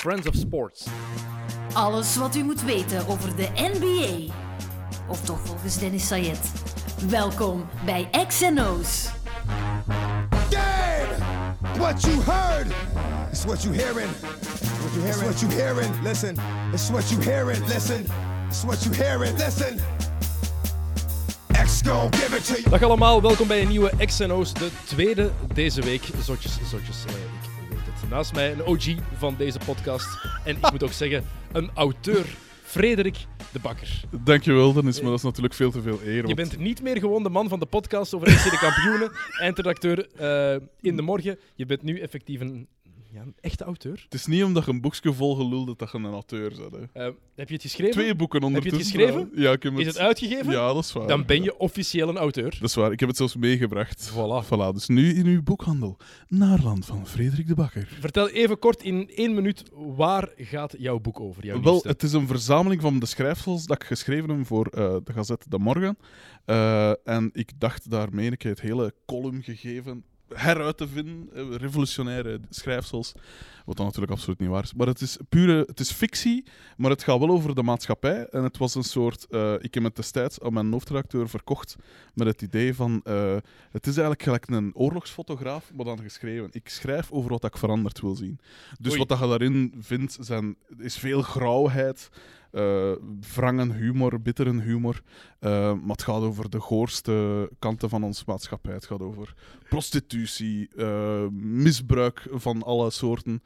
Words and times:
Friends 0.00 0.26
of 0.26 0.34
Sports. 0.34 0.86
Alles 1.72 2.16
wat 2.16 2.36
u 2.36 2.42
moet 2.42 2.62
weten 2.62 3.06
over 3.08 3.36
de 3.36 3.48
NBA. 3.54 4.32
Of 5.08 5.20
toch 5.20 5.40
volgens 5.44 5.78
Dennis 5.78 6.06
Sayed. 6.06 6.52
Welkom 7.08 7.68
bij 7.84 8.08
XNO's. 8.28 9.08
Damn! 10.50 11.78
What 11.78 12.02
you 12.02 12.22
heard 12.22 12.66
is 13.32 13.44
what 13.44 13.62
you 13.62 13.74
hearing. 13.74 14.10
What 14.80 14.92
you 14.94 15.02
hearing? 15.02 15.30
It's 15.30 15.40
what 15.40 15.40
you 15.40 15.52
hearing. 15.52 16.02
Listen. 16.02 16.36
It's 16.72 16.90
what 16.90 17.10
you 17.10 17.22
hearing. 17.22 17.66
Listen. 17.66 18.06
It's 18.48 18.64
what 18.64 18.82
you 18.82 18.94
hearing. 18.94 19.36
Listen. 19.36 19.78
X 21.52 21.82
gon' 21.82 22.10
give 22.10 22.36
it 22.36 22.44
to 22.46 22.54
you. 22.54 22.70
Dag 22.70 22.82
allemaal, 22.82 23.22
welkom 23.22 23.46
bij 23.46 23.62
een 23.62 23.68
nieuwe 23.68 23.92
XNO's, 24.06 24.54
de 24.54 24.70
tweede 24.84 25.30
deze 25.54 25.82
week. 25.82 26.02
Zotjes, 26.24 26.58
zotjes, 26.70 27.04
eh. 27.06 27.29
Naast 28.10 28.34
mij 28.34 28.52
een 28.52 28.64
OG 28.64 28.84
van 29.16 29.34
deze 29.38 29.58
podcast. 29.66 30.24
En 30.44 30.56
ik 30.56 30.70
moet 30.70 30.82
ook 30.82 30.92
zeggen, 30.92 31.24
een 31.52 31.70
auteur, 31.74 32.26
Frederik 32.62 33.16
de 33.52 33.58
Bakker. 33.58 34.00
Dankjewel, 34.24 34.72
Dennis, 34.72 35.00
maar 35.00 35.10
dat 35.10 35.18
is 35.18 35.24
natuurlijk 35.24 35.54
veel 35.54 35.70
te 35.70 35.82
veel 35.82 36.00
eer. 36.04 36.26
Je 36.26 36.34
bent 36.34 36.58
niet 36.58 36.82
meer 36.82 36.98
gewoon 36.98 37.22
de 37.22 37.28
man 37.28 37.48
van 37.48 37.60
de 37.60 37.66
podcast 37.66 38.14
over 38.14 38.30
FC 38.30 38.50
de 38.50 38.58
kampioenen, 38.58 39.12
eindredacteur 39.46 40.08
eh, 40.16 40.66
in 40.80 40.96
de 40.96 41.02
morgen. 41.02 41.38
Je 41.54 41.66
bent 41.66 41.82
nu 41.82 41.98
effectief 42.00 42.40
een, 42.40 42.68
ja, 43.12 43.20
een 43.20 43.34
echte 43.40 43.64
auteur. 43.64 44.00
Het 44.04 44.14
is 44.14 44.26
niet 44.26 44.44
omdat 44.44 44.64
je 44.64 44.70
een 44.70 44.80
boekje 44.80 45.12
vol 45.12 45.34
geluld 45.34 45.78
dat 45.78 45.92
je 45.92 45.98
een 45.98 46.04
auteur 46.04 46.52
bent. 46.70 46.88
Hè. 46.92 47.06
Eh, 47.06 47.12
heb 47.34 47.48
je 47.48 47.54
het 47.54 47.62
geschreven? 47.62 47.92
Twee 47.92 48.14
boeken 48.14 48.42
Heb 48.42 48.50
je 48.50 48.56
het 48.56 48.64
ondertussen. 48.66 48.98
geschreven? 49.00 49.30
Ja, 49.34 49.52
ik 49.52 49.62
heb 49.62 49.78
Is 49.78 49.86
het 49.86 49.98
uitgegeven? 49.98 50.52
Ja, 50.52 50.72
dat 50.72 50.84
is 50.84 50.92
waar. 50.92 51.06
Dan 51.06 51.24
ben 51.24 51.42
je 51.42 51.58
officieel 51.58 52.08
een 52.08 52.16
auteur. 52.16 52.50
Dat 52.60 52.68
is 52.68 52.74
waar, 52.74 52.92
ik 52.92 53.00
heb 53.00 53.08
het 53.08 53.18
zelfs 53.18 53.36
meegebracht. 53.36 54.10
Voilà. 54.12 54.44
Voilà, 54.46 54.72
dus 54.74 54.86
nu 54.88 55.14
in 55.14 55.26
uw 55.26 55.42
boekhandel. 55.42 55.96
Naarland 56.28 56.86
van 56.86 57.06
Frederik 57.06 57.46
de 57.46 57.54
Bakker. 57.54 57.96
Vertel 58.00 58.28
even 58.28 58.58
kort 58.58 58.82
in 58.82 59.10
één 59.14 59.34
minuut, 59.34 59.62
waar 59.74 60.28
gaat 60.36 60.74
jouw 60.78 60.98
boek 60.98 61.20
over? 61.20 61.44
Jouw 61.44 61.60
Wel, 61.60 61.80
het 61.82 62.02
is 62.02 62.12
een 62.12 62.26
verzameling 62.26 62.80
van 62.80 62.98
de 62.98 63.06
schrijfsels 63.06 63.66
dat 63.66 63.82
ik 63.82 63.88
geschreven 63.88 64.30
heb 64.30 64.46
voor 64.46 64.66
eh, 64.66 64.96
de 65.04 65.12
Gazette 65.12 65.48
de 65.48 65.58
Morgen. 65.58 65.98
Eh, 66.44 66.92
en 67.04 67.30
ik 67.32 67.50
dacht 67.58 67.90
daarmee 67.90 68.36
keer 68.36 68.50
het 68.50 68.60
hele 68.60 68.94
column 69.06 69.42
gegeven 69.42 70.04
heruit 70.34 70.76
te 70.76 70.88
vinden. 70.88 71.28
eh, 71.34 71.56
revolutionaire 71.56 72.40
schrijfsels. 72.50 73.12
Wat 73.64 73.76
dan 73.76 73.86
natuurlijk 73.86 74.12
absoluut 74.12 74.38
niet 74.38 74.48
waar 74.48 74.62
is. 74.62 74.74
Maar 74.74 74.86
het 74.86 75.00
is 75.00 75.18
pure... 75.28 75.64
Het 75.66 75.80
is 75.80 75.90
fictie, 75.92 76.44
maar 76.76 76.90
het 76.90 77.02
gaat 77.02 77.18
wel 77.18 77.28
over 77.30 77.54
de 77.54 77.62
maatschappij. 77.62 78.26
En 78.26 78.42
het 78.42 78.56
was 78.56 78.74
een 78.74 78.82
soort... 78.82 79.26
eh, 79.30 79.54
ik 79.58 79.74
heb 79.74 79.82
het 79.82 79.96
destijds 79.96 80.40
aan 80.40 80.52
mijn 80.52 80.72
hoofdredacteur 80.72 81.28
verkocht 81.28 81.76
met 82.14 82.26
het 82.26 82.42
idee 82.42 82.74
van... 82.74 83.00
eh, 83.04 83.36
het 83.70 83.86
is 83.86 83.96
eigenlijk 83.96 84.22
gelijk 84.22 84.48
een 84.48 84.74
oorlogsfotograaf, 84.74 85.72
maar 85.74 85.84
dan 85.84 86.00
geschreven. 86.02 86.48
Ik 86.52 86.68
schrijf 86.68 87.10
over 87.10 87.30
wat 87.30 87.44
ik 87.44 87.56
veranderd 87.56 88.00
wil 88.00 88.14
zien. 88.14 88.38
Dus 88.80 88.90
Oei. 88.90 88.98
wat 88.98 89.08
dat 89.08 89.18
je 89.18 89.26
daarin 89.26 89.74
vindt, 89.80 90.16
zijn, 90.20 90.56
is 90.78 90.96
veel 90.96 91.22
grauwheid, 91.22 92.10
eh 92.50 92.92
wrangen 93.34 93.72
humor, 93.72 94.20
bitteren 94.20 94.60
humor. 94.60 95.02
Eh, 95.38 95.50
maar 95.74 95.96
het 95.96 96.02
gaat 96.02 96.22
over 96.22 96.50
de 96.50 96.60
goorste 96.60 97.50
kanten 97.58 97.88
van 97.88 98.02
onze 98.02 98.24
maatschappij. 98.26 98.72
Het 98.72 98.86
gaat 98.86 99.00
over 99.00 99.34
prostitutie, 99.68 100.68
eh, 100.76 101.28
misbruik 101.30 102.26
van 102.30 102.62
alle 102.62 102.90
soorten. 102.90 103.42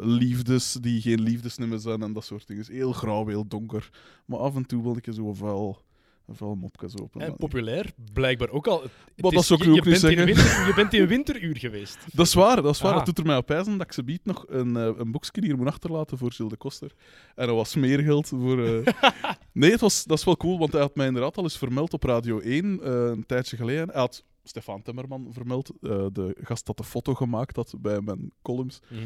liefdes 0.00 0.72
die 0.72 1.00
geen 1.00 1.20
liefdes 1.20 1.58
meer 1.58 1.78
zijn 1.78 2.02
en 2.02 2.12
dat 2.12 2.24
soort 2.24 2.46
dingen. 2.46 2.64
Heel 2.66 2.92
grauw, 2.92 3.26
heel 3.26 3.46
donker. 3.46 3.90
Maar 4.24 4.38
af 4.38 4.54
en 4.54 4.66
toe 4.66 4.82
wil 4.82 4.96
ik 4.96 5.06
zo 5.12 5.32
vuil, 5.32 5.82
vuil 6.28 6.54
mopjes 6.54 6.98
open. 6.98 7.20
En 7.20 7.36
populair, 7.36 7.92
blijkbaar 8.12 8.50
ook 8.50 8.66
al. 8.66 8.82
Maar 9.16 9.30
dat 9.30 9.44
zou 9.44 9.60
ik 9.60 9.74
je, 9.74 9.90
niet 9.90 9.98
zeggen. 9.98 10.24
winter- 10.24 10.66
je 10.66 10.72
bent 10.74 10.92
in 10.92 11.06
winteruur 11.06 11.56
geweest. 11.58 11.98
Dat 12.12 12.26
is 12.26 12.34
waar, 12.34 12.62
dat 12.62 12.74
is 12.74 12.80
waar. 12.80 12.90
Ah. 12.92 12.96
Het 12.96 13.06
doet 13.06 13.18
er 13.18 13.26
mij 13.26 13.36
op 13.36 13.50
ijzen 13.50 13.78
dat 13.78 13.86
ik 13.86 13.92
ze 13.92 14.04
biedt 14.04 14.24
nog 14.24 14.44
een, 14.48 14.76
eh, 14.76 14.90
een 14.96 15.10
boekje 15.10 15.44
hier 15.44 15.56
moet 15.56 15.66
achterlaten 15.66 16.18
voor 16.18 16.32
Gilles 16.32 16.52
de 16.52 16.58
Koster. 16.58 16.92
En 17.34 17.46
dat 17.46 17.56
was 17.56 17.70
smeergeld 17.70 18.28
voor... 18.28 18.64
eh, 18.64 18.86
nee, 19.52 19.70
het 19.70 19.80
was, 19.80 20.04
dat 20.04 20.18
is 20.18 20.24
wel 20.24 20.36
cool, 20.36 20.58
want 20.58 20.72
hij 20.72 20.80
had 20.80 20.96
mij 20.96 21.06
inderdaad 21.06 21.36
al 21.36 21.42
eens 21.42 21.58
vermeld 21.58 21.92
op 21.92 22.02
Radio 22.02 22.38
1, 22.38 22.80
eh, 22.82 22.92
een 22.92 23.26
tijdje 23.26 23.56
geleden. 23.56 23.88
Hij 23.90 24.00
had 24.00 24.24
Stefan 24.44 24.82
Timmerman 24.82 25.26
vermeld, 25.30 25.70
eh, 25.80 26.06
de 26.12 26.36
gast 26.40 26.66
dat 26.66 26.76
de 26.76 26.84
foto 26.84 27.14
gemaakt 27.14 27.56
had 27.56 27.74
bij 27.78 28.00
mijn 28.00 28.32
columns. 28.42 28.80
Eh, 28.90 28.98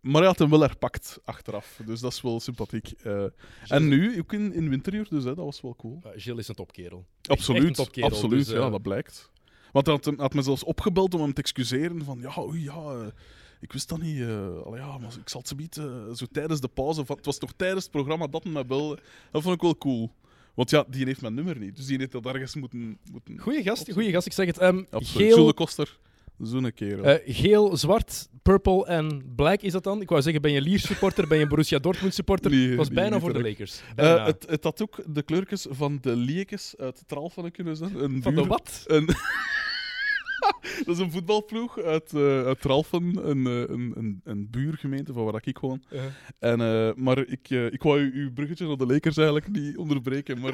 maar 0.00 0.20
hij 0.20 0.26
had 0.26 0.38
hem 0.38 0.50
wel 0.50 0.60
herpakt 0.60 1.18
achteraf, 1.24 1.80
dus 1.86 2.00
dat 2.00 2.12
is 2.12 2.20
wel 2.20 2.40
sympathiek. 2.40 2.90
Eh, 3.02 3.24
en 3.68 3.88
nu, 3.88 4.18
ook 4.18 4.32
in, 4.32 4.52
in 4.52 4.68
winteruur, 4.68 5.06
dus 5.10 5.24
hè, 5.24 5.34
dat 5.34 5.44
was 5.44 5.60
wel 5.60 5.76
cool. 5.76 6.00
Uh, 6.06 6.12
Gilles 6.16 6.38
is 6.40 6.48
een 6.48 6.54
topkerel. 6.54 7.06
Absoluut, 7.22 7.62
een 7.62 7.72
topkerel, 7.72 8.08
absoluut 8.08 8.38
dus, 8.46 8.54
eh, 8.54 8.60
ja, 8.60 8.70
dat 8.70 8.82
blijkt. 8.82 9.30
Want 9.72 9.86
hij 9.86 9.94
had, 9.94 10.04
hem- 10.04 10.18
had 10.20 10.34
me 10.34 10.42
zelfs 10.42 10.64
opgebeld 10.64 11.14
om 11.14 11.20
hem 11.20 11.32
te 11.32 11.40
excuseren 11.40 12.04
van 12.04 12.18
ja, 12.20 12.32
oei, 12.38 12.62
ja, 12.62 12.72
eh, 12.92 13.06
ik 13.60 13.72
wist 13.72 13.88
dat 13.88 14.00
niet. 14.00 14.20
eh 14.20 14.62
allee, 14.64 14.80
ja, 14.80 14.98
maar 14.98 15.10
ik 15.20 15.28
zal 15.28 15.42
het 15.44 15.76
zo 15.76 16.14
zo 16.14 16.26
tijdens 16.32 16.60
de 16.60 16.68
pauze, 16.68 17.04
van, 17.04 17.16
het 17.16 17.24
was 17.26 17.38
nog 17.38 17.52
tijdens 17.56 17.82
het 17.82 17.92
programma 17.92 18.26
dat 18.26 18.42
hij 18.42 18.52
me 18.52 18.64
belde. 18.64 18.98
Dat 19.30 19.42
vond 19.42 19.54
ik 19.54 19.60
wel 19.60 19.76
cool. 19.78 20.10
Want 20.54 20.70
ja, 20.70 20.84
die 20.88 21.04
heeft 21.04 21.20
mijn 21.20 21.34
nummer 21.34 21.58
niet, 21.58 21.76
dus 21.76 21.86
die 21.86 21.98
heeft 21.98 22.12
dat 22.12 22.26
ergens 22.26 22.54
moeten... 22.54 22.98
moeten 23.12 23.38
Goeie 23.38 23.62
gast, 23.62 23.92
goeie 23.92 24.10
gast. 24.12 24.26
Ik 24.26 24.32
zeg 24.32 24.46
het. 24.46 24.58
ehm, 24.58 24.82
Absoluut. 24.90 25.34
De 25.34 25.54
Koster, 25.54 25.98
zo'n 26.38 26.72
kerel. 26.72 27.04
eh, 27.04 27.34
geel, 27.36 27.76
zwart, 27.76 28.28
purple 28.42 28.86
en 28.86 29.32
black 29.36 29.60
is 29.60 29.72
dat 29.72 29.84
dan? 29.84 30.00
Ik 30.00 30.08
wou 30.08 30.22
zeggen, 30.22 30.42
ben 30.42 30.52
je 30.52 30.60
Liers 30.60 30.86
supporter, 30.86 31.28
ben 31.28 31.38
je 31.38 31.46
Borussia 31.46 31.78
Dortmund 31.78 32.14
supporter? 32.14 32.50
Nee, 32.50 32.68
Het 32.68 32.76
was 32.76 32.88
bijna 32.90 33.20
voor 33.20 33.32
de. 33.32 33.42
Lakers. 33.42 33.80
Eh, 33.96 34.26
het, 34.26 34.46
het 34.48 34.64
had 34.64 34.82
ook 34.82 35.02
de 35.06 35.22
kleurtjes 35.22 35.66
van 35.70 35.98
de 36.00 36.16
liekjes 36.16 36.74
uit 36.78 37.02
Tralfen 37.06 37.50
kunnen 37.50 37.76
zijn. 37.76 38.02
Een 38.02 38.22
Van 38.22 38.34
de 38.34 38.44
wat? 38.44 38.82
Een 38.86 39.08
dat 40.86 40.94
is 40.96 40.98
een 40.98 41.10
voetbalploeg 41.10 41.78
uit, 41.80 42.12
eh 42.14 42.44
uit 42.46 42.60
Tralfen, 42.60 43.28
een, 43.28 43.46
eh, 43.46 43.74
een, 43.74 43.92
een, 43.96 44.20
een 44.24 44.48
buurgemeente 44.50 45.12
van 45.12 45.24
waar 45.24 45.40
ik 45.44 45.58
woon. 45.58 45.82
En, 46.38 46.60
eh, 46.60 46.90
maar 46.94 47.18
ik, 47.18 47.50
ik 47.50 47.82
wou 47.82 48.10
uw 48.14 48.32
bruggetje 48.32 48.66
naar 48.66 48.76
de 48.76 48.86
Lakers 48.86 49.16
eigenlijk 49.16 49.48
niet 49.48 49.76
onderbreken. 49.76 50.40
Maar, 50.40 50.52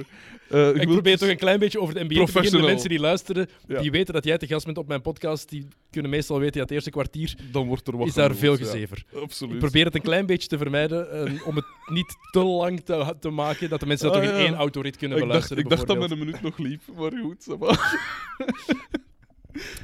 ik 0.75 0.89
probeer 0.89 1.19
toch 1.19 1.29
een 1.29 1.37
klein 1.37 1.59
beetje 1.59 1.81
over 1.81 1.95
de 1.95 2.05
NBA 2.05 2.25
te 2.25 2.33
beginnen. 2.33 2.61
De 2.61 2.67
mensen 2.67 2.89
die 2.89 3.01
luisteren, 3.01 3.49
Ja. 3.67 3.81
die 3.81 3.91
weten 3.91 4.15
dat 4.15 4.25
jij 4.25 4.39
te 4.39 4.47
gast 4.47 4.65
bent 4.65 4.79
op 4.79 4.89
mijn 4.89 5.01
podcast, 5.03 5.49
die 5.49 5.67
kunnen 5.91 6.11
meestal 6.11 6.39
weten 6.39 6.53
dat 6.53 6.63
het 6.63 6.71
eerste 6.71 6.91
kwartier 6.91 7.35
Dan 7.53 7.67
wordt 7.67 7.89
er 7.89 7.97
wat 7.97 8.07
is 8.07 8.15
daar 8.15 8.35
veel 8.35 8.53
ja. 8.53 8.59
gezever. 8.59 9.05
Absoluut. 9.15 9.53
Ik 9.55 9.59
probeer 9.59 9.85
het 9.85 9.95
een 9.95 10.03
klein 10.03 10.27
beetje 10.27 10.49
te 10.49 10.59
vermijden, 10.59 11.09
om 11.45 11.57
het 11.57 11.65
niet 11.93 12.17
te 12.31 12.43
lang 12.45 12.81
te, 12.81 13.15
te 13.21 13.31
maken, 13.31 13.69
dat 13.69 13.81
de 13.81 13.87
mensen 13.87 14.07
dat 14.07 14.17
Ah, 14.17 14.23
toch 14.23 14.33
in 14.33 14.39
ja. 14.39 14.45
één 14.45 14.55
autorit 14.55 14.97
kunnen 14.97 15.19
ik 15.19 15.23
dacht, 15.25 15.33
beluisteren. 15.33 15.63
ik 15.65 15.69
dacht 15.71 15.87
dat 15.87 15.99
bijvoorbeeld. 15.99 16.31
mijn 16.31 16.41
minuut 16.41 16.57
nog 16.59 16.67
liep, 16.69 16.83
maar 16.97 17.13
goed. 17.23 17.47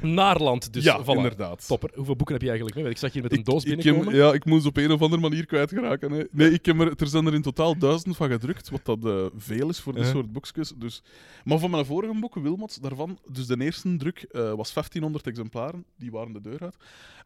Naarland 0.01 0.73
dus. 0.73 0.83
ja, 0.83 1.03
voilà. 1.03 1.05
inderdaad. 1.07 1.67
Topper. 1.67 1.89
Hoeveel 1.95 2.15
boeken 2.15 2.33
heb 2.35 2.43
je 2.43 2.49
eigenlijk 2.49 2.75
mee? 2.77 2.85
Want 2.85 2.95
ik 2.95 3.03
zag 3.03 3.13
hier 3.13 3.23
met 3.23 3.31
een 3.31 3.37
Ik- 3.39 3.45
doos 3.45 3.63
ik 3.63 3.69
heb- 3.69 3.81
binnenkomen. 3.83 4.15
ja, 4.19 4.33
ik 4.33 4.45
moest 4.45 4.65
op 4.65 4.77
een 4.77 4.91
of 4.91 5.01
andere 5.01 5.21
manier 5.21 5.45
kwijtgeraken. 5.45 6.11
Hè. 6.11 6.23
Nee, 6.31 6.51
ik 6.51 6.65
heb 6.65 6.79
er, 6.79 6.93
er 6.97 7.07
zijn 7.07 7.25
er 7.25 7.33
in 7.33 7.41
totaal 7.41 7.77
duizend 7.77 8.15
van 8.17 8.29
gedrukt, 8.29 8.69
wat 8.69 8.85
dat 8.85 9.05
eh, 9.05 9.25
veel 9.37 9.69
is 9.69 9.79
voor 9.79 9.93
dit 9.93 10.05
soort 10.07 10.31
boekjes. 10.31 10.73
Dus. 10.77 11.01
Maar 11.43 11.59
van 11.59 11.71
mijn 11.71 11.85
vorige 11.85 12.19
boek, 12.19 12.35
Wilmots, 12.35 12.75
daarvan, 12.75 13.17
dus 13.27 13.45
de 13.47 13.57
eerste 13.63 13.95
druk 13.95 14.25
eh, 14.31 14.41
was 14.41 14.73
1500 14.73 15.27
exemplaren, 15.27 15.85
die 15.97 16.11
waren 16.11 16.33
de 16.33 16.41
deur 16.41 16.59
uit. 16.61 16.75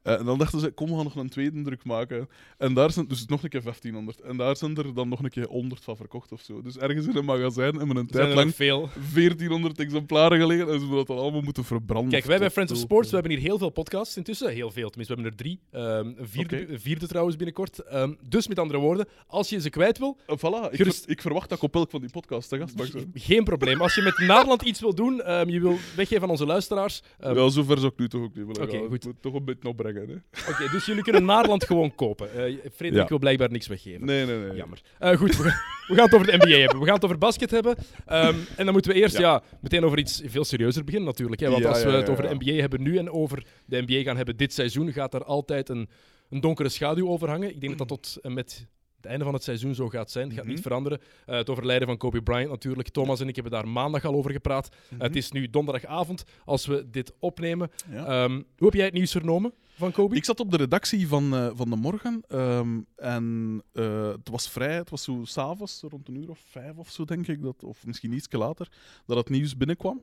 Eh, 0.03 0.19
en 0.19 0.25
dan 0.25 0.37
dachten 0.37 0.59
ze, 0.59 0.71
kom, 0.71 0.89
we 0.89 0.95
gaan 0.95 1.03
nog 1.03 1.15
een 1.15 1.29
tweede 1.29 1.61
druk 1.61 1.83
maken. 1.85 2.29
En 2.57 2.73
daar 2.73 2.91
zijn, 2.91 3.07
dus 3.07 3.25
nog 3.25 3.43
een 3.43 3.49
keer 3.49 3.61
1500. 3.61 4.19
En 4.21 4.37
daar 4.37 4.55
zijn 4.57 4.77
er 4.77 4.93
dan 4.93 5.09
nog 5.09 5.23
een 5.23 5.29
keer 5.29 5.47
100 5.47 5.83
van 5.83 5.95
verkocht 5.95 6.31
of 6.31 6.41
zo. 6.41 6.61
Dus 6.61 6.77
ergens 6.77 7.07
in 7.07 7.15
een 7.15 7.25
magazijn 7.25 7.75
hebben 7.75 7.95
we 7.95 7.99
een 8.01 8.07
tijd 8.07 8.33
lang 8.33 8.45
nog 8.45 8.55
veel. 8.55 8.89
1400 9.13 9.79
exemplaren 9.79 10.39
gelegen 10.39 10.67
en 10.67 10.73
ze 10.73 10.79
hebben 10.79 10.95
dat 10.97 11.07
dan 11.07 11.17
allemaal 11.17 11.41
moeten 11.41 11.63
verbranden. 11.63 12.11
Kijk, 12.11 12.25
wij 12.31 12.39
bij 12.39 12.49
Friends 12.49 12.71
of 12.71 12.77
Sports, 12.77 13.09
we 13.09 13.13
hebben 13.15 13.33
hier 13.33 13.41
heel 13.41 13.57
veel 13.57 13.69
podcasts 13.69 14.17
intussen. 14.17 14.49
Heel 14.49 14.71
veel, 14.71 14.89
tenminste, 14.89 15.15
we 15.15 15.21
hebben 15.21 15.39
er 15.39 15.43
drie. 15.45 15.59
Ehm, 15.71 16.05
een, 16.21 16.27
vierde, 16.27 16.67
vierde 16.79 17.07
trouwens 17.07 17.35
binnenkort. 17.35 17.79
Ehm, 17.79 18.13
dus 18.27 18.47
met 18.47 18.59
andere 18.59 18.79
woorden, 18.79 19.05
als 19.27 19.49
je 19.49 19.61
ze 19.61 19.69
kwijt 19.69 19.97
wil, 19.97 20.17
Eh, 20.25 20.35
voilà, 20.37 20.71
ik, 20.71 20.85
ver- 20.85 21.03
ik 21.05 21.21
verwacht 21.21 21.49
dat 21.49 21.57
ik 21.57 21.63
op 21.63 21.75
elk 21.75 21.89
van 21.89 21.99
die 22.01 22.09
podcasts 22.09 22.47
te 22.49 22.57
gast 22.57 22.75
mag 22.77 22.87
zijn. 22.87 23.11
geen 23.13 23.43
probleem. 23.43 23.81
Als 23.81 23.95
je 23.95 24.01
met 24.01 24.17
Naarland 24.17 24.61
iets 24.61 24.79
wil 24.79 24.93
doen, 24.95 25.21
ehm, 25.21 25.49
je 25.49 25.59
wil 25.59 25.77
weggeven 25.95 26.23
aan 26.23 26.29
onze 26.29 26.45
luisteraars. 26.45 27.01
ja, 27.19 27.49
zover 27.49 27.77
zou 27.77 27.91
ik 27.91 27.99
nu 27.99 28.07
toch 28.07 28.21
ook 28.21 28.35
niet 28.35 28.45
willen 28.45 28.61
Oké, 28.61 28.77
goed. 28.77 28.83
Ik 28.85 29.03
moet 29.05 29.21
toch 29.21 29.33
een 29.33 29.45
beetje 29.45 29.67
opbrengen. 29.67 30.23
Oké, 30.49 30.67
dus 30.71 30.85
jullie 30.85 31.03
kunnen 31.03 31.25
Naarland 31.25 31.63
gewoon 31.65 31.95
kopen. 31.95 32.33
Eh 32.33 32.57
Frederik 32.75 33.03
Ja. 33.03 33.07
wil 33.09 33.19
blijkbaar 33.19 33.51
niks 33.51 33.67
weggeven. 33.67 34.05
Nee, 34.05 34.25
nee, 34.25 34.37
nee. 34.37 34.55
Jammer. 34.55 34.81
Eh, 34.99 35.17
goed, 35.17 35.37
we 35.37 35.43
gaan, 35.43 35.59
we 35.87 35.95
gaan 35.95 36.05
het 36.05 36.13
over 36.13 36.27
de 36.27 36.37
NBA 36.37 36.57
hebben. 36.57 36.79
We 36.79 36.85
gaan 36.85 36.95
het 36.95 37.03
over 37.03 37.17
basket 37.17 37.51
hebben. 37.51 37.75
En 38.05 38.35
dan 38.65 38.71
moeten 38.71 38.91
we 38.91 38.97
eerst 38.97 39.17
ja. 39.17 39.19
Ja. 39.21 39.41
meteen 39.61 39.83
over 39.83 39.97
iets 39.99 40.21
veel 40.25 40.43
serieuzer 40.43 40.83
beginnen 40.83 41.09
natuurlijk. 41.09 41.41
Hè? 41.41 41.49
Want 41.49 41.63
Ja, 41.63 41.69
als 41.69 41.83
we 41.83 41.89
ja, 41.89 41.95
het 41.95 42.05
ja, 42.07 42.11
over 42.25 42.39
de. 42.39 42.45
NBA 42.51 42.59
hebben 42.61 42.81
nu 42.81 42.97
en 42.97 43.09
over 43.11 43.45
de 43.65 43.83
NBA 43.87 44.01
gaan 44.03 44.15
hebben 44.17 44.37
dit 44.37 44.53
seizoen, 44.53 44.91
gaat 44.91 45.13
er 45.13 45.23
altijd 45.23 45.69
een, 45.69 45.89
een 46.29 46.41
donkere 46.41 46.69
schaduw 46.69 47.07
over 47.07 47.29
hangen. 47.29 47.49
Ik 47.49 47.61
denk 47.61 47.77
dat 47.77 47.87
dat 47.87 48.01
tot 48.03 48.17
en 48.23 48.33
met 48.33 48.67
het 48.95 49.09
einde 49.09 49.25
van 49.25 49.33
het 49.33 49.43
seizoen 49.43 49.75
zo 49.75 49.89
gaat 49.89 50.11
zijn. 50.11 50.25
Het 50.25 50.33
gaat 50.35 50.43
Mhm. 50.43 50.53
niet 50.53 50.61
veranderen. 50.63 50.99
Eh, 51.25 51.35
het 51.35 51.49
overlijden 51.49 51.87
van 51.87 51.97
Kobe 51.97 52.21
Bryant 52.21 52.49
natuurlijk. 52.49 52.89
Thomas 52.89 53.19
en 53.19 53.27
ik 53.27 53.35
hebben 53.35 53.53
daar 53.53 53.67
maandag 53.67 54.05
al 54.05 54.13
over 54.13 54.31
gepraat. 54.31 54.69
Mhm. 54.89 55.01
Het 55.01 55.15
is 55.15 55.31
nu 55.31 55.49
donderdagavond 55.49 56.23
als 56.45 56.65
we 56.65 56.89
dit 56.91 57.13
opnemen. 57.19 57.69
Ja. 57.91 58.05
Ehm, 58.23 58.31
hoe 58.31 58.65
heb 58.67 58.73
jij 58.73 58.85
het 58.85 58.93
nieuws 58.93 59.11
vernomen 59.11 59.53
van 59.75 59.91
Kobe? 59.91 60.15
Ik 60.15 60.25
zat 60.25 60.39
op 60.39 60.51
de 60.51 60.57
redactie 60.57 61.07
van, 61.07 61.35
eh, 61.35 61.49
van 61.53 61.69
de 61.69 61.75
morgen 61.75 62.23
ehm, 62.27 62.79
en 62.95 63.61
eh, 63.73 64.07
het 64.07 64.29
was 64.29 64.49
vrij, 64.49 64.75
het 64.75 64.89
was 64.89 65.03
zo 65.03 65.19
s'avonds, 65.23 65.83
rond 65.89 66.07
een 66.07 66.15
uur 66.15 66.29
of 66.29 66.39
vijf 66.49 66.77
of 66.77 66.89
zo 66.89 67.05
denk 67.05 67.27
ik, 67.27 67.41
dat, 67.41 67.63
of 67.63 67.85
misschien 67.85 68.13
iets 68.13 68.27
later, 68.31 68.67
dat 69.05 69.17
het 69.17 69.29
nieuws 69.29 69.57
binnenkwam. 69.57 70.01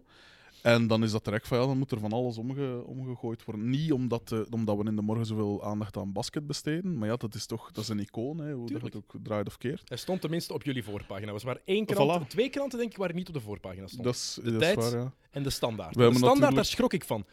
En 0.63 0.87
dan 0.87 1.03
is 1.03 1.11
dat 1.11 1.25
terecht 1.25 1.49
van 1.49 1.59
ja, 1.59 1.67
dan 1.67 1.79
moet 1.79 1.91
er 1.91 1.99
van 2.01 2.13
alles 2.13 2.39
omge- 2.39 2.83
omgegooid 2.87 3.45
worden. 3.45 3.71
Niet 3.71 3.93
omdat, 3.93 4.33
eh, 4.33 4.41
omdat 4.51 4.77
we 4.77 4.85
in 4.85 4.97
de 4.97 5.03
morgen 5.03 5.27
zoveel 5.27 5.65
aandacht 5.65 5.97
aan 5.97 6.13
basket 6.13 6.47
besteden, 6.47 6.99
maar 6.99 7.09
ja, 7.09 7.17
dat 7.17 7.35
is 7.35 7.47
toch 7.47 7.71
dat 7.73 7.83
is 7.83 7.89
een 7.91 7.99
icoon, 7.99 8.39
hè, 8.39 8.53
hoe 8.53 8.71
dat 8.73 8.83
het 8.83 8.97
ook 8.97 9.15
draait 9.23 9.47
of 9.47 9.59
keert. 9.59 9.89
Hij 9.89 9.97
stond 9.99 10.21
tenminste 10.21 10.53
op 10.53 10.63
jullie 10.63 10.85
voorpagina. 10.85 11.27
Er 11.27 11.33
was 11.33 11.45
maar 11.45 11.59
één 11.65 11.85
krant, 11.87 12.25
Voilà. 12.25 12.27
twee 12.27 12.49
kranten 12.51 12.79
denk 12.79 12.91
ik, 12.91 12.97
waar 12.97 13.15
niet 13.15 13.29
op 13.29 13.35
de 13.35 13.41
voorpagina 13.41 13.87
stonden. 13.87 14.07
Dat 14.07 14.15
is, 14.15 14.39
De 14.43 14.51
dat 14.51 14.61
tijd. 14.61 14.79
is 14.79 14.91
waar, 14.93 15.01
ja. 15.01 15.13
En 15.31 15.43
de 15.43 15.51
standaard. 15.51 15.95
We 15.97 16.09
de 16.09 16.15
standaard, 16.17 16.55
daar 16.55 16.65
schrok 16.65 16.93
ik 16.93 17.05
van. 17.05 17.25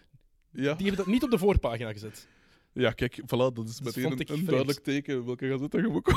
Ja. 0.51 0.73
Die 0.73 0.87
hebben 0.87 1.05
dat 1.05 1.13
niet 1.13 1.23
op 1.23 1.29
de 1.31 1.37
voorpagina 1.37 1.91
gezet. 1.91 2.27
Ja, 2.77 2.91
kijk, 2.91 3.21
voilà, 3.21 3.53
dat 3.53 3.69
is 3.69 3.81
meteen 3.81 4.11
een, 4.11 4.45
duidelijk 4.45 4.79
teken 4.79 5.25
welke 5.25 5.47
gazet 5.49 5.71
dat 5.71 5.81
je 5.81 5.87
moet 5.87 6.13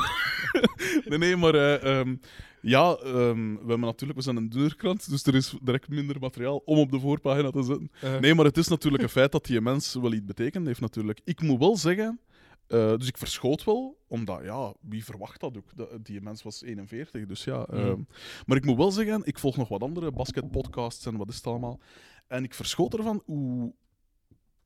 Nee, 1.09 1.17
nee, 1.17 1.35
maar 1.35 1.55
eh, 1.55 1.99
ehm, 1.99 2.15
ja, 2.61 2.95
ehm, 2.95 3.53
we 3.53 3.57
hebben 3.57 3.79
natuurlijk, 3.79 4.19
we 4.19 4.23
zijn 4.25 4.35
een 4.35 4.49
deurkrant, 4.49 5.09
dus 5.09 5.25
er 5.25 5.35
is 5.35 5.55
direct 5.61 5.89
minder 5.89 6.19
materiaal 6.19 6.61
om 6.65 6.77
op 6.77 6.91
de 6.91 6.99
voorpagina 6.99 7.49
te 7.51 7.63
zetten. 7.63 7.91
Uh, 8.03 8.19
Nee, 8.19 8.35
maar 8.35 8.45
het 8.45 8.57
is 8.57 8.67
natuurlijk 8.67 9.03
een 9.03 9.09
feit 9.09 9.31
dat 9.31 9.45
die 9.45 9.61
mens 9.61 9.93
wel 9.93 10.13
iets 10.13 10.25
betekend 10.25 10.65
heeft, 10.65 10.81
natuurlijk. 10.81 11.19
Ik 11.23 11.41
moet 11.41 11.59
wel 11.59 11.77
zeggen, 11.77 12.19
eh, 12.67 12.93
dus 12.97 13.07
ik 13.07 13.17
verschoot 13.17 13.63
wel, 13.63 13.97
omdat, 14.07 14.39
ja, 14.43 14.73
wie 14.81 15.03
verwacht 15.05 15.39
dat 15.39 15.57
ook? 15.57 15.75
Dat- 15.75 16.05
die 16.05 16.21
mens 16.21 16.43
was 16.43 16.61
41, 16.63 17.25
dus 17.25 17.43
ja. 17.43 17.65
Mhm. 17.69 17.77
ehm, 17.79 18.01
maar 18.45 18.57
ik 18.57 18.65
moet 18.65 18.77
wel 18.77 18.91
zeggen, 18.91 19.21
ik 19.23 19.39
volg 19.39 19.57
nog 19.57 19.67
wat 19.67 19.81
andere 19.81 20.11
basketpodcasts 20.11 21.05
en 21.05 21.17
wat 21.17 21.29
is 21.29 21.35
het 21.35 21.47
allemaal. 21.47 21.79
En 22.27 22.43
ik 22.43 22.53
verschoot 22.53 22.93
ervan 22.93 23.21
hoe... 23.25 23.73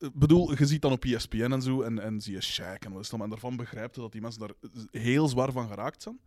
Ik 0.03 0.13
bedoel, 0.13 0.57
je 0.57 0.65
ziet 0.65 0.81
dan 0.81 0.91
op 0.91 1.03
ESPN 1.05 1.51
en 1.51 1.61
zo, 1.61 1.81
en, 1.81 1.99
en 1.99 2.21
zie 2.21 2.33
je 2.33 2.43
Shaq 2.43 2.79
en 2.79 2.91
wat 2.91 3.01
is 3.01 3.07
allemaal, 3.09 3.23
en 3.27 3.29
daarvan 3.29 3.55
begrijpt 3.57 3.95
je 3.95 4.01
dat 4.01 4.11
die 4.11 4.21
mensen 4.21 4.39
daar 4.41 4.53
heel 4.91 5.27
zwaar 5.27 5.51
van 5.51 5.67
geraakt 5.67 6.01
zijn. 6.01 6.19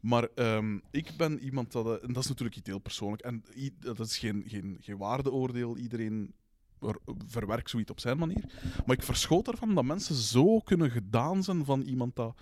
Maar 0.00 0.28
ehm, 0.34 0.78
ik 0.90 1.12
ben 1.16 1.38
iemand 1.40 1.72
dat... 1.72 1.86
eh, 1.86 1.92
En 2.08 2.12
dat 2.12 2.22
is 2.22 2.28
natuurlijk 2.28 2.56
iets 2.56 2.68
heel 2.68 2.78
persoonlijk. 2.78 3.22
En 3.22 3.44
dat 3.78 4.00
is 4.00 4.18
geen, 4.18 4.44
geen, 4.46 4.76
geen 4.80 4.96
waardeoordeel. 4.96 5.76
Iedereen 5.76 6.34
ver- 6.80 6.98
verwerkt 7.26 7.70
zoiets 7.70 7.90
op 7.90 8.00
zijn 8.00 8.18
manier. 8.18 8.44
Maar 8.86 8.96
ik 8.96 9.02
verschoot 9.02 9.48
ervan 9.48 9.74
dat 9.74 9.84
mensen 9.84 10.14
zo 10.14 10.58
kunnen 10.58 10.90
gedaan 10.90 11.42
zijn 11.42 11.64
van 11.64 11.80
iemand 11.80 12.16
dat, 12.16 12.36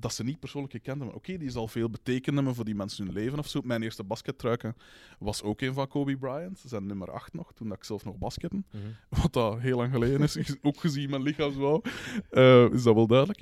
dat 0.00 0.14
ze 0.14 0.24
niet 0.24 0.40
persoonlijk 0.40 0.72
gekend 0.72 0.98
hebben. 0.98 1.16
Oké, 1.16 1.36
die 1.36 1.50
zal 1.50 1.68
veel 1.68 1.90
betekenen 1.90 2.36
hebben 2.36 2.54
voor 2.54 2.64
die 2.64 2.74
mensen 2.74 3.04
hun 3.04 3.14
leven 3.14 3.38
of 3.38 3.46
zo. 3.48 3.60
Mijn 3.64 3.82
eerste 3.82 4.04
baskettruiken 4.04 4.76
was 5.18 5.42
ook 5.42 5.60
een 5.60 5.74
van 5.74 5.88
Kobe 5.88 6.16
Bryant. 6.16 6.62
Zijn 6.66 6.86
nummer 6.86 7.10
8 7.10 7.34
nog, 7.34 7.52
toen 7.52 7.68
dat 7.68 7.76
ik 7.76 7.84
zelf 7.84 8.04
nog 8.04 8.18
basketten. 8.18 8.66
Mhm. 8.70 8.82
Wat 9.22 9.32
dat 9.32 9.58
heel 9.58 9.76
lang 9.76 9.92
geleden 9.92 10.20
is, 10.20 10.56
ook 10.62 10.80
gezien 10.80 11.10
mijn 11.10 11.22
lichaamsbouw, 11.22 11.82
eh, 12.30 12.72
is 12.72 12.82
dat 12.82 12.94
wel 12.94 13.06
duidelijk. 13.06 13.40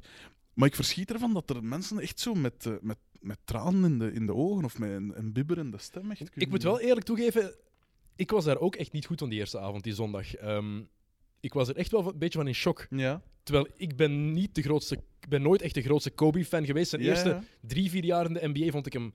Maar 0.55 0.69
ik 0.69 0.75
verschiet 0.75 1.12
ervan 1.12 1.33
dat 1.33 1.51
er 1.51 1.65
mensen 1.65 1.99
echt 1.99 2.21
zo 2.21 2.35
met, 2.35 2.67
eh, 2.67 2.73
met, 2.81 2.99
met 3.21 3.39
tranen 3.45 3.85
in 3.85 3.99
de, 3.99 4.12
in 4.12 4.27
de 4.27 4.35
ogen 4.35 4.65
of 4.65 4.79
met 4.79 4.91
een, 4.91 5.12
een 5.19 5.33
bibberende 5.33 5.79
stem 5.79 6.11
echt 6.11 6.31
Ik 6.35 6.50
moet 6.50 6.62
wel 6.62 6.81
eerlijk 6.81 7.07
toegeven, 7.07 7.55
ik 8.17 8.31
was 8.31 8.45
daar 8.45 8.59
ook 8.59 8.77
echt 8.77 8.93
niet 8.93 9.07
goed 9.07 9.23
aan 9.23 9.29
die 9.29 9.39
eerste 9.39 9.59
avond, 9.59 9.83
die 9.83 9.95
zondag. 9.95 10.35
Ehm, 10.35 10.83
ik 11.44 11.52
was 11.52 11.69
er 11.69 11.76
echt 11.76 11.91
wel 11.91 12.06
een 12.06 12.19
beetje 12.19 12.38
van 12.38 12.46
in 12.46 12.55
shock. 12.55 12.87
Ja. 12.91 13.23
Terwijl 13.43 13.67
ik 13.76 13.96
ben 13.96 14.32
niet 14.32 14.55
de 14.55 14.62
grootste, 14.62 14.94
ik 15.20 15.29
ben 15.29 15.43
nooit 15.43 15.62
echt 15.62 15.75
de 15.75 15.82
grootste 15.82 16.11
Kobe-fan 16.11 16.64
geweest. 16.64 16.91
Zijn 16.91 17.02
Ja, 17.02 17.08
eerste 17.11 17.29
ja. 17.29 17.43
drie, 17.61 17.91
vier 17.91 18.05
jaar 18.05 18.26
in 18.26 18.32
de 18.32 18.49
NBA 18.52 18.70
vond 18.70 18.87
ik 18.87 18.93
hem 18.93 19.12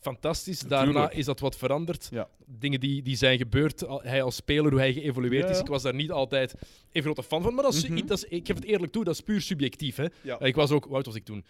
fantastisch. 0.00 0.60
Daarna 0.60 0.92
Tuurlijk. 0.92 1.14
is 1.14 1.24
dat 1.24 1.40
wat 1.40 1.56
veranderd. 1.56 2.08
Ja. 2.10 2.28
Dingen 2.46 2.80
die, 2.80 3.02
die 3.02 3.16
zijn 3.16 3.38
gebeurd, 3.38 3.86
al- 3.86 4.02
hij 4.02 4.22
als 4.22 4.34
speler, 4.36 4.70
hoe 4.70 4.80
hij 4.80 4.92
geëvolueerd 4.92 5.44
Ja, 5.44 5.50
is. 5.50 5.58
Ik 5.58 5.66
was 5.66 5.82
daar 5.82 5.94
niet 5.94 6.10
altijd 6.10 6.54
even 6.88 7.02
grote 7.12 7.22
fan 7.22 7.42
van. 7.42 7.54
Maar 7.54 7.64
dat 7.64 7.74
is, 7.74 7.88
Mhm. 7.88 8.06
dat 8.06 8.16
is, 8.18 8.24
ik 8.24 8.46
geef 8.46 8.56
het 8.56 8.64
eerlijk 8.64 8.92
toe, 8.92 9.04
dat 9.04 9.14
is 9.14 9.20
puur 9.20 9.40
subjectief. 9.40 9.96
Hè. 9.96 10.06
Ja. 10.22 10.40
Ik 10.40 10.54
was 10.54 10.70
ook, 10.70 10.84
hoe 10.84 10.94
oud 10.94 11.06
was 11.06 11.14
ik 11.14 11.24
toen? 11.24 11.44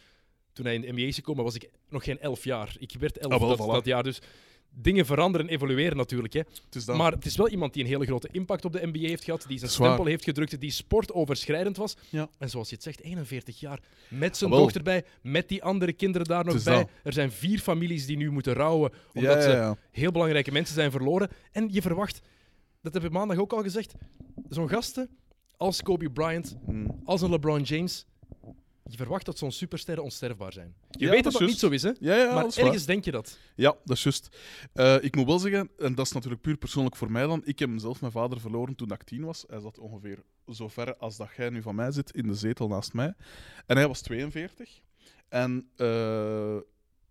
Toen 0.53 0.65
hij 0.67 0.75
in 0.75 0.81
de 0.81 0.93
NBA 0.93 1.01
is 1.03 1.15
gekomen, 1.15 1.45
was 1.45 1.55
ik 1.55 1.69
nog 1.89 2.05
geen 2.05 2.19
elf 2.21 2.45
jaar. 2.45 2.77
Ik 2.79 2.93
werd 2.99 3.19
elf 3.19 3.33
Ah, 3.33 3.39
wel, 3.41 3.49
dat, 3.57 3.67
voilà. 3.67 3.71
dat 3.71 3.85
jaar. 3.85 4.03
Dus 4.03 4.19
dingen 4.71 5.07
veranderen 5.07 5.47
en 5.49 5.53
evolueren 5.53 5.97
natuurlijk. 5.97 6.33
Hè. 6.35 6.43
Het. 6.71 6.87
Maar 6.87 7.13
het 7.13 7.27
is 7.27 7.37
wel 7.37 7.49
iemand 7.49 7.73
die 7.73 7.83
een 7.83 7.89
hele 7.89 8.07
grote 8.07 8.29
impact 8.33 8.65
op 8.65 8.73
de 8.73 8.87
NBA 8.87 8.99
heeft 9.09 9.25
gehad, 9.25 9.45
die 9.49 9.59
zijn 9.59 9.71
Zwaar. 9.71 9.87
stempel 9.87 10.07
heeft 10.11 10.25
gedrukt, 10.25 10.61
die 10.61 10.71
sportoverschrijdend 10.71 11.77
was. 11.77 11.97
Ja. 12.09 12.29
En 12.39 12.51
zoals 12.51 12.69
je 12.69 12.75
het 12.75 12.85
zegt, 12.85 13.01
41 13.01 13.61
jaar, 13.61 13.81
met 14.09 14.37
zijn 14.37 14.51
dochter 14.51 14.83
bij, 14.83 15.05
met 15.23 15.49
die 15.49 15.63
andere 15.63 15.93
kinderen 15.93 16.27
daar 16.27 16.45
nog 16.45 16.63
bij. 16.63 16.75
dat. 16.77 16.89
Er 17.03 17.13
zijn 17.13 17.31
vier 17.33 17.59
families 17.59 18.07
die 18.07 18.17
nu 18.17 18.31
moeten 18.31 18.53
rouwen, 18.53 18.93
omdat 19.13 19.35
ja, 19.35 19.43
ze 19.43 19.49
ja, 19.51 19.77
heel 19.91 20.11
belangrijke 20.13 20.53
mensen 20.53 20.75
zijn 20.75 20.91
verloren. 20.91 21.29
En 21.53 21.69
je 21.73 21.83
verwacht, 21.83 22.21
dat 22.83 22.95
heb 22.95 23.05
ik 23.05 23.11
maandag 23.11 23.39
ook 23.39 23.53
al 23.53 23.63
gezegd, 23.63 23.95
zo'n 24.49 24.69
gasten 24.69 25.09
als 25.57 25.83
Kobe 25.83 26.11
Bryant, 26.11 26.57
Mm. 26.67 27.01
als 27.05 27.23
een 27.23 27.31
LeBron 27.31 27.63
James, 27.63 28.07
je 28.91 28.97
verwacht 28.97 29.25
dat 29.27 29.39
zo'n 29.39 29.53
supersterren 29.53 30.05
onsterfbaar 30.05 30.53
zijn. 30.53 30.75
Je 30.91 31.05
Ja, 31.05 31.11
weet 31.11 31.25
dat 31.25 31.33
dat 31.33 31.43
niet 31.43 31.59
zo 31.59 31.69
is, 31.69 31.83
hè? 31.83 31.89
Ja, 32.01 32.17
ja, 32.17 32.25
maar 32.35 32.35
waar. 32.35 32.57
ergens 32.57 32.85
denk 32.87 33.05
je 33.05 33.11
dat. 33.11 33.39
Ja, 33.55 33.77
dat 33.85 33.97
is 33.97 34.03
juist. 34.03 34.29
Eh, 34.73 34.97
ik 35.01 35.17
moet 35.17 35.27
wel 35.27 35.39
zeggen, 35.39 35.71
en 35.79 35.95
dat 35.95 36.07
is 36.07 36.13
natuurlijk 36.13 36.43
puur 36.43 36.57
persoonlijk 36.57 36.97
voor 36.97 37.11
mij 37.13 37.27
dan. 37.27 37.41
Ik 37.45 37.59
heb 37.59 37.71
zelf 37.77 38.01
mijn 38.01 38.13
vader 38.13 38.41
verloren 38.41 38.75
toen 38.75 38.93
ik 38.93 39.03
tien 39.03 39.25
was. 39.25 39.45
Hij 39.49 39.61
zat 39.61 39.79
ongeveer 39.79 40.23
zo 40.53 40.69
ver 40.69 40.97
als 40.97 41.17
dat 41.17 41.29
jij 41.37 41.51
nu 41.51 41.63
van 41.63 41.75
mij 41.75 41.91
zit 41.93 42.11
in 42.11 42.27
de 42.27 42.35
zetel 42.35 42.69
naast 42.69 42.93
mij. 42.93 43.15
En 43.67 43.77
hij 43.77 43.89
was 43.89 44.01
42. 44.01 44.81
En 45.29 45.69
eh, 45.77 46.57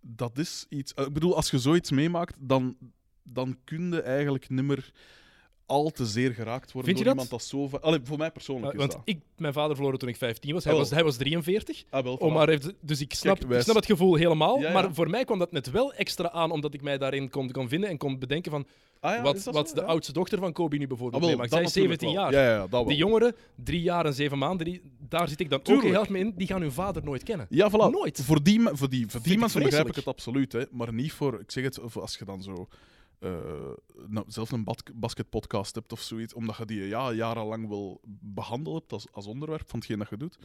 dat 0.01 0.37
is 0.37 0.65
iets. 0.69 0.93
eh, 0.93 1.05
ik 1.05 1.13
bedoel, 1.13 1.35
als 1.35 1.49
je 1.49 1.59
zoiets 1.59 1.91
meemaakt, 1.91 2.35
dan, 2.39 2.77
dan 3.23 3.57
kun 3.63 3.91
je 3.91 4.01
eigenlijk 4.01 4.49
nimmer 4.49 4.91
al 5.67 5.89
te 5.89 6.05
zeer 6.05 6.31
geraakt 6.33 6.71
worden 6.71 6.83
Vind 6.93 6.97
je 6.97 7.03
door 7.03 7.15
dat? 7.15 7.23
iemand 7.23 7.29
dat 7.29 7.71
zo... 7.71 7.77
Allee, 7.81 7.99
voor 8.03 8.17
mij 8.17 8.31
persoonlijk 8.31 8.73
is 8.73 8.79
Want 8.79 8.91
dat. 8.91 9.01
ik, 9.05 9.19
mijn 9.37 9.53
vader 9.53 9.75
verloren 9.75 9.99
toen 9.99 10.09
ik 10.09 10.15
15 10.15 10.53
was. 10.53 10.63
Hij, 10.63 10.73
Oh. 10.73 10.79
was, 10.79 10.89
hij 10.89 11.03
was 11.03 11.17
43. 11.17 11.83
Ah, 11.89 12.03
wel, 12.03 12.19
voilà. 12.19 12.33
maar 12.33 12.47
heeft, 12.49 12.73
dus 12.81 13.01
ik 13.01 13.13
snap, 13.13 13.33
Kijk, 13.33 13.45
ik 13.45 13.51
wij- 13.53 13.61
snap 13.63 13.75
het 13.75 13.85
gevoel 13.85 14.15
helemaal. 14.15 14.59
Ja, 14.59 14.67
ja. 14.67 14.73
Maar 14.73 14.93
voor 14.93 15.09
mij 15.09 15.25
kwam 15.25 15.39
dat 15.39 15.51
net 15.51 15.71
wel 15.71 15.93
extra 15.93 16.31
aan, 16.31 16.51
omdat 16.51 16.73
ik 16.73 16.81
mij 16.81 16.97
daarin 16.97 17.29
kon, 17.29 17.51
kon 17.51 17.67
vinden 17.69 17.89
en 17.89 17.97
kon 17.97 18.19
bedenken 18.19 18.51
van 18.51 18.65
Ah, 18.99 19.15
ja, 19.15 19.21
wat, 19.21 19.35
is 19.35 19.43
dat 19.43 19.53
wat 19.53 19.69
zo? 19.69 19.75
de 19.75 19.81
Ja. 19.81 19.87
oudste 19.87 20.13
dochter 20.13 20.39
van 20.39 20.51
Kobe 20.53 20.75
nu 20.75 20.81
Ah, 20.81 20.87
bijvoorbeeld 20.87 21.21
wel, 21.21 21.29
meemaakt. 21.31 21.49
dat 21.51 21.59
Zij 21.59 21.67
is 21.67 21.75
natuurlijk 21.75 22.01
17 22.01 22.21
wel. 22.23 22.31
jaar. 22.33 22.45
Ja, 22.47 22.53
ja, 22.53 22.59
dat 22.61 22.69
wel. 22.69 22.85
Die 22.85 22.97
jongeren, 22.97 23.35
drie 23.55 23.81
jaar 23.81 24.05
en 24.05 24.13
zeven 24.13 24.37
maanden, 24.37 24.65
die, 24.65 24.81
daar 25.09 25.27
zit 25.29 25.39
ik 25.39 25.49
dan 25.49 25.59
ook 25.59 25.65
Tuurlijk. 25.65 25.87
heel 25.87 25.95
hard 25.97 26.09
mee 26.09 26.21
in. 26.21 26.33
Die 26.37 26.47
gaan 26.47 26.61
hun 26.61 26.71
vader 26.71 27.03
nooit 27.03 27.23
kennen. 27.23 27.45
Ja, 27.49 27.69
voilà. 27.71 27.91
Nooit. 27.91 28.21
Voor 28.23 28.43
die, 28.43 28.59
me- 28.59 28.71
voor 28.77 28.89
die, 28.89 29.07
voor 29.07 29.21
die 29.21 29.33
ik 29.33 29.39
mensen 29.39 29.61
begrijp 29.61 29.87
ik 29.87 29.93
vreselijk. 29.93 29.95
het 29.95 30.07
absoluut. 30.07 30.51
Hè. 30.51 30.63
Maar 30.71 30.93
niet 30.93 31.11
voor, 31.11 31.39
ik 31.39 31.51
zeg 31.51 31.63
het, 31.63 31.79
voor 31.83 32.01
als 32.01 32.15
je 32.17 32.25
dan 32.25 32.43
zo 32.43 32.67
nou, 34.07 34.25
zelf 34.27 34.51
een 34.51 34.67
basketpodcast 34.95 35.75
hebt 35.75 35.91
of 35.91 36.01
zoiets, 36.01 36.33
omdat 36.33 36.57
je 36.57 36.65
die 36.65 36.81
ja, 36.87 37.11
jarenlang 37.13 37.67
wil 37.67 38.01
behandelen 38.21 38.79
hebt 38.79 38.91
als, 38.93 39.07
als 39.11 39.25
onderwerp 39.25 39.69
van 39.69 39.79
hetgeen 39.79 39.97
dat 39.99 40.09
je 40.09 40.17
doet. 40.17 40.37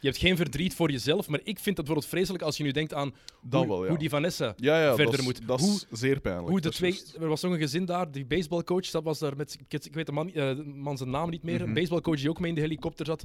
Je 0.00 0.06
hebt 0.08 0.16
geen 0.18 0.36
verdriet 0.36 0.74
voor 0.74 0.90
jezelf, 0.90 1.28
maar 1.28 1.40
ik 1.42 1.58
vind 1.58 1.76
dat 1.76 1.84
bijvoorbeeld 1.84 2.06
vreselijk 2.06 2.42
als 2.42 2.56
je 2.56 2.62
nu 2.62 2.70
denkt 2.70 2.94
aan 2.94 3.14
hoe, 3.50 3.66
wel, 3.66 3.82
ja. 3.82 3.88
hoe 3.88 3.98
die 3.98 4.08
Vanessa 4.08 4.54
ja, 4.56 4.82
ja, 4.82 4.94
verder 4.94 5.22
moet. 5.22 5.46
Dat 5.46 5.60
Hoe- 5.60 5.70
is 5.74 5.86
zeer 5.90 6.20
pijnlijk. 6.20 6.48
Hoe 6.48 6.60
de 6.60 6.70
twee, 6.70 7.00
er 7.20 7.28
was 7.28 7.42
nog 7.42 7.52
een 7.52 7.58
gezin 7.58 7.84
daar, 7.84 8.10
die 8.12 8.26
baseballcoach, 8.26 8.90
dat 8.90 9.02
was 9.02 9.18
daar 9.18 9.36
met, 9.36 9.58
ik 9.68 9.94
weet- 9.94 10.06
de 10.06 10.12
man, 10.12 10.28
eh, 10.28 10.34
de 10.56 10.64
man 10.64 10.96
zijn 10.96 11.10
naam 11.10 11.30
niet 11.30 11.42
meer, 11.42 11.58
Mhm. 11.58 11.68
een 11.68 11.74
baseballcoach 11.74 12.16
die 12.20 12.28
ook 12.30 12.40
mee 12.40 12.48
in 12.48 12.54
de 12.54 12.60
helikopter 12.60 13.06
zat, 13.06 13.24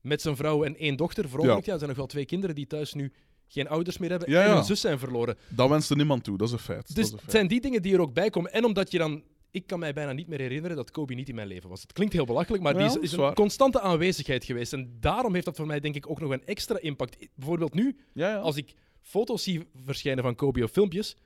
met 0.00 0.20
zijn 0.22 0.36
vrouw 0.36 0.64
en 0.64 0.76
één 0.76 0.96
dochter, 0.96 1.28
verongelukt. 1.28 1.66
Ja. 1.66 1.72
er 1.72 1.76
zijn 1.78 1.90
nog 1.90 1.98
wel 1.98 2.06
twee 2.08 2.24
kinderen 2.26 2.54
die 2.54 2.66
thuis 2.66 2.94
nu 2.94 3.12
geen 3.48 3.68
ouders 3.68 3.98
meer 3.98 4.10
hebben 4.10 4.30
Ja, 4.30 4.42
en 4.42 4.48
ja. 4.48 4.54
hun 4.54 4.64
zus 4.64 4.80
zijn 4.80 4.98
verloren. 4.98 5.36
Dat 5.48 5.68
wenst 5.68 5.90
er 5.90 5.96
niemand 5.96 6.24
toe, 6.24 6.36
dat 6.38 6.46
is 6.46 6.52
een 6.52 6.58
feit. 6.58 6.94
Dus 6.94 7.10
het 7.10 7.20
zijn 7.26 7.46
die 7.46 7.60
dingen 7.60 7.82
die 7.82 7.94
er 7.94 8.00
ook 8.00 8.12
bij 8.12 8.30
komen. 8.30 8.52
En 8.52 8.64
omdat 8.64 8.90
je 8.90 8.98
dan... 8.98 9.22
Ik 9.50 9.66
kan 9.66 9.78
mij 9.78 9.92
bijna 9.92 10.12
niet 10.12 10.28
meer 10.28 10.38
herinneren 10.38 10.76
dat 10.76 10.90
Kobe 10.90 11.14
niet 11.14 11.28
in 11.28 11.34
mijn 11.34 11.46
leven 11.48 11.68
was. 11.68 11.82
Het 11.82 11.92
klinkt 11.92 12.12
heel 12.12 12.24
belachelijk, 12.24 12.62
maar 12.62 12.78
Ja, 12.78 12.88
die 12.88 13.00
is, 13.00 13.12
een 13.12 13.34
constante 13.34 13.80
aanwezigheid 13.80 14.44
geweest. 14.44 14.72
En 14.72 14.96
daarom 15.00 15.32
heeft 15.32 15.44
dat 15.44 15.56
voor 15.56 15.66
mij 15.66 15.80
denk 15.80 15.94
ik 15.94 16.10
ook 16.10 16.20
nog 16.20 16.30
een 16.30 16.46
extra 16.46 16.78
impact. 16.80 17.28
Bijvoorbeeld 17.34 17.74
nu, 17.74 17.96
Ja, 18.12 18.28
ja. 18.28 18.36
als 18.36 18.56
ik 18.56 18.74
foto's 19.02 19.42
zie 19.42 19.68
verschijnen 19.84 20.24
van 20.24 20.34
Kobe 20.34 20.62
of 20.62 20.70
filmpjes, 20.70 21.16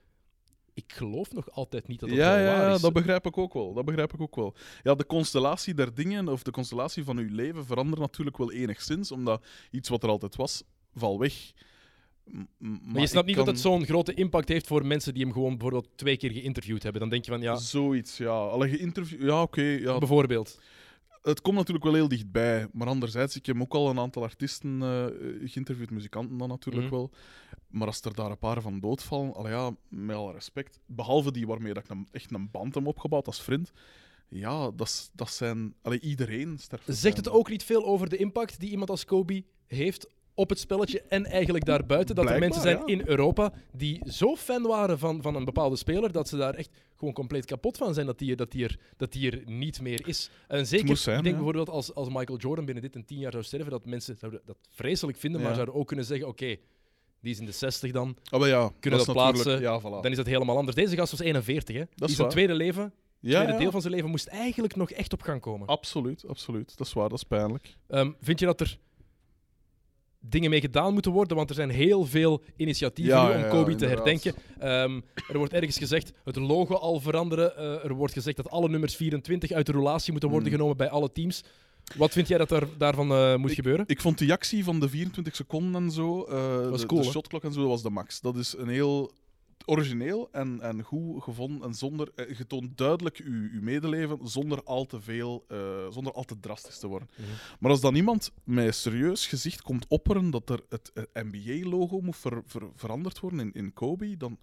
ik 0.75 0.93
geloof 0.93 1.33
nog 1.33 1.51
altijd 1.51 1.89
niet 1.89 2.01
dat 2.01 2.09
dat 2.09 2.19
ja, 2.19 2.39
ja, 2.39 2.45
waar 2.45 2.69
ja, 2.69 2.75
is. 2.75 2.81
dat 2.81 2.93
begrijp 2.93 3.27
ik 3.27 3.39
ook 3.39 3.55
wel. 3.55 3.75
Dat 3.75 3.85
begrijp 3.85 4.13
ik 4.13 4.21
ook 4.21 4.37
wel. 4.37 4.55
Ja, 4.83 4.95
de 4.95 5.07
constellatie 5.07 5.75
der 5.75 5.95
dingen, 5.95 6.29
of 6.29 6.43
de 6.43 6.51
constellatie 6.51 7.05
van 7.05 7.19
uw 7.19 7.35
leven, 7.35 7.67
verandert 7.67 8.01
natuurlijk 8.01 8.37
wel 8.39 8.53
enigszins, 8.53 9.13
omdat 9.13 9.45
iets 9.71 9.89
wat 9.89 10.03
er 10.03 10.09
altijd 10.09 10.37
was, 10.37 10.63
val 10.95 11.19
weg. 11.19 11.53
Maar 12.59 13.01
je 13.01 13.07
snapt 13.07 13.27
niet 13.27 13.37
kan- 13.37 13.45
dat 13.45 13.55
het 13.55 13.63
zo'n 13.63 13.85
grote 13.85 14.15
impact 14.15 14.49
heeft 14.49 14.67
voor 14.67 14.87
mensen 14.87 15.15
die 15.15 15.23
hem 15.23 15.33
gewoon 15.33 15.51
bijvoorbeeld 15.51 15.89
twee 15.95 16.17
keer 16.17 16.31
geïnterviewd 16.31 16.83
hebben. 16.83 17.01
Dan 17.01 17.11
denk 17.11 17.25
je 17.25 17.31
van, 17.31 17.41
ja, 17.41 17.57
Zoiets, 17.57 18.17
ja. 18.17 18.29
Alle 18.31 18.69
geïnterview... 18.69 19.23
Ja, 19.23 19.43
oké. 19.43 19.63
ja. 19.63 19.99
bijvoorbeeld. 19.99 20.61
Het 21.23 21.41
komt 21.41 21.57
natuurlijk 21.57 21.85
wel 21.85 21.95
heel 21.95 22.09
dichtbij. 22.09 22.69
Maar 22.73 22.87
anderzijds, 22.89 23.37
ik 23.37 23.47
heb 23.47 23.61
ook 23.61 23.75
al 23.75 23.91
een 23.91 23.99
aantal 23.99 24.23
artiesten 24.23 24.83
eh, 24.83 25.07
geïnterviewd, 25.51 25.91
muzikanten 25.91 26.39
dan 26.39 26.49
natuurlijk 26.49 26.85
Mhm. 26.87 26.95
wel. 26.95 27.11
Maar 27.69 27.87
als 27.87 28.01
er 28.01 28.15
daar 28.15 28.31
een 28.31 28.39
paar 28.39 28.61
van 28.63 28.81
doodvallen, 28.81 29.35
allee, 29.35 29.53
ja, 29.53 29.71
met 29.89 30.17
alle 30.17 30.33
respect. 30.33 30.81
Behalve 30.87 31.33
die 31.33 31.47
waarmee 31.47 31.75
dat 31.75 31.85
ik 31.85 31.91
een, 31.91 32.09
echt 32.13 32.33
een 32.35 32.51
band 32.51 32.75
heb 32.75 32.87
opgebouwd 32.87 33.27
als 33.27 33.43
vriend. 33.43 33.73
Ja, 34.29 34.71
dat, 34.71 34.87
is- 34.87 35.11
dat 35.13 35.31
zijn... 35.31 35.75
Allee, 35.83 36.01
iedereen 36.01 36.59
sterft. 36.59 36.85
Zegt 36.87 37.17
het 37.17 37.29
ook 37.29 37.51
niet 37.51 37.65
veel 37.65 37.85
over 37.87 38.09
de 38.09 38.17
impact 38.17 38.61
die 38.61 38.71
iemand 38.71 38.91
als 38.91 39.05
Kobe 39.05 39.45
heeft 39.67 40.07
op 40.41 40.49
het 40.49 40.59
spelletje 40.59 41.03
en 41.09 41.25
eigenlijk 41.27 41.65
daarbuiten? 41.65 42.15
Dat 42.15 42.31
er 42.31 42.39
mensen 42.39 42.63
zijn 42.63 42.77
ja. 42.77 42.87
in 42.87 43.03
Europa 43.05 43.53
die 43.73 44.01
zo 44.07 44.37
fan 44.37 44.63
waren 44.63 44.99
van, 44.99 45.23
van 45.23 45.35
een 45.35 45.45
bepaalde 45.45 45.77
speler 45.77 46.13
dat 46.13 46.29
ze 46.29 46.37
daar 46.37 46.55
echt 46.55 46.71
gewoon 46.97 47.15
compleet 47.15 47.45
kapot 47.45 47.77
van 47.77 47.95
zijn 47.95 48.07
dat 48.07 48.19
die, 48.19 48.31
er- 48.31 48.37
dat 48.37 48.51
die, 48.51 48.65
er, 48.65 48.79
dat 48.97 49.13
die 49.13 49.31
er 49.31 49.43
niet 49.47 49.81
meer 49.81 50.09
is. 50.09 50.31
En 50.49 50.67
zeker, 50.67 50.97
zijn, 50.97 51.17
ik 51.19 51.23
denk 51.23 51.37
ja. 51.37 51.43
bijvoorbeeld 51.43 51.69
als, 51.77 51.95
als 51.95 52.09
Michael 52.09 52.39
Jordan 52.39 52.65
binnen 52.65 52.83
dit 52.83 52.95
en 52.95 53.05
tien 53.05 53.19
jaar 53.19 53.33
zou 53.33 53.45
sterven, 53.45 53.71
dat 53.71 53.85
mensen 53.87 54.17
zouden 54.19 54.41
dat 54.45 54.57
vreselijk 54.71 55.19
vinden, 55.19 55.41
maar 55.41 55.55
zouden 55.55 55.75
ook 55.75 55.87
kunnen 55.87 56.05
zeggen, 56.05 56.29
oké, 56.29 56.57
die 57.21 57.33
is 57.33 57.39
in 57.39 57.47
de 57.47 57.53
60 57.53 57.93
dan, 57.93 58.17
maar 58.31 58.49
ja, 58.49 58.73
kunnen 58.81 58.99
dat 58.99 59.09
natuurlijk- 59.09 59.43
plaatsen, 59.43 59.61
Ja, 59.61 59.81
voilà. 59.81 60.03
dan 60.03 60.11
is 60.11 60.17
dat 60.17 60.27
helemaal 60.27 60.57
anders. 60.57 60.77
Deze 60.77 60.97
gast 60.97 61.11
was 61.11 61.21
41, 61.21 61.77
hè? 61.77 61.83
die 61.95 62.07
is 62.07 62.11
zijn 62.11 62.19
waar. 62.23 62.31
tweede 62.31 62.55
leven 62.55 62.93
Ja, 63.21 63.43
tweede 63.43 63.59
deel 63.63 63.71
van 63.71 63.81
zijn 63.81 63.95
leven 63.95 64.11
moest 64.11 64.27
eigenlijk 64.27 64.77
nog 64.77 64.91
echt 64.91 65.13
op 65.13 65.23
gang 65.23 65.41
komen. 65.41 65.67
Absoluut, 65.67 66.25
absoluut. 66.29 66.77
Dat 66.79 66.87
is 66.87 66.93
waar, 66.93 67.09
dat 67.09 67.19
is 67.19 67.25
pijnlijk. 67.25 67.77
Ehm, 67.89 68.11
vind 68.21 68.41
je 68.41 68.47
dat 68.47 68.61
er 68.61 68.79
dingen 70.21 70.51
mee 70.51 70.61
gedaan 70.61 70.93
moeten 70.93 71.13
worden? 71.13 71.37
Want 71.37 71.49
er 71.49 71.55
zijn 71.55 71.71
heel 71.71 72.05
veel 72.07 72.43
initiatieven 72.57 73.15
Ja, 73.15 73.29
nu 73.29 73.35
om 73.35 73.41
ja, 73.41 73.49
Kobe 73.49 73.65
te 73.65 73.71
inderdaad. 73.85 73.97
herdenken. 73.97 74.35
Ehm, 74.59 75.01
er 75.33 75.39
wordt 75.39 75.53
ergens 75.53 75.79
gezegd 75.79 76.13
het 76.25 76.37
logo 76.37 76.75
al 76.75 77.01
veranderen. 77.01 77.57
Eh, 77.57 77.85
er 77.85 77.95
wordt 77.95 78.13
gezegd 78.13 78.37
dat 78.37 78.51
alle 78.51 78.69
nummers 78.69 78.97
24 78.97 79.51
uit 79.53 79.67
de 79.67 79.73
roulatie 79.73 80.11
moeten 80.13 80.31
worden 80.31 80.49
Hmm. 80.49 80.57
genomen 80.57 80.77
bij 80.77 80.91
alle 80.91 81.13
teams. 81.13 81.45
Wat 81.97 82.13
vind 82.13 82.29
jij 82.29 82.39
dat 82.39 82.51
er 82.51 82.69
daarvan 82.79 83.11
eh, 83.13 83.37
moet 83.37 83.53
gebeuren? 83.53 83.85
Ik 83.89 84.01
vond 84.01 84.19
die 84.19 84.33
actie 84.33 84.65
van 84.65 84.81
de 84.81 84.89
24 84.89 85.37
seconden 85.37 85.83
en 85.83 85.91
zo, 85.91 86.27
was 86.71 86.81
de, 86.81 86.87
cool, 86.87 87.03
de 87.03 87.09
shotklok 87.11 87.45
en 87.45 87.53
zo, 87.53 87.61
dat 87.61 87.69
was 87.69 87.83
de 87.83 87.91
max. 87.91 88.21
Dat 88.21 88.37
is 88.37 88.55
een 88.59 88.69
heel 88.69 89.11
origineel 89.67 90.29
en, 90.33 90.61
en 90.61 90.83
goed 90.83 91.23
gevonden 91.23 91.69
en 91.69 91.75
zonder, 91.75 92.13
eh, 92.15 92.39
je 92.39 92.47
toont 92.47 92.79
duidelijk 92.79 93.17
je, 93.17 93.25
uw 93.25 93.63
medeleven 93.63 94.29
zonder 94.29 94.63
al 94.63 94.87
te 94.87 95.01
veel, 95.01 95.45
eh, 95.49 95.91
zonder 95.91 96.13
al 96.13 96.25
te 96.25 96.41
drastisch 96.41 96.79
te 96.79 96.87
worden. 96.87 97.09
Mhm. 97.17 97.29
Maar 97.61 97.71
als 97.71 97.81
dan 97.81 97.95
iemand 97.95 98.33
met 98.45 98.75
serieus 98.75 99.27
gezicht 99.27 99.63
komt 99.63 99.87
opperen 99.89 100.31
dat 100.31 100.51
er 100.51 100.61
het 100.69 100.93
NBA-logo 101.13 102.01
moet 102.01 102.17
ver- 102.17 102.43
ver- 102.47 102.71
veranderd 102.75 103.21
worden 103.21 103.41
in, 103.41 103.53
in 103.53 103.73
Kobe, 103.73 104.17
dan 104.17 104.39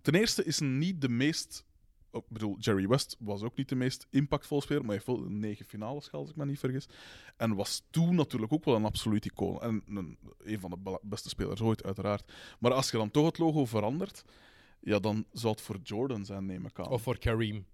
ten 0.00 0.14
eerste 0.14 0.44
is 0.44 0.58
hij 0.58 0.68
niet 0.68 1.00
de 1.00 1.08
meest 1.08 1.64
ik 2.12 2.28
bedoel, 2.28 2.56
Jerry 2.58 2.88
West 2.88 3.16
was 3.18 3.42
ook 3.42 3.56
niet 3.56 3.68
de 3.68 3.74
meest 3.74 4.06
impactvolle 4.10 4.62
speler, 4.62 4.84
maar 4.84 4.94
hij 4.96 5.02
heeft 5.04 5.20
wel 5.20 5.30
negen 5.30 5.64
finales 5.64 6.04
gehaald, 6.04 6.26
als 6.26 6.30
ik 6.30 6.36
me 6.36 6.46
niet 6.46 6.58
vergis. 6.58 6.88
En 7.36 7.54
was 7.54 7.82
toen 7.90 8.14
natuurlijk 8.14 8.52
ook 8.52 8.64
wel 8.64 8.74
een 8.74 8.84
absoluut 8.84 9.24
icoon. 9.24 9.60
En 9.60 9.82
een, 9.88 10.18
een 10.44 10.60
van 10.60 10.70
de 10.70 10.98
beste 11.02 11.28
spelers 11.28 11.60
ooit, 11.60 11.84
uiteraard. 11.84 12.32
Maar 12.58 12.72
als 12.72 12.90
je 12.90 12.96
dan 12.96 13.10
toch 13.10 13.26
het 13.26 13.38
logo 13.38 13.64
verandert, 13.64 14.24
ja, 14.82 14.98
dan 14.98 15.24
zou 15.32 15.52
het 15.52 15.62
voor 15.62 15.78
Jordan 15.82 16.24
zijn, 16.24 16.46
neem 16.46 16.66
ik 16.66 16.78
aan. 16.78 16.88
Of 16.88 17.02
voor 17.02 17.18
Kareem. 17.18 17.66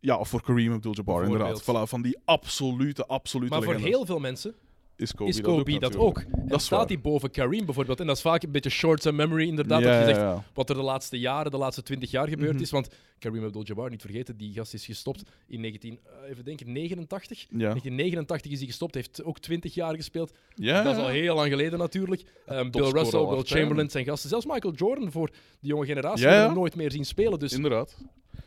ja, 0.00 0.18
of 0.18 0.28
voor 0.28 0.42
Kareem 0.42 0.72
Abdul-Jabbar, 0.72 1.24
inderdaad. 1.24 1.62
Voilà, 1.62 1.88
van 1.88 2.02
die 2.02 2.18
absolute, 2.24 3.06
absolute 3.06 3.52
Maar 3.54 3.62
voor 3.62 3.74
heel 3.74 4.06
veel 4.06 4.18
mensen 4.18 4.54
is 4.96 5.12
Kobe, 5.14 5.30
is 5.30 5.40
Kobe 5.40 5.78
dat 5.78 5.96
ook. 5.96 6.24
Dat 6.48 6.62
staat 6.62 6.88
hij 6.88 7.00
boven 7.00 7.30
Kareem 7.30 7.64
bijvoorbeeld. 7.64 8.00
En 8.00 8.06
dat 8.06 8.16
is 8.16 8.22
vaak 8.22 8.42
een 8.42 8.50
beetje 8.50 8.70
short-term 8.70 9.16
memory, 9.16 9.46
inderdaad. 9.48 9.82
ja, 9.82 9.98
dat 10.00 10.08
je 10.08 10.14
zegt, 10.14 10.42
wat 10.54 10.68
er 10.70 10.76
de 10.76 10.82
laatste 10.82 11.18
jaren, 11.18 11.50
de 11.50 11.56
laatste 11.56 11.82
20 11.82 12.10
jaar 12.10 12.28
gebeurd 12.28 12.52
Mhm. 12.52 12.62
is. 12.62 12.70
Want 12.70 12.88
Kareem 13.18 13.44
Abdul-Jabbar, 13.44 13.90
niet 13.90 14.00
vergeten, 14.00 14.36
die 14.36 14.52
gast 14.52 14.74
is 14.74 14.84
gestopt 14.84 15.22
in 15.48 15.60
19, 15.60 15.98
eh, 16.22 16.30
even 16.30 16.44
denken, 16.44 16.72
89. 16.72 17.38
Ja. 17.38 17.46
1989 17.56 18.50
is 18.52 18.58
hij 18.58 18.66
gestopt, 18.66 18.94
heeft 18.94 19.24
ook 19.24 19.38
20 19.38 19.74
jaar 19.74 19.94
gespeeld. 19.94 20.32
Ja, 20.54 20.82
Dat 20.82 20.96
is 20.96 21.02
al 21.02 21.08
heel 21.08 21.34
lang 21.34 21.48
geleden 21.50 21.78
natuurlijk. 21.78 22.22
Ehm, 22.46 22.70
Bill 22.70 22.90
Russell, 22.90 23.20
hard, 23.24 23.48
Chamberlain 23.48 23.90
zijn 23.90 24.04
gasten. 24.04 24.28
Zelfs 24.30 24.46
Michael 24.46 24.74
Jordan 24.74 25.10
voor 25.12 25.30
de 25.60 25.68
jonge 25.68 25.86
generatie 25.86 26.26
hebben 26.26 26.54
nooit 26.56 26.74
meer 26.76 26.90
zien 26.92 27.04
spelen. 27.04 27.38
Dus 27.38 27.52
Inderdaad. 27.52 27.96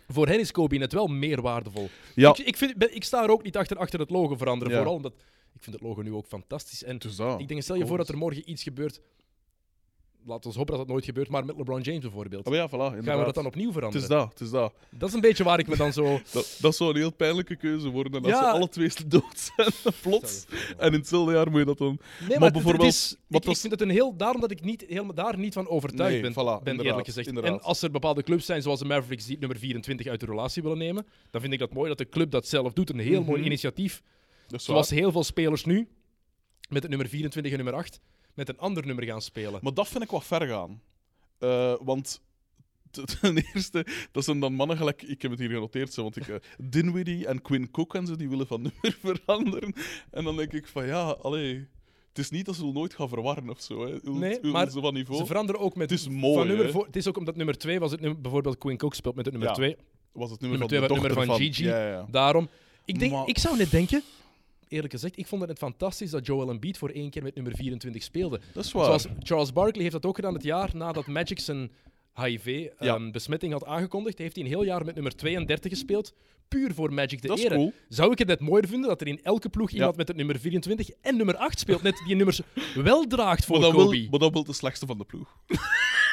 voor 0.08 0.28
hen 0.28 0.40
is 0.40 0.52
Kobe 0.52 0.78
net 0.78 0.94
wel 0.94 1.08
meer 1.08 1.42
waardevol. 1.42 1.90
Ja, 2.16 2.30
Ik, 2.30 2.38
ik, 2.38 2.58
vind, 2.58 2.96
ik 2.96 3.04
sta 3.04 3.24
er 3.24 3.30
ook 3.30 3.44
niet 3.44 3.58
achter, 3.58 3.78
achter 3.78 4.00
het 4.00 4.10
logo 4.10 4.36
veranderen. 4.36 4.74
Ja. 4.74 4.80
Vooral 4.80 4.96
omdat 4.96 5.14
ik 5.58 5.64
vind 5.64 5.76
het 5.76 5.84
logo 5.86 6.02
nu 6.02 6.14
ook 6.14 6.26
fantastisch. 6.28 6.84
En 6.84 6.98
dus 6.98 7.20
ik 7.38 7.48
denk, 7.48 7.62
stel 7.62 7.76
je 7.76 7.86
voor 7.88 7.98
dat 7.98 8.10
er 8.10 8.18
morgen 8.18 8.50
iets 8.52 8.64
gebeurt. 8.64 9.02
Laten 10.26 10.52
we 10.52 10.58
hopen 10.58 10.72
dat 10.78 10.82
dat 10.86 10.94
nooit 10.94 11.06
gebeurt, 11.06 11.30
maar 11.30 11.46
met 11.46 11.58
LeBron 11.58 11.82
James 11.82 12.02
bijvoorbeeld. 12.02 12.48
Oh 12.48 12.54
ja, 12.54 12.68
voilà, 12.70 12.72
Gaan 13.04 13.18
we 13.20 13.26
dat 13.26 13.36
dan 13.36 13.46
opnieuw 13.46 13.66
Het 13.66 13.74
veranderen? 13.74 14.02
is 14.04 14.10
dat, 14.16 14.30
het 14.30 14.40
is 14.42 14.50
dat. 14.50 14.74
Dat 14.90 15.10
is 15.10 15.16
een 15.16 15.22
beetje 15.22 15.44
waar 15.44 15.60
ik 15.60 15.68
me 15.68 15.76
dan 15.76 15.94
zo... 15.94 16.04
Dat, 16.34 16.58
dat 16.62 16.76
zou 16.76 16.90
een 16.90 16.96
heel 16.96 17.12
pijnlijke 17.14 17.56
keuze 17.56 17.90
worden. 17.90 18.12
En 18.14 18.22
als 18.24 18.32
Ja. 18.32 18.40
ze 18.40 18.46
alle 18.58 18.70
twee 18.70 18.92
dood 19.08 19.52
zijn, 19.56 19.72
plots. 20.02 20.46
En 20.78 20.88
in 20.88 20.94
hetzelfde 21.00 21.34
jaar 21.34 21.50
moet 21.52 21.60
je 21.60 21.66
dat 21.66 21.78
dan... 21.78 21.88
Nee, 21.88 22.00
maar, 22.20 22.28
Maar 22.30 22.42
het- 22.44 22.54
bijvoorbeeld, 22.54 22.86
het 22.86 22.94
is, 22.94 23.16
wat 23.28 23.42
ik, 23.42 23.48
was- 23.48 23.56
ik 23.56 23.62
vind 23.62 23.74
het 23.74 23.82
een 23.82 23.90
heel... 23.90 24.16
Daarom 24.16 24.42
dat 24.42 24.52
ik 24.52 24.62
niet, 24.62 24.86
helemaal, 24.88 25.14
daar 25.16 25.38
niet 25.38 25.54
van 25.54 25.68
overtuigd 25.68 26.12
Nee, 26.22 26.22
ben, 26.22 26.32
voilà, 26.32 26.64
ben 26.64 26.80
eerlijk 26.82 27.06
gezegd. 27.06 27.28
inderdaad. 27.28 27.52
En 27.54 27.62
als 27.62 27.82
er 27.82 27.92
bepaalde 27.92 28.24
clubs 28.24 28.46
zijn, 28.46 28.62
zoals 28.62 28.80
de 28.80 28.86
Mavericks, 28.86 29.24
die 29.24 29.32
het 29.32 29.40
nummer 29.40 29.60
24 29.60 30.08
uit 30.08 30.20
de 30.20 30.26
relatie 30.26 30.62
willen 30.64 30.78
nemen, 30.78 31.06
dan 31.32 31.42
vind 31.42 31.54
ik 31.54 31.60
dat 31.60 31.74
mooi 31.74 31.88
dat 31.90 31.98
de 31.98 32.10
club 32.10 32.32
dat 32.32 32.48
zelf 32.48 32.74
doet. 32.74 32.90
Een 32.90 33.00
heel 33.00 33.24
mooi 33.24 33.38
Mhm. 33.38 33.46
initiatief. 33.48 34.02
Zoals 34.56 34.90
heel 34.90 35.12
veel 35.12 35.24
spelers 35.24 35.66
nu, 35.66 35.88
met 36.70 36.82
het 36.82 36.90
nummer 36.90 37.08
24 37.10 37.52
en 37.52 37.58
nummer 37.58 37.76
8, 37.76 38.00
met 38.34 38.50
een 38.50 38.58
ander 38.58 38.86
nummer 38.86 39.06
gaan 39.06 39.22
spelen. 39.22 39.60
Maar 39.62 39.74
dat 39.74 39.88
vind 39.88 40.04
ik 40.04 40.10
wat 40.10 40.24
ver 40.26 40.48
gaan. 40.48 40.82
Eh, 41.40 41.74
want 41.82 42.22
ten 43.22 43.38
eerste, 43.38 43.86
dat 44.12 44.24
zijn 44.24 44.40
dan 44.40 44.54
mannen 44.54 44.78
gelijk... 44.78 45.02
Ik 45.02 45.22
heb 45.22 45.32
het 45.32 45.40
hier 45.40 45.50
genoteerd, 45.50 45.94
zo, 45.94 46.02
want 46.02 46.16
ik... 46.16 46.28
eh, 46.28 46.36
Dinwiddie 46.58 47.28
en 47.28 47.42
Quinn 47.42 47.72
Cook 47.72 47.96
en 47.96 48.08
zo, 48.08 48.16
die 48.16 48.30
willen 48.30 48.48
van 48.48 48.62
nummer 48.82 48.98
veranderen. 49.02 49.74
En 50.12 50.24
dan 50.24 50.36
denk 50.38 50.54
ik 50.54 50.68
van, 50.68 50.86
ja, 50.86 51.02
allee... 51.10 51.68
Het 52.08 52.26
is 52.26 52.32
niet 52.32 52.46
dat 52.46 52.56
ze 52.56 52.66
het 52.66 52.74
nooit 52.74 52.94
gaan 52.96 53.10
verwarren 53.10 53.50
of 53.50 53.62
zo. 53.62 53.86
Hè. 53.86 53.98
Nee, 54.04 54.40
maar 54.44 54.70
ze 54.70 54.80
van 54.80 54.94
niveau. 54.94 55.20
Ze 55.20 55.26
veranderen 55.26 55.62
ook 55.62 55.76
met... 55.76 55.90
Het 55.90 56.00
is 56.00 56.08
mooi, 56.08 56.38
van 56.38 56.48
nummer 56.48 56.72
voor, 56.72 56.86
het 56.86 56.96
is 56.96 57.08
ook 57.08 57.18
omdat 57.18 57.36
nummer 57.36 57.58
2 57.58 57.80
was 57.80 57.92
het 57.92 58.00
nummer, 58.02 58.22
bijvoorbeeld 58.22 58.58
Quinn 58.58 58.78
Cook 58.78 58.94
speelt 58.94 59.16
met 59.16 59.26
het 59.26 59.34
nummer 59.34 59.52
Ja. 59.52 59.56
2. 59.56 59.76
was 60.12 60.32
het 60.32 60.42
nummer, 60.42 60.60
nummer 60.60 60.80
van 60.80 60.88
twee 60.88 61.02
de 61.02 61.08
nummer 61.16 61.36
van 61.38 61.46
Gigi. 61.46 61.64
Ja, 61.64 61.78
ja, 61.86 61.92
ja. 61.92 62.08
Daarom... 62.12 62.50
Ik, 62.86 63.00
denk, 63.00 63.12
Maar- 63.12 63.28
ik 63.28 63.38
zou 63.38 63.58
net 63.58 63.72
denken, 63.72 64.04
eerlijk 64.68 64.94
gezegd, 64.94 65.18
ik 65.18 65.28
vond 65.28 65.42
het 65.42 65.50
net 65.50 65.60
fantastisch 65.60 66.10
dat 66.12 66.26
Joel 66.26 66.50
Embiid 66.50 66.78
voor 66.78 66.90
één 66.90 67.10
keer 67.10 67.24
met 67.24 67.36
nummer 67.36 67.56
24 67.56 68.04
speelde. 68.04 68.40
Dat 68.54 68.66
is 68.66 68.72
waar. 68.72 68.86
Zoals 68.86 69.06
Charles 69.20 69.54
Barkley 69.54 69.82
heeft 69.82 69.94
dat 69.94 70.06
ook 70.06 70.16
gedaan 70.16 70.34
het 70.34 70.44
jaar 70.44 70.70
nadat 70.74 71.08
Magic 71.08 71.40
zijn 71.40 71.72
Ja. 72.16 72.24
HIV-besmetting 72.24 73.52
had 73.54 73.66
aangekondigd. 73.66 74.18
Heeft 74.18 74.36
hij 74.36 74.44
een 74.44 74.50
heel 74.50 74.64
jaar 74.64 74.86
met 74.86 74.94
nummer 74.96 75.16
32 75.16 75.72
gespeeld, 75.72 76.14
puur 76.48 76.74
voor 76.74 76.94
Magic 76.94 77.22
de 77.22 77.28
dat 77.28 77.40
ere. 77.40 77.56
cool. 77.56 77.74
Zou 77.90 78.12
ik 78.12 78.18
het 78.18 78.28
net 78.28 78.40
mooier 78.40 78.68
vinden 78.68 78.90
dat 78.90 79.02
er 79.02 79.08
in 79.08 79.20
elke 79.24 79.50
ploeg 79.50 79.70
iemand 79.72 79.96
met 79.96 80.08
het 80.08 80.18
nummer 80.18 80.40
24 80.40 80.90
en 81.02 81.18
nummer 81.18 81.36
8 81.36 81.60
speelt, 81.60 81.82
net 81.82 82.02
die 82.06 82.16
nummers 82.16 82.42
wel 82.76 83.08
draagt 83.08 83.46
voor 83.46 83.60
Maar 83.60 83.72
Kobe? 83.72 83.98
wil, 83.98 84.08
maar 84.10 84.20
dan 84.20 84.32
wil 84.32 84.44
de 84.44 84.54
slechtste 84.54 84.86
van 84.86 84.98
de 84.98 85.04
ploeg. 85.06 85.36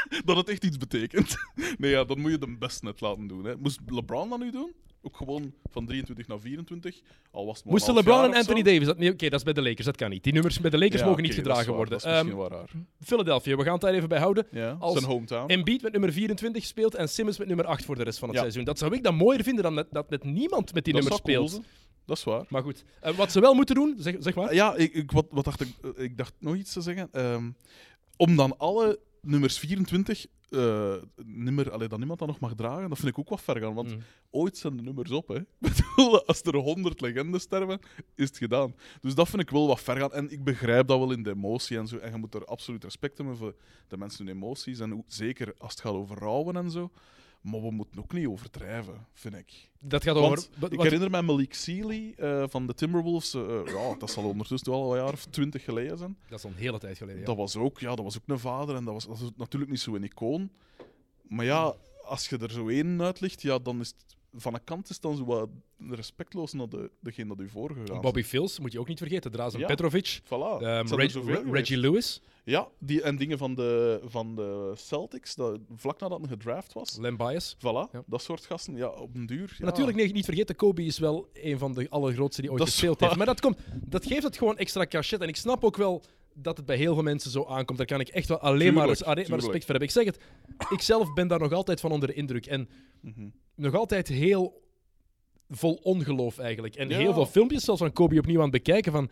dat 0.25 0.37
het 0.37 0.49
echt 0.49 0.65
iets 0.65 0.77
betekent. 0.77 1.35
nee, 1.79 1.91
ja, 1.91 2.05
dan 2.05 2.21
moet 2.21 2.31
je 2.31 2.39
de 2.39 2.57
best 2.59 2.83
net 2.83 3.01
laten 3.01 3.27
doen. 3.27 3.45
Hè. 3.45 3.57
Moest 3.57 3.81
LeBron 3.87 4.29
dat 4.31 4.39
nu 4.39 4.51
doen? 4.51 4.73
Ook 5.07 5.17
gewoon 5.17 5.53
van 5.71 5.87
23 5.87 6.27
naar 6.27 6.41
24. 6.41 7.01
Al 7.31 7.47
was 7.47 7.57
het 7.57 7.65
maar 7.65 7.73
Moesten 7.75 7.95
LeBron 7.95 8.25
en. 8.25 8.35
Anthony 8.35 8.63
Davis... 8.63 8.87
dat- 8.87 8.99
nee, 8.99 9.13
Oké, 9.13 9.29
dat 9.29 9.39
is 9.39 9.45
bij 9.45 9.53
de 9.53 9.63
Lakers, 9.63 9.87
dat 9.87 9.97
kan 9.97 10.11
niet. 10.11 10.23
Die 10.25 10.33
nummers 10.33 10.61
bij 10.61 10.71
de 10.71 10.79
Lakers 10.79 11.01
Ja, 11.01 11.07
mogen 11.07 11.23
niet 11.23 11.35
gedragen 11.35 11.67
waar, 11.67 11.75
worden. 11.77 11.93
Dat 11.99 12.05
is 12.05 12.07
misschien 12.13 12.31
Ehm, 12.31 12.39
wel 12.39 12.49
raar. 12.49 12.71
Philadelphia, 13.01 13.57
we 13.57 13.63
gaan 13.63 13.73
het 13.73 13.81
daar 13.81 13.95
even 13.95 14.09
bij 14.09 14.19
houden. 14.19 14.47
Ja, 14.51 14.77
als 14.81 14.93
zijn 14.93 15.05
hometown. 15.05 15.51
Embiid 15.51 15.83
met 15.83 15.93
nummer 15.93 16.13
24 16.13 16.65
speelt 16.65 16.95
en 16.95 17.09
Simmons 17.09 17.39
met 17.39 17.47
nummer 17.49 17.67
8 17.67 17.85
voor 17.85 17.97
de 17.97 18.03
rest 18.03 18.19
van 18.19 18.29
het 18.29 18.37
Ja. 18.37 18.43
seizoen. 18.43 18.65
Dat 18.65 18.79
zou 18.79 18.95
ik 18.95 19.03
dan 19.03 19.15
mooier 19.15 19.43
vinden 19.43 19.63
dan 19.63 19.85
dat 19.91 20.11
net 20.11 20.25
niemand 20.25 20.75
met 20.75 20.85
die 20.85 20.93
dat 20.93 21.03
nummers 21.03 21.23
cool 21.23 21.49
speelt. 21.49 21.65
Dat 22.07 22.17
is 22.17 22.25
waar. 22.25 22.45
Maar 22.49 22.63
goed, 22.63 22.85
Eh, 23.01 23.15
wat 23.15 23.33
ze 23.33 23.41
wel 23.41 23.55
moeten 23.55 23.75
doen, 23.75 23.95
zeg, 23.99 24.15
zeg 24.19 24.35
maar. 24.35 24.55
Ja, 24.55 24.75
ik, 24.75 24.93
ik, 24.95 25.11
wat, 25.11 25.27
wat 25.31 25.45
dacht 25.45 25.61
ik, 25.61 25.69
eh, 25.97 26.05
ik 26.05 26.17
dacht 26.17 26.33
nog 26.39 26.57
iets 26.57 26.73
te 26.73 26.81
zeggen. 26.81 27.09
Ehm, 27.13 27.51
om 28.17 28.37
dan 28.37 28.59
alle 28.59 28.99
nummers 29.25 29.59
24, 29.59 30.27
eh, 30.51 30.95
nummer, 31.25 31.71
allee, 31.71 31.89
dat 31.89 31.99
niemand 31.99 32.19
dat 32.19 32.29
nog 32.29 32.41
mag 32.41 32.55
dragen, 32.55 32.89
dat 32.89 32.99
vind 32.99 33.11
ik 33.11 33.19
ook 33.19 33.29
wat 33.29 33.41
ver 33.43 33.61
gaan. 33.61 33.75
Want 33.75 33.91
Mm. 33.95 34.01
ooit 34.31 34.57
zijn 34.57 34.77
de 34.77 34.83
nummers 34.83 35.11
op. 35.11 35.29
Hè. 35.29 35.39
Als 36.27 36.43
er 36.43 36.57
100 36.57 37.01
legendes 37.01 37.43
sterven, 37.43 37.79
is 38.15 38.29
het 38.29 38.39
gedaan. 38.39 38.75
Dus 39.01 39.15
dat 39.15 39.29
vind 39.29 39.43
ik 39.43 39.51
wel 39.51 39.67
wat 39.67 39.81
ver 39.81 39.97
gaan. 39.97 40.13
En 40.13 40.31
ik 40.31 40.45
begrijp 40.45 40.87
dat 40.87 40.99
wel 40.99 41.13
in 41.13 41.23
de 41.23 41.31
emotie 41.31 41.79
en 41.79 41.87
zo. 41.87 41.97
En 41.97 42.13
je 42.13 42.19
moet 42.19 42.35
er 42.35 42.45
absoluut 42.45 42.85
respect 42.85 43.17
hebben 43.19 43.37
voor 43.37 43.55
de 43.89 43.97
mensen 43.97 44.27
hun 44.27 44.35
emoties. 44.37 44.79
En 44.81 44.91
hoe- 44.91 45.05
zeker 45.07 45.55
als 45.59 45.71
het 45.73 45.81
gaat 45.81 45.93
over 45.93 46.19
rouwen 46.19 46.57
en 46.57 46.71
zo. 46.71 46.91
Maar 47.45 47.61
we 47.63 47.71
moeten 47.71 48.01
ook 48.01 48.13
niet 48.13 48.27
overdrijven, 48.27 49.07
vind 49.13 49.35
ik. 49.35 49.71
Dat 49.81 50.03
gaat 50.03 50.15
Want 50.15 50.39
over. 50.39 50.51
wat- 50.59 50.73
ik 50.73 50.81
herinner 50.81 51.11
mij 51.11 51.23
Malik 51.23 51.55
Sealy 51.55 52.15
eh, 52.17 52.45
van 52.49 52.67
de 52.67 52.75
Timberwolves. 52.75 53.35
eh, 53.35 53.61
ja, 53.67 53.95
dat 53.99 54.11
zal 54.11 54.25
ondertussen 54.25 54.71
wel 54.73 54.83
al 54.83 54.97
een 54.97 55.03
jaar 55.05 55.13
of 55.13 55.25
twintig 55.25 55.65
geleden 55.65 55.99
zijn. 55.99 56.17
dat 56.29 56.39
is 56.39 56.45
al 56.45 56.51
een 56.51 56.57
hele 56.57 56.79
tijd 56.79 56.97
geleden. 56.99 57.21
ja. 57.21 57.27
Dat, 57.27 57.37
was 57.37 57.57
ook, 57.57 57.79
ja, 57.79 57.89
dat 57.95 58.05
was 58.05 58.17
ook 58.17 58.23
een 58.27 58.39
vader 58.39 58.77
en 58.77 58.85
dat 58.85 58.95
was, 58.95 59.07
dat 59.07 59.19
was 59.21 59.31
natuurlijk 59.37 59.71
niet 59.71 59.81
zo'n 59.81 60.05
icoon. 60.05 60.51
Maar 61.23 61.45
ja, 61.45 61.75
als 62.05 62.29
je 62.29 62.39
er 62.39 62.51
zo 62.51 62.69
één 62.69 63.03
uitlicht, 63.03 63.43
ja, 63.43 63.59
dan 63.59 63.81
is 63.81 63.89
het 63.89 64.17
van 64.37 64.55
een 64.55 64.65
kant 64.65 64.91
is 64.91 65.01
dan 65.01 65.17
zo 65.17 65.25
wat 65.25 65.49
respectloos 65.89 66.53
naar 66.53 66.69
de, 66.69 66.91
degene 67.01 67.29
dat 67.29 67.41
u 67.41 67.49
voorgegaan. 67.49 68.01
Bobby 68.01 68.23
Fils 68.23 68.59
moet 68.59 68.73
je 68.73 68.81
ook 68.81 68.89
niet 68.89 68.99
vergeten. 68.99 69.31
Drazen 69.31 69.61
Ja. 69.61 69.67
Petrovic, 69.67 70.21
Voilà. 70.25 70.29
ehm, 70.63 70.95
Reg-. 70.95 71.51
Reggie 71.51 71.77
Lewis, 71.77 72.23
Ja, 72.45 72.69
die, 72.79 73.03
en 73.03 73.17
dingen 73.17 73.39
van 73.39 73.55
de, 73.55 74.01
van 74.05 74.35
de 74.35 74.73
Celtics, 74.77 75.35
dat, 75.35 75.59
vlak 75.77 76.01
nadat 76.01 76.19
hij 76.19 76.29
gedraft 76.29 76.73
was. 76.73 76.97
Len 77.01 77.17
Bias. 77.17 77.57
Voilà, 77.59 77.91
Ja. 77.93 78.03
dat 78.07 78.23
soort 78.23 78.45
gasten. 78.45 78.77
Ja, 78.77 78.89
op 78.89 79.15
een 79.15 79.27
duur. 79.27 79.55
Ja. 79.59 79.65
Natuurlijk 79.65 79.97
nee, 79.97 80.13
niet 80.13 80.25
vergeten, 80.25 80.57
Kobe 80.57 80.85
is 80.85 80.99
wel 80.99 81.29
een 81.33 81.59
van 81.59 81.73
de 81.75 81.87
allergrootste 81.91 82.41
die 82.41 82.51
ooit 82.51 82.59
Dat 82.59 82.69
gespeeld 82.69 83.01
heeft. 83.01 83.17
Maar 83.17 83.27
dat, 83.27 83.41
komt, 83.41 83.59
dat 83.85 84.07
geeft 84.07 84.23
het 84.23 84.37
gewoon 84.39 84.59
extra 84.59 84.87
cachet. 84.87 85.21
En 85.21 85.29
ik 85.29 85.37
snap 85.37 85.65
ook 85.65 85.77
wel 85.77 86.03
dat 86.35 86.57
het 86.57 86.67
bij 86.67 86.77
heel 86.77 86.95
veel 86.95 87.03
mensen 87.03 87.31
zo 87.31 87.45
aankomt. 87.45 87.79
Daar 87.79 87.87
kan 87.87 88.01
ik 88.01 88.09
echt 88.09 88.29
wel 88.29 88.39
alleen 88.39 88.75
maar, 88.75 88.83
alleen 89.05 89.25
respect 89.27 89.65
voor 89.65 89.75
hebben. 89.75 89.83
Ik 89.83 89.91
zeg 89.91 90.05
het, 90.05 90.19
ik 90.71 90.81
zelf 90.81 91.13
ben 91.13 91.29
daar 91.29 91.39
nog 91.41 91.53
altijd 91.53 91.81
van 91.81 91.91
onder 91.93 92.09
de 92.09 92.15
indruk. 92.15 92.47
En 92.47 92.69
Mhm. 93.01 93.29
Nog 93.57 93.75
altijd 93.75 94.09
heel 94.09 94.63
vol 95.49 95.75
ongeloof 95.83 96.39
eigenlijk. 96.39 96.75
En 96.75 96.89
Ja. 96.89 96.97
heel 96.99 97.13
veel 97.13 97.27
filmpjes 97.27 97.65
zelfs 97.65 97.81
van 97.81 97.93
Kobe 97.93 98.19
opnieuw 98.19 98.37
aan 98.37 98.43
het 98.43 98.65
bekijken. 98.65 98.93
Van 98.93 99.11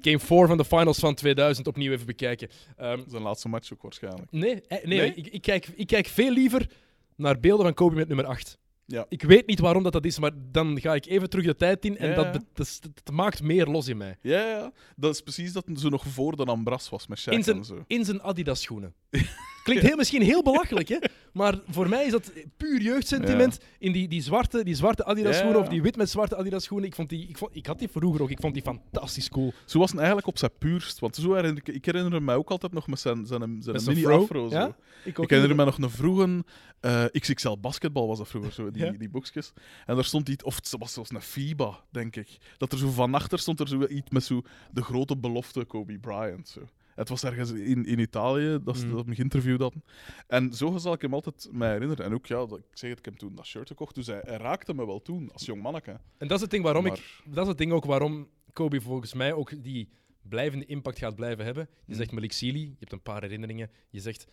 Game 0.00 0.18
4 0.18 0.46
van 0.46 0.56
de 0.56 0.64
finals 0.64 0.98
van 0.98 1.14
2000 1.14 1.66
opnieuw 1.66 1.92
even 1.92 2.06
bekijken. 2.06 2.48
Ehm, 2.76 3.00
Zijn 3.08 3.22
laatste 3.22 3.48
match 3.48 3.72
ook 3.72 3.82
waarschijnlijk. 3.82 4.30
nee, 4.30 4.62
eh, 4.62 4.84
nee, 4.84 4.98
Nee? 4.98 5.12
Ik, 5.14 5.26
ik, 5.26 5.42
kijk, 5.42 5.66
ik 5.74 5.86
kijk 5.86 6.06
veel 6.06 6.30
liever 6.32 6.70
naar 7.16 7.40
beelden 7.40 7.64
van 7.64 7.74
Kobe 7.74 7.94
met 7.94 8.08
nummer 8.08 8.26
8. 8.26 8.58
Ja. 8.90 9.06
Ik 9.08 9.22
weet 9.22 9.46
niet 9.46 9.58
waarom 9.58 9.82
dat, 9.82 9.92
dat 9.92 10.04
is, 10.04 10.18
maar 10.18 10.30
dan 10.52 10.80
ga 10.80 10.94
ik 10.94 11.06
even 11.06 11.30
terug 11.30 11.44
de 11.44 11.56
tijd 11.56 11.84
in 11.84 11.98
en 11.98 12.08
Ja, 12.08 12.14
dat, 12.14 12.44
dat, 12.54 12.90
maakt 13.12 13.42
meer 13.42 13.66
los 13.66 13.88
in 13.88 13.96
mij. 13.96 14.16
Ja, 14.20 14.48
ja, 14.48 14.72
dat 14.96 15.14
is 15.14 15.20
precies 15.20 15.52
dat 15.52 15.64
zo 15.74 15.88
nog 15.88 16.04
voor 16.06 16.36
de 16.36 16.44
Ambras 16.44 16.88
was 16.88 17.06
met 17.06 17.20
Shaq 17.20 17.32
In 17.32 17.38
en 17.38 17.44
zijn, 17.44 17.64
zo. 17.64 17.84
in 17.86 18.04
zijn 18.04 18.22
Adidas 18.22 18.60
schoenen. 18.60 18.94
Klinkt 19.64 19.82
heel, 19.82 19.96
misschien 19.96 20.22
heel 20.22 20.42
belachelijk, 20.42 20.88
hè? 20.88 20.96
maar 21.32 21.58
voor 21.68 21.88
mij 21.88 22.04
is 22.04 22.10
dat 22.10 22.32
puur 22.56 22.80
jeugdsentiment. 22.80 23.58
In 23.78 23.92
die, 23.92 24.08
die 24.08 24.22
zwarte, 24.22 24.64
die 24.64 24.74
zwarte 24.74 25.04
Adidas 25.04 25.36
schoenen 25.36 25.60
of 25.60 25.68
die 25.68 25.82
wit 25.82 25.96
met 25.96 26.10
zwarte 26.10 26.36
Adidas 26.36 26.64
schoenen. 26.64 26.88
Ik, 26.88 26.94
vond 26.94 27.08
die, 27.08 27.28
ik, 27.28 27.38
vond, 27.38 27.56
ik 27.56 27.66
had 27.66 27.78
die 27.78 27.88
vroeger 27.88 28.22
ook. 28.22 28.30
Ik 28.30 28.40
vond 28.40 28.54
die 28.54 28.62
fantastisch 28.62 29.28
cool. 29.28 29.52
Zo 29.64 29.78
was 29.78 29.88
het 29.88 29.98
eigenlijk 29.98 30.28
op 30.28 30.38
zijn 30.38 30.50
puurst. 30.58 30.98
Want 30.98 31.16
zo 31.16 31.34
herinner 31.34 31.62
ik, 31.64 31.74
ik 31.74 31.84
herinner 31.84 32.22
me 32.22 32.34
ook 32.34 32.50
altijd 32.50 32.72
nog 32.72 32.86
met 32.86 33.00
zijn, 33.00 33.26
zijn, 33.26 33.62
zijn 33.62 33.82
mini-afro. 33.84 34.74
Ik, 35.04 35.18
Ik 35.18 35.30
herinner 35.30 35.56
me 35.56 35.64
nog 35.64 35.78
een 35.78 35.90
vroege 35.90 36.44
eh, 36.80 37.04
XXL 37.12 37.56
basketbal 37.60 38.06
was 38.06 38.18
dat 38.18 38.28
vroeger, 38.28 38.52
zo, 38.52 38.70
die, 38.70 38.79
Ja. 38.86 38.90
die 38.98 39.08
boekjes. 39.08 39.52
En 39.86 39.94
daar 39.94 40.04
stond 40.04 40.28
iets, 40.28 40.44
of 40.44 40.54
het 40.56 40.74
was 40.78 40.92
zelfs 40.92 41.10
een 41.10 41.20
FIBA, 41.22 41.84
denk 41.90 42.16
ik. 42.16 42.38
Dat 42.56 42.72
er 42.72 42.78
zo 42.78 42.90
van 42.90 43.14
achter 43.14 43.38
stond 43.38 43.60
er 43.60 43.68
zo 43.68 43.86
iets 43.86 44.10
met 44.10 44.24
zo 44.24 44.42
de 44.72 44.82
grote 44.82 45.16
belofte 45.16 45.64
Kobe 45.64 45.98
Bryant. 45.98 46.48
Zo. 46.48 46.60
Het 46.94 47.08
was 47.08 47.24
ergens 47.24 47.50
in, 47.52 47.84
in 47.86 47.98
Italië 47.98 48.58
dat 48.64 48.76
ze 48.78 48.86
Mm. 48.86 48.94
dat 48.94 49.06
me 49.06 49.14
geïnterviewd 49.14 49.60
hadden. 49.60 49.84
En 50.26 50.52
zo 50.52 50.76
zal 50.78 50.92
ik 50.92 51.00
hem 51.02 51.14
altijd 51.14 51.48
mij 51.52 51.72
herinneren. 51.72 52.04
En 52.04 52.14
ook, 52.14 52.26
ja, 52.26 52.46
dat, 52.46 52.58
ik 52.58 52.64
zeg 52.72 52.90
het, 52.90 52.98
ik 52.98 53.04
heb 53.04 53.14
toen 53.14 53.34
dat 53.34 53.46
shirt 53.46 53.68
gekocht, 53.68 53.94
dus 53.94 54.06
hij, 54.06 54.20
hij 54.24 54.36
raakte 54.36 54.74
me 54.74 54.86
wel 54.86 55.02
toen, 55.02 55.32
als 55.32 55.44
jong 55.46 55.62
manneke. 55.62 55.90
En 56.18 56.28
dat 56.28 56.36
is 56.36 56.40
het 56.40 56.50
ding 56.50 56.64
waarom 56.64 56.86
ik. 56.86 57.20
Dat 57.24 57.42
is 57.42 57.48
het 57.48 57.58
ding 57.58 57.72
ook 57.72 57.84
waarom 57.84 58.28
Kobe 58.52 58.80
volgens 58.80 59.14
mij 59.14 59.32
ook 59.32 59.62
die 59.62 59.88
blijvende 60.22 60.64
impact 60.66 60.98
gaat 60.98 61.14
blijven 61.14 61.44
hebben. 61.44 61.68
Je 61.84 61.92
Mm. 61.92 61.98
zegt 61.98 62.12
Malik 62.12 62.32
Sealy, 62.32 62.60
je 62.60 62.74
hebt 62.78 62.92
een 62.92 63.02
paar 63.02 63.22
herinneringen. 63.22 63.70
Je 63.90 64.00
zegt 64.00 64.26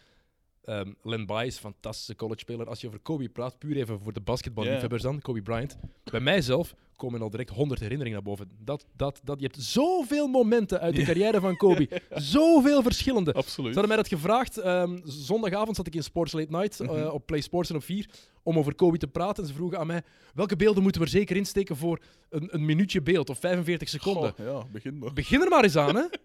ehm 0.67 0.91
Len 1.03 1.29
een 1.29 1.51
fantastische 1.51 2.15
collegespeler. 2.15 2.67
Als 2.67 2.81
je 2.81 2.87
over 2.87 2.99
Kobe 2.99 3.29
praat, 3.29 3.59
puur 3.59 3.75
even 3.75 3.99
voor 3.99 4.13
de 4.13 4.21
basketballiefhebbers 4.21 5.01
dan, 5.01 5.21
Kobe 5.21 5.41
Bryant. 5.41 5.77
Bij 6.03 6.19
mijzelf 6.19 6.75
komen 6.97 7.21
al 7.21 7.29
direct 7.29 7.49
100 7.49 7.79
herinneringen 7.79 8.23
naar 8.23 8.27
boven. 8.35 8.49
Dat, 8.63 8.85
dat, 8.95 9.21
dat, 9.23 9.39
je 9.39 9.45
hebt 9.45 9.61
zoveel 9.63 10.27
momenten 10.27 10.79
uit 10.79 10.95
de 10.95 11.03
carrière 11.03 11.39
van 11.39 11.55
Kobe. 11.57 11.87
Zoveel 12.09 12.81
verschillende. 12.81 13.31
Ze 13.31 13.37
Absoluut. 13.37 13.71
hadden 13.73 13.87
mij 13.87 13.97
dat 13.97 14.07
gevraagd. 14.07 14.57
ehm, 14.57 14.97
zondagavond 15.03 15.75
zat 15.75 15.87
ik 15.87 15.95
in 15.95 16.03
Sports 16.03 16.33
Late 16.33 16.51
Night 16.51 16.79
eh, 16.79 16.87
Mhm. 16.89 17.07
op 17.07 17.25
Play 17.25 17.41
Sports 17.41 17.69
en 17.69 17.75
op 17.75 17.83
4 17.83 18.09
om 18.43 18.57
over 18.57 18.75
Kobe 18.75 18.97
te 18.97 19.07
praten. 19.07 19.43
En 19.43 19.49
ze 19.49 19.55
vroegen 19.55 19.79
aan 19.79 19.87
mij: 19.87 20.01
welke 20.33 20.55
beelden 20.55 20.83
moeten 20.83 21.01
we 21.01 21.07
er 21.07 21.13
zeker 21.13 21.35
insteken 21.35 21.75
voor 21.75 21.99
een, 22.29 22.47
een 22.51 22.65
minuutje 22.65 23.01
beeld 23.01 23.29
of 23.29 23.39
45 23.39 23.89
seconden? 23.89 24.33
Goh, 24.37 24.45
ja, 24.45 24.63
begin 24.71 24.97
maar. 24.97 25.13
Begin 25.13 25.41
er 25.41 25.49
maar 25.49 25.63
eens 25.63 25.75
aan, 25.75 25.95
hè? 25.95 26.03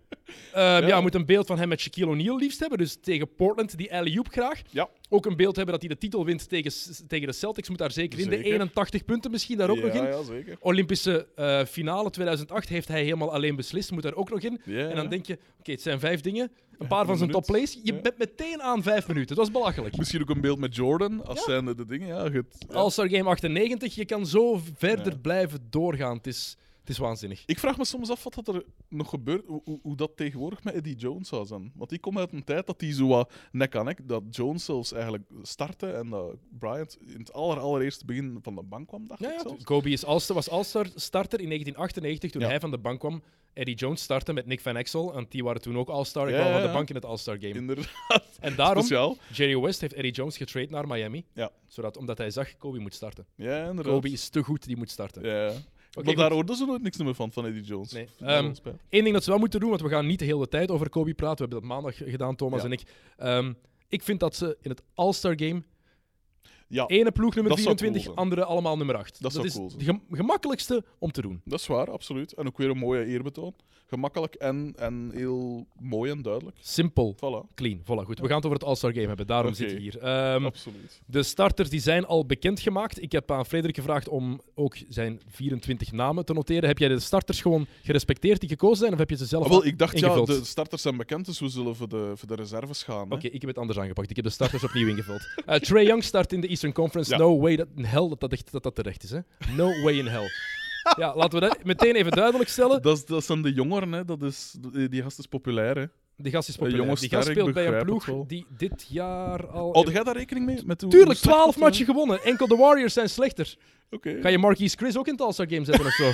Ehm, 0.53 0.87
ja. 0.87 1.01
Moet 1.01 1.15
een 1.15 1.27
beeld 1.27 1.47
van 1.47 1.59
hem 1.59 1.69
met 1.69 1.81
Shaquille 1.81 2.11
O'Neal 2.11 2.39
liefst 2.39 2.61
hebben. 2.61 2.79
Dus 2.79 2.97
tegen 3.01 3.35
Portland, 3.35 3.77
die 3.79 3.95
alley-oop 3.95 4.29
graag. 4.29 4.61
Ja. 4.71 4.89
Ook 5.09 5.27
een 5.27 5.37
beeld 5.37 5.57
hebben 5.57 5.75
dat 5.75 5.85
hij 5.85 5.93
de 5.95 5.99
titel 6.01 6.25
wint 6.25 6.49
tegen, 6.49 6.73
tegen 7.09 7.27
de 7.27 7.33
Celtics. 7.33 7.69
Moet 7.69 7.79
daar 7.79 7.91
zeker, 7.91 8.19
in. 8.19 8.29
De 8.29 8.37
Zeker. 8.37 8.53
81 8.53 9.05
punten 9.05 9.31
misschien 9.31 9.59
daar 9.59 9.71
ook 9.71 9.77
ja, 9.77 9.83
nog 9.87 9.95
in. 9.95 10.03
Ja, 10.05 10.23
zeker. 10.23 10.57
Olympische 10.63 11.27
eh, 11.37 11.65
finale 11.65 12.11
2008 12.11 12.69
heeft 12.69 12.89
hij 12.89 13.03
helemaal 13.03 13.33
alleen 13.33 13.57
beslist. 13.57 13.91
Moet 13.91 14.03
daar 14.03 14.15
ook 14.15 14.31
nog 14.31 14.41
in. 14.41 14.61
En 14.67 14.97
dan 14.97 15.09
denk 15.09 15.27
je, 15.27 15.39
oké, 15.59 15.71
het 15.71 15.83
zijn 15.83 16.01
vijf 16.01 16.21
dingen. 16.21 16.51
Een 16.79 16.87
paar 16.89 17.07
van 17.07 17.17
zijn 17.17 17.29
minuut. 17.29 17.45
top 17.47 17.55
plays. 17.55 17.79
Je 17.83 17.93
Ja. 17.95 18.01
bent 18.01 18.19
meteen 18.19 18.63
aan 18.63 18.83
vijf 18.83 19.09
minuten. 19.09 19.37
Dat 19.37 19.47
is 19.47 19.53
belachelijk. 19.53 19.97
Misschien 19.97 20.21
ook 20.23 20.31
een 20.31 20.41
beeld 20.41 20.59
met 20.59 20.75
Jordan, 20.77 21.25
als 21.27 21.39
Ja. 21.39 21.45
zijn 21.45 21.65
de 21.65 21.87
dingen. 21.87 22.07
Ja, 22.09 22.29
ja. 22.33 22.43
All-Star 22.73 23.09
Game 23.09 23.31
98, 23.31 23.95
je 23.95 24.05
kan 24.05 24.27
zo 24.27 24.61
verder 24.77 25.19
blijven 25.19 25.67
doorgaan. 25.71 26.17
Het 26.17 26.27
is, 26.27 26.57
het 26.83 26.91
is 26.91 26.99
waanzinnig. 26.99 27.43
Ik 27.47 27.59
vraag 27.59 27.79
me 27.79 27.85
soms 27.85 28.11
af 28.11 28.25
wat 28.25 28.35
dat 28.35 28.49
er 28.49 28.65
nog 28.89 29.09
gebeurt, 29.09 29.47
hoe, 29.47 29.79
hoe, 29.83 29.97
dat 29.97 30.17
tegenwoordig 30.17 30.65
met 30.65 30.75
Eddie 30.75 30.97
Jones 30.97 31.29
zou 31.29 31.47
zijn. 31.47 31.73
Want 31.75 31.91
die 31.91 31.99
komt 31.99 32.19
uit 32.19 32.33
een 32.33 32.45
tijd 32.45 32.67
dat 32.67 32.81
hij 32.81 32.93
zo 32.93 33.07
wat 33.07 33.33
nek 33.53 33.77
aan 33.77 33.85
nek, 33.85 34.09
dat 34.09 34.23
Jones 34.31 34.65
zelfs 34.65 34.93
eigenlijk 34.93 35.25
startte 35.43 35.91
en 35.91 36.09
dat 36.11 36.37
Bryant 36.59 36.99
in 37.01 37.19
het 37.19 37.33
aller, 37.33 37.59
allereerste 37.59 38.05
begin 38.05 38.39
van 38.43 38.55
de 38.55 38.63
bank 38.63 38.89
kwam, 38.89 39.07
dacht 39.09 39.21
Ja, 39.21 39.29
ik 39.31 39.35
ja, 39.37 39.43
zelfs. 39.43 39.65
Kobe 39.65 39.91
is 39.91 40.05
All-Star, 40.05 40.37
was 40.37 40.49
All-Star 40.51 40.87
starter 40.95 41.41
in 41.41 41.47
1998 41.47 42.31
toen 42.31 42.41
Ja. 42.43 42.49
hij 42.49 42.61
van 42.61 42.71
de 42.71 42.79
bank 42.79 43.01
kwam. 43.01 43.23
Eddie 43.53 43.75
Jones 43.75 44.03
startte 44.03 44.33
met 44.33 44.47
Nick 44.47 44.61
Van 44.61 44.77
Exel. 44.77 45.15
En 45.15 45.27
die 45.29 45.45
waren 45.45 45.61
toen 45.61 45.79
ook 45.79 45.89
All-Star. 45.89 46.29
Ik 46.29 46.35
kwam 46.35 46.53
van 46.53 46.63
de 46.63 46.73
bank 46.73 46.89
in 46.89 46.95
het 46.95 47.05
All-Star 47.05 47.37
Game. 47.41 47.55
Inderdaad, 47.55 47.89
En 48.41 48.55
daarom, 48.57 48.83
speciaal. 48.83 49.17
Jerry 49.33 49.59
West 49.59 49.81
heeft 49.81 49.93
Eddie 49.93 50.13
Jones 50.13 50.37
getrade 50.37 50.67
naar 50.71 50.87
Miami. 50.87 51.25
Ja. 51.35 51.51
Zodat, 51.67 51.97
omdat 51.97 52.19
hij 52.19 52.31
zag, 52.31 52.57
Kobe 52.57 52.79
moet 52.79 52.95
starten. 52.95 53.27
Ja, 53.37 53.59
inderdaad. 53.69 53.93
Kobe 53.93 54.11
is 54.11 54.29
te 54.29 54.43
goed, 54.43 54.65
die 54.67 54.77
moet 54.77 54.91
starten. 54.91 55.23
Ja. 55.23 55.53
Oké, 55.95 56.07
maar 56.07 56.17
daar 56.17 56.33
hoorden 56.33 56.57
ze 56.57 56.65
nooit 56.65 56.83
niks 56.83 56.97
meer 56.99 57.15
van, 57.15 57.33
van 57.33 57.47
Eddie 57.47 57.63
Jones. 57.63 57.93
Nee. 57.93 58.09
Wel 58.19 58.29
Ehm. 58.29 58.53
Eén 58.91 59.03
ding 59.03 59.13
dat 59.13 59.25
ze 59.25 59.31
wel 59.31 59.39
moeten 59.39 59.61
doen, 59.61 59.69
want 59.69 59.81
we 59.83 59.89
gaan 59.89 60.07
niet 60.07 60.19
de 60.19 60.25
hele 60.25 60.49
tijd 60.49 60.71
over 60.71 60.89
Kobe 60.89 61.15
praten. 61.15 61.37
We 61.49 61.51
hebben 61.55 61.69
dat 61.69 61.79
maandag 61.79 61.97
gedaan, 61.97 62.37
Thomas 62.37 62.59
Ja. 62.61 62.67
en 62.67 62.73
ik. 62.73 62.83
Ehm, 63.17 63.53
ik 63.89 64.03
vind 64.03 64.21
dat 64.21 64.37
ze 64.37 64.57
in 64.61 64.71
het 64.71 64.83
All-Star 64.95 65.33
Game 65.37 65.63
ja, 66.73 66.87
ene 66.87 67.11
ploeg 67.13 67.35
nummer 67.35 67.53
Dat 67.55 67.63
zou 67.63 67.77
24, 67.77 68.03
cool 68.03 68.15
zijn. 68.15 68.17
andere 68.27 68.45
allemaal 68.45 68.77
nummer 68.77 68.97
8. 68.97 69.23
Dat 69.23 69.33
zou 69.33 69.47
is 69.47 69.55
cool 69.55 69.69
zijn. 69.71 69.79
de 69.79 69.85
gem- 69.85 70.03
gemakkelijkste 70.11 70.85
om 70.99 71.13
te 71.13 71.23
doen. 71.23 71.41
dat 71.45 71.61
is 71.61 71.67
waar, 71.67 71.91
absoluut. 71.91 72.33
En 72.33 72.47
ook 72.47 72.59
weer 72.59 72.71
een 72.71 72.79
mooie 72.79 73.05
eerbetoon. 73.05 73.55
Gemakkelijk 73.87 74.35
en, 74.35 74.73
en 74.77 75.11
heel 75.15 75.67
mooi 75.81 76.11
en 76.11 76.23
duidelijk. 76.23 76.57
Simpel, 76.61 77.15
Voilà, 77.17 77.55
clean. 77.55 77.79
Voilà, 77.83 78.05
goed. 78.07 78.19
We 78.19 78.27
gaan 78.27 78.37
het 78.37 78.45
over 78.45 78.59
het 78.59 78.65
All-Star 78.65 78.93
Game 78.93 79.07
hebben, 79.07 79.27
daarom 79.27 79.47
Oké. 79.53 79.57
zit 79.57 79.71
je 79.71 79.79
hier. 79.79 79.99
Ehm, 79.99 80.45
absoluut. 80.45 81.01
de 81.07 81.23
starters 81.23 81.71
die 81.71 81.81
zijn 81.81 82.07
al 82.07 82.27
bekendgemaakt. 82.27 83.03
Ik 83.03 83.13
heb 83.13 83.31
aan 83.31 83.47
Frederik 83.47 83.75
gevraagd 83.77 84.09
om 84.09 84.41
ook 84.55 84.77
zijn 84.89 85.21
24 85.29 85.93
namen 85.93 86.25
te 86.25 86.33
noteren. 86.33 86.69
Heb 86.69 86.79
jij 86.79 86.89
de 86.89 87.01
starters 87.01 87.41
gewoon 87.41 87.67
gerespecteerd 87.83 88.41
die 88.41 88.49
gekozen 88.49 88.77
zijn, 88.79 88.93
of 88.93 88.99
heb 88.99 89.11
je 89.11 89.17
ze 89.17 89.27
zelf 89.27 89.45
Ah, 89.45 89.51
wel, 89.51 89.65
ik 89.65 89.79
dacht, 89.79 89.99
ja, 89.99 90.21
de 90.25 90.45
starters 90.45 90.83
zijn 90.83 90.97
bekend, 90.97 91.27
dus 91.27 91.41
we 91.41 91.49
zullen 91.49 91.77
voor 91.77 91.89
de, 91.89 92.13
voor 92.15 92.29
de 92.29 92.35
reserves 92.35 92.83
gaan. 92.83 93.09
hè. 93.09 93.15
Oké, 93.15 93.27
ik 93.27 93.41
heb 93.41 93.51
het 93.51 93.59
anders 93.59 93.79
aangepakt. 93.79 94.11
Ik 94.11 94.17
heb 94.17 94.25
de 94.25 94.31
starters 94.31 94.65
opnieuw 94.65 94.89
ingevuld. 94.89 95.21
Uh, 95.47 95.55
Trey 95.55 95.85
Young 95.85 96.05
start 96.05 96.33
in 96.33 96.41
de 96.41 96.47
Eastern 96.49 96.62
Conference. 96.73 97.11
Ja. 97.11 97.17
No 97.19 97.41
way 97.41 97.57
that 97.57 97.67
in 97.77 97.85
hell 97.85 98.09
dat 98.09 98.21
dat, 98.21 98.33
echt, 98.33 98.53
dat 98.53 98.63
dat 98.63 98.75
terecht 98.75 99.03
is. 99.03 99.11
Hè? 99.11 99.19
No 99.57 99.83
way 99.83 99.99
in 99.99 100.07
hell. 100.07 100.29
Ja, 100.97 101.15
laten 101.17 101.41
we 101.41 101.47
dat 101.47 101.65
meteen 101.65 101.95
even 101.95 102.13
duidelijk 102.13 102.51
stellen. 102.51 102.83
Dat, 102.83 102.97
is- 102.97 103.05
dat 103.05 103.25
zijn 103.25 103.43
de 103.43 103.53
jongeren, 103.53 103.93
hè. 103.93 104.05
Dat 104.05 104.23
is, 104.23 104.57
die 104.73 105.03
gast 105.03 105.19
is 105.19 105.27
populair. 105.27 105.77
Hè. 105.79 105.85
Die 106.17 106.33
gast 106.33 106.49
is 106.49 106.57
populair. 106.57 106.97
Die 106.99 107.09
gast 107.09 107.27
speelt 107.31 107.53
bij 107.53 107.67
een 107.67 107.85
ploeg 107.85 108.09
die 108.27 108.47
dit 108.57 108.87
jaar 108.89 109.47
al... 109.47 109.73
Houd 109.73 109.89
jij 109.93 110.03
daar 110.03 110.17
rekening 110.17 110.47
mee? 110.47 110.61
Met 110.67 110.79
Tuurlijk, 110.79 111.05
hoe 111.05 111.15
slecht 111.15 111.23
12 111.37 111.45
dat, 111.55 111.57
matchen 111.63 111.85
gewonnen. 111.87 112.23
Enkel 112.23 112.47
de 112.47 112.57
Warriors 112.57 112.93
zijn 112.93 113.09
slechter. 113.09 113.55
Oké. 113.91 114.19
Ga 114.21 114.29
je 114.29 114.39
Marquise 114.39 114.77
Chris 114.77 114.97
ook 114.99 115.07
in 115.07 115.13
het 115.13 115.23
All-Star 115.23 115.47
Game 115.49 115.65
zetten 115.65 115.85
of 115.87 115.93
zo? 115.93 116.11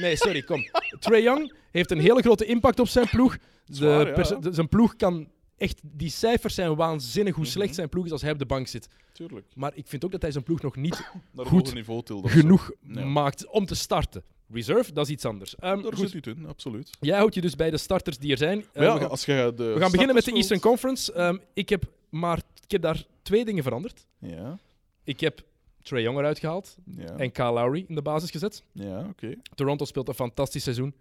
Nee, 0.00 0.16
sorry, 0.16 0.42
kom. 0.42 0.64
Trey 0.98 1.22
Young 1.22 1.52
heeft 1.70 1.90
een 1.90 2.00
hele 2.00 2.22
grote 2.22 2.44
impact 2.44 2.80
op 2.80 2.88
zijn 2.88 3.08
ploeg. 3.08 3.36
De 3.36 3.74
Zwaar, 3.74 4.06
ja. 4.06 4.12
perce- 4.12 4.38
de- 4.38 4.52
zijn 4.54 4.68
ploeg 4.68 4.96
kan 4.96 5.28
echt... 5.62 5.80
Die 5.82 6.10
cijfers 6.10 6.54
zijn 6.54 6.74
waanzinnig 6.76 7.34
hoe 7.34 7.46
slecht 7.46 7.66
Mhm. 7.66 7.74
zijn 7.76 7.88
ploeg 7.88 8.04
is 8.04 8.12
als 8.12 8.22
hij 8.22 8.32
op 8.32 8.38
de 8.38 8.46
bank 8.46 8.66
zit. 8.66 8.88
Tuurlijk. 9.12 9.46
Maar 9.54 9.72
ik 9.74 9.86
vind 9.86 10.04
ook 10.04 10.12
dat 10.12 10.22
hij 10.22 10.30
zijn 10.30 10.44
ploeg 10.44 10.60
nog 10.62 10.76
niet 10.76 11.10
Goed 11.36 11.74
niveau 11.74 12.02
tilde. 12.02 12.28
genoeg 12.28 12.70
maakt 13.04 13.46
om 13.46 13.66
te 13.66 13.74
starten. 13.74 14.22
Reserve, 14.52 14.92
dat 14.92 15.06
is 15.06 15.12
iets 15.12 15.24
anders. 15.24 15.56
Ehm, 15.56 15.82
Daar 15.82 15.92
goed, 15.96 16.10
zit 16.10 16.24
het 16.26 16.36
in, 16.36 16.46
absoluut. 16.46 16.90
jij 17.00 17.16
houdt 17.16 17.34
je 17.34 17.40
dus 17.40 17.56
bij 17.56 17.70
de 17.70 17.76
starters 17.76 18.18
die 18.18 18.30
er 18.30 18.36
zijn. 18.38 18.64
Eh, 18.72 18.82
ja, 18.82 18.94
we 18.94 19.00
gaan, 19.00 19.10
als 19.10 19.24
jij 19.24 19.54
de 19.54 19.64
we 19.64 19.80
gaan 19.80 19.90
beginnen 19.90 20.14
met 20.14 20.24
de 20.24 20.32
Eastern 20.32 20.60
wilt- 20.60 20.62
Conference. 20.72 21.12
Ehm, 21.12 21.38
ik, 21.54 21.68
heb 21.68 21.84
maar, 22.10 22.38
ik 22.64 22.70
heb 22.70 22.82
daar 22.82 23.04
twee 23.22 23.44
dingen 23.44 23.62
veranderd. 23.62 24.06
Ja, 24.18 24.58
Ik 25.04 25.20
heb 25.20 25.42
Trey 25.82 26.02
Young 26.02 26.18
eruit 26.18 26.38
gehaald 26.38 26.76
ja, 26.96 27.16
en 27.16 27.32
Kyle 27.32 27.52
Lowry 27.52 27.84
in 27.88 27.94
de 27.94 28.02
basis 28.02 28.30
gezet. 28.30 28.62
ja 28.72 29.06
oké. 29.08 29.34
Toronto 29.54 29.84
speelt 29.84 30.08
een 30.08 30.14
fantastisch 30.14 30.62
seizoen. 30.62 30.94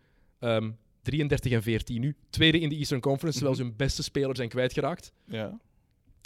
Ehm 1.03 1.09
33 1.27 1.51
en 1.51 1.61
14 1.63 2.01
nu. 2.01 2.15
Tweede 2.29 2.59
in 2.59 2.69
de 2.69 2.75
Eastern 2.75 3.01
Conference, 3.01 3.37
terwijl 3.37 3.57
ze 3.57 3.63
hun 3.63 3.75
beste 3.75 4.03
spelers 4.03 4.37
zijn 4.37 4.49
kwijtgeraakt. 4.49 5.13
Ja. 5.25 5.59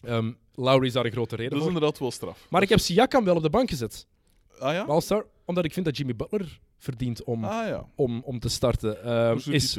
Ehm 0.03 0.31
Lowry 0.53 0.85
is 0.87 0.93
daar 0.93 1.05
een 1.05 1.11
grote 1.11 1.35
reden 1.35 1.51
Dat 1.51 1.59
is 1.59 1.65
voor. 1.65 1.73
inderdaad 1.73 1.99
wel 1.99 2.11
straf. 2.11 2.47
Maar 2.49 2.61
ik 2.61 2.69
heb 2.69 2.79
Siakam 2.79 3.23
wel 3.23 3.35
op 3.35 3.41
de 3.43 3.49
bank 3.49 3.69
gezet. 3.69 4.07
Ah 4.59 4.73
ja? 4.73 4.81
All-Star, 4.83 5.25
omdat 5.45 5.65
ik 5.65 5.73
vind 5.73 5.85
dat 5.85 5.97
Jimmy 5.97 6.15
Butler 6.15 6.59
verdient 6.77 7.23
om, 7.23 7.43
Ah 7.43 7.67
ja. 7.67 7.89
om, 7.95 8.21
om 8.23 8.39
te 8.39 8.49
starten. 8.49 9.29
Hoe 9.31 9.39
zit 9.41 9.53
is, 9.53 9.77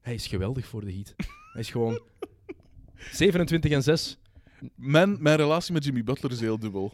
hij 0.00 0.14
is 0.14 0.26
geweldig 0.26 0.66
voor 0.66 0.84
de 0.84 0.92
Heat. 0.92 1.14
hij 1.52 1.60
is 1.60 1.70
gewoon 1.70 2.00
27 3.12 3.70
en 3.70 3.82
6. 3.82 4.18
Mijn, 4.74 5.16
mijn 5.22 5.36
relatie 5.36 5.72
met 5.72 5.84
Jimmy 5.84 6.04
Butler 6.04 6.32
is 6.32 6.40
heel 6.40 6.58
dubbel. 6.58 6.92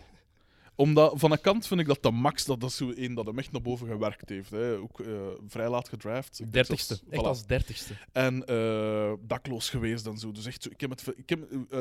Omdat, 0.77 1.13
van 1.17 1.33
een 1.33 1.41
kant 1.41 1.67
vind 1.67 1.81
ik 1.81 1.87
dat 1.87 2.03
de 2.03 2.11
max, 2.11 2.45
dat, 2.45 2.61
dat 2.61 2.71
is 2.71 2.77
zo 2.77 2.91
één 2.91 3.15
dat 3.15 3.27
hem 3.27 3.39
echt 3.39 3.53
naar 3.53 3.63
boven 3.63 3.87
gewerkt 3.87 4.29
heeft. 4.29 4.51
Hè. 4.51 4.77
Ook 4.79 5.01
eh, 5.01 5.13
vrij 5.47 5.69
laat 5.71 5.89
gedraft. 5.89 6.41
Ik 6.41 6.53
Dertigste. 6.53 6.95
zelfs- 6.95 7.11
Echt 7.11 7.23
voilà. 7.23 7.27
als 7.27 7.47
dertigste. 7.47 7.93
En 8.13 8.45
eh, 8.47 9.13
dakloos 9.27 9.71
geweest 9.71 10.07
en 10.07 10.19
zo. 10.19 10.33
Dus 10.33 10.47
echt 10.47 10.63
zo, 10.63 10.69
ik 10.73 10.81
heb 10.81 10.91
het, 10.91 11.13
ik 11.17 11.29
heb, 11.29 11.53
eh, 11.71 11.81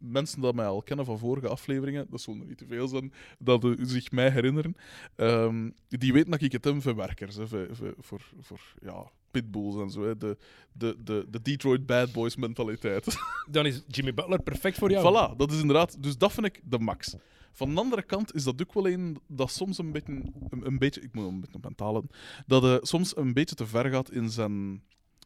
mensen 0.00 0.40
die 0.40 0.52
mij 0.54 0.66
al 0.66 0.82
kennen 0.82 1.04
van 1.06 1.18
vorige 1.18 1.48
afleveringen, 1.48 2.06
dat 2.10 2.20
zullen 2.20 2.40
er 2.40 2.46
niet 2.46 2.58
te 2.58 2.66
veel 2.66 2.88
zijn, 2.88 3.12
dat 3.38 3.66
zich 3.80 4.10
mij 4.10 4.30
herinneren, 4.30 4.76
ehm, 5.16 5.70
die 5.88 6.12
weten 6.12 6.30
dat 6.30 6.40
ik 6.42 6.52
het 6.52 6.64
heb 6.64 6.82
voor 6.82 6.96
werkers, 6.96 7.36
hè, 7.36 7.48
voor, 7.48 7.68
voor, 7.72 7.94
voor, 8.00 8.20
voor, 8.40 8.60
ja, 8.82 9.10
pitbulls 9.30 9.76
en 9.76 9.90
zo. 9.90 10.02
Hè. 10.04 10.16
De, 10.16 10.36
de, 10.72 10.96
de, 11.04 11.26
de 11.30 11.42
Detroit 11.42 11.86
Bad 11.86 12.12
Boys 12.12 12.36
mentaliteit. 12.36 13.06
Dan 13.50 13.66
is 13.66 13.82
Jimmy 13.86 14.14
Butler 14.14 14.42
perfect 14.42 14.78
voor 14.78 14.90
jou. 14.90 15.02
Voilà, 15.32 15.36
dat 15.36 15.52
is 15.52 15.60
inderdaad. 15.60 16.02
Dus 16.02 16.18
dat 16.18 16.32
vind 16.32 16.46
ik 16.46 16.60
de 16.64 16.78
max. 16.78 17.14
Van 17.52 17.74
de 17.74 17.80
andere 17.80 18.02
kant 18.02 18.34
is 18.34 18.44
dat 18.44 18.60
ook 18.62 18.74
wel 18.74 18.88
een 18.88 19.18
dat 19.26 19.50
soms 19.50 19.78
een 19.78 19.92
beetje, 19.92 20.12
een, 20.48 20.66
een 20.66 20.78
beetje 20.78 21.00
ik 21.00 21.14
moet 21.14 21.26
een 21.26 21.40
beetje 21.40 21.54
op 21.56 21.62
mijn 21.62 21.74
talen, 21.74 22.08
dat 22.46 22.62
hij 22.62 22.78
soms 22.82 23.16
een 23.16 23.32
beetje 23.32 23.54
te 23.54 23.66
ver 23.66 23.90
gaat 23.90 24.10
in 24.10 24.30
zijn. 24.30 24.82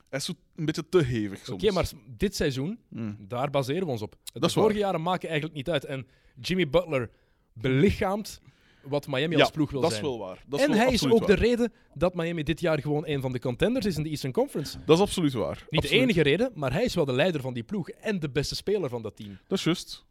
Hij 0.08 0.18
is 0.18 0.28
een 0.56 0.64
beetje 0.64 0.88
te 0.88 1.02
hevig 1.02 1.48
Oké, 1.50 1.60
soms. 1.60 1.72
maar 1.74 1.90
dit 2.16 2.36
seizoen, 2.36 2.78
Mm. 2.88 3.16
daar 3.28 3.50
baseren 3.50 3.84
we 3.86 3.90
ons 3.92 4.02
op. 4.02 4.16
De 4.32 4.40
Dat 4.40 4.48
is 4.48 4.54
vorige 4.54 4.78
jaren 4.78 5.02
maken 5.02 5.28
eigenlijk 5.28 5.56
niet 5.56 5.70
uit. 5.70 5.84
En 5.84 6.06
Jimmy 6.40 6.68
Butler 6.68 7.10
belichaamt 7.52 8.40
wat 8.82 9.06
Miami 9.06 9.34
Ja, 9.36 9.40
als 9.40 9.50
ploeg 9.50 9.70
wil 9.70 9.80
dat 9.80 9.90
zijn. 9.92 10.02
is 10.02 10.08
wel 10.08 10.18
waar. 10.18 10.44
Dat 10.46 10.58
is 10.60 10.66
en 10.66 10.72
wel 10.72 10.80
hij 10.84 10.92
is 10.92 11.06
ook 11.06 11.18
waar. 11.18 11.26
de 11.28 11.34
reden 11.34 11.72
dat 11.94 12.14
Miami 12.14 12.42
dit 12.42 12.60
jaar 12.60 12.80
gewoon 12.80 13.06
een 13.06 13.20
van 13.20 13.32
de 13.32 13.38
contenders 13.38 13.86
is 13.86 13.96
in 13.96 14.02
de 14.02 14.08
Eastern 14.08 14.32
Conference. 14.32 14.78
Dat 14.86 14.96
is 14.96 15.02
absoluut 15.02 15.32
waar. 15.32 15.66
Niet 15.70 15.80
Absoluut. 15.82 15.90
de 15.90 15.96
enige 15.96 16.22
reden, 16.22 16.50
maar 16.54 16.72
hij 16.72 16.84
is 16.84 16.94
wel 16.94 17.04
de 17.04 17.12
leider 17.12 17.40
van 17.40 17.54
die 17.54 17.62
ploeg 17.62 17.88
en 17.88 18.20
de 18.20 18.30
beste 18.30 18.54
speler 18.54 18.88
van 18.88 19.02
dat 19.02 19.16
team. 19.16 19.38
Dat 19.46 19.58
is 19.58 19.64
juist. 19.64 20.04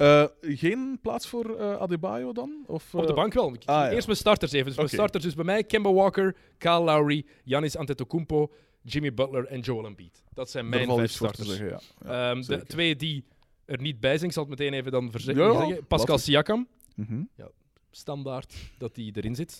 Eh, 0.00 0.24
geen 0.40 0.98
plaats 1.02 1.26
voor 1.28 1.56
eh 1.58 1.76
Adebayo 1.76 2.32
dan? 2.32 2.64
Of, 2.66 2.94
Op 2.94 3.02
de 3.02 3.08
eh, 3.08 3.14
bank 3.14 3.32
wel. 3.32 3.52
Ik- 3.54 3.62
ah, 3.64 3.74
ja. 3.84 3.90
Eerst 3.90 4.06
mijn 4.06 4.18
starters 4.18 4.52
even. 4.52 4.66
Dus 4.66 4.76
mijn 4.76 4.88
starters 4.88 5.24
dus 5.24 5.34
bij 5.34 5.44
mij 5.44 5.64
Kemba 5.64 5.92
Walker, 5.92 6.36
Kyle 6.58 6.80
Lowry, 6.80 7.24
Giannis 7.44 7.76
Antetokounmpo, 7.76 8.50
Jimmy 8.82 9.14
Butler 9.14 9.44
en 9.46 9.60
Joel 9.60 9.86
Embiid. 9.86 10.22
Dat 10.32 10.50
zijn 10.50 10.68
mijn 10.68 10.86
vijf 10.88 11.10
starters. 11.10 11.48
zeggen, 11.48 11.66
ja. 11.68 11.80
Ja, 12.04 12.30
Ehm, 12.30 12.42
de 12.42 12.64
twee 12.66 12.96
die 12.96 13.24
er 13.64 13.80
niet 13.80 14.00
bij 14.00 14.14
zijn, 14.16 14.26
ik 14.28 14.32
zal 14.32 14.42
het 14.48 14.58
meteen 14.58 14.72
even 14.72 14.92
dan 14.92 15.10
Ja, 15.12 15.32
ja, 15.32 15.58
zeggen. 15.58 15.86
Pascal 15.86 16.18
Siakam, 16.18 16.68
Mhm. 16.94 17.22
standaard 17.90 18.54
dat 18.78 18.96
hij 18.96 19.10
erin 19.14 19.34
zit 19.34 19.58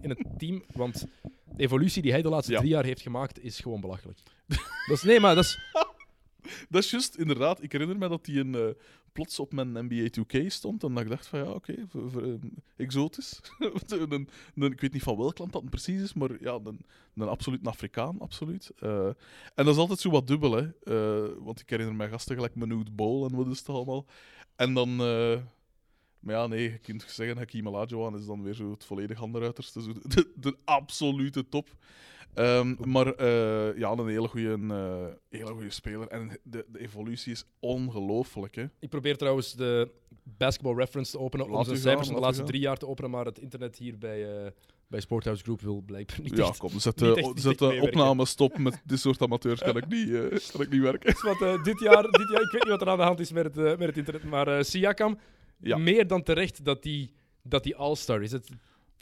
in 0.00 0.08
het 0.10 0.24
team. 0.38 0.62
Want 0.72 1.06
de 1.44 1.62
evolutie 1.62 2.02
die 2.02 2.10
hij 2.12 2.22
de 2.22 2.28
laatste 2.28 2.52
Ja. 2.52 2.58
drie 2.58 2.70
jaar 2.70 2.84
heeft 2.84 3.00
gemaakt, 3.00 3.42
is 3.44 3.60
gewoon 3.60 3.80
belachelijk. 3.80 4.18
dat 4.88 4.96
is, 4.96 5.02
nee, 5.02 5.20
maar 5.20 5.34
dat 5.34 5.44
is... 5.44 5.58
Dat 6.70 6.84
is 6.84 6.90
juist, 6.90 7.16
inderdaad. 7.16 7.62
Ik 7.62 7.72
herinner 7.72 7.98
me 7.98 8.08
dat 8.08 8.26
hij 8.26 8.36
een, 8.36 8.54
eh, 8.54 8.68
plots 9.16 9.38
op 9.40 9.52
mijn 9.52 9.72
NBA 9.72 10.08
2K 10.10 10.46
stond. 10.50 10.82
En 10.82 10.94
dat 10.94 11.02
ik 11.02 11.08
dacht 11.08 11.26
van 11.26 11.38
ja, 11.38 11.50
oké, 11.50 11.74
v- 11.88 12.12
v- 12.12 12.16
eh, 12.16 12.34
exotisch. 12.76 13.40
een, 13.88 14.28
ik 14.54 14.80
weet 14.80 14.92
niet 14.92 15.02
van 15.02 15.16
welk 15.16 15.38
land 15.38 15.52
dat 15.52 15.70
precies 15.70 16.02
is, 16.02 16.12
maar 16.14 16.30
ja, 16.40 16.58
een, 16.64 16.80
een 17.14 17.28
absoluut 17.28 17.66
Afrikaan, 17.66 18.20
absoluut. 18.20 18.70
Eh, 18.78 19.06
en 19.54 19.64
dat 19.64 19.68
is 19.68 19.76
altijd 19.76 19.98
zo 19.98 20.10
wat 20.10 20.26
dubbel, 20.26 20.52
hè. 20.52 20.68
Eh, 20.82 21.32
want 21.38 21.60
ik 21.60 21.70
herinner 21.70 21.94
me 21.94 22.08
gasten 22.08 22.34
gelijk 22.34 22.54
Manoud 22.54 22.96
Bol 22.96 23.26
en 23.28 23.36
wat 23.36 23.46
is 23.46 23.58
het 23.58 23.68
allemaal. 23.68 24.06
En 24.56 24.74
dan... 24.74 24.96
maar 24.96 26.34
ja, 26.34 26.46
nee, 26.46 26.62
je 26.62 26.78
kunt 26.78 27.04
zeggen 27.08 27.36
Hakim 27.36 27.68
Olajuwon 27.68 28.18
is 28.18 28.26
dan 28.26 28.42
weer 28.42 28.54
zo 28.54 28.70
het 28.70 28.84
volledig 28.84 29.22
anderuiterste. 29.22 29.82
Zo 29.82 29.92
de, 30.02 30.32
de 30.36 30.56
absolute 30.64 31.48
top. 31.48 31.68
Ehm, 32.36 32.74
maar 32.90 33.06
eh, 33.14 33.78
ja, 33.78 33.90
een 33.90 34.08
hele 34.08 34.28
goede 34.28 34.58
hele 35.28 35.46
goeie 35.52 35.70
speler. 35.70 36.08
En 36.08 36.38
de, 36.42 36.64
de 36.68 36.78
evolutie 36.80 37.32
is 37.32 37.44
ongelooflijk. 37.60 38.54
Hè. 38.54 38.64
Ik 38.80 38.88
probeer 38.88 39.16
trouwens 39.16 39.52
de 39.54 39.90
basketball 40.22 40.74
reference 40.74 41.10
te 41.10 41.18
openen 41.18 41.46
om 41.46 41.52
Laat 41.52 41.64
zijn 41.64 41.76
u 41.76 41.80
cijfers 41.80 42.06
van 42.06 42.16
de 42.16 42.20
laatste 42.22 42.42
gaan. 42.42 42.50
drie 42.50 42.60
jaar 42.62 42.76
te 42.76 42.86
openen, 42.86 43.10
maar 43.10 43.24
het 43.24 43.38
internet 43.38 43.76
hier 43.78 43.98
bij, 43.98 44.44
eh 44.44 44.50
bij 44.88 45.00
Sporthouse 45.00 45.42
Group 45.42 45.60
wil 45.60 45.80
blijkbaar 45.86 46.20
niet 46.22 46.36
Ja, 46.36 46.46
echt. 46.48 46.58
kom, 46.58 46.78
zet, 46.78 47.00
niet 47.00 47.16
echt- 47.16 47.40
zet 47.40 47.58
de 47.58 47.78
opname 47.82 48.26
stop 48.26 48.58
met 48.58 48.82
dit 48.86 48.98
soort 49.00 49.20
amateurs. 49.22 49.60
Kan 49.60 49.76
ik 49.76 49.88
niet, 49.88 50.10
eh, 50.14 50.50
kan 50.52 50.60
ik 50.60 50.68
niet 50.70 50.80
werken. 50.80 51.12
Dus 51.12 51.22
wat, 51.22 51.42
eh, 51.42 51.62
dit, 51.62 51.80
jaar, 51.80 52.02
dit 52.02 52.28
jaar, 52.30 52.42
ik 52.42 52.50
weet 52.52 52.62
niet 52.62 52.68
wat 52.68 52.80
er 52.80 52.88
aan 52.88 52.96
de 52.98 53.02
hand 53.04 53.20
is 53.20 53.32
met 53.32 53.44
het, 53.44 53.56
eh, 53.56 53.64
met 53.64 53.80
het 53.88 53.96
internet, 53.96 54.24
maar 54.24 54.48
eh, 54.48 54.62
Siakam, 54.62 55.18
Ja. 55.60 55.76
meer 55.76 56.06
dan 56.06 56.22
terecht 56.22 56.64
dat 56.64 56.84
hij 56.84 57.10
dat 57.42 57.62
die 57.62 57.76
all-star 57.76 58.22
is. 58.22 58.32
Het 58.32 58.48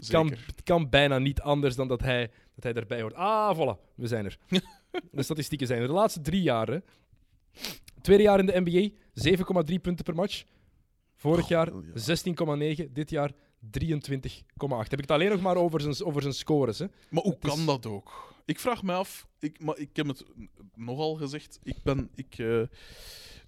kan, 0.08 0.26
het 0.46 0.62
kan 0.64 0.88
bijna 0.88 1.18
niet 1.18 1.40
anders 1.40 1.76
dan 1.76 1.88
dat 1.88 2.00
hij, 2.00 2.30
dat 2.54 2.64
hij 2.64 2.72
erbij 2.72 3.00
hoort. 3.00 3.14
Ah, 3.14 3.56
voilà, 3.58 3.94
we 3.94 4.06
zijn 4.06 4.24
er. 4.24 4.38
de 5.12 5.22
statistieken 5.22 5.66
zijn 5.66 5.80
er. 5.80 5.86
De 5.86 5.92
laatste 5.92 6.20
drie 6.20 6.42
jaren. 6.42 6.84
Tweede 8.00 8.22
jaar 8.22 8.38
in 8.38 8.46
de 8.46 8.60
NBA, 8.64 8.90
7,3 9.72 9.80
punten 9.80 10.04
per 10.04 10.14
match. 10.14 10.44
Vorig 11.14 11.48
jaar 11.48 11.72
Oh, 11.72 11.84
ja. 11.94 12.76
16,9. 12.86 12.92
Dit 12.92 13.10
jaar 13.10 13.32
23,8. 13.32 13.38
Heb 14.58 14.92
ik 14.92 15.00
het 15.00 15.10
alleen 15.10 15.30
nog 15.30 15.40
maar 15.40 15.56
over 15.56 15.80
zijn, 15.80 16.04
over 16.04 16.22
zijn 16.22 16.34
scores. 16.34 16.78
Hè? 16.78 16.86
Maar 17.10 17.22
hoe 17.22 17.36
is- 17.40 17.48
kan 17.48 17.66
dat 17.66 17.86
ook? 17.86 18.32
Ik 18.46 18.58
vraag 18.60 18.82
me 18.82 18.92
af, 18.92 19.26
ik, 19.38 19.60
maar 19.60 19.78
ik 19.78 19.96
heb 19.96 20.06
het 20.06 20.24
nogal 20.74 21.14
gezegd, 21.14 21.58
ik 21.62 21.76
ben, 21.82 22.10
ik, 22.14 22.38
eh, 22.38 22.62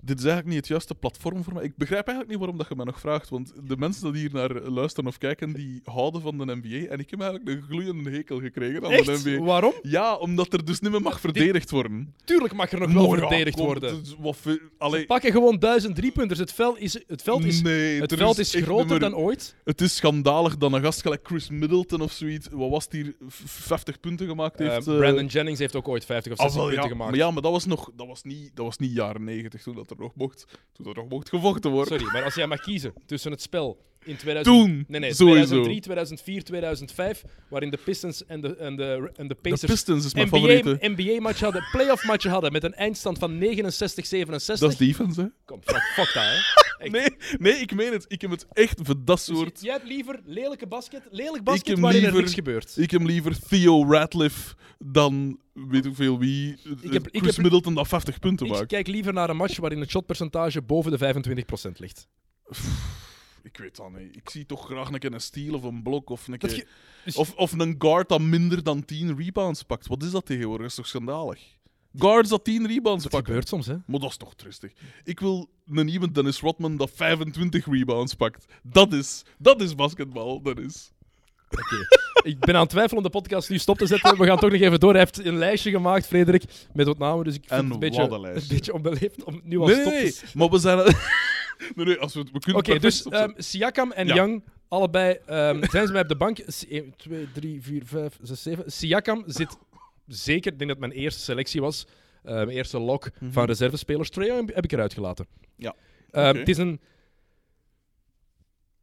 dit 0.07 0.19
is 0.19 0.25
eigenlijk 0.25 0.47
niet 0.47 0.57
het 0.57 0.67
juiste 0.69 0.95
platform 0.95 1.45
voor 1.45 1.53
mij. 1.55 1.63
Ik 1.65 1.77
begrijp 1.77 2.07
eigenlijk 2.07 2.29
niet 2.29 2.39
waarom 2.39 2.59
dat 2.59 2.69
je 2.69 2.75
mij 2.77 2.85
nog 2.85 3.01
vraagt, 3.01 3.29
want 3.29 3.53
de 3.65 3.77
mensen 3.77 4.13
die 4.13 4.21
hier 4.21 4.33
naar 4.33 4.61
luisteren 4.61 5.11
of 5.11 5.19
kijken, 5.19 5.53
die 5.53 5.81
houden 5.85 6.21
van 6.21 6.39
de 6.39 6.45
NBA 6.63 6.89
en 6.93 6.99
ik 6.99 7.11
heb 7.11 7.21
eigenlijk 7.21 7.49
een 7.51 7.63
gloeiende 7.69 8.11
hekel 8.11 8.41
gekregen 8.41 8.85
aan 8.85 8.91
de? 8.91 9.19
NBA. 9.25 9.45
Waarom? 9.45 9.73
Ja, 9.83 10.15
omdat 10.17 10.53
er 10.53 10.65
dus 10.65 10.81
niet 10.81 10.91
meer 10.91 11.03
mag 11.03 11.21
verdedigd 11.21 11.71
worden. 11.71 12.15
Tuurlijk 12.25 12.55
mag 12.55 12.73
er 12.73 12.79
nog 12.79 12.93
wel 12.93 13.09
Maar 13.09 13.19
ja, 13.21 13.27
verdedigd 13.29 13.57
kom, 13.57 13.65
worden. 13.67 13.95
het 13.97 14.07
is 14.07 14.15
wat 14.19 14.37
veel- 14.37 14.59
allee, 14.79 15.01
Ze 15.01 15.07
pakken 15.07 15.33
gewoon 15.33 15.59
duizend 15.59 15.97
driepunters. 15.97 16.39
Het 16.39 16.53
veld 16.53 16.79
is, 16.79 16.99
het 17.07 17.23
veld 17.23 17.45
is, 17.45 17.63
nee, 17.63 18.01
het 18.01 18.15
veld 18.15 18.39
is 18.39 18.55
groter 18.55 18.99
dan 19.01 19.15
ooit. 19.15 19.57
Het 19.65 19.81
is 19.81 19.97
schandalig 19.97 20.57
dat 20.57 20.73
een 20.73 20.83
gast 20.83 21.01
gelijk 21.03 21.21
Chris 21.27 21.51
Middleton 21.51 22.01
of 22.01 22.13
zoiets, 22.13 22.49
wat 22.51 22.71
was 22.71 22.87
hier, 22.91 23.15
v- 23.29 23.41
50 23.47 24.01
punten 24.01 24.27
gemaakt 24.27 24.61
Eh, 24.61 24.69
heeft. 24.69 24.87
eh, 24.87 24.97
Brandon 24.97 25.27
Jennings 25.27 25.61
heeft 25.61 25.77
ook 25.77 25.89
ooit 25.89 26.05
50 26.05 26.33
of 26.33 26.39
Ah, 26.39 26.45
60 26.45 26.63
wel, 26.63 26.71
punten 26.73 26.89
ja. 26.91 26.97
gemaakt. 26.97 27.11
Maar 27.17 27.21
ja, 27.27 27.31
maar 27.31 27.43
dat 27.43 27.53
was, 27.53 27.65
nog, 27.67 27.91
dat, 27.97 28.07
was 28.07 28.23
niet, 28.23 28.51
dat 28.55 28.65
was 28.65 28.79
niet 28.79 28.93
jaren 28.93 29.25
90 29.25 29.63
toen 29.63 29.75
dat 29.75 29.91
er 29.91 29.96
nog 29.99 30.15
mocht, 30.15 30.59
toen 30.73 30.87
er 30.87 30.95
nog 30.95 31.09
mocht 31.09 31.29
gevochten 31.29 31.71
worden. 31.71 31.99
Sorry, 31.99 32.13
maar 32.13 32.25
als 32.25 32.35
jij 32.35 32.47
mag 32.47 32.61
kiezen 32.61 32.93
tussen 33.07 33.31
het 33.31 33.43
spel 33.43 33.85
in 34.07 34.17
2000... 34.17 34.45
Toen, 34.57 34.85
Nee, 34.89 35.01
nee, 35.01 35.15
sowieso. 35.15 35.41
2003, 35.47 35.81
2004, 35.81 36.45
2005, 36.45 37.23
waarin 37.49 37.71
de 37.71 37.79
Pistons 37.85 38.27
en 38.27 38.41
de, 38.41 38.57
en 38.57 38.77
de, 38.77 39.11
en 39.17 39.29
de 39.29 39.35
De 39.35 39.41
Pacers 39.51 39.73
Pistons 39.73 40.05
is 40.05 40.15
mijn 40.15 40.29
favoriete. 40.29 40.79
NBA-match 40.81 41.41
hadden, 41.41 41.65
playoff-matchen 41.73 42.31
hadden 42.31 42.53
met 42.53 42.65
een 42.65 42.75
eindstand 42.75 43.19
van 43.19 43.33
69-67. 43.41 43.41
Dat 44.59 44.63
is 44.71 44.77
defense, 44.77 45.21
hè? 45.21 45.27
Kom, 45.45 45.61
fuck, 45.65 45.83
fuck 45.83 46.13
dat, 46.15 46.23
hè. 46.25 46.35
Echt. 46.79 46.93
Nee, 46.93 47.07
nee, 47.39 47.53
ik 47.53 47.75
meen 47.75 47.93
het. 47.93 48.05
Ik 48.09 48.21
heb 48.21 48.31
het 48.31 48.47
echt 48.53 48.81
voor 48.83 48.95
dat 49.05 49.17
Dus 49.27 49.37
soort... 49.37 49.61
jij 49.63 49.73
hebt 49.73 49.87
liever 49.87 50.21
lelijke 50.25 50.67
basket, 50.67 51.03
lelijk 51.11 51.37
Ik 51.37 51.45
basket 51.45 51.67
heb 51.69 51.79
waarin 51.79 52.05
er 52.05 52.15
niks 52.15 52.35
gebeurt. 52.35 52.75
Ik 52.77 52.91
heb 52.91 53.03
liever 53.03 53.39
Theo 53.49 53.85
Ratliff 53.91 54.55
dan 54.79 55.39
weet 55.53 55.85
ik 55.85 55.95
veel 55.95 56.19
wie. 56.19 56.57
eh, 56.65 56.73
Ik 56.81 56.93
heb- 56.93 57.09
ik 57.11 57.21
Chris 57.21 57.35
heb- 57.35 57.43
Middleton 57.43 57.75
dat 57.75 57.89
50 57.89 58.19
punten 58.19 58.47
Ik 58.47 58.53
maakt. 58.53 58.67
kijk 58.67 58.87
liever 58.87 59.13
naar 59.13 59.31
een 59.31 59.37
match 59.37 59.57
waarin 59.59 59.81
het 59.81 59.91
shotpercentage 59.91 60.63
boven 60.63 60.91
de 60.91 60.99
25% 60.99 61.79
ligt. 61.79 62.09
Ik 63.47 63.57
weet 63.59 63.77
dat 63.77 63.91
niet. 63.99 64.17
Ik 64.17 64.31
zie 64.31 64.47
toch 64.47 64.65
graag 64.65 64.89
een 64.89 64.99
keer 64.99 65.13
een 65.13 65.21
steal 65.21 65.55
of 65.55 65.63
een 65.63 65.83
blok 65.83 66.11
of 66.11 66.29
een 66.29 66.39
keer... 66.39 66.57
je- 66.57 66.67
dus- 67.05 67.17
Of, 67.17 67.35
of 67.35 67.53
een 67.53 67.75
guard 67.79 68.09
dat 68.09 68.21
minder 68.21 68.63
dan 68.63 68.85
10 68.85 69.17
rebounds 69.17 69.63
pakt. 69.63 69.87
Wat 69.87 70.03
is 70.03 70.11
dat 70.11 70.27
tegenwoordig? 70.27 70.61
Dat 70.61 70.71
is 70.71 70.75
toch 70.77 70.87
schandalig? 70.87 71.41
Guards 71.99 72.29
dat 72.29 72.45
10 72.45 72.67
rebounds 72.67 73.03
Dat 73.03 73.13
pakken. 73.13 73.27
gebeurt 73.29 73.49
soms, 73.49 73.67
hè. 73.67 73.75
Maar 73.87 74.01
dat 74.01 74.11
is 74.11 74.17
toch 74.17 74.35
tristig. 74.35 74.73
Ik 75.05 75.21
wil 75.21 75.49
een 75.67 75.89
iemand 75.89 76.15
Dennis 76.15 76.41
Rodman 76.41 76.77
dat 76.77 76.91
25 76.95 77.67
rebounds 77.67 78.15
pakt. 78.15 78.45
Dat 78.63 78.93
is, 78.93 79.23
dat 79.39 79.61
is 79.61 79.75
basketbal. 79.75 80.43
Dat 80.43 80.59
is. 80.59 80.91
Oké. 81.51 81.87
ik 82.29 82.39
ben 82.39 82.55
aan 82.55 82.61
het 82.61 82.71
twijfelen 82.71 82.97
om 82.99 83.03
de 83.11 83.19
podcast 83.19 83.51
nu 83.51 83.59
stop 83.59 83.79
te 83.79 83.87
zetten. 83.87 84.19
We 84.19 84.27
gaan 84.27 84.39
toch 84.39 84.51
nog 84.51 84.61
even 84.61 84.81
door. 84.81 84.91
Hij 84.91 84.99
heeft 85.01 85.25
een 85.25 85.37
lijstje 85.39 85.71
gemaakt, 85.71 86.07
Frederik, 86.07 86.45
met 86.73 86.87
wat 86.87 86.99
namen. 86.99 87.25
Dus 87.25 87.35
ik 87.35 87.41
vind 87.49 87.53
En 87.61 87.65
het 87.65 87.75
een 87.75 87.79
beetje, 87.81 88.03
een 88.03 88.43
beetje 88.49 88.73
onbeleefd 88.75 89.25
om 89.25 89.35
het 89.35 89.45
nu 89.45 89.59
al 89.59 89.67
Nee, 89.67 89.75
stop 89.81 89.93
te 89.93 89.99
nee. 89.99 90.15
Maar 90.35 90.49
we 90.51 90.59
zijn... 90.59 90.79
nee, 91.75 91.87
nee, 91.87 91.99
als 91.99 92.15
we, 92.15 92.25
we 92.33 92.39
kunnen 92.39 92.63
Oké, 92.63 92.79
dus 92.79 93.03
ehm, 93.03 93.31
Siakam 93.37 93.93
en. 93.93 94.07
Young, 94.07 94.43
allebei 94.69 95.19
ehm, 95.27 95.65
zijn 95.71 95.87
ze 95.87 95.93
mij 95.93 96.03
op 96.03 96.09
de 96.09 96.17
bank. 96.17 96.39
1, 96.39 96.95
2, 96.97 97.29
3, 97.33 97.63
4, 97.63 97.83
5, 97.85 98.19
6, 98.23 98.43
7. 98.43 98.65
Siakam 98.73 99.23
zit 99.27 99.57
zeker, 100.07 100.53
ik 100.53 100.59
denk 100.59 100.71
dat 100.71 100.81
mijn 100.81 100.93
eerste 100.93 101.21
selectie 101.21 101.61
was, 101.61 101.87
eh, 102.23 102.35
mijn 102.35 102.49
eerste 102.49 102.79
lock 102.79 103.11
van 103.31 103.45
reservespelers. 103.45 104.11
Trae 104.11 104.45
heb 104.47 104.65
ik 104.65 104.73
eruit 104.73 104.95
gelaten. 104.95 105.27
Ja. 105.57 105.75
Ehm, 106.11 106.29
Oké. 106.29 106.39
Het 106.39 106.49
is 106.49 106.59
een 106.59 106.81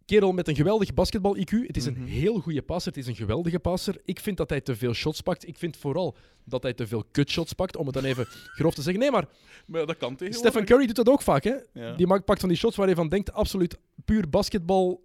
kerel 0.06 0.32
met 0.32 0.48
een 0.48 0.56
geweldig 0.56 0.94
basketbal-IQ. 0.94 1.52
Het 1.68 1.78
is 1.78 1.90
Mhm. 1.90 2.02
een 2.02 2.08
heel 2.08 2.40
goede 2.40 2.62
passer. 2.62 2.92
Het 2.92 3.02
is 3.02 3.08
een 3.08 3.16
geweldige 3.16 3.60
passer. 3.60 4.02
Ik 4.06 4.20
vind 4.20 4.38
dat 4.38 4.50
hij 4.50 4.62
te 4.62 4.76
veel 4.76 4.94
shots 4.94 5.22
pakt. 5.22 5.48
Ik 5.48 5.58
vind 5.58 5.78
vooral 5.78 6.16
dat 6.46 6.64
hij 6.64 6.74
te 6.74 6.88
veel 6.88 7.04
kutshots 7.12 7.54
pakt, 7.54 7.78
om 7.78 7.86
het 7.86 7.96
dan 7.96 8.04
even 8.04 8.26
grof 8.58 8.74
te 8.74 8.82
zeggen. 8.82 9.02
Nee, 9.02 9.12
maar 9.12 9.26
Maar 9.66 9.86
dat 9.86 9.98
kan 9.98 10.16
tegenwoordig. 10.16 10.36
Stephen 10.52 10.66
Curry 10.66 10.86
doet 10.86 10.96
dat 10.96 11.10
ook 11.10 11.22
vaak. 11.22 11.44
Hè? 11.44 11.54
Ja. 11.74 11.94
Die 11.96 12.08
pakt 12.24 12.40
van 12.40 12.50
die 12.50 12.58
shots 12.58 12.76
waar 12.76 12.90
je 12.90 12.96
van 12.96 13.10
denkt, 13.10 13.34
absoluut 13.34 13.78
puur 14.06 14.30
basketbal 14.30 15.02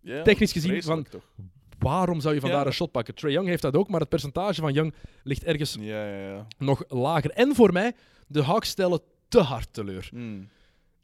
Ja, 0.00 0.22
technisch 0.22 0.52
gezien 0.52 1.04
toch? 1.10 1.30
Waarom 1.78 2.20
zou 2.20 2.34
je 2.34 2.40
vandaar 2.40 2.60
Ja. 2.60 2.66
een 2.66 2.72
shot 2.72 2.90
pakken? 2.90 3.14
Trae 3.14 3.32
Young 3.32 3.48
heeft 3.48 3.62
dat 3.62 3.76
ook, 3.76 3.88
maar 3.88 4.00
het 4.00 4.08
percentage 4.08 4.60
van 4.60 4.72
Young 4.72 4.94
ligt 5.22 5.44
ergens 5.44 5.76
Ja, 5.80 6.06
ja, 6.08 6.28
ja. 6.28 6.46
nog 6.58 6.82
lager. 6.88 7.30
En 7.30 7.54
voor 7.54 7.72
mij, 7.72 7.92
de 8.26 8.42
Hawks 8.42 8.68
stellen 8.68 9.00
te 9.28 9.40
hard 9.40 9.68
teleur. 9.72 10.08
Hmm. 10.10 10.48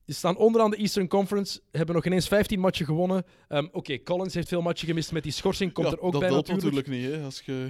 Die 0.04 0.14
staan 0.14 0.36
onderaan 0.36 0.70
de 0.70 0.76
Eastern 0.76 1.08
Conference, 1.08 1.60
hebben 1.70 1.94
nog 1.94 2.06
ineens 2.06 2.28
15 2.28 2.60
matchen 2.60 2.86
gewonnen. 2.86 3.24
Ehm, 3.48 3.68
Oké, 3.72 3.98
Collins 4.02 4.34
heeft 4.34 4.48
veel 4.48 4.62
matchen 4.62 4.88
gemist 4.88 5.12
met 5.12 5.22
die 5.22 5.32
schorsing, 5.32 5.72
komt 5.72 5.86
Ja, 5.86 5.92
er 5.92 6.00
ook 6.00 6.12
dat 6.12 6.20
bij 6.20 6.30
helpt 6.30 6.48
natuurlijk. 6.48 6.76
natuurlijk 6.86 7.04
niet, 7.10 7.18
hè, 7.20 7.24
als 7.24 7.40
je 7.44 7.68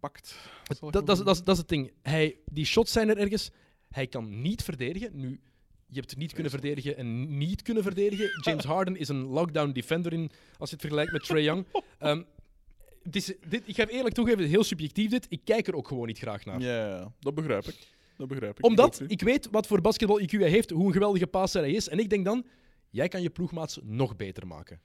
pakt. 0.00 0.36
Dat, 0.80 1.06
dat, 1.06 1.18
is- 1.18 1.24
dat, 1.24 1.40
dat 1.44 1.56
het 1.56 1.68
ding. 1.68 1.92
Hij, 2.02 2.36
die 2.46 2.64
shots 2.64 2.92
zijn 2.92 3.08
er 3.08 3.18
ergens. 3.18 3.50
Hij 3.90 4.06
kan 4.06 4.40
niet 4.40 4.62
verdedigen. 4.62 5.10
Nu, 5.12 5.40
je 5.86 6.00
hebt 6.00 6.16
niet 6.16 6.32
kunnen 6.32 6.50
verdedigen 6.50 6.96
en 6.96 7.38
niet 7.38 7.62
kunnen 7.62 7.82
verdedigen. 7.82 8.30
James 8.42 8.64
Harden 8.64 8.96
is 8.96 9.08
een 9.08 9.22
lockdown 9.24 9.70
defender 9.72 10.12
in, 10.12 10.30
als 10.58 10.68
je 10.70 10.74
het 10.76 10.80
vergelijkt 10.84 11.12
met 11.12 11.24
Trae 11.24 11.42
Young. 11.42 11.66
Ehm, 11.98 12.22
het 13.02 13.16
is, 13.16 13.32
dit, 13.48 13.62
ik 13.68 13.74
ga 13.74 13.86
eerlijk 13.86 14.14
toegeven, 14.14 14.44
heel 14.46 14.64
subjectief 14.64 15.10
dit. 15.10 15.26
Ik 15.28 15.40
kijk 15.44 15.66
er 15.66 15.74
ook 15.76 15.88
gewoon 15.88 16.06
niet 16.06 16.18
graag 16.18 16.44
naar. 16.44 16.60
Ja, 16.60 16.86
ja, 16.88 17.12
dat 17.20 17.34
begrijp 17.34 17.64
ik. 17.64 17.76
Dat 18.16 18.28
begrijp 18.28 18.58
ik. 18.58 18.64
Omdat 18.64 19.02
Ik 19.06 19.20
weet 19.22 19.48
wat 19.50 19.66
voor 19.66 19.80
basketbal 19.80 20.20
IQ 20.20 20.30
hij 20.30 20.48
heeft, 20.48 20.70
hoe 20.70 20.86
een 20.86 20.92
geweldige 20.92 21.26
passer 21.26 21.60
hij 21.60 21.70
is. 21.72 21.88
En 21.88 21.98
ik 21.98 22.10
denk 22.10 22.24
dan, 22.24 22.44
jij 22.90 23.08
kan 23.08 23.22
je 23.22 23.30
ploegmaats 23.30 23.78
nog 23.82 24.16
beter 24.16 24.46
maken. 24.46 24.80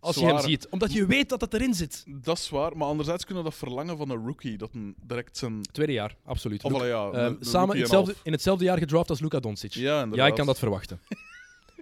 Als 0.00 0.16
je 0.16 0.24
hem 0.26 0.38
ziet. 0.40 0.68
Omdat 0.68 0.92
je 0.92 1.06
weet 1.06 1.28
dat 1.28 1.40
het 1.40 1.54
erin 1.54 1.74
zit. 1.74 2.04
Dat 2.08 2.38
is 2.38 2.48
waar, 2.50 2.76
maar 2.76 2.88
anderzijds 2.88 3.24
kunnen 3.24 3.44
we 3.44 3.50
dat 3.50 3.58
verlangen 3.58 3.96
van 3.96 4.10
een 4.10 4.26
rookie, 4.26 4.56
dat 4.56 4.70
een 4.74 4.94
direct 5.06 5.36
zijn... 5.36 5.62
Tweede 5.62 5.92
jaar, 5.92 6.16
absoluut. 6.24 6.64
Of 6.64 6.86
ja, 6.86 7.04
een- 7.04 7.24
een 7.24 7.36
samen 7.40 7.78
hetzelfde, 7.78 8.14
in 8.22 8.32
hetzelfde 8.32 8.64
jaar 8.64 8.78
gedraft 8.78 9.10
als 9.10 9.20
Luka 9.20 9.40
Doncic. 9.40 9.72
Ja, 9.72 10.26
ik 10.26 10.34
kan 10.34 10.46
dat 10.46 10.58
verwachten. 10.58 11.00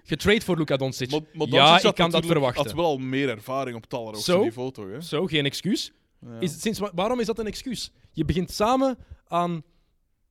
getrade 0.04 0.40
voor 0.40 0.56
Luka 0.56 0.76
Doncic. 0.76 1.10
Maar, 1.10 1.20
maar 1.32 1.48
ja, 1.48 1.82
ik 1.82 1.94
kan 1.94 2.10
dat 2.10 2.26
verwachten. 2.26 2.64
had 2.64 2.72
wel 2.74 2.84
al 2.84 2.98
meer 2.98 3.28
ervaring 3.28 3.76
op 3.76 3.82
het 3.82 3.94
allerhoogste 3.94 4.30
Zo? 4.32 4.42
niveau, 4.42 4.72
toch? 4.72 4.86
Zo, 5.04 5.26
geen 5.26 5.44
excuus. 5.44 5.92
Ja. 6.20 6.40
Is, 6.40 6.60
sinds, 6.60 6.78
wa- 6.78 6.90
waarom 6.94 7.20
is 7.20 7.26
dat 7.26 7.38
een 7.38 7.46
excuus? 7.46 7.92
Je 8.12 8.24
begint 8.24 8.50
samen 8.50 8.98
aan 9.26 9.62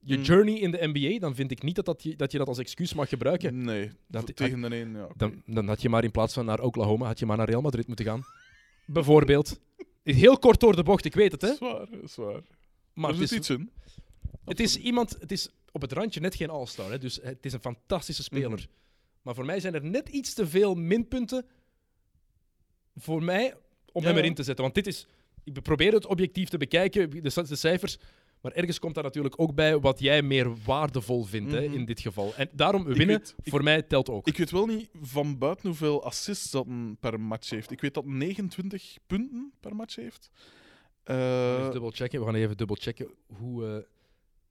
je 0.07 0.15
Hmm. 0.15 0.23
journey 0.23 0.53
in 0.59 0.71
de 0.71 0.87
NBA, 0.93 1.19
dan 1.19 1.35
vind 1.35 1.51
ik 1.51 1.61
niet 1.63 1.75
dat, 1.75 1.85
dat, 1.85 2.03
je, 2.03 2.15
dat 2.15 2.31
je 2.31 2.37
dat 2.37 2.47
als 2.47 2.57
excuus 2.57 2.93
mag 2.93 3.09
gebruiken. 3.09 3.61
Nee, 3.63 3.91
Dat- 4.07 4.23
voor- 4.23 4.33
tegen 4.33 4.61
de 4.61 4.75
een, 4.75 4.91
ja. 4.93 5.07
Dan, 5.15 5.41
dan 5.45 5.67
had 5.67 5.81
je 5.81 5.89
maar 5.89 6.03
in 6.03 6.11
plaats 6.11 6.33
van 6.33 6.45
naar 6.45 6.59
Oklahoma, 6.61 7.05
had 7.05 7.19
je 7.19 7.25
maar 7.25 7.37
naar 7.37 7.49
Real 7.49 7.61
Madrid 7.61 7.87
moeten 7.87 8.05
gaan. 8.05 8.21
Bijvoorbeeld. 8.85 9.59
Heel 10.03 10.37
kort 10.39 10.59
door 10.59 10.75
de 10.75 10.83
bocht, 10.83 11.05
ik 11.05 11.13
weet 11.13 11.31
het, 11.31 11.41
hè. 11.41 11.53
Zwaar, 11.55 11.87
zwaar. 12.03 12.41
Maar 12.93 13.09
er 13.13 13.19
het 13.19 13.29
zit 13.29 13.31
is, 13.31 13.49
iets 13.49 13.49
in. 13.49 13.71
het 14.45 14.59
is 14.59 14.77
iemand, 14.77 15.17
het 15.19 15.31
is 15.31 15.49
op 15.71 15.81
het 15.81 15.91
randje 15.91 16.19
net 16.19 16.35
geen 16.35 16.49
all-star, 16.49 16.91
hè. 16.91 16.97
Dus 16.97 17.19
het 17.21 17.45
is 17.45 17.53
een 17.53 17.59
fantastische 17.59 18.23
speler. 18.23 18.49
Mhm. 18.59 18.67
Maar 19.21 19.35
voor 19.35 19.45
mij 19.45 19.59
zijn 19.59 19.73
er 19.73 19.85
net 19.85 20.09
iets 20.09 20.33
te 20.33 20.47
veel 20.47 20.75
minpunten 20.75 21.45
voor 22.95 23.23
mij 23.23 23.53
om 23.91 24.01
Ja, 24.01 24.07
hem 24.07 24.17
erin 24.17 24.33
te 24.33 24.43
zetten. 24.43 24.63
Want 24.63 24.75
dit 24.75 24.87
is, 24.87 25.07
ik 25.43 25.61
probeer 25.61 25.93
het 25.93 26.05
objectief 26.05 26.49
te 26.49 26.57
bekijken, 26.57 27.09
de, 27.09 27.21
de 27.47 27.55
cijfers. 27.55 27.97
Maar 28.41 28.51
ergens 28.51 28.79
komt 28.79 28.95
daar 28.95 29.03
natuurlijk 29.03 29.39
ook 29.39 29.55
bij 29.55 29.79
wat 29.79 29.99
jij 29.99 30.21
meer 30.21 30.55
waardevol 30.65 31.23
vindt 31.23 31.51
hè, 31.51 31.61
Mhm. 31.67 31.73
in 31.73 31.85
dit 31.85 31.99
geval. 31.99 32.33
En 32.35 32.49
daarom 32.53 32.83
winnen, 32.83 33.07
weet- 33.07 33.35
ik- 33.43 33.51
voor 33.51 33.63
mij 33.63 33.81
telt 33.81 34.09
ook. 34.09 34.27
Ik 34.27 34.37
weet 34.37 34.51
wel 34.51 34.65
niet 34.65 34.89
van 35.01 35.37
buiten 35.37 35.67
hoeveel 35.67 36.03
assists 36.03 36.51
dat 36.51 36.65
een 36.65 36.97
per 36.99 37.19
match 37.19 37.49
heeft. 37.49 37.71
Ik 37.71 37.81
weet 37.81 37.93
dat 37.93 38.05
29 38.05 38.97
punten 39.07 39.53
per 39.59 39.75
match 39.75 39.95
heeft. 39.95 40.29
Even 41.03 41.71
dubbel 41.71 41.91
checken. 41.91 42.19
We 42.19 42.25
gaan 42.25 42.35
even 42.35 42.57
dubbel 42.57 42.75
checken 42.79 43.07
hoe 43.37 43.65
eh 43.65 43.77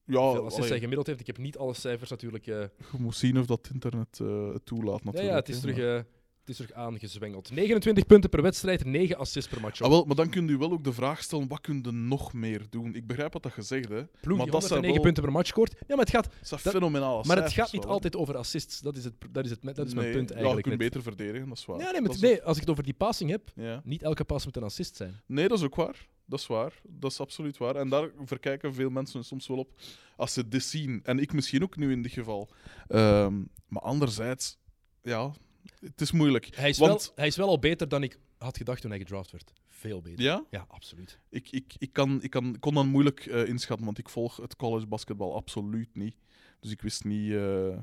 ja, 0.04 0.18
assists 0.20 0.68
hij 0.68 0.78
gemiddeld 0.78 1.06
heeft. 1.06 1.20
Ik 1.20 1.26
heb 1.26 1.38
niet 1.38 1.58
alle 1.58 1.74
cijfers 1.74 2.10
natuurlijk. 2.10 2.46
eh, 2.46 2.54
je 2.92 2.98
moet 2.98 3.16
zien 3.16 3.38
of 3.38 3.46
dat 3.46 3.68
internet 3.72 4.18
het 4.52 4.66
toelaat 4.66 4.98
ja, 4.98 5.04
natuurlijk. 5.04 5.32
ja, 5.32 5.34
het 5.38 5.48
is, 5.48 5.60
terug, 5.60 6.04
het 6.46 6.58
is 6.58 6.66
terug 6.66 6.72
aangezwengeld. 6.84 7.50
29 7.50 8.06
punten 8.06 8.30
per 8.30 8.42
wedstrijd, 8.42 8.84
9 8.84 9.16
assists 9.16 9.50
per 9.50 9.60
match. 9.60 9.80
Ah, 9.80 9.88
wel, 9.90 10.04
maar 10.04 10.16
dan 10.16 10.30
kun 10.30 10.48
je 10.48 10.58
wel 10.58 10.72
ook 10.72 10.84
de 10.84 10.92
vraag 10.92 11.22
stellen, 11.22 11.48
wat 11.48 11.60
kun 11.60 11.80
je 11.82 11.90
nog 11.92 12.32
meer 12.32 12.66
doen? 12.70 12.94
Ik 12.94 13.06
begrijp 13.06 13.32
wat 13.32 13.42
dat 13.42 13.52
je 13.54 13.62
zegt, 13.62 13.88
hè. 13.88 14.04
Ploeg 14.20 14.38
maar 14.38 14.46
dat 14.46 14.64
zijn 14.64 14.72
109 14.72 14.92
wel- 14.92 15.02
punten 15.02 15.22
per 15.22 15.32
match 15.32 15.48
scoort. 15.48 15.72
Ja, 15.72 15.84
maar 15.96 16.04
het 16.04 16.10
gaat, 16.10 16.28
Dat 16.40 16.62
Dat- 16.62 16.72
fenomenale 16.72 17.24
maar 17.26 17.42
het 17.42 17.52
gaat 17.52 17.72
niet 17.72 17.82
wel, 17.84 17.92
altijd 17.92 18.16
over 18.16 18.36
assists. 18.36 18.80
Dat 18.80 18.96
is, 18.96 19.04
het, 19.04 19.14
dat 19.30 19.44
is, 19.44 19.50
het, 19.50 19.62
dat 19.62 19.86
is 19.86 19.94
mijn 19.94 20.12
punt 20.12 20.28
Ja, 20.28 20.34
je 20.34 20.34
eigenlijk. 20.34 20.66
kunt 20.66 20.78
met- 20.78 20.88
beter 20.88 21.02
verdedigen, 21.02 21.48
dat 21.48 21.58
is 21.58 21.64
waar. 21.64 21.78
Ja, 21.78 21.90
nee, 21.90 22.00
nee, 22.20 22.42
als 22.42 22.54
ik 22.56 22.60
het 22.60 22.70
over 22.70 22.82
die 22.84 22.94
passing 22.94 23.30
heb, 23.30 23.50
ja. 23.54 23.80
niet 23.84 24.02
elke 24.02 24.24
pass 24.24 24.44
moet 24.44 24.56
een 24.56 24.62
assist 24.62 24.96
zijn. 24.96 25.20
Nee, 25.26 25.48
dat 25.48 25.58
is 25.58 25.64
ook 25.64 25.74
waar. 25.74 26.06
Dat 26.26 26.38
is 26.38 26.46
waar. 26.46 26.80
Dat 26.88 27.10
is 27.10 27.20
absoluut 27.20 27.56
waar. 27.56 27.76
En 27.76 27.88
daar 27.88 28.10
verkijken 28.24 28.74
veel 28.74 28.90
mensen 28.90 29.24
soms 29.24 29.46
wel 29.46 29.58
op 29.58 29.72
als 30.16 30.32
ze 30.32 30.48
dit 30.48 30.62
zien. 30.64 31.00
En 31.04 31.18
ik 31.18 31.32
misschien 31.32 31.62
ook 31.62 31.76
nu 31.76 31.92
in 31.92 32.02
dit 32.02 32.12
geval. 32.12 32.48
Ehm, 32.88 33.34
maar 33.68 33.82
anderzijds, 33.82 34.58
ja, 35.02 35.32
het 35.80 36.00
is 36.00 36.12
moeilijk. 36.12 36.48
Hij 36.56 36.68
is, 36.68 36.78
Want- 36.78 37.02
wel, 37.04 37.12
hij 37.14 37.26
is 37.26 37.36
wel 37.36 37.48
al 37.48 37.58
beter 37.58 37.88
dan 37.88 38.02
ik 38.02 38.18
had 38.38 38.56
gedacht 38.56 38.80
toen 38.80 38.90
hij 38.90 38.98
gedraft 38.98 39.30
werd. 39.30 39.52
Veel 39.68 40.00
beter. 40.02 40.24
Ja? 40.24 40.44
Ja, 40.50 40.64
absoluut. 40.68 41.18
Ik, 41.28 41.50
ik, 41.50 41.74
ik, 41.78 41.92
kan, 41.92 42.22
ik 42.22 42.30
kan, 42.30 42.56
kon 42.58 42.74
dan 42.74 42.88
moeilijk 42.88 43.26
eh, 43.26 43.48
inschatten, 43.48 43.86
want 43.86 43.98
ik 43.98 44.08
volg 44.08 44.36
het 44.36 44.56
college 44.56 44.86
basketbal 44.86 45.34
absoluut 45.34 45.88
niet. 45.94 46.16
Dus 46.60 46.70
ik 46.70 46.80
wist 46.82 47.04
niet. 47.04 47.32
eh, 47.32 47.76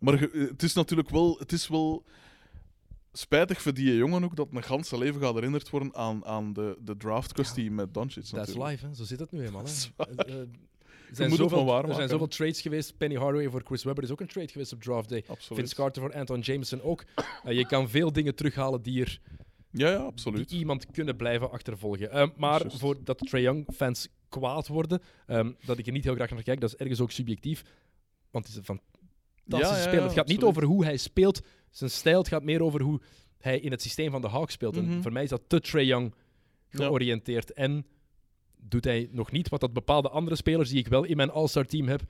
Maar 0.00 0.18
ge- 0.18 0.30
eh, 0.30 0.48
het 0.48 0.62
is 0.62 0.72
natuurlijk 0.74 1.10
wel. 1.10 1.38
Het 1.38 1.52
is 1.52 1.68
wel 1.68 2.04
spijtig 3.12 3.62
voor 3.62 3.74
die 3.74 3.96
jongen 3.96 4.24
ook 4.24 4.36
dat 4.36 4.48
een 4.52 4.62
ganse 4.62 4.98
leven 4.98 5.20
gaat 5.20 5.34
herinnerd 5.34 5.70
worden 5.70 5.94
aan, 5.94 6.24
aan 6.24 6.52
de, 6.52 6.76
de 6.80 6.96
draft 6.96 7.32
kwestie 7.32 7.70
met 7.70 7.94
Doncic. 7.94 8.22
That's 8.24 8.32
natuurlijk. 8.32 8.70
life, 8.70 8.86
hè. 8.86 8.94
zo 8.94 9.04
zit 9.04 9.20
het 9.20 9.30
nu 9.32 9.44
eenmaal. 9.46 9.62
Dat 9.66 9.70
is 9.70 9.90
Hè. 10.16 10.44
Zijn, 11.12 11.30
zoveel, 11.30 11.84
er 11.86 11.94
zijn 11.94 12.08
zoveel 12.08 12.26
trades 12.28 12.60
geweest. 12.60 12.96
Penny 12.96 13.16
Hardaway 13.16 13.48
voor 13.48 13.62
Chris 13.64 13.84
Webber 13.84 14.04
is 14.04 14.10
ook 14.10 14.20
een 14.20 14.26
trade 14.26 14.48
geweest 14.48 14.72
op 14.72 14.82
draft 14.82 15.08
day. 15.08 15.24
Absoluut. 15.26 15.58
Vince 15.58 15.74
Carter 15.74 16.02
voor 16.02 16.12
Anton 16.14 16.40
Jameson 16.40 16.82
ook. 16.82 17.04
Eh, 17.44 17.56
je 17.56 17.66
kan 17.66 17.88
veel 17.88 18.12
dingen 18.12 18.34
terughalen 18.34 18.82
die 18.82 19.00
er 19.00 19.20
Ja, 19.72 19.88
ja, 19.90 19.96
die 19.96 20.06
absoluut. 20.06 20.50
iemand 20.50 20.86
kunnen 20.90 21.16
blijven 21.16 21.50
achtervolgen. 21.50 22.10
Eh, 22.10 22.28
maar 22.36 22.60
Juist. 22.60 22.78
voordat 22.78 23.18
Trae 23.18 23.42
Young 23.42 23.66
fans 23.74 24.08
kwaad 24.28 24.68
worden, 24.68 25.00
ehm, 25.26 25.52
dat 25.64 25.78
ik 25.78 25.86
er 25.86 25.92
niet 25.92 26.04
heel 26.04 26.14
graag 26.14 26.30
naar 26.30 26.42
kijk, 26.42 26.60
dat 26.60 26.70
is 26.72 26.76
ergens 26.76 27.00
ook 27.00 27.10
subjectief. 27.10 27.62
Want 28.30 28.44
het 28.46 28.52
is 28.54 28.60
een 28.68 28.80
fantastische 29.44 29.74
Ja, 29.82 29.88
speler. 29.88 30.02
het 30.04 30.12
gaat 30.12 30.28
niet 30.28 30.42
over 30.42 30.62
hoe 30.64 30.84
hij 30.84 30.96
speelt, 30.96 31.40
zijn 31.70 31.90
stijl. 31.90 32.18
Het 32.18 32.28
gaat 32.28 32.42
meer 32.42 32.62
over 32.62 32.80
hoe 32.80 33.00
hij 33.38 33.58
in 33.60 33.70
het 33.70 33.82
systeem 33.82 34.10
van 34.10 34.20
de 34.20 34.28
Hawks 34.28 34.52
speelt. 34.52 34.76
En 34.76 34.84
Mhm. 34.88 35.02
voor 35.02 35.12
mij 35.12 35.22
is 35.22 35.28
dat 35.28 35.42
te 35.46 35.60
Trae 35.60 35.86
Young 35.86 36.14
georiënteerd. 36.68 37.52
En 37.52 37.86
doet 38.62 38.84
hij 38.84 39.08
nog 39.12 39.30
niet 39.32 39.48
wat 39.48 39.60
dat 39.60 39.72
bepaalde 39.72 40.08
andere 40.08 40.36
spelers 40.36 40.68
die 40.70 40.78
ik 40.78 40.88
wel 40.88 41.04
in 41.04 41.16
mijn 41.16 41.30
All-Star 41.30 41.64
team 41.66 41.88
heb. 41.88 42.02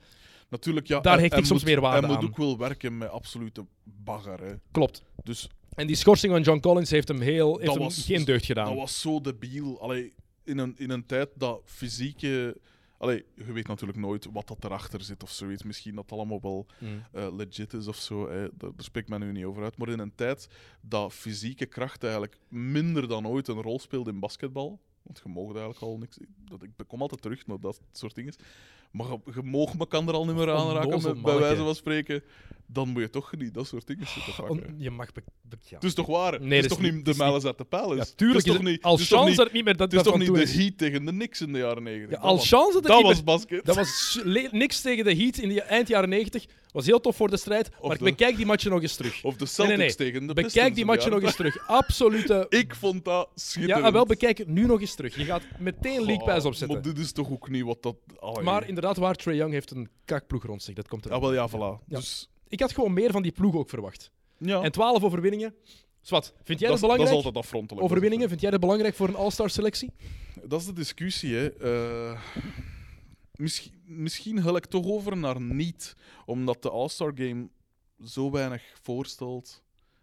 Natuurlijk, 0.49 0.87
ja. 0.87 0.99
Daar 0.99 1.11
hij- 1.13 1.21
hecht 1.21 1.31
hij 1.33 1.41
ik 1.41 1.47
soms 1.47 1.63
meer 1.63 1.81
waarde 1.81 2.07
Hij 2.07 2.15
aan. 2.15 2.21
moet 2.21 2.29
ook 2.31 2.37
wel 2.37 2.57
werken 2.57 2.97
met 2.97 3.09
absolute 3.09 3.65
bagger. 3.83 4.43
Hè. 4.43 4.53
Klopt. 4.71 5.03
Dus 5.23 5.49
En 5.75 5.87
die 5.87 5.95
schorsing 5.95 6.31
van 6.33 6.41
John 6.41 6.59
Collins 6.59 6.89
heeft 6.89 7.07
hem, 7.07 7.21
heel, 7.21 7.57
heeft 7.57 7.71
hem 7.73 7.81
was- 7.81 8.05
geen 8.05 8.25
deugd 8.25 8.45
gedaan. 8.45 8.65
dat 8.67 8.75
was 8.75 9.01
zo 9.01 9.21
debiel. 9.21 9.81
Allee, 9.81 10.13
in, 10.43 10.57
een, 10.57 10.73
in 10.77 10.89
een 10.89 11.05
tijd 11.05 11.29
dat 11.35 11.61
fysieke. 11.65 12.57
Allee, 12.97 13.25
je 13.35 13.51
weet 13.51 13.67
natuurlijk 13.67 13.99
nooit 13.99 14.27
wat 14.33 14.47
dat 14.47 14.63
erachter 14.63 15.01
zit 15.01 15.23
of 15.23 15.31
zoiets. 15.31 15.63
Misschien 15.63 15.95
dat 15.95 16.03
het 16.03 16.13
allemaal 16.13 16.41
wel 16.41 16.65
Mm. 16.79 17.03
eh, 17.11 17.27
legit 17.35 17.73
is 17.73 17.87
of 17.87 17.95
zo. 17.95 18.29
Hè. 18.29 18.39
Daar, 18.41 18.49
daar 18.57 18.71
spreekt 18.77 19.09
men 19.09 19.19
nu 19.19 19.31
niet 19.31 19.45
over 19.45 19.63
uit. 19.63 19.77
Maar 19.77 19.89
in 19.89 19.99
een 19.99 20.15
tijd 20.15 20.47
dat 20.81 21.13
fysieke 21.13 21.65
kracht 21.65 22.03
eigenlijk 22.03 22.37
minder 22.49 23.07
dan 23.07 23.27
ooit 23.27 23.47
een 23.47 23.61
rol 23.61 23.79
speelt 23.79 24.07
in 24.07 24.19
basketbal. 24.19 24.79
Want 25.03 25.21
je 25.23 25.29
mag 25.29 25.45
eigenlijk 25.45 25.81
al 25.81 25.97
niks. 25.97 26.17
Dat, 26.49 26.63
ik 26.63 26.71
kom 26.87 27.01
altijd 27.01 27.21
terug 27.21 27.47
naar 27.47 27.59
dat 27.59 27.81
soort 27.91 28.15
dingen. 28.15 28.33
Maar 28.91 29.07
je, 29.07 29.41
mag 29.43 29.77
me 29.77 29.87
kan 29.87 30.07
er 30.07 30.13
al 30.13 30.25
niet 30.25 30.35
meer 30.35 30.51
aanraken, 30.51 31.03
met, 31.03 31.21
bij 31.21 31.39
wijze 31.39 31.63
van 31.63 31.75
spreken. 31.75 32.23
Dan 32.73 32.89
moet 32.89 33.01
je 33.01 33.09
toch 33.09 33.35
niet 33.37 33.53
dat 33.53 33.67
soort 33.67 33.87
dingen 33.87 34.07
zitten 34.07 34.49
On- 34.49 34.57
pakken. 34.57 34.75
je 34.77 34.91
mag... 34.91 35.07
ja. 35.59 35.75
Het 35.75 35.83
is 35.83 35.93
toch 35.93 36.07
waar? 36.07 36.41
Nee, 36.41 36.61
het 36.61 36.71
is 36.71 36.77
toch 36.77 36.81
niet- 36.91 37.05
de 37.05 37.13
Malice 37.15 37.47
uit 37.47 37.57
de 37.57 37.63
Palace? 37.63 37.95
Ja, 37.95 38.05
tuurlijk 38.15 38.45
Het 38.45 38.47
is 38.47 38.59
toch 38.59 38.63
niet, 38.71 38.81
als 38.81 39.07
chance 39.07 39.35
dat 39.35 39.45
het 39.45 39.53
niet 39.53 39.63
meer 39.65 39.77
dat, 39.77 39.91
het 39.91 39.99
is 40.05 40.07
toch 40.11 40.17
niet 40.19 40.33
de. 40.33 40.47
Heat 40.61 40.77
tegen 40.77 41.05
de 41.05 41.11
Knicks 41.11 41.41
in 41.41 41.53
de 41.53 41.59
jaren 41.59 41.83
90? 41.83 42.09
Ja, 42.17 42.21
Dat 42.21 42.31
als 42.31 42.47
chance 42.49 42.73
dat 42.81 42.83
Dat 42.91 43.01
was 43.01 43.23
basket. 43.23 43.65
Dat 43.65 43.75
was 43.75 44.19
niks 44.51 44.81
tegen 44.81 45.03
de 45.03 45.15
Heat 45.15 45.37
in 45.37 45.49
de 45.49 45.61
eind 45.61 45.87
jaren 45.87 46.09
90. 46.09 46.45
Was 46.71 46.85
heel 46.85 46.99
tof 46.99 47.15
voor 47.15 47.29
de 47.29 47.37
strijd. 47.37 47.69
Maar 47.81 47.97
de- 47.97 48.03
bekijk 48.03 48.35
die 48.35 48.45
matchen 48.45 48.71
nog 48.71 48.81
eens 48.81 48.95
terug. 48.95 49.23
Of 49.23 49.35
de 49.35 49.45
Celtics 49.45 49.77
nee, 49.77 49.87
nee. 49.87 49.95
tegen 49.95 50.27
de 50.27 50.33
Bekijk 50.33 50.45
Pistons 50.45 50.53
die 50.73 50.81
in 50.83 50.87
de 50.89 50.93
matchen 50.93 51.11
nog 51.11 51.21
eens 51.21 51.35
terug. 51.35 51.67
Absolute. 51.67 52.45
Ik 52.61 52.75
vond 52.75 53.05
dat 53.05 53.29
schitterend. 53.35 53.79
Ja, 53.81 53.87
ah, 53.87 53.93
wel 53.93 54.05
bekijk 54.05 54.37
het 54.37 54.47
nu 54.47 54.65
nog 54.65 54.81
eens 54.81 54.95
terug. 54.95 55.15
Je 55.15 55.23
gaat 55.25 55.41
meteen 55.59 56.05
League 56.05 56.25
Pass 56.25 56.39
Oh, 56.39 56.45
opzetten. 56.45 56.77
Maar 56.81 56.93
dit 56.93 56.97
is 57.03 57.11
toch 57.11 57.31
ook 57.31 57.49
niet 57.49 57.63
wat 57.63 57.83
dat... 57.83 57.95
Allee. 58.19 58.43
Maar 58.43 58.67
inderdaad, 58.67 58.97
waar 58.97 59.15
Trae 59.15 59.35
Young 59.35 59.53
heeft 59.53 59.71
een 59.71 59.89
kakploeg 60.05 60.43
rond 60.45 60.63
zich. 60.63 60.75
Dat 60.75 60.87
komt 60.87 61.05
er. 61.05 61.11
Ah, 61.11 61.21
wel, 61.21 61.33
ja, 61.33 61.49
voilà. 61.49 61.85
Ja. 61.87 61.97
Dus, 61.97 62.29
Ik 62.51 62.59
had 62.59 62.73
gewoon 62.73 62.93
meer 62.93 63.11
van 63.11 63.21
die 63.21 63.31
ploeg 63.31 63.55
ook 63.55 63.69
verwacht. 63.69 64.11
ja. 64.37 64.61
En 64.61 64.71
12 64.71 65.03
overwinningen. 65.03 65.55
Zwat, 66.01 66.33
vind 66.43 66.59
jij 66.59 66.69
dat, 66.69 66.69
dat, 66.69 66.69
is- 66.69 66.69
dat 66.69 66.73
is 66.79 66.81
belangrijk? 66.81 67.15
altijd 67.25 67.35
afrontelijk. 67.45 67.85
overwinningen, 67.85 68.27
vind 68.29 68.41
jij 68.41 68.51
dat 68.51 68.59
belangrijk 68.59 68.95
voor 68.95 69.07
een 69.07 69.15
All-Star 69.15 69.49
selectie? 69.49 69.91
Dat 70.43 70.59
is 70.59 70.65
de 70.65 70.73
discussie, 70.73 71.35
hè. 71.35 71.49
Eh, 71.49 72.21
misschien, 73.35 73.71
misschien 73.85 74.41
hel 74.43 74.55
ik 74.55 74.65
toch 74.65 74.85
over 74.85 75.17
naar 75.17 75.41
niet, 75.41 75.95
omdat 76.25 76.61
de 76.61 76.69
All-Star 76.69 77.11
Game 77.15 77.49
zo 78.05 78.31
weinig 78.31 78.63
voorstelt. 78.81 79.60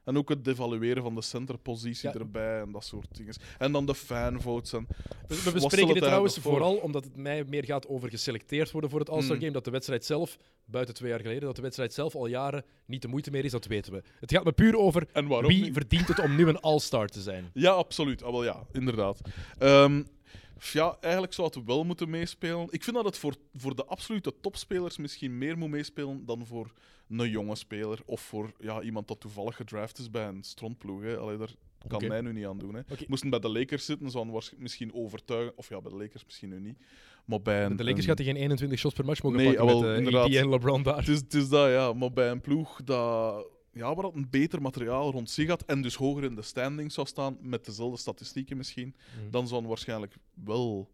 En 0.08 0.16
ook 0.18 0.28
het 0.28 0.44
devalueren 0.44 1.02
van 1.02 1.14
de 1.14 1.22
centerpositie 1.22 2.08
Ja. 2.08 2.14
erbij 2.14 2.60
en 2.60 2.72
dat 2.72 2.84
soort 2.84 3.16
dingen. 3.16 3.34
En 3.58 3.72
dan 3.72 3.86
de 3.86 3.94
fanvotes. 3.94 4.72
En, 4.72 4.86
We, 5.28 5.50
bespreken 5.52 5.94
dit 5.94 6.02
trouwens 6.02 6.38
vooral 6.38 6.76
omdat 6.76 7.04
het 7.04 7.16
mij 7.16 7.44
meer 7.44 7.64
gaat 7.64 7.88
over 7.88 8.08
geselecteerd 8.10 8.70
worden 8.70 8.90
voor 8.90 8.98
het 9.00 9.10
All-Star 9.10 9.34
Mm. 9.36 9.40
Game. 9.40 9.52
Dat 9.52 9.64
de 9.64 9.70
wedstrijd 9.70 10.04
zelf, 10.04 10.38
buiten 10.64 10.94
twee 10.94 11.10
jaar 11.10 11.20
geleden, 11.20 11.42
dat 11.42 11.56
de 11.56 11.62
wedstrijd 11.62 11.92
zelf 11.92 12.14
al 12.14 12.26
jaren 12.26 12.64
niet 12.86 13.02
de 13.02 13.08
moeite 13.08 13.30
meer 13.30 13.44
is, 13.44 13.50
dat 13.50 13.66
weten 13.66 13.92
we. 13.92 14.02
Het 14.20 14.32
gaat 14.32 14.44
me 14.44 14.52
puur 14.52 14.76
over 14.78 15.06
wie 15.12 15.62
niet? 15.62 15.72
verdient 15.72 16.08
het 16.08 16.18
om 16.18 16.36
nu 16.36 16.48
een 16.48 16.60
All-Star 16.60 17.08
te 17.08 17.20
zijn. 17.20 17.50
Ja, 17.54 17.70
absoluut. 17.70 18.22
Ah, 18.22 18.30
wel, 18.30 18.44
ja, 18.44 18.66
inderdaad. 18.72 19.20
Ehm, 19.58 20.02
ja, 20.72 20.96
eigenlijk 21.00 21.32
zou 21.32 21.50
het 21.54 21.64
wel 21.64 21.84
moeten 21.84 22.10
meespelen. 22.10 22.66
Ik 22.70 22.84
vind 22.84 22.96
dat 22.96 23.04
het 23.04 23.18
voor, 23.18 23.34
voor 23.54 23.76
de 23.76 23.84
absolute 23.84 24.34
topspelers 24.40 24.96
misschien 24.96 25.38
meer 25.38 25.58
moet 25.58 25.70
meespelen 25.70 26.24
dan 26.26 26.46
voor 26.46 26.72
een 27.08 27.30
jonge 27.30 27.54
speler. 27.56 27.98
Of 28.04 28.20
voor 28.20 28.52
ja, 28.58 28.80
iemand 28.82 29.08
dat 29.08 29.20
toevallig 29.20 29.56
gedraft 29.56 29.98
is 29.98 30.10
bij 30.10 30.26
een 30.26 30.42
strontploeg. 30.42 31.02
Hè. 31.02 31.16
Allee, 31.18 31.36
daar 31.36 31.54
kan 31.88 31.96
Oké. 31.98 32.08
mij 32.08 32.20
nu 32.20 32.32
niet 32.32 32.46
aan 32.46 32.58
doen. 32.58 32.74
Hè. 32.74 32.80
Moesten 33.06 33.30
bij 33.30 33.38
de 33.38 33.48
Lakers 33.48 33.84
zitten, 33.84 34.10
zou 34.10 34.30
hij 34.30 34.40
misschien 34.58 34.94
overtuigen. 34.94 35.52
Of 35.56 35.68
ja, 35.68 35.80
bij 35.80 35.90
de 35.90 35.96
Lakers 35.96 36.24
misschien 36.24 36.48
nu 36.48 36.60
niet. 36.60 36.78
Maar 37.24 37.42
bij 37.42 37.64
een, 37.64 37.76
De 37.76 37.84
Lakers 37.84 38.00
een- 38.02 38.08
gaat 38.08 38.18
hij 38.18 38.26
geen 38.26 38.36
21 38.36 38.78
shots 38.78 38.94
per 38.94 39.04
match 39.04 39.22
mogen 39.22 39.38
Nee, 39.38 39.46
pakken 39.54 39.66
wel, 39.80 40.00
met. 40.02 40.14
AD 40.14 40.34
en 40.34 40.48
LeBron 40.48 40.82
daar. 40.82 40.96
Het 40.98 41.08
is, 41.08 41.18
het 41.18 41.34
is 41.34 41.48
dat, 41.48 41.68
ja. 41.70 41.92
Maar 41.92 42.12
bij 42.12 42.30
een 42.30 42.40
ploeg 42.40 42.80
dat, 42.84 43.46
ja, 43.72 43.94
waar 43.94 44.02
dat 44.04 44.14
een 44.14 44.30
beter 44.30 44.62
materiaal 44.62 45.10
rond 45.10 45.30
zich 45.30 45.48
had 45.48 45.62
en 45.64 45.82
dus 45.82 45.94
hoger 45.94 46.24
in 46.24 46.34
de 46.34 46.42
standing 46.42 46.92
zou 46.92 47.06
staan, 47.06 47.36
met 47.40 47.64
dezelfde 47.64 47.98
statistieken 47.98 48.56
misschien, 48.56 48.94
Mhm. 49.20 49.30
dan 49.30 49.48
zou 49.48 49.60
hij 49.60 49.68
waarschijnlijk 49.68 50.14
wel 50.44 50.88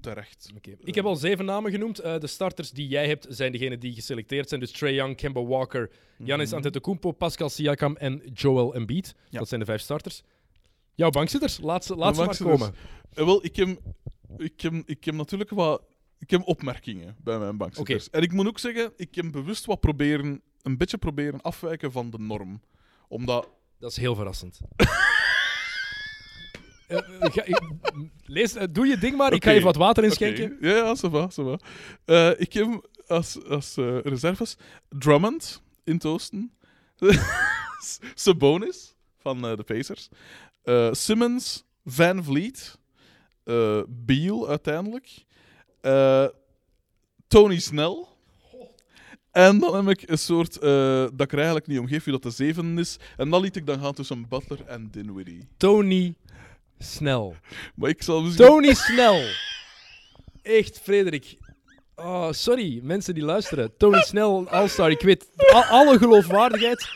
terecht. 0.00 0.50
Oké. 0.56 0.70
Ik 0.84 0.94
heb 0.94 1.04
al 1.04 1.16
zeven 1.16 1.44
namen 1.44 1.70
genoemd. 1.70 1.98
Eh, 1.98 2.18
de 2.18 2.26
starters 2.26 2.70
die 2.70 2.88
jij 2.88 3.08
hebt 3.08 3.26
zijn 3.28 3.52
degenen 3.52 3.80
die 3.80 3.92
geselecteerd 3.94 4.48
zijn. 4.48 4.60
Dus 4.60 4.70
Trae 4.70 4.94
Young, 4.94 5.16
Kemba 5.16 5.44
Walker, 5.44 5.90
Giannis 6.24 6.46
Mhm. 6.46 6.56
Antetokounmpo, 6.56 7.12
Pascal 7.12 7.48
Siakam 7.48 7.96
en 7.96 8.22
Joel 8.32 8.74
Embiid. 8.74 9.14
Ja. 9.30 9.38
Dat 9.38 9.48
zijn 9.48 9.60
de 9.60 9.66
vijf 9.66 9.80
starters. 9.80 10.22
Jouw 10.94 11.10
bankzitters, 11.10 11.60
laat 11.60 11.84
ze, 11.84 11.96
laat 11.96 12.16
ze 12.16 12.24
maar 12.24 12.36
komen. 12.36 12.74
Eh, 13.14 13.24
wel, 13.24 13.44
ik 13.44 13.56
heb, 13.56 13.78
ik, 14.36 14.60
heb, 14.60 14.72
ik 14.86 15.04
heb 15.04 15.14
natuurlijk 15.14 15.50
wat 15.50 15.82
ik 16.18 16.30
heb 16.30 16.46
opmerkingen 16.46 17.16
bij 17.22 17.38
mijn 17.38 17.56
bankzitters. 17.56 18.10
En 18.10 18.22
ik 18.22 18.32
moet 18.32 18.46
ook 18.46 18.58
zeggen, 18.58 18.92
ik 18.96 19.14
heb 19.14 19.32
bewust 19.32 19.64
wat 19.64 19.80
proberen, 19.80 20.42
een 20.62 20.76
beetje 20.76 20.98
proberen 20.98 21.40
afwijken 21.40 21.92
van 21.92 22.10
de 22.10 22.18
norm. 22.18 22.60
Omdat... 23.08 23.48
Dat 23.78 23.90
is 23.90 23.96
heel 23.96 24.14
verrassend. 24.14 24.58
Eh, 26.88 26.98
eh, 27.36 27.54
lees, 28.24 28.54
eh, 28.54 28.66
doe 28.70 28.86
je 28.86 28.98
ding 28.98 29.16
maar, 29.16 29.32
ik 29.32 29.44
ga 29.44 29.50
even 29.50 29.64
wat 29.64 29.76
water 29.76 30.04
inschenken. 30.04 30.56
Ja, 30.60 30.76
ja, 30.76 30.96
ça 30.96 31.10
va, 31.10 31.28
ça 31.30 31.42
va. 31.44 31.58
Ik 32.38 32.52
heb 32.52 32.88
als, 33.06 33.44
als 33.44 33.74
reserves 34.02 34.56
Drummond 34.88 35.62
in 35.84 35.94
het 35.94 36.04
oosten. 36.04 36.52
Sabonis 38.14 38.94
van 39.18 39.40
de 39.42 39.64
Pacers. 39.66 40.08
Simmons, 40.90 41.64
Van 41.84 42.24
Vliet. 42.24 42.78
Beal 43.88 44.48
uiteindelijk. 44.48 45.24
Tony 47.28 47.58
Snell. 47.58 48.04
En 49.30 49.58
dan 49.58 49.74
heb 49.86 49.98
ik 49.98 50.10
een 50.10 50.18
soort 50.18 50.60
dat 50.60 51.20
ik 51.20 51.32
er 51.32 51.36
eigenlijk 51.36 51.66
niet 51.66 51.78
om 51.78 51.86
geef 51.86 52.04
wie 52.04 52.12
dat 52.12 52.22
de 52.22 52.30
zeven 52.30 52.78
is. 52.78 52.96
En 53.16 53.30
dan 53.30 53.40
liet 53.40 53.56
ik 53.56 53.66
dan 53.66 53.80
gaan 53.80 53.94
tussen 53.94 54.28
Butler 54.28 54.66
en 54.66 54.90
Dinwiddie. 54.90 55.48
Tony 55.56 56.14
Snell. 56.78 57.32
Maar 57.74 57.90
ik 57.90 58.02
zal 58.02 58.22
misschien... 58.22 58.46
Tony 58.46 58.74
Snell. 58.74 59.34
Echt, 60.42 60.80
Frederik. 60.82 61.36
Oh, 61.96 62.32
sorry, 62.32 62.80
mensen 62.82 63.14
die 63.14 63.22
luisteren. 63.24 63.72
Tony 63.78 64.00
Snell, 64.02 64.44
All-Star. 64.48 64.90
Ik 64.90 65.00
weet, 65.00 65.26
al- 65.52 65.62
alle 65.62 65.98
geloofwaardigheid 65.98 66.88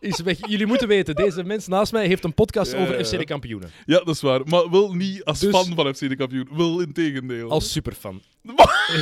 is 0.00 0.20
weg. 0.20 0.48
Jullie 0.48 0.66
moeten 0.66 0.88
weten, 0.88 1.14
deze 1.14 1.44
mens 1.44 1.66
naast 1.66 1.92
mij 1.92 2.06
heeft 2.06 2.24
een 2.24 2.34
podcast 2.34 2.72
Ja, 2.72 2.78
over 2.78 2.98
ja. 2.98 3.04
FC 3.04 3.10
de 3.10 3.24
kampioenen. 3.24 3.70
Ja, 3.86 3.98
dat 3.98 4.14
is 4.14 4.20
waar. 4.20 4.40
Maar 4.44 4.70
wel 4.70 4.92
niet 4.94 5.24
als 5.24 5.38
Dus- 5.38 5.50
fan 5.50 5.74
van 5.74 5.94
FC 5.94 5.98
de 6.08 6.16
kampioen. 6.16 6.48
Wel 6.52 6.80
in 6.80 6.92
tegendeel. 6.92 7.50
Als 7.50 7.72
superfan. 7.72 8.22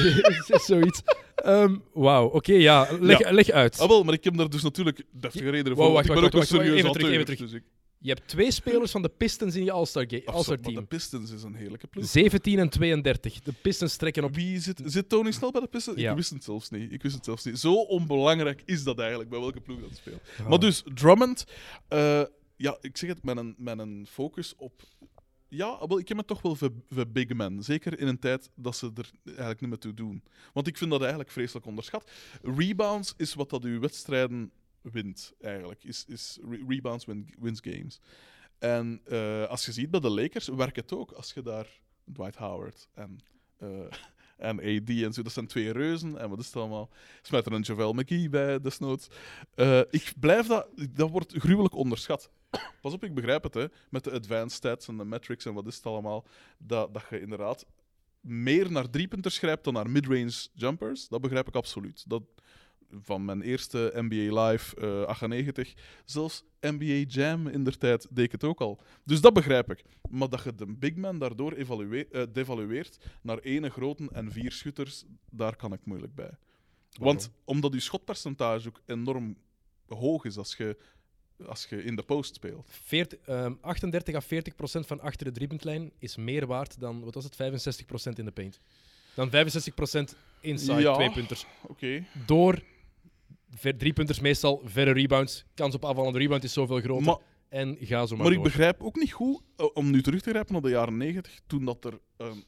Zoiets. 0.67 1.03
Ehm, 1.35 1.77
Wauw, 1.93 2.27
oké, 2.27 2.53
ja. 2.53 2.89
Leg, 3.01 3.19
Ja. 3.19 3.31
leg 3.33 3.51
uit. 3.51 3.81
Ah, 3.81 3.89
wel, 3.89 4.05
maar 4.05 4.15
ik 4.15 4.25
heb 4.25 4.37
daar 4.37 4.49
dus 4.51 4.63
natuurlijk 4.63 5.03
deftige 5.13 5.51
redenen 5.51 5.77
voor. 5.77 5.85
Wow, 5.87 5.95
wacht, 5.95 6.07
ik 6.07 6.13
ben 6.13 6.21
wacht, 6.23 6.35
ook 6.35 6.41
wacht, 6.41 6.51
een 6.53 6.57
serieus 6.59 6.79
even 6.79 6.93
terug, 6.93 7.11
even 7.11 7.25
terug. 7.25 7.39
Dus 7.41 7.53
ik... 7.53 7.63
Je 8.03 8.09
hebt 8.09 8.29
twee 8.29 8.51
spelers 8.51 8.91
van 8.91 9.03
de 9.03 9.09
Pistons 9.09 9.55
in 9.55 9.65
je 9.65 9.71
All-Star 9.73 10.03
ga- 10.09 10.17
Absoluut, 10.17 10.35
All-Star 10.35 10.57
maar 10.57 10.65
team. 10.65 10.81
de 10.81 10.87
Pistons 10.87 11.31
is 11.31 11.43
een 11.43 11.55
heerlijke 11.55 11.87
ploeg. 11.87 12.05
17 12.07 12.59
en 12.59 12.69
32. 12.69 13.41
De 13.41 13.53
Pistons 13.53 13.97
trekken 13.97 14.25
op. 14.25 14.35
Wie 14.35 14.61
zit, 14.61 14.83
zit 14.85 15.09
Tony 15.09 15.31
snel 15.31 15.51
bij 15.51 15.61
de 15.61 15.67
Pistons? 15.67 15.99
Ja. 16.01 16.11
Ik 16.11 16.17
wist 16.17 16.31
het 16.31 16.45
zelfs 16.45 16.71
niet. 16.71 16.93
Ik 16.93 17.03
wist 17.03 17.15
het 17.15 17.25
zelfs 17.25 17.45
niet. 17.45 17.59
Zo 17.59 17.75
onbelangrijk 17.75 18.63
is 18.65 18.83
dat 18.85 18.99
eigenlijk, 18.99 19.31
bij 19.31 19.39
welke 19.41 19.61
ploeg 19.61 19.81
dat 19.81 19.97
speelt. 19.97 20.21
Maar 20.49 20.59
dus, 20.59 20.83
Drummond... 20.95 21.45
eh, 21.89 22.23
ja, 22.57 22.79
ik 22.81 22.97
zeg 22.97 23.09
het 23.09 23.25
met 23.25 23.37
een, 23.37 23.55
met 23.59 23.79
een 23.79 24.07
focus 24.11 24.55
op... 24.57 24.83
Ja, 25.49 25.87
wel, 25.89 25.99
ik 25.99 26.09
heb 26.09 26.17
het 26.17 26.27
toch 26.27 26.43
wel 26.43 26.55
voor, 26.55 26.73
voor 26.89 27.07
big 27.09 27.29
men. 27.35 27.63
Zeker 27.63 27.99
in 27.99 28.07
een 28.07 28.19
tijd 28.19 28.51
dat 28.55 28.77
ze 28.77 28.91
er 28.95 29.11
eigenlijk 29.25 29.61
niet 29.61 29.71
meer 29.71 29.79
toe 29.79 29.95
doen. 29.95 30.23
Want 30.53 30.67
ik 30.67 30.77
vind 30.79 30.91
dat 30.91 31.01
eigenlijk 31.01 31.31
vreselijk 31.31 31.67
onderschat. 31.67 32.11
Rebounds 32.43 33.15
is 33.17 33.35
wat 33.35 33.51
dat 33.51 33.65
uw 33.65 33.81
wedstrijden 33.81 34.51
wint, 34.83 35.33
eigenlijk. 35.41 35.85
Is, 35.85 36.05
is 36.09 36.39
re- 36.49 36.65
rebounds 36.69 37.05
win, 37.05 37.35
wins 37.39 37.61
games. 37.63 38.01
En 38.59 39.01
eh, 39.05 39.47
als 39.47 39.67
je 39.67 39.73
ziet 39.73 39.91
bij 39.91 40.01
de 40.01 40.11
Lakers, 40.11 40.49
werkt 40.49 40.77
het 40.77 40.93
ook. 40.93 41.13
Als 41.13 41.33
je 41.33 41.43
daar 41.43 41.67
Dwight 42.13 42.37
Howard 42.37 42.89
en, 42.95 43.19
eh, 43.57 43.69
en 44.49 44.59
AD 44.59 44.89
en 44.89 45.13
zo, 45.13 45.23
dat 45.23 45.33
zijn 45.33 45.47
twee 45.47 45.73
reuzen. 45.73 46.19
En 46.19 46.31
wat 46.31 46.39
is 46.39 46.47
het 46.47 46.57
allemaal? 46.57 46.91
Smijt 47.23 47.47
er 47.47 47.53
een 47.53 47.63
JaVale 47.63 47.95
McGee 47.95 48.29
bij, 48.29 48.61
desnoods. 48.61 49.09
Eh 49.55 49.81
ik 49.91 50.13
blijf 50.21 50.47
dat... 50.47 50.69
Dat 50.91 51.11
wordt 51.11 51.33
gruwelijk 51.33 51.75
onderschat. 51.75 52.31
Pas 52.83 52.93
op, 52.93 53.05
ik 53.05 53.15
begrijp 53.15 53.43
het, 53.43 53.55
hè. 53.55 53.67
Met 53.91 54.05
de 54.05 54.13
advanced 54.13 54.53
stats 54.53 54.89
en 54.89 54.97
de 54.97 55.05
metrics 55.05 55.45
en 55.45 55.55
wat 55.55 55.67
is 55.67 55.77
het 55.77 55.87
allemaal. 55.87 56.27
Dat, 56.59 56.95
dat 56.95 57.05
je 57.11 57.21
inderdaad 57.21 57.67
meer 58.21 58.73
naar 58.73 58.91
driepunters 58.91 59.39
grijpt 59.39 59.65
dan 59.65 59.73
naar 59.73 59.91
midrange 59.91 60.49
jumpers. 60.53 61.09
Dat 61.09 61.21
begrijp 61.21 61.49
ik 61.49 61.55
absoluut. 61.55 62.05
Dat, 62.09 62.23
van 63.03 63.25
mijn 63.25 63.43
eerste 63.43 63.93
NBA 63.95 64.43
Live 64.45 64.77
eh 64.77 65.03
98, 65.07 65.75
zelfs 66.05 66.45
NBA 66.61 67.05
Jam 67.09 67.47
in 67.47 67.65
der 67.65 67.79
tijd 67.79 68.07
deed 68.11 68.25
ik 68.25 68.33
het 68.33 68.45
ook 68.45 68.61
al. 68.61 68.81
Dus 69.05 69.21
dat 69.21 69.33
begrijp 69.33 69.71
ik. 69.71 69.83
Maar 70.11 70.29
dat 70.29 70.43
je 70.45 70.55
de 70.55 70.67
big 70.67 70.95
man 70.95 71.19
daardoor 71.19 71.53
evalueer, 71.53 72.07
eh, 72.13 72.23
devalueert 72.33 72.99
naar 73.23 73.39
ene 73.39 73.71
grote 73.71 74.09
en 74.13 74.33
vier 74.33 74.53
schutters, 74.53 75.05
daar 75.31 75.57
kan 75.57 75.73
ik 75.73 75.81
moeilijk 75.85 76.15
bij. 76.15 76.31
Want 76.99 77.31
omdat 77.45 77.73
je 77.73 77.81
schotpercentage 77.81 78.69
ook 78.69 78.81
enorm 78.87 79.37
hoog 79.87 80.25
is 80.25 80.37
als 80.37 80.57
je, 80.57 80.77
als 81.47 81.67
je 81.67 81.83
in 81.85 81.97
de 81.97 82.03
post 82.03 82.35
speelt. 82.35 82.67
40, 82.71 83.19
ehm, 83.27 83.55
38 83.61 84.15
à 84.15 84.21
40 84.21 84.55
procent 84.55 84.87
van 84.87 85.01
achter 85.01 85.27
de 85.27 85.33
driepuntlijn 85.33 85.93
is 85.99 86.17
meer 86.17 86.47
waard 86.47 86.81
dan, 86.81 87.01
wat 87.05 87.15
was 87.15 87.25
het, 87.25 87.37
65 87.37 87.87
procent 87.87 88.19
in 88.19 88.25
de 88.25 88.31
paint. 88.31 88.61
Dan 89.15 89.31
65 89.31 89.75
procent 89.75 90.17
inside 90.41 90.81
Ja. 90.81 90.95
twee 90.95 91.11
punters. 91.11 91.47
Door 92.27 92.63
ver, 93.51 93.77
drie 93.77 93.93
punters 93.93 94.21
meestal, 94.21 94.63
verre 94.65 94.93
rebounds. 94.93 95.45
Kans 95.55 95.75
op 95.75 95.85
aanvallende 95.85 96.19
rebound 96.19 96.45
is 96.45 96.53
zoveel 96.53 96.81
groter. 96.81 97.07
Maar, 97.07 97.19
en 97.49 97.77
ga 97.81 98.07
zo 98.07 98.17
maar, 98.17 98.25
maar 98.25 98.35
ik 98.35 98.43
begrijp 98.43 98.83
ook 98.83 98.97
niet 98.97 99.13
goed, 99.13 99.43
eh, 99.57 99.67
om 99.75 99.91
nu 99.91 100.03
terug 100.03 100.21
te 100.21 100.31
grijpen 100.31 100.53
naar 100.53 100.63
de 100.63 100.69
jaren 100.69 100.97
90, 100.97 101.41
toen 101.47 101.65
dat 101.65 101.85
er 101.85 102.01
een 102.17 102.45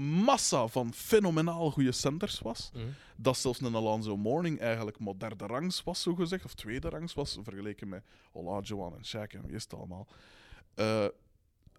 massa 0.00 0.66
van 0.66 0.94
fenomenaal 0.94 1.70
goede 1.70 1.92
centers 1.92 2.38
was. 2.40 2.70
Mhm. 2.74 2.84
dat 3.16 3.36
zelfs 3.36 3.60
een 3.60 3.74
Alonzo 3.74 4.16
Morning 4.16 4.60
eigenlijk 4.60 4.98
maar 4.98 5.18
derde 5.18 5.46
rangs 5.46 5.82
was, 5.82 6.02
zo 6.02 6.14
gezegd, 6.14 6.44
of 6.44 6.54
tweede 6.54 6.88
rangs 6.88 7.14
was, 7.14 7.38
vergeleken 7.42 7.88
met 7.88 8.04
Olajuwon 8.32 8.94
en 8.96 9.06
Shaq 9.06 9.34
en 9.34 9.46
wie 9.46 9.54
is 9.54 9.62
het 9.62 9.74
allemaal. 9.74 10.06
Eh, 10.74 11.06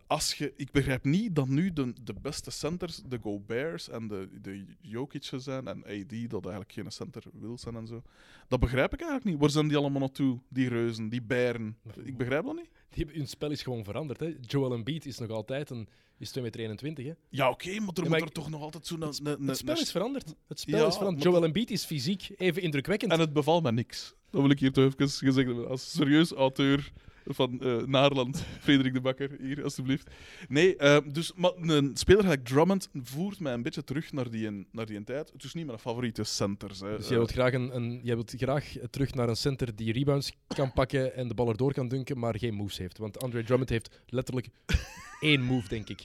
als 0.07 0.33
je, 0.33 0.53
ik 0.55 0.71
begrijp 0.71 1.03
niet 1.03 1.35
dat 1.35 1.47
nu 1.47 1.73
de, 1.73 1.93
de 2.03 2.13
beste 2.21 2.51
centers 2.51 3.01
de 3.07 3.17
Goberts 3.21 3.89
en 3.89 4.07
de, 4.07 4.29
de 4.41 4.65
Jokic'en 4.81 5.41
zijn, 5.41 5.67
en 5.67 5.83
AD, 5.83 6.29
dat 6.29 6.41
eigenlijk 6.43 6.71
geen 6.71 6.91
center 6.91 7.23
wil 7.33 7.57
zijn 7.57 7.75
en 7.75 7.87
zo. 7.87 8.01
Dat 8.47 8.59
begrijp 8.59 8.93
ik 8.93 8.99
eigenlijk 8.99 9.29
niet. 9.31 9.39
Waar 9.39 9.49
zijn 9.49 9.67
die 9.67 9.77
allemaal 9.77 9.99
naartoe? 9.99 10.39
Die 10.49 10.69
reuzen, 10.69 11.09
die 11.09 11.21
beren. 11.21 11.77
Ik 12.03 12.17
begrijp 12.17 12.45
dat 12.45 12.55
niet. 12.55 12.69
Die, 12.89 13.05
hun 13.11 13.27
spel 13.27 13.51
is 13.51 13.61
gewoon 13.63 13.83
veranderd. 13.83 14.19
Hè. 14.19 14.35
Joel 14.41 14.73
Embiid 14.73 15.05
is 15.05 15.17
nog 15.17 15.29
altijd 15.29 15.69
een, 15.69 15.87
is 16.17 16.37
2,21 16.39 16.43
meter. 16.43 17.03
Hè. 17.05 17.13
Ja, 17.29 17.49
oké, 17.49 17.67
maar 17.79 17.93
er 17.93 18.01
maar 18.01 18.09
moet 18.09 18.17
ik- 18.17 18.23
er 18.25 18.31
toch 18.31 18.49
nog 18.49 18.61
altijd 18.61 18.87
zo'n... 18.87 19.01
Het, 19.01 19.21
het 19.45 19.57
spel 19.57 19.77
is 19.79 19.91
veranderd. 19.91 20.33
Het 20.47 20.59
spel 20.59 20.79
Ja, 20.79 20.87
is 20.87 20.95
veranderd. 20.95 21.23
Joel 21.23 21.43
Embiid 21.43 21.71
is 21.71 21.85
fysiek 21.85 22.29
even 22.37 22.61
indrukwekkend. 22.61 23.11
En 23.11 23.19
het 23.19 23.33
bevalt 23.33 23.63
me 23.63 23.71
niks. 23.71 24.15
Dat 24.29 24.41
wil 24.41 24.49
ik 24.49 24.59
hier 24.59 24.71
toch 24.71 24.83
even 24.85 25.09
gezegd 25.09 25.47
hebben. 25.47 25.67
Als 25.67 25.91
serieus 25.91 26.31
auteur 26.31 26.91
van 27.27 27.61
eh 27.61 27.75
Naarland, 27.77 28.43
Frederik 28.59 28.93
de 28.93 29.01
Bakker, 29.01 29.29
hier 29.41 29.63
alstublieft. 29.63 30.09
Nee, 30.47 30.75
eh, 30.75 30.97
dus 31.11 31.33
maar 31.35 31.51
een 31.55 31.91
speler 31.93 32.21
gelijk 32.21 32.45
Drummond 32.45 32.89
voert 32.93 33.39
mij 33.39 33.53
een 33.53 33.61
beetje 33.61 33.83
terug 33.83 34.11
naar 34.11 34.29
die, 34.29 34.67
naar 34.71 34.85
die 34.85 35.03
tijd. 35.03 35.31
Het 35.33 35.43
is 35.43 35.53
niet 35.53 35.65
mijn 35.65 35.79
favoriete 35.79 36.23
centers. 36.23 36.79
Hè. 36.79 36.97
Dus 36.97 37.07
jij 37.07 37.17
wilt, 37.17 37.31
graag 37.31 37.53
een, 37.53 37.75
een, 37.75 37.99
jij 38.03 38.15
wilt 38.15 38.33
graag 38.37 38.65
terug 38.89 39.13
naar 39.13 39.29
een 39.29 39.35
center 39.35 39.75
die 39.75 39.93
rebounds 39.93 40.31
kan 40.47 40.73
pakken 40.73 41.15
en 41.15 41.27
de 41.27 41.33
bal 41.33 41.49
erdoor 41.49 41.73
kan 41.73 41.87
dunken, 41.87 42.19
maar 42.19 42.37
geen 42.37 42.53
moves 42.53 42.77
heeft. 42.77 42.97
Want 42.97 43.21
Andre 43.21 43.43
Drummond 43.43 43.69
heeft 43.69 44.01
letterlijk 44.05 44.47
één 45.19 45.41
move, 45.41 45.67
denk 45.67 45.89
ik. 45.89 46.01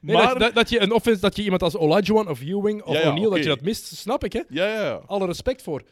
Nee, 0.00 0.16
maar... 0.16 0.28
dat, 0.28 0.38
dat, 0.38 0.54
dat 0.54 0.70
je 0.70 0.80
een 0.80 0.92
offense, 0.92 1.20
dat 1.20 1.36
je 1.36 1.42
iemand 1.42 1.62
als 1.62 1.76
Olajuwon 1.76 2.28
of 2.28 2.40
Ewing 2.40 2.82
of 2.82 2.94
Ja, 2.94 3.00
ja, 3.00 3.10
O'Neal, 3.10 3.30
dat 3.30 3.38
je 3.38 3.48
dat 3.48 3.60
mist, 3.60 3.86
snap 3.86 4.24
ik, 4.24 4.32
hè? 4.32 4.42
Ja, 4.48 4.66
ja, 4.66 4.84
ja. 4.84 5.00
Alle 5.06 5.26
respect 5.26 5.62
voor. 5.62 5.82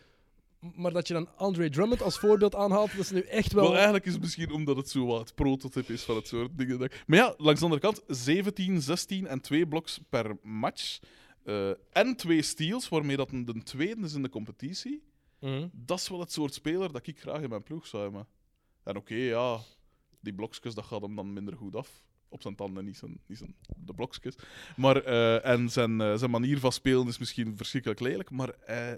Maar 0.74 0.92
dat 0.92 1.09
je 1.09 1.14
dan 1.14 1.29
Andre 1.37 1.70
Drummond 1.70 2.03
als 2.03 2.18
voorbeeld 2.18 2.55
aanhaalt, 2.55 2.90
dat 2.90 3.00
is 3.00 3.11
nu 3.11 3.20
echt 3.20 3.53
wel... 3.53 3.64
Wel, 3.64 3.74
eigenlijk 3.74 4.05
is 4.07 4.12
het 4.12 4.22
misschien 4.22 4.53
omdat 4.53 4.77
het 4.77 4.88
zo 4.88 5.07
wat 5.07 5.20
het 5.20 5.35
prototype 5.35 5.92
is 5.92 6.03
van 6.03 6.16
het 6.16 6.27
soort 6.27 6.59
dingen. 6.59 6.79
dat 6.79 6.92
Maar 7.07 7.18
ja, 7.18 7.35
langs 7.37 7.61
de 7.61 7.66
andere 7.66 7.83
kant, 7.83 8.03
17, 8.07 8.83
16 8.83 9.27
en 9.27 9.40
2 9.40 9.66
bloks 9.66 10.00
per 10.09 10.37
match. 10.42 10.98
eh, 11.44 11.70
en 11.92 12.16
twee 12.16 12.42
steals, 12.42 12.88
waarmee 12.88 13.16
dat 13.16 13.31
de 13.31 13.62
tweede 13.62 14.03
is 14.03 14.14
in 14.14 14.22
de 14.22 14.29
competitie. 14.29 15.03
Mhm. 15.40 15.68
dat 15.72 15.98
is 15.98 16.09
wel 16.09 16.20
het 16.20 16.33
soort 16.33 16.55
speler 16.55 16.92
dat 16.92 17.07
ik 17.07 17.20
graag 17.20 17.40
in 17.40 17.48
mijn 17.48 17.62
ploeg 17.62 17.87
zou 17.87 18.03
hebben. 18.03 18.27
En 18.85 18.96
oké, 18.96 19.14
ja, 19.14 19.59
die 20.20 20.35
blokjes, 20.35 20.74
dat 20.74 20.85
gaat 20.85 21.00
hem 21.03 21.16
dan 21.16 21.33
minder 21.33 21.57
goed 21.57 21.77
af. 21.77 22.03
Op 22.29 22.42
zijn 22.42 22.55
tanden, 22.55 22.85
niet 22.85 22.96
zijn, 22.96 23.20
niet 23.27 23.38
zijn 23.38 23.55
de 23.77 23.94
blokjes. 23.94 24.35
Maar, 24.77 24.96
eh, 24.96 25.46
en 25.46 25.68
zijn, 25.70 26.00
eh, 26.00 26.14
zijn 26.14 26.31
manier 26.31 26.59
van 26.59 26.72
spelen 26.72 27.07
is 27.07 27.18
misschien 27.18 27.57
verschrikkelijk 27.57 28.00
lelijk, 28.00 28.31
maar 28.31 28.48
eh, 28.48 28.92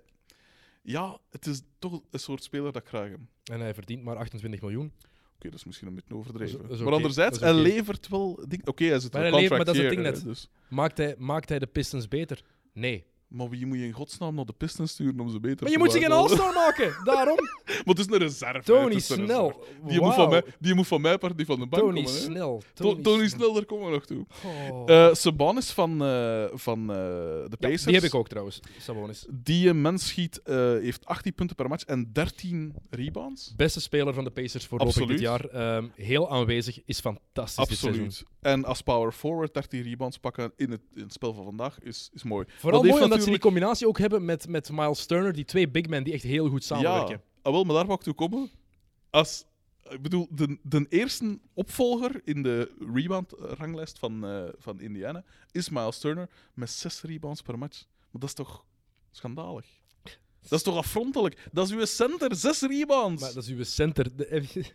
ja, 0.87 1.19
het 1.31 1.47
is 1.47 1.61
toch 1.79 2.01
een 2.11 2.19
soort 2.21 2.43
speler 2.43 2.73
dat 2.73 2.83
ik 2.83 2.89
graag 2.89 3.09
heb. 3.09 3.19
Oké, 3.21 3.53
En 3.53 3.61
hij 3.61 3.75
verdient 3.75 4.03
maar 4.03 4.17
28 4.17 4.61
miljoen. 4.61 4.93
dat 5.39 5.55
is 5.55 5.65
misschien 5.65 5.89
een 5.89 5.95
beetje 5.95 6.15
overdreven. 6.15 6.53
Dat 6.53 6.63
is- 6.63 6.69
dat 6.69 6.77
is 6.77 6.79
maar 6.79 6.87
oké, 6.87 6.97
anderzijds, 6.97 7.39
hij 7.41 7.53
oké. 7.53 7.61
levert 7.61 8.09
wel... 8.09 8.45
Oké, 8.65 8.85
hij 8.85 8.99
zit 8.99 9.13
Maar 9.13 9.23
hij 9.23 9.31
levert- 9.31 9.51
maar 9.57 9.65
dat 9.65 9.75
is 9.75 9.81
het 9.81 9.91
ding 9.91 10.03
net. 10.03 10.25
dus. 10.25 10.49
Maakt 10.69 10.99
hij, 10.99 11.15
maakt 11.19 11.49
hij 11.49 11.59
de 11.59 11.67
Pistons 11.67 12.09
beter? 12.09 12.43
Nee. 12.73 13.05
Maar 13.37 13.49
wie 13.49 13.67
moet 13.67 13.79
je 13.79 13.85
in 13.85 13.93
godsnaam 13.93 14.35
naar 14.35 14.45
de 14.45 14.53
Pistons 14.53 14.91
sturen 14.91 15.21
om 15.21 15.31
ze 15.31 15.41
beter 15.41 15.63
Maar 15.63 15.71
je 15.71 15.77
te 15.77 15.83
moet 15.83 15.93
zich 15.93 16.03
een 16.03 16.09
maken? 16.09 16.23
All-Star 16.29 16.53
maken, 16.55 16.95
daarom. 17.15 17.37
Maar 17.67 17.83
het 17.85 17.99
is 17.99 18.07
een 18.07 18.19
reserve. 18.19 18.63
Tony 18.63 18.99
Snel. 18.99 19.47
reserve. 19.49 19.89
Die, 19.89 20.01
moet 20.01 20.15
van 20.15 20.29
mij, 20.29 20.43
die 20.59 20.75
moet 20.75 20.87
van 20.87 21.01
mij 21.01 21.19
part 21.19 21.37
niet 21.37 21.47
van 21.47 21.59
de 21.61 21.67
bank 21.67 21.83
Tony 21.83 22.03
komen. 22.03 22.21
Snel. 22.21 22.63
To- 22.75 23.01
Tony 23.01 23.29
Snell, 23.29 23.53
daar 23.53 23.65
komen 23.65 23.87
we 23.87 23.93
nog 23.93 24.07
toe. 24.07 24.27
Oh. 24.71 24.91
Eh 24.91 25.15
Sabonis 25.15 25.71
van, 25.71 26.05
eh, 26.05 26.45
van 26.53 26.81
eh, 26.81 26.87
de 26.97 27.47
Ja, 27.51 27.57
Pacers. 27.59 27.85
die 27.85 27.95
heb 27.95 28.03
ik 28.05 28.15
ook 28.15 28.29
trouwens, 28.29 28.61
Sabonis. 28.79 29.27
Die 29.31 29.73
mens 29.75 30.07
schiet, 30.09 30.41
heeft 30.81 31.07
18 31.07 31.35
punten 31.35 31.57
per 31.57 31.69
match 31.69 31.85
en 31.85 32.13
13 32.13 32.75
rebounds. 32.91 33.53
Beste 33.57 33.81
speler 33.81 34.15
van 34.15 34.25
de 34.25 34.31
Pacers 34.31 34.67
voorlopig 34.67 35.07
dit 35.07 35.21
jaar. 35.21 35.45
Ehm, 35.45 35.87
heel 35.95 36.31
aanwezig, 36.31 36.81
is 36.85 37.01
fantastisch. 37.01 37.59
Absoluut. 37.59 38.25
En 38.41 38.65
als 38.65 38.83
power 38.83 39.13
forward 39.13 39.55
13 39.55 39.83
rebounds 39.83 40.19
pakken 40.19 40.53
in 40.57 40.71
het, 40.71 40.81
in 40.95 41.03
het 41.03 41.13
spel 41.13 41.35
van 41.35 41.45
vandaag 41.45 41.81
is, 41.83 42.11
is 42.13 42.23
mooi. 42.23 42.47
Vooral 42.59 42.83
mooi 42.83 43.03
omdat 43.03 43.23
ze 43.27 43.33
die 43.33 43.41
combinatie 43.41 43.89
ook 43.89 43.99
hebben 43.99 44.25
met, 44.25 44.49
met 44.49 44.71
Miles 44.71 45.07
Turner, 45.07 45.33
die 45.33 45.45
twee 45.45 45.69
big 45.69 45.87
men 45.87 46.05
die 46.05 46.13
echt 46.13 46.23
heel 46.23 46.49
goed 46.49 46.65
samenwerken. 46.65 47.17
Ja, 47.17 47.23
ah, 47.43 47.53
wel, 47.53 47.65
maar 47.65 47.75
daar 47.75 47.87
wou 47.87 47.99
ik 47.99 48.05
toe 48.05 48.15
komen. 48.15 48.51
Als, 49.11 49.45
Ik 49.89 50.03
bedoel, 50.03 50.29
de, 50.31 50.59
de 50.63 50.87
eerste 50.89 51.39
opvolger 51.55 52.21
in 52.25 52.43
de 52.43 52.75
rebound-ranglijst 52.93 53.99
van, 53.99 54.27
eh, 54.27 54.45
van 54.59 54.81
Indiana 54.81 55.25
is 55.51 55.69
Miles 55.69 55.99
Turner 55.99 56.29
met 56.55 56.71
zes 56.71 57.03
rebounds 57.03 57.43
per 57.43 57.59
match. 57.59 57.85
Maar 57.85 58.21
dat 58.21 58.29
is 58.29 58.35
toch 58.35 58.65
schandalig? 59.11 59.67
Dat 60.49 60.59
is 60.59 60.63
toch 60.63 60.77
afrontelijk? 60.77 61.49
Dat 61.53 61.67
is 61.67 61.73
uw 61.73 61.85
center, 61.85 62.37
zes 62.37 62.61
rebounds. 62.61 63.23
Maar 63.23 63.33
dat 63.33 63.43
is 63.43 63.49
uw 63.49 63.65
center. 63.65 64.07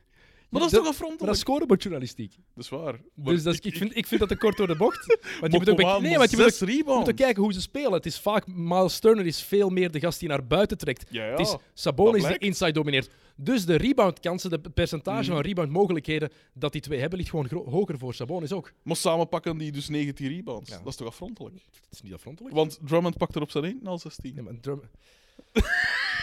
Maar 0.51 0.61
dat 0.61 0.71
is 0.71 0.77
toch 0.77 0.87
afrontelijk? 0.87 1.19
Maar 1.19 1.27
dat 1.27 1.35
is 1.35 1.41
scorebordjournalistiek. 1.41 2.35
Dat 2.55 2.63
is 2.63 2.69
waar. 2.69 2.99
Maar 3.15 3.33
Dus 3.33 3.43
dat 3.43 3.53
is, 3.53 3.59
ik, 3.59 3.75
vind, 3.75 3.95
ik 3.97 4.07
vind 4.07 4.19
dat 4.19 4.29
te 4.29 4.37
kort 4.37 4.57
door 4.57 4.67
de 4.67 4.75
bocht. 4.75 5.17
Want 5.39 5.51
je 5.53 5.57
moet 5.59 5.69
ook, 5.69 5.77
nee, 5.77 5.85
want 6.17 6.31
je 6.31 6.37
moet 6.37 6.61
ook, 6.61 6.69
je 6.69 6.83
moet 6.85 7.09
ook 7.09 7.15
kijken 7.15 7.43
hoe 7.43 7.53
ze 7.53 7.61
spelen. 7.61 7.91
Het 7.93 8.05
is 8.05 8.19
vaak, 8.19 8.47
Miles 8.47 8.99
Turner 8.99 9.25
is 9.25 9.43
veel 9.43 9.69
meer 9.69 9.91
de 9.91 9.99
gast 9.99 10.19
die 10.19 10.29
naar 10.29 10.47
buiten 10.47 10.77
trekt. 10.77 11.05
Ja, 11.09 11.23
ja. 11.25 11.31
Het 11.31 11.39
is 11.39 11.55
Sabonis 11.73 12.25
die 12.25 12.37
inside 12.37 12.71
domineert. 12.71 13.09
Dus 13.35 13.65
de 13.65 13.75
reboundkansen, 13.75 14.49
de 14.49 14.59
percentage 14.59 15.23
Mhm. 15.23 15.31
van 15.31 15.41
reboundmogelijkheden 15.41 16.29
dat 16.53 16.71
die 16.71 16.81
twee 16.81 16.99
hebben, 16.99 17.17
ligt 17.17 17.29
gewoon 17.29 17.47
gro- 17.47 17.69
hoger 17.69 17.97
voor 17.97 18.13
Sabonis 18.13 18.51
ook. 18.51 18.71
Maar 18.83 18.95
samen 18.95 19.29
pakken 19.29 19.57
die 19.57 19.71
dus 19.71 19.89
19 19.89 20.27
rebounds. 20.27 20.69
Ja. 20.69 20.77
Dat 20.77 20.87
is 20.87 20.95
toch 20.95 21.07
afrontelijk? 21.07 21.55
Het 21.55 21.87
is 21.91 22.01
niet 22.01 22.13
afrontelijk. 22.13 22.55
Want 22.55 22.79
Drummond 22.85 23.17
pakt 23.17 23.35
er 23.35 23.41
op 23.41 23.51
zijn 23.51 23.63
één 23.63 23.79
al 23.87 23.99
16. 23.99 24.33
Nee, 24.33 24.43
maar 24.43 24.59
Drum- 24.61 24.81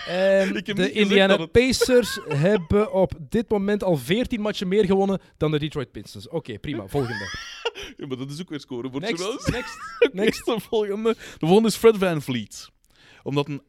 Ehm, 0.06 0.52
de 0.74 0.92
Indiana 0.92 1.36
het- 1.38 1.52
Pacers 1.52 2.18
hebben 2.48 2.92
op 2.92 3.12
dit 3.28 3.50
moment 3.50 3.82
al 3.84 3.96
14 3.96 4.40
matchen 4.40 4.68
meer 4.68 4.84
gewonnen 4.84 5.20
dan 5.36 5.50
de 5.50 5.58
Detroit 5.58 5.92
Pistons. 5.92 6.28
Oké, 6.28 6.58
prima. 6.58 6.86
Volgende. 6.96 7.28
Ja, 7.96 8.06
maar 8.06 8.16
dat 8.16 8.30
is 8.30 8.40
ook 8.40 8.48
weer 8.48 8.60
scoren 8.60 8.90
voor 8.90 9.00
Next, 9.00 9.50
next, 9.50 9.78
next. 10.12 10.44
De 10.44 10.60
volgende. 10.60 11.14
de 11.38 11.46
volgende 11.46 11.68
is 11.68 11.76
Fred 11.76 11.96
Van 11.98 12.22
Vliet. 12.22 12.68
Omdat 13.22 13.48
een 13.48 13.62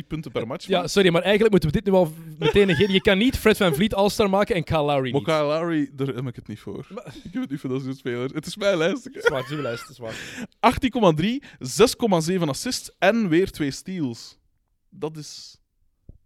18,3 0.00 0.06
punten 0.08 0.32
per 0.32 0.46
match 0.46 0.66
Ja, 0.66 0.86
sorry, 0.86 1.08
maar 1.10 1.22
eigenlijk 1.22 1.50
moeten 1.52 1.70
we 1.70 1.76
dit 1.80 1.86
nu 1.86 1.92
al 1.98 2.12
meteen 2.38 2.66
negeren. 2.66 2.92
Je 2.92 3.00
kan 3.00 3.18
niet 3.18 3.36
Fred 3.38 3.56
Van 3.56 3.74
Vliet 3.74 3.94
All-Star 3.94 4.30
maken 4.30 4.54
en 4.54 4.64
Kyle 4.64 4.82
Lowry 4.82 5.12
Maar. 5.12 5.22
Kyle 5.22 5.42
Lowry, 5.42 5.90
daar 5.92 6.06
heb 6.06 6.26
ik 6.26 6.36
het 6.36 6.48
niet 6.48 6.60
voor. 6.60 6.86
Maar- 6.94 7.06
Ik 7.24 7.32
heb 7.32 7.42
het 7.42 7.50
niet 7.50 7.60
voor 7.60 7.70
dat 7.70 7.82
soort 7.82 7.96
speler. 7.96 8.30
Het 8.34 8.46
is 8.46 8.56
mijn 8.56 8.76
lijst. 8.76 9.08
Zwaar, 9.12 9.44
uw 9.50 9.60
lijst, 9.62 9.94
zwaar. 9.94 10.14
18,3, 10.60 11.42
6,7 11.58 12.48
assists 12.48 12.90
en 12.98 13.28
weer 13.28 13.50
twee 13.50 13.70
steals. 13.70 14.38
Dat 14.98 15.16
is, 15.16 15.60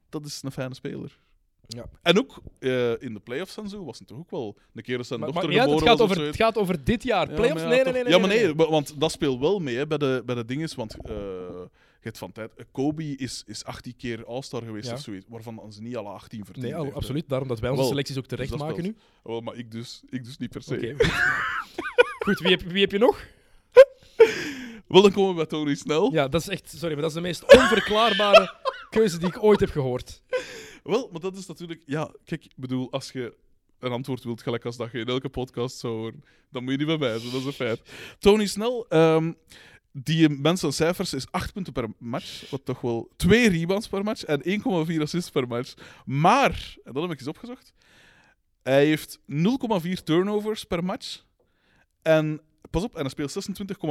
dat 0.09 0.27
is 0.27 0.41
een 0.43 0.53
fijne 0.53 0.75
speler. 0.75 1.19
Ja. 1.67 1.85
En 2.03 2.19
ook 2.19 2.43
eh, 2.59 3.03
in 3.03 3.15
de 3.15 3.21
playoffs 3.21 3.57
en 3.57 3.69
zo 3.69 3.85
was 3.85 3.99
het 3.99 4.09
toch 4.09 4.19
ook 4.19 4.31
wel 4.31 4.57
een 4.75 4.83
keer 4.83 4.97
dat 4.97 5.07
zijn 5.07 5.21
Maar, 5.21 5.29
dochter 5.33 5.49
maar 5.51 5.61
uit, 5.61 5.71
het, 5.71 5.79
geboren 5.79 5.99
gaat 5.99 6.09
was. 6.09 6.17
over, 6.19 6.27
het 6.31 6.37
gaat 6.43 6.59
over 6.59 6.85
dit 6.85 7.03
jaar. 7.03 7.29
Ja, 7.29 7.35
Playoffs? 7.35 7.63
ja, 7.63 7.69
nee, 7.69 7.85
nee, 7.85 7.93
nee, 7.93 8.03
nee. 8.03 8.13
Ja, 8.13 8.19
maar 8.19 8.29
nee, 8.29 8.45
nee, 8.45 8.55
wa- 8.55 8.69
want 8.71 9.01
dat 9.01 9.13
speelt 9.13 9.41
wel 9.41 9.59
mee 9.59 9.77
hè, 9.77 9.87
bij, 9.87 9.99
de, 9.99 10.23
bij 10.27 10.35
de 10.35 10.45
dinges. 10.45 10.75
Want 10.75 10.95
eh, 11.05 11.15
je 11.15 11.69
hebt 12.01 12.19
van 12.19 12.33
tijd. 12.33 12.53
Kobe 12.73 13.05
is, 13.17 13.43
is 13.47 13.65
18 13.65 13.97
keer 13.97 14.25
All-Star 14.27 14.63
geweest 14.63 14.93
of 14.93 15.01
zoiets. 15.01 15.27
Waarvan 15.29 15.73
ze 15.73 15.83
niet 15.83 15.97
alle 15.97 16.09
18 16.09 16.45
verdiend 16.45 16.67
Nee, 16.75 16.85
hè. 16.87 16.93
absoluut. 16.93 17.29
Daarom 17.29 17.49
dat 17.49 17.59
wij 17.61 17.69
onze 17.71 17.81
Wel, 17.83 17.91
selecties 17.91 18.19
ook 18.19 18.27
terecht 18.27 18.51
dus 18.51 18.59
dat 18.59 18.69
maken 18.69 18.83
nu. 18.85 18.97
Wel, 19.23 19.41
maar 19.41 19.55
ik 19.57 19.71
dus, 19.71 20.03
ik 20.09 20.25
dus 20.25 20.37
niet 20.37 20.51
per 20.51 20.63
se. 20.63 20.95
Goed, 22.25 22.39
wie 22.39 22.51
heb, 22.51 22.61
wie 22.63 22.81
heb 22.81 22.91
je 22.93 22.99
nog? 22.99 23.25
Wel, 24.89 25.03
dan 25.03 25.13
komen 25.13 25.31
we 25.31 25.37
bij 25.37 25.47
Tony 25.47 25.75
Snel. 25.75 26.13
Ja, 26.13 26.29
dat 26.29 26.41
is 26.41 26.49
echt... 26.49 26.71
Sorry, 26.71 26.93
maar 26.93 27.03
dat 27.03 27.11
is 27.11 27.17
de 27.17 27.21
meest 27.21 27.55
onverklaarbare 27.55 28.55
keuze 28.91 29.19
die 29.19 29.29
ik 29.29 29.43
ooit 29.43 29.61
heb 29.61 29.71
gehoord. 29.71 30.23
Wel, 30.83 31.09
maar 31.13 31.21
dat 31.21 31.37
is 31.37 31.47
natuurlijk... 31.47 31.83
Ja, 31.87 32.11
kijk, 32.25 32.45
ik 32.45 32.53
bedoel, 32.57 32.93
als 32.93 33.13
je 33.13 33.35
een 33.79 33.93
antwoord 33.93 34.25
wilt, 34.25 34.43
gelijk 34.43 34.65
als 34.65 34.77
dat 34.77 34.93
je 34.93 34.99
in 34.99 35.07
elke 35.07 35.29
podcast 35.29 35.79
zou 35.79 35.95
horen, 35.95 36.25
dan 36.51 36.63
moet 36.63 36.73
je 36.73 36.79
niet 36.79 36.87
bij 36.87 36.99
mij 36.99 37.19
zijn, 37.19 37.33
dat 37.33 37.41
is 37.41 37.47
een 37.47 37.53
feit. 37.53 37.81
Tony 38.19 38.47
Snel, 38.47 38.87
ehm, 38.89 39.33
die 39.93 40.29
mensen 40.29 40.73
cijfers 40.73 41.15
is 41.15 41.31
8 41.31 41.53
punten 41.53 41.73
per 41.73 41.89
match, 41.99 42.51
wat 42.51 42.65
toch 42.65 42.81
wel 42.81 43.11
2 43.17 43.49
rebounds 43.49 43.89
per 43.89 44.05
match 44.05 44.25
en 44.25 44.41
1,4 44.45 45.01
assists 45.01 45.31
per 45.31 45.49
match. 45.49 45.75
Maar, 46.05 46.77
en 46.85 46.93
dat 46.93 47.03
heb 47.03 47.13
ik 47.13 47.19
eens 47.19 47.29
opgezocht, 47.29 47.73
hij 48.63 48.87
heeft 48.87 49.19
0,4 49.27 50.03
turnovers 50.05 50.65
per 50.65 50.85
match 50.85 51.25
en... 52.03 52.41
Pas 52.71 52.83
op, 52.83 52.95
en 52.95 53.01
hij 53.01 53.11
speelt 53.11 53.49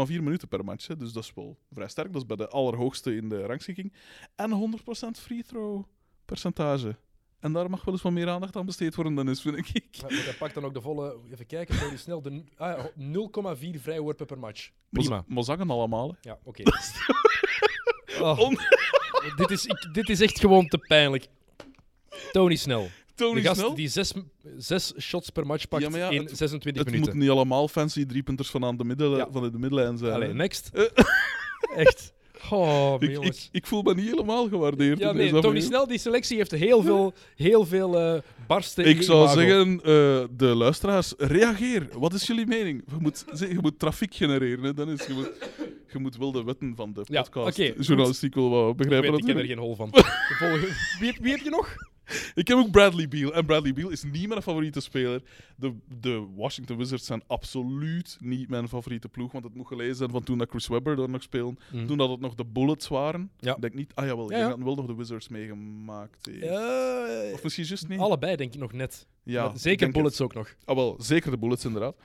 26,4 0.09 0.13
minuten 0.23 0.47
per 0.47 0.63
match. 0.63 0.87
Hè, 0.87 0.95
dus 0.95 1.11
dat 1.11 1.23
is 1.23 1.31
wel 1.35 1.57
vrij 1.71 1.87
sterk. 1.87 2.13
Dat 2.13 2.21
is 2.21 2.27
bij 2.27 2.35
de 2.35 2.47
allerhoogste 2.47 3.15
in 3.15 3.29
de 3.29 3.45
rangschikking. 3.45 3.93
En 4.35 4.79
100% 5.15 5.19
free 5.19 5.43
throw 5.43 5.83
percentage. 6.25 6.95
En 7.39 7.53
daar 7.53 7.69
mag 7.69 7.83
wel 7.85 7.93
eens 7.93 8.03
wat 8.03 8.11
meer 8.11 8.29
aandacht 8.29 8.55
aan 8.55 8.65
besteed 8.65 8.95
worden 8.95 9.15
dan 9.15 9.29
is, 9.29 9.41
vind 9.41 9.57
ik. 9.57 9.67
Maar 10.01 10.11
hij 10.11 10.33
pakt 10.33 10.53
dan 10.53 10.65
ook 10.65 10.73
de 10.73 10.81
volle... 10.81 11.17
Even 11.31 11.45
kijken, 11.45 11.79
Tony 11.79 11.97
snel. 11.97 12.21
De, 12.21 12.43
ah, 12.57 12.91
ja, 12.95 13.55
0,4 13.75 13.81
vrijworpen 13.81 14.25
per 14.25 14.39
match. 14.39 14.69
Prima. 14.89 15.25
Allemaal. 15.67 16.09
Hè. 16.09 16.29
Ja, 16.29 16.39
oké. 16.43 16.63
Oh, 18.21 18.49
dit, 19.37 19.51
is, 19.51 19.65
ik, 19.65 19.89
dit 19.93 20.09
is 20.09 20.21
echt 20.21 20.39
gewoon 20.39 20.67
te 20.67 20.77
pijnlijk. 20.77 21.27
Tony 22.31 22.55
Snel. 22.55 22.89
Tony 23.17 23.41
de 23.41 23.47
gast 23.47 23.59
Snel. 23.59 23.75
die 23.75 23.87
zes, 23.87 24.13
zes 24.57 24.93
shots 24.99 25.29
per 25.29 25.45
match 25.45 25.67
pakt 25.67 25.83
Ja, 25.83 25.89
maar 25.89 25.99
ja, 25.99 26.09
in 26.09 26.21
het- 26.25 26.37
26 26.37 26.83
Het 26.83 26.91
minuten. 26.91 27.13
moet 27.13 27.21
niet 27.23 27.31
allemaal 27.31 27.67
fancy 27.67 28.05
driepunters 28.05 28.49
van 28.49 28.65
aan 28.65 28.77
de, 28.77 28.83
middel, 28.83 29.17
Ja. 29.17 29.27
van 29.31 29.51
de 29.51 29.57
middenlijn 29.59 29.97
zijn. 29.97 30.13
Allee, 30.13 30.27
hè. 30.27 30.33
next. 30.33 30.69
Eh. 30.73 30.83
Echt. 31.75 32.13
Oh, 32.49 32.95
ik, 32.99 33.11
jongens. 33.11 33.45
ik, 33.45 33.49
ik 33.51 33.65
voel 33.67 33.81
me 33.81 33.93
niet 33.93 34.09
helemaal 34.09 34.47
gewaardeerd. 34.47 34.99
ja, 34.99 35.11
nee, 35.11 35.39
Tony. 35.41 35.59
Snel, 35.59 35.87
die 35.87 35.97
selectie 35.97 36.37
heeft 36.37 36.51
heel 36.51 36.81
veel, 36.81 37.13
heel 37.35 37.65
veel 37.65 37.97
eh, 37.99 38.21
barsten 38.47 38.83
in 38.85 38.89
Ik 38.95 39.01
zou 39.01 39.27
zeggen, 39.29 39.71
eh, 39.77 39.83
de 40.37 40.45
luisteraars, 40.55 41.13
reageer. 41.17 41.87
Wat 41.99 42.13
is 42.13 42.27
jullie 42.27 42.45
mening? 42.47 42.83
Je 42.87 42.95
moet, 42.99 43.25
je 43.39 43.57
moet 43.61 43.79
trafiek 43.79 44.13
genereren. 44.15 44.63
Hè. 44.63 44.73
Dan 44.73 44.89
is, 44.89 45.05
je, 45.05 45.13
moet, 45.13 45.31
je 45.91 45.99
moet 45.99 46.17
wel 46.17 46.31
de 46.31 46.43
wetten 46.43 46.73
van 46.75 46.93
de 46.93 47.01
podcast, 47.31 47.57
journalistiek 47.87 48.35
wel 48.35 48.49
wat 48.49 48.69
Ik, 48.71 48.77
begrijpen. 48.77 49.11
weet, 49.11 49.19
ik 49.19 49.25
ken 49.25 49.37
er 49.37 49.45
geen 49.45 49.57
hol 49.57 49.75
van. 49.75 49.89
De 50.29 50.35
volgende. 50.37 50.67
Wie, 50.99 51.11
heb- 51.11 51.21
wie 51.21 51.31
heb 51.31 51.41
je 51.41 51.49
nog? 51.49 51.75
Ik 52.35 52.47
heb 52.47 52.57
ook 52.57 52.71
Bradley 52.71 53.07
Beal. 53.07 53.33
En 53.33 53.45
Bradley 53.45 53.73
Beal 53.73 53.89
is 53.89 54.03
niet 54.03 54.27
mijn 54.27 54.41
favoriete 54.41 54.79
speler. 54.79 55.21
De, 55.55 55.73
de 55.99 56.27
Washington 56.35 56.77
Wizards 56.77 57.05
zijn 57.05 57.23
absoluut 57.27 58.17
niet 58.19 58.49
mijn 58.49 58.67
favoriete 58.67 59.09
ploeg. 59.09 59.31
Want 59.31 59.43
het 59.43 59.55
moet 59.55 59.67
gelezen 59.67 59.95
zijn 59.95 60.09
van 60.09 60.23
toen 60.23 60.37
dat 60.37 60.49
Chris 60.49 60.67
Webber 60.67 60.95
daar 60.95 61.09
nog 61.09 61.21
speelde. 61.21 61.57
Toen 61.87 61.97
dat 61.97 62.09
het 62.09 62.19
nog 62.19 62.35
de 62.35 62.45
Bullets 62.45 62.87
waren. 62.87 63.31
Ja. 63.39 63.55
Ik 63.55 63.61
denk 63.61 63.73
niet... 63.73 63.91
Ah 63.95 64.05
jawel, 64.05 64.31
Ja, 64.31 64.37
ja. 64.37 64.47
dat 64.49 64.59
wel 64.59 64.75
nog 64.75 64.85
de 64.85 64.95
Wizards 64.95 65.27
meegemaakt 65.27 66.25
heeft. 66.25 66.41
Eh, 66.43 67.33
Of 67.33 67.43
misschien 67.43 67.65
juist 67.65 67.87
niet. 67.87 67.99
allebei 67.99 68.35
denk 68.35 68.53
ik 68.53 68.59
nog 68.59 68.73
net. 68.73 69.07
ja, 69.23 69.47
Maar 69.47 69.59
Zeker 69.59 69.91
Bullets 69.91 70.21
ook 70.21 70.33
nog. 70.33 70.55
Ah 70.65 70.75
wel, 70.75 70.95
zeker 70.99 71.31
de 71.31 71.37
Bullets 71.37 71.65
inderdaad. 71.65 71.95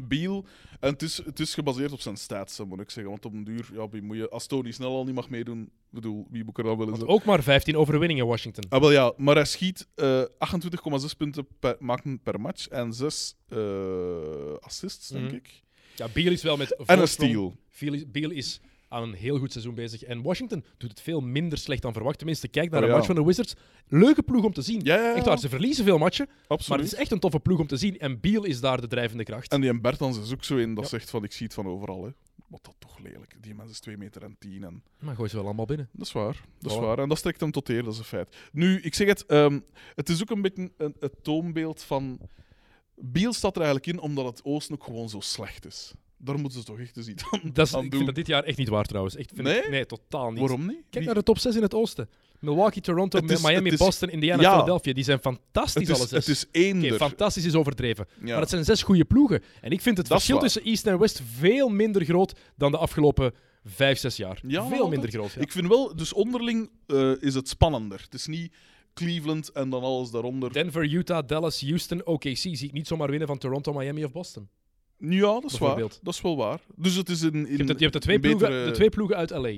Beal, 0.00 0.44
en 0.80 0.90
het 0.92 1.02
is, 1.02 1.16
het 1.24 1.40
is 1.40 1.54
gebaseerd 1.54 1.92
op 1.92 2.00
zijn 2.00 2.16
stats, 2.16 2.58
moet 2.68 2.80
ik 2.80 2.90
zeggen. 2.90 3.12
Want 3.12 3.24
op 3.24 3.32
een 3.32 3.44
duur, 3.44 3.68
ja, 3.72 3.88
wie 3.88 4.02
moet 4.02 4.16
je, 4.16 4.28
als 4.28 4.46
Tony 4.46 4.70
snel 4.70 4.90
al 4.96 5.04
niet 5.04 5.14
mag 5.14 5.28
meedoen, 5.28 5.70
bedoel, 5.90 6.26
wie 6.30 6.44
moet 6.44 6.58
er 6.58 6.64
dan 6.64 6.76
wel 6.78 6.88
eens 6.88 6.98
Want 6.98 7.10
ook 7.10 7.24
maar 7.24 7.42
15 7.42 7.76
overwinningen 7.76 8.26
Washington. 8.26 8.64
Ah, 8.68 8.80
wel 8.80 8.90
ja, 8.92 9.12
maar 9.16 9.34
hij 9.34 9.44
schiet 9.44 9.86
eh 9.94 10.22
28,6 10.22 11.16
punten 11.16 11.46
per, 11.58 11.76
maken 11.78 12.20
per 12.22 12.40
match 12.40 12.68
en 12.68 12.92
6 12.92 13.34
assists, 14.60 15.08
denk 15.08 15.24
Mhm. 15.26 15.34
ik. 15.34 15.62
Ja, 15.96 16.08
Beal 16.12 16.32
is 16.32 16.42
wel 16.42 16.56
met 16.56 16.76
En 16.86 17.00
een 17.00 17.08
steal. 17.08 17.54
Beal 18.06 18.30
is 18.30 18.60
aan 18.94 19.02
een 19.02 19.14
heel 19.14 19.38
goed 19.38 19.52
seizoen 19.52 19.74
bezig. 19.74 20.02
En 20.02 20.22
Washington 20.22 20.64
doet 20.76 20.90
het 20.90 21.00
veel 21.00 21.20
minder 21.20 21.58
slecht 21.58 21.82
dan 21.82 21.92
verwacht. 21.92 22.18
Tenminste, 22.18 22.48
kijk 22.48 22.70
naar 22.70 22.78
Oh, 22.78 22.84
een 22.84 22.90
ja. 22.90 22.96
match 22.96 23.06
van 23.06 23.16
de 23.16 23.24
Wizards. 23.24 23.54
Leuke 23.88 24.22
ploeg 24.22 24.44
om 24.44 24.52
te 24.52 24.62
zien. 24.62 24.80
Ja, 24.84 24.94
ja, 24.94 25.02
ja. 25.02 25.14
Echt 25.14 25.26
waar, 25.26 25.38
ze 25.38 25.48
verliezen 25.48 25.84
veel 25.84 25.98
matchen. 25.98 26.28
Maar 26.48 26.78
het 26.78 26.86
is 26.86 26.94
echt 26.94 27.10
een 27.10 27.18
toffe 27.18 27.40
ploeg 27.40 27.58
om 27.58 27.66
te 27.66 27.76
zien. 27.76 27.98
En 27.98 28.20
Beal 28.20 28.44
is 28.44 28.60
daar 28.60 28.80
de 28.80 28.86
drijvende 28.86 29.24
kracht. 29.24 29.52
En 29.52 29.60
die 29.60 29.80
Bertans 29.80 30.18
is 30.18 30.32
ook 30.32 30.44
zo 30.44 30.56
in 30.56 30.74
dat 30.74 30.88
zegt 30.88 31.10
van 31.10 31.24
ik 31.24 31.32
zie 31.32 31.46
het 31.46 31.54
van 31.54 31.66
overal. 31.66 32.04
Hè. 32.04 32.10
Wat 32.48 32.64
dat 32.64 32.74
toch 32.78 32.98
lelijk. 32.98 33.36
Die 33.40 33.54
mens 33.54 33.70
is 33.70 33.80
2 33.80 33.96
meter 33.96 34.22
en 34.22 34.36
10 34.38 34.64
en 34.64 34.82
Maar 34.98 35.14
gooi 35.14 35.28
ze 35.28 35.36
wel 35.36 35.44
allemaal 35.44 35.66
binnen. 35.66 35.88
Dat 35.92 36.06
is 36.06 36.12
waar. 36.12 36.44
Dat 36.58 36.72
is 36.72 36.78
waar. 36.78 36.98
En 36.98 37.08
dat 37.08 37.18
strekt 37.18 37.40
hem 37.40 37.50
tot 37.50 37.68
eer, 37.68 37.82
dat 37.82 37.92
is 37.92 37.98
een 37.98 38.04
feit. 38.04 38.36
Nu, 38.52 38.80
ik 38.80 38.94
zeg 38.94 39.08
het, 39.08 39.26
ehm, 39.26 39.60
het 39.94 40.08
is 40.08 40.22
ook 40.22 40.30
een 40.30 40.42
beetje 40.42 40.70
een, 40.76 40.96
het 40.98 41.12
toonbeeld 41.22 41.82
van. 41.82 42.20
Biel 42.96 43.32
staat 43.32 43.56
er 43.56 43.62
eigenlijk 43.62 43.92
in 43.92 44.00
omdat 44.00 44.24
het 44.24 44.44
Oosten 44.44 44.74
ook 44.74 44.84
gewoon 44.84 45.08
zo 45.08 45.20
slecht 45.20 45.66
is. 45.66 45.92
Daar 46.24 46.38
moeten 46.38 46.58
ze 46.58 46.64
toch 46.64 46.78
echt 46.78 46.96
eens 46.96 47.08
iets 47.08 47.24
aan, 47.30 47.40
Dat 47.52 47.66
is, 47.66 47.74
aan 47.74 47.84
ik 47.84 47.90
doen. 47.90 47.94
vind 48.00 48.06
dat 48.06 48.14
dit 48.14 48.26
jaar 48.26 48.44
echt 48.44 48.58
niet 48.58 48.68
waar 48.68 48.84
trouwens. 48.84 49.16
Echt, 49.16 49.30
vind 49.34 49.46
Nee? 49.46 49.58
Ik, 49.58 49.70
nee, 49.70 49.86
totaal 49.86 50.30
niet. 50.30 50.38
Waarom 50.38 50.60
niet? 50.66 50.76
Kijk 50.76 50.94
Wie- 50.94 51.04
naar 51.04 51.14
de 51.14 51.22
top 51.22 51.38
6 51.38 51.56
in 51.56 51.62
het 51.62 51.74
oosten. 51.74 52.08
Milwaukee, 52.40 52.82
Toronto, 52.82 53.18
is- 53.18 53.42
Miami, 53.42 53.70
is- 53.70 53.78
Boston, 53.78 54.08
Indiana, 54.10 54.42
Ja. 54.42 54.50
Philadelphia. 54.52 54.92
Die 54.92 55.04
zijn 55.04 55.18
fantastisch 55.18 55.88
het, 55.88 55.96
alle 55.96 56.04
is, 56.04 56.10
zes. 56.10 56.26
het 56.26 56.36
is 56.36 56.46
eender. 56.50 56.88
Oké, 56.94 56.98
fantastisch 57.04 57.44
is 57.44 57.54
overdreven. 57.54 58.06
Ja. 58.20 58.30
Maar 58.32 58.40
het 58.40 58.48
zijn 58.50 58.64
zes 58.64 58.82
goede 58.82 59.04
ploegen. 59.04 59.42
En 59.60 59.70
ik 59.70 59.80
vind 59.80 59.96
het 59.96 60.08
Dat 60.08 60.18
is 60.18 60.24
verschil 60.24 60.38
tussen 60.38 60.62
East 60.62 60.86
en 60.86 60.98
West 60.98 61.22
veel 61.38 61.68
minder 61.68 62.04
groot 62.04 62.32
dan 62.56 62.70
de 62.70 62.78
afgelopen 62.78 63.32
vijf, 63.64 63.98
zes 63.98 64.16
jaar. 64.16 64.38
Ja, 64.46 64.66
veel 64.68 64.88
minder 64.88 65.10
groot. 65.10 65.32
Ja. 65.32 65.40
Ik 65.40 65.52
vind 65.52 65.68
wel, 65.68 65.96
dus 65.96 66.12
onderling 66.12 66.70
eh, 66.86 67.12
is 67.22 67.34
het 67.34 67.48
spannender. 67.48 68.00
Het 68.04 68.14
is 68.14 68.26
niet 68.26 68.54
Cleveland 68.94 69.48
en 69.52 69.70
dan 69.70 69.82
alles 69.82 70.10
daaronder. 70.10 70.52
Denver, 70.52 70.84
Utah, 70.92 71.26
Dallas, 71.26 71.60
Houston, 71.60 72.06
OKC 72.06 72.32
zie 72.32 72.56
ik 72.66 72.72
niet 72.72 72.86
zomaar 72.86 73.10
winnen 73.10 73.28
van 73.28 73.38
Toronto, 73.38 73.72
Miami 73.72 74.04
of 74.04 74.12
Boston. 74.12 74.48
Ja, 75.08 75.20
dat 75.40 75.44
is 75.44 75.58
waar. 75.58 75.76
Dat 75.78 76.14
is 76.14 76.20
wel 76.20 76.36
waar. 76.36 76.60
Dus 76.76 76.94
het 76.94 77.08
is 77.08 77.22
in, 77.22 77.32
in 77.34 77.40
Je 77.42 77.48
hebt, 77.56 77.58
de, 77.68 77.74
je 77.76 77.80
hebt 77.80 77.92
de, 77.92 77.98
twee 77.98 78.14
een 78.14 78.20
ploegen, 78.20 78.48
betere- 78.48 78.64
de 78.64 78.70
twee 78.70 78.88
ploegen 78.88 79.16
uit 79.16 79.30
LA. 79.30 79.48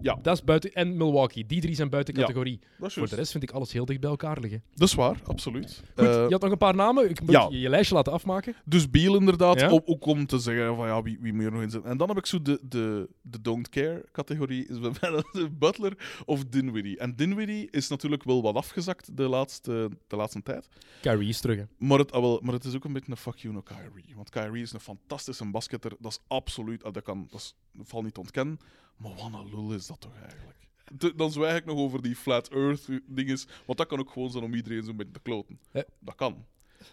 Ja. 0.00 0.18
Dat 0.22 0.36
is 0.36 0.44
buiten. 0.44 0.72
En 0.72 0.96
Milwaukee. 0.96 1.46
Die 1.46 1.60
drie 1.60 1.74
zijn 1.74 1.90
buiten 1.90 2.14
categorie. 2.14 2.58
Voor 2.80 3.08
de 3.08 3.14
rest 3.14 3.30
vind 3.32 3.42
ik 3.42 3.50
alles 3.50 3.72
heel 3.72 3.84
dicht 3.84 4.00
bij 4.00 4.10
elkaar 4.10 4.40
liggen. 4.40 4.62
dat 4.74 4.88
is 4.88 4.94
waar, 4.94 5.20
absoluut. 5.24 5.82
Goed, 5.96 6.06
Eh, 6.06 6.12
je 6.14 6.26
had 6.32 6.40
nog 6.40 6.50
een 6.50 6.58
paar 6.58 6.74
namen. 6.74 7.10
Ik 7.10 7.20
moet 7.20 7.30
ja. 7.30 7.46
je, 7.50 7.60
je 7.60 7.68
lijstje 7.68 7.94
laten 7.94 8.12
afmaken. 8.12 8.54
Dus 8.64 8.90
Biel 8.90 9.16
inderdaad, 9.18 9.60
Ja? 9.60 9.68
ook, 9.68 9.82
ook 9.84 10.06
om 10.06 10.26
te 10.26 10.38
zeggen 10.38 10.76
van 10.76 10.86
ja, 10.86 11.02
wie, 11.02 11.18
wie 11.20 11.32
moet 11.32 11.44
er 11.44 11.52
nog 11.52 11.62
in 11.62 11.70
zitten. 11.70 11.90
En 11.90 11.96
dan 11.96 12.08
heb 12.08 12.16
ik 12.16 12.26
zo 12.26 12.42
de, 12.42 12.60
de, 12.68 13.08
de 13.22 13.40
don't 13.40 13.68
care 13.68 14.04
categorie, 14.12 14.66
is 14.68 14.78
bij 14.80 14.90
mij 15.00 15.22
Butler 15.58 15.92
of 16.24 16.44
Dinwiddie. 16.44 16.98
En 16.98 17.16
Dinwiddie 17.16 17.68
is 17.70 17.88
natuurlijk 17.88 18.24
wel 18.24 18.42
wat 18.42 18.54
afgezakt 18.54 19.16
de 19.16 19.22
laatste, 19.28 19.88
de 20.06 20.16
laatste 20.16 20.42
tijd. 20.42 20.68
Kyrie 21.00 21.28
is 21.28 21.40
terug. 21.40 21.56
hè. 21.58 21.64
Maar 21.78 21.98
het, 21.98 22.12
ah, 22.12 22.20
wel, 22.20 22.40
maar 22.42 22.54
het 22.54 22.64
is 22.64 22.74
ook 22.74 22.84
een 22.84 22.92
beetje 22.92 23.10
een 23.10 23.16
fuck 23.16 23.36
you 23.36 23.54
naar 23.54 23.62
Kyrie. 23.62 24.14
Want 24.16 24.30
Kyrie 24.30 24.62
is 24.62 24.72
een 24.72 24.80
fantastische 24.98 25.50
basketter. 25.50 25.92
Dat 25.98 26.10
is 26.12 26.18
absoluut, 26.26 26.84
ah, 26.84 26.92
dat, 26.92 27.02
kan, 27.02 27.26
dat, 27.30 27.40
is, 27.40 27.54
valt 27.82 28.04
niet 28.04 28.14
te 28.14 28.20
ontkennen. 28.20 28.60
Maar 28.96 29.14
wat 29.14 29.32
een 29.32 29.48
lul 29.50 29.72
is 29.72 29.86
dat 29.86 30.00
toch 30.00 30.14
eigenlijk? 30.22 30.58
De- 30.92 31.14
dan 31.14 31.32
zwijg 31.32 31.56
ik 31.58 31.64
nog 31.64 31.78
over 31.78 32.02
die 32.02 32.16
flat 32.16 32.48
earth 32.48 32.88
dinges. 33.06 33.46
Want 33.66 33.78
dat 33.78 33.86
kan 33.86 33.98
ook 33.98 34.10
gewoon 34.10 34.30
zijn 34.30 34.44
om 34.44 34.54
iedereen 34.54 34.84
zo'n 34.84 34.96
beetje 34.96 35.12
te 35.12 35.20
kloten. 35.20 35.58
Ja. 35.72 35.84
Dat 35.98 36.14
kan. 36.14 36.44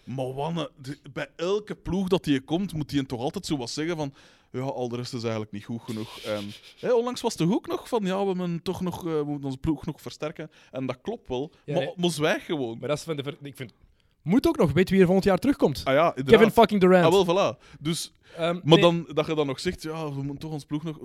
Maar 0.03 0.33
wat 0.33 0.49
een- 0.57 0.69
de- 0.81 0.99
bij 1.13 1.27
elke 1.35 1.75
ploeg 1.75 2.07
dat 2.07 2.25
hij 2.25 2.41
komt, 2.41 2.73
moet 2.73 2.91
hij 2.91 3.03
toch 3.03 3.19
altijd 3.21 3.45
zo 3.45 3.57
wat 3.57 3.69
zeggen 3.69 3.95
van... 3.95 4.13
Ja, 4.51 4.59
al 4.61 4.89
de 4.89 4.95
rest 4.95 5.13
is 5.13 5.21
eigenlijk 5.21 5.51
niet 5.51 5.65
goed 5.65 5.81
genoeg. 5.81 6.19
En, 6.19 6.51
onlangs 6.93 7.21
was 7.21 7.35
de 7.35 7.43
hoek 7.43 7.67
nog 7.67 7.87
van... 7.87 8.05
Ja, 8.05 8.25
we, 8.25 8.33
moeten 8.33 8.61
toch 8.61 8.81
nog, 8.81 8.97
eh, 9.05 9.11
we 9.13 9.23
moeten 9.25 9.45
onze 9.45 9.57
ploeg 9.57 9.85
nog 9.85 10.01
versterken. 10.01 10.51
En 10.71 10.85
dat 10.85 11.01
klopt 11.01 11.27
wel. 11.27 11.51
Ja, 11.65 11.73
maar, 11.73 11.83
nee. 11.83 11.93
maar 11.95 12.09
zwijg 12.09 12.45
gewoon. 12.45 12.79
Maar 12.79 12.87
dat 12.87 12.97
is 12.97 13.03
van 13.03 13.15
de... 13.15 13.23
ver- 13.23 13.37
Ik 13.41 13.55
vind... 13.55 13.73
Moet 14.21 14.47
ook 14.47 14.57
nog. 14.57 14.71
Weet 14.71 14.89
wie 14.89 14.99
er 14.99 15.05
volgend 15.05 15.25
jaar 15.25 15.37
terugkomt? 15.37 15.81
Ah 15.83 15.93
ja, 15.93 16.09
inderdaad. 16.09 16.35
Kevin 16.35 16.51
fucking 16.51 16.81
Durant. 16.81 17.05
Ah, 17.05 17.25
wel, 17.25 17.53
voilà. 17.55 17.77
Dus 17.79 18.13
Ehm, 18.37 18.53
maar 18.53 18.61
nee, 18.63 18.79
dan, 18.81 19.07
dat 19.13 19.25
je 19.25 19.35
dan 19.35 19.47
nog 19.47 19.59
zegt, 19.59 19.81
ja, 19.83 20.05
we 20.13 20.15
moeten 20.15 20.37
toch 20.39 20.51
ons 20.51 20.65
ploeg 20.65 20.83
nog... 20.83 20.99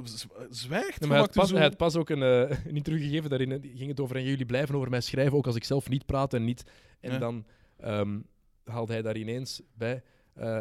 Zwijgt, 0.51 1.01
nee, 1.01 1.09
maar 1.09 1.23
u 1.23 1.27
pas, 1.33 1.49
zo- 1.49 1.55
hij 1.55 1.63
had 1.65 1.77
pas 1.77 1.97
ook 1.97 2.09
een, 2.11 2.23
eh, 2.23 2.41
een 2.69 2.77
interview 2.77 3.03
gegeven. 3.03 3.31
Daarin 3.31 3.53
eh, 3.53 3.59
ging 3.77 3.89
het 3.89 4.01
over... 4.01 4.17
En 4.17 4.25
jullie 4.25 4.45
blijven 4.47 4.75
over 4.75 4.91
mij 4.91 5.01
schrijven, 5.01 5.37
ook 5.37 5.47
als 5.47 5.57
ik 5.57 5.65
zelf 5.65 5.89
niet 5.89 6.07
praat 6.07 6.35
en 6.35 6.45
niet... 6.45 6.65
En 7.01 7.13
Ja. 7.13 7.19
dan 7.19 7.45
ehm, 7.81 8.19
haalde 8.65 8.93
hij 8.93 9.03
daar 9.03 9.17
ineens 9.17 9.61
bij... 9.75 10.03
eh, 10.35 10.59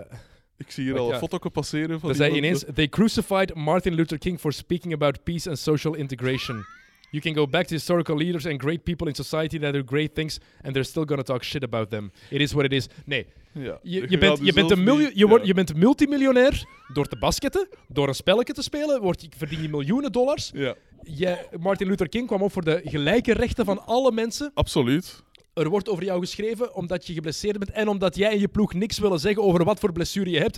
Ik 0.58 0.72
zie 0.72 0.84
hier 0.84 0.98
al 1.00 1.08
ja. 1.08 1.14
een 1.14 1.20
foto 1.20 1.50
passeren 1.50 2.00
van 2.00 2.16
zei 2.16 2.30
hij 2.32 2.40
iemand- 2.42 2.62
ineens: 2.62 2.76
They 2.76 2.90
crucified 2.90 3.54
Martin 3.56 3.94
Luther 3.94 4.18
King 4.18 4.40
for 4.40 4.54
speaking 4.54 4.94
about 4.94 5.24
peace 5.24 5.50
and 5.50 5.60
social 5.60 5.94
integration. 5.96 6.66
You 7.14 7.22
can 7.22 7.34
go 7.34 7.46
back 7.48 7.66
to 7.68 7.74
historical 7.76 8.16
leaders 8.18 8.46
and 8.46 8.62
great 8.62 8.84
people 8.84 9.08
in 9.08 9.16
society 9.16 9.60
that 9.60 9.74
do 9.74 9.84
great 9.86 10.16
things, 10.16 10.40
and 10.62 10.74
they're 10.74 10.84
still 10.90 11.06
gonna 11.06 11.24
talk 11.24 11.44
shit 11.44 11.64
about 11.64 11.90
them. 11.90 12.12
It 12.30 12.42
is 12.42 12.52
what 12.54 12.66
it 12.66 12.72
is. 12.72 12.88
Nee, 13.06 13.26
Ja, 13.52 13.80
je, 13.84 14.18
bent, 14.18 14.40
je, 14.42 14.54
een 14.72 14.84
miljoen, 14.84 15.04
niet- 15.08 15.18
je, 15.18 15.28
wordt, 15.28 15.42
ja. 15.44 15.48
je 15.48 15.54
bent 15.54 15.76
multimiljonair 15.76 16.66
door 16.94 17.08
te 17.08 17.16
basketten, 17.18 17.68
door 17.88 18.08
een 18.08 18.16
spelletje 18.16 18.54
te 18.54 18.62
spelen, 18.62 19.02
word 19.02 19.28
verdien 19.38 19.62
je 19.62 19.70
miljoenen 19.70 20.12
dollars. 20.12 20.52
Ja, 20.54 20.76
Je, 21.04 21.38
Martin 21.60 21.88
Luther 21.88 22.10
King 22.10 22.28
kwam 22.28 22.42
op 22.42 22.52
voor 22.52 22.64
de 22.64 22.82
gelijke 22.86 23.34
rechten 23.34 23.66
van 23.66 23.86
alle 23.86 24.12
mensen. 24.12 24.52
absoluut. 24.54 25.24
Er 25.54 25.70
wordt 25.70 25.90
over 25.90 26.04
jou 26.04 26.20
geschreven 26.20 26.76
omdat 26.76 27.08
je 27.08 27.14
geblesseerd 27.14 27.58
bent 27.60 27.72
en 27.72 27.88
omdat 27.88 28.16
jij 28.16 28.32
en 28.32 28.40
je 28.40 28.48
ploeg 28.48 28.74
niks 28.74 29.00
willen 29.00 29.20
zeggen 29.20 29.44
over 29.44 29.64
wat 29.64 29.80
voor 29.80 29.92
blessure 29.92 30.30
je 30.30 30.40
hebt. 30.40 30.58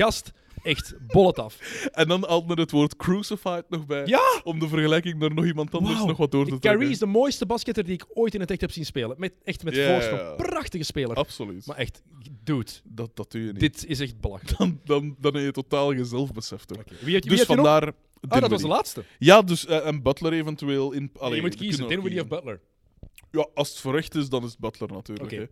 Gast, 0.00 0.32
echt 0.62 0.94
bollet 1.06 1.38
af. 1.38 1.88
En 1.92 2.08
dan 2.08 2.28
altijd 2.28 2.58
het 2.58 2.70
woord 2.70 2.96
crucified 2.96 3.64
nog 3.68 3.86
bij. 3.86 4.06
Ja! 4.06 4.40
Om 4.44 4.58
de 4.58 4.68
vergelijking 4.68 5.18
naar 5.18 5.34
nog 5.34 5.44
iemand 5.44 5.74
anders 5.74 6.04
nog 6.04 6.16
wat 6.16 6.30
door 6.30 6.46
te 6.48 6.58
trekken. 6.58 6.90
is 6.90 6.98
de 6.98 7.06
mooiste 7.06 7.46
basketter 7.46 7.84
die 7.84 7.94
ik 7.94 8.06
ooit 8.14 8.34
in 8.34 8.40
het 8.40 8.50
echt 8.50 8.60
heb 8.60 8.70
zien 8.70 8.84
spelen. 8.84 9.14
Met, 9.18 9.32
echt 9.44 9.64
met 9.64 9.74
Ja, 9.74 9.92
voorsprong. 9.92 10.36
Prachtige 10.36 10.84
speler. 10.84 11.16
Absoluut. 11.16 11.66
Maar 11.66 11.76
echt, 11.76 12.02
dude, 12.44 12.70
Dat, 12.84 13.10
dat 13.16 13.30
doe 13.30 13.40
je 13.40 13.46
niet. 13.46 13.60
dit 13.60 13.86
is 13.86 14.00
echt 14.00 14.20
belachelijk. 14.20 14.58
Dan, 14.58 14.80
dan, 14.84 15.16
dan 15.18 15.34
heb 15.34 15.44
je 15.44 15.52
totaal 15.52 15.88
geen 15.90 16.04
zelfbesef, 16.04 16.64
toch? 16.64 16.82
Wie 17.00 17.12
heeft, 17.12 17.28
Dus 17.28 17.42
vandaar... 17.42 17.92
Ah, 18.28 18.40
dat 18.40 18.50
was 18.50 18.60
de 18.60 18.68
laatste. 18.68 19.04
Ja, 19.18 19.42
dus 19.42 19.66
eh, 19.66 19.86
en 19.86 20.02
Butler 20.02 20.32
eventueel 20.32 20.92
in... 20.92 21.10
Allee, 21.18 21.36
je 21.36 21.42
moet 21.42 21.54
kiezen, 21.54 21.88
Dinwiddie 21.88 22.20
of. 22.22 22.28
Butler. 22.28 22.60
Ja, 23.30 23.48
als 23.54 23.68
het 23.68 23.78
voor 23.78 23.96
echt 23.96 24.14
is, 24.14 24.28
dan 24.28 24.44
is 24.44 24.50
het 24.50 24.58
Butler 24.58 24.92
natuurlijk. 24.92 25.32
Oké. 25.32 25.48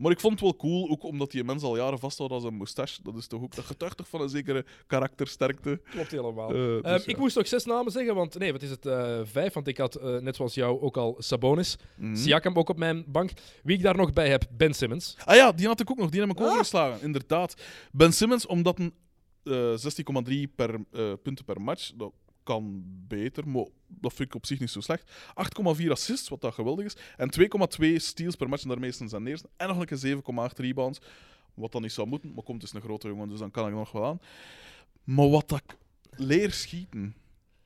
Maar 0.00 0.10
ik 0.12 0.20
vond 0.20 0.32
het 0.32 0.42
wel 0.42 0.56
cool, 0.56 0.90
ook 0.90 1.02
omdat 1.04 1.30
die 1.30 1.44
mens 1.44 1.62
al 1.62 1.76
jaren 1.76 1.98
vasthoudt 1.98 2.32
als 2.32 2.44
een 2.44 2.54
moustache. 2.54 3.02
Dat 3.02 3.16
is 3.16 3.26
toch 3.26 3.42
ook... 3.42 3.54
Dat 3.54 3.64
getuigt 3.64 3.96
toch 3.96 4.08
van 4.08 4.20
een 4.20 4.28
zekere 4.28 4.64
karaktersterkte. 4.86 5.80
Klopt 5.90 6.10
helemaal. 6.10 6.48
Eh, 6.48 6.54
dus 6.54 6.80
Ehm, 6.82 6.92
ja. 6.94 7.00
Ik 7.06 7.16
moest 7.16 7.36
nog 7.36 7.46
zes 7.46 7.64
namen 7.64 7.92
zeggen, 7.92 8.14
want 8.14 8.38
nee, 8.38 8.52
wat 8.52 8.62
is 8.62 8.70
het? 8.70 8.86
eh, 8.86 9.20
vijf, 9.24 9.52
want 9.52 9.66
ik 9.68 9.76
had 9.78 9.94
eh, 9.94 10.16
net 10.18 10.36
zoals 10.36 10.54
jou 10.54 10.80
ook 10.80 10.96
al 10.96 11.14
Sabonis. 11.18 11.76
Mhm. 11.96 12.14
Siakam 12.16 12.56
ook 12.56 12.68
op 12.68 12.78
mijn 12.78 13.04
bank. 13.06 13.30
Wie 13.62 13.76
ik 13.76 13.82
daar 13.82 13.96
nog 13.96 14.12
bij 14.12 14.28
heb, 14.28 14.44
Ben 14.56 14.74
Simmons. 14.74 15.16
Ah 15.24 15.36
ja, 15.36 15.52
die 15.52 15.66
had 15.66 15.80
ik 15.80 15.90
ook 15.90 15.98
nog. 15.98 16.10
Die 16.10 16.20
heb 16.20 16.30
ik 16.30 16.38
Ah. 16.40 16.46
overgeslagen, 16.46 17.02
inderdaad. 17.02 17.54
Ben 17.92 18.12
Simmons, 18.12 18.46
omdat 18.46 18.78
een 18.78 18.94
eh 19.44 19.74
16,3 19.76 20.48
per, 20.54 20.84
eh, 20.92 21.12
punten 21.22 21.44
per 21.44 21.60
match, 21.60 21.90
dat 21.94 22.12
kan 22.42 22.82
beter, 23.08 23.48
maar 23.48 23.64
dat 23.86 24.12
vind 24.12 24.28
ik 24.28 24.34
op 24.34 24.46
zich 24.46 24.60
niet 24.60 24.70
zo 24.70 24.80
slecht. 24.80 25.10
8,4 25.80 25.86
assists, 25.90 26.28
wat 26.28 26.40
dat 26.40 26.54
geweldig 26.54 26.84
is. 26.84 26.96
En 27.16 27.30
2,2 27.40 27.96
steals 27.96 28.36
per 28.36 28.48
match, 28.48 28.62
en 28.62 28.68
daarmee 28.68 28.90
is 28.90 28.98
hij 28.98 29.08
zijn 29.08 29.26
eerste. 29.26 29.48
En 29.56 29.68
nog 29.68 29.78
een 29.78 29.86
keer 29.86 30.16
7,8 30.50 30.56
rebounds, 30.56 31.00
wat 31.54 31.72
dan 31.72 31.82
niet 31.82 31.92
zou 31.92 32.06
moeten. 32.08 32.34
Maar 32.34 32.44
komt, 32.44 32.62
is 32.62 32.72
een 32.72 32.80
grote 32.80 33.08
jongen, 33.08 33.28
dus 33.28 33.38
dan 33.38 33.50
kan 33.50 33.68
ik 33.68 33.74
nog 33.74 33.92
wel 33.92 34.04
aan. 34.04 34.20
Maar 35.04 35.28
wat 35.28 35.48
dat 35.48 35.62
ik 35.66 35.76
leer 36.10 36.52
schieten... 36.52 37.14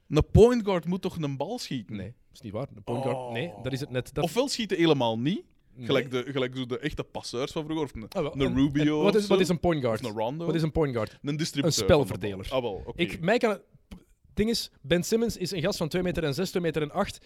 Een 0.09 0.31
point 0.31 0.65
guard 0.65 0.85
moet 0.85 1.03
toch 1.03 1.17
een 1.17 1.37
bal 1.37 1.59
schieten? 1.59 1.97
Nee, 1.97 2.07
dat 2.07 2.35
is 2.35 2.41
niet 2.41 2.53
waar. 2.53 2.67
De 2.75 2.81
point 2.81 3.03
guard. 3.03 3.17
Oh. 3.17 3.33
Nee, 3.33 3.53
dat 3.63 3.73
is 3.73 3.81
het 3.81 3.91
net. 3.91 4.15
Dat, 4.15 4.25
Ofwel 4.25 4.49
schieten 4.49 4.77
helemaal 4.77 5.19
niet, 5.19 5.43
nee. 5.75 5.87
gelijk, 5.87 6.11
de, 6.11 6.25
gelijk 6.27 6.57
zo 6.57 6.67
de 6.67 6.79
echte 6.79 7.05
passeurs 7.05 7.53
van 7.53 7.65
vroeger, 7.65 7.85
of 7.85 7.95
een, 7.95 8.09
Ah, 8.09 8.23
wel, 8.23 8.41
een 8.47 8.55
Rubio 8.55 9.03
Wat 9.03 9.15
is, 9.15 9.27
wat 9.27 9.37
zo. 9.37 9.43
is 9.43 9.49
een 9.49 9.61
point 9.61 9.83
guard? 9.83 10.01
Of 10.05 10.11
een 10.11 10.17
Rondo. 10.17 10.47
Wat 10.47 10.55
is 10.55 10.63
een 10.63 10.73
point 10.73 10.95
guard? 10.95 11.19
Een 11.23 11.37
distributeur. 11.37 11.83
Een 11.83 11.89
spelverdeler. 11.89 12.49
Ah, 12.51 12.63
wel. 12.63 12.93
Ik, 12.97 13.21
mij 13.21 13.39
kan 13.39 13.51
het 13.51 13.63
ding 14.35 14.51
is, 14.51 14.71
Ben 14.81 15.03
Simmons 15.03 15.37
is 15.37 15.51
een 15.51 15.61
gast 15.63 15.79
van 15.79 15.89
2 15.89 16.03
meter 16.03 16.25
en 16.25 16.35
6, 16.35 16.51
2 16.51 16.63
meter 16.63 16.83
en 16.83 16.91
8, 16.91 17.19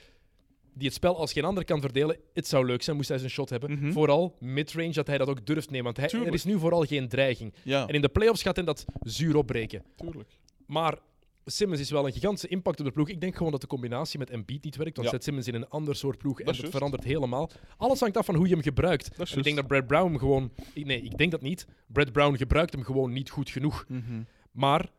die 0.75 0.87
het 0.87 0.97
spel 0.97 1.17
als 1.17 1.33
geen 1.33 1.45
ander 1.45 1.65
kan 1.65 1.81
verdelen. 1.81 2.17
Het 2.35 2.47
zou 2.47 2.67
leuk 2.67 2.83
zijn, 2.83 2.97
moest 2.97 3.09
hij 3.09 3.19
zijn 3.19 3.31
shot 3.31 3.51
hebben. 3.51 3.73
Mhm. 3.73 3.93
Vooral 3.93 4.37
midrange, 4.41 4.93
dat 4.93 5.07
hij 5.07 5.19
dat 5.19 5.29
ook 5.29 5.47
durft 5.47 5.71
nemen. 5.71 5.85
Want 5.95 5.97
hij, 6.13 6.21
er 6.27 6.33
is 6.35 6.45
nu 6.45 6.59
vooral 6.59 6.85
geen 6.85 7.09
dreiging. 7.09 7.55
Ja, 7.63 7.87
En 7.87 7.95
in 7.95 8.01
de 8.01 8.09
playoffs 8.09 8.43
gaat 8.43 8.57
hij 8.57 8.65
dat 8.65 8.85
zuur 9.03 9.37
opbreken. 9.37 9.83
tuurlijk. 9.97 10.31
Maar 10.67 10.99
Simmons 11.45 11.81
is 11.81 11.91
wel 11.91 12.07
een 12.07 12.13
gigantische 12.13 12.49
impact 12.49 12.79
op 12.81 12.87
de 12.87 12.93
ploeg. 12.93 13.09
Ik 13.09 13.21
denk 13.21 13.37
gewoon 13.37 13.53
dat 13.53 13.61
de 13.61 13.67
combinatie 13.67 14.19
met 14.19 14.31
Embiid 14.31 14.65
niet 14.65 14.77
werkt. 14.77 14.97
Want 14.97 15.09
Ja. 15.09 15.15
zet 15.15 15.25
Simmons 15.25 15.47
in 15.49 15.55
een 15.55 15.69
ander 15.69 15.97
soort 15.97 16.19
ploeg 16.19 16.41
en 16.41 16.47
Dat 16.47 16.57
het 16.57 16.71
verandert 16.71 17.05
helemaal. 17.05 17.51
Alles 17.77 18.01
hangt 18.01 18.17
af 18.17 18.25
van 18.27 18.35
hoe 18.35 18.47
je 18.49 18.53
hem 18.55 18.63
gebruikt. 18.63 19.11
En 19.17 19.37
ik 19.39 19.43
denk 19.45 19.57
dat 19.57 19.67
Brad 19.67 19.87
Brown 19.87 20.17
gewoon... 20.19 20.53
Nee, 20.75 21.03
ik 21.03 21.19
denk 21.19 21.31
dat 21.31 21.41
niet. 21.43 21.67
Brad 21.87 22.13
Brown 22.13 22.37
gebruikt 22.37 22.73
hem 22.73 22.83
gewoon 22.85 23.13
niet 23.13 23.31
goed 23.31 23.51
genoeg. 23.51 23.85
Mhm. 23.89 24.23
Maar 24.51 24.91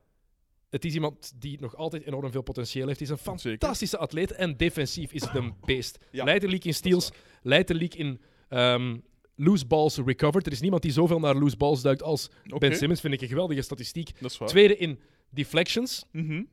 het 0.69 0.85
is 0.85 0.93
iemand 0.93 1.33
die 1.41 1.59
nog 1.59 1.75
altijd 1.75 2.03
enorm 2.03 2.31
veel 2.31 2.41
potentieel 2.41 2.87
heeft. 2.87 2.99
Hij 2.99 3.07
is 3.09 3.13
een 3.13 3.23
Zeker. 3.39 3.49
fantastische 3.49 3.97
atleet 3.97 4.31
en 4.31 4.57
defensief 4.57 5.11
is 5.11 5.21
het 5.21 5.35
een 5.35 5.53
beest. 5.65 5.97
Ja, 6.11 6.23
Leidt 6.23 6.41
de 6.41 6.47
league 6.47 6.65
in 6.67 6.73
steals, 6.73 7.11
leidt 7.41 7.67
de 7.67 7.75
league 7.75 7.99
in 7.99 8.21
ehm, 8.49 8.97
loose 9.35 9.65
balls 9.65 9.97
recovered. 9.97 10.45
Er 10.45 10.51
is 10.51 10.61
niemand 10.61 10.81
die 10.81 10.91
zoveel 10.91 11.19
naar 11.19 11.35
loose 11.35 11.57
balls 11.57 11.81
duikt 11.81 12.01
als 12.03 12.29
Ben 12.57 12.75
Simmons. 12.75 13.01
Vind 13.01 13.13
ik 13.13 13.21
een 13.21 13.27
geweldige 13.27 13.61
statistiek. 13.61 14.11
Tweede 14.45 14.77
in 14.77 14.99
deflections. 15.29 16.05
Mhm. 16.11 16.43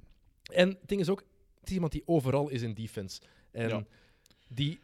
En 0.53 0.69
het 0.69 0.79
ding 0.89 1.01
is 1.01 1.09
ook, 1.09 1.23
het 1.61 1.69
is 1.69 1.75
iemand 1.75 1.93
die 1.93 2.03
overal 2.07 2.49
is 2.49 2.63
in 2.63 2.75
defense. 2.75 3.21
En 3.53 3.69
Ja. 3.69 3.85
die 4.49 4.81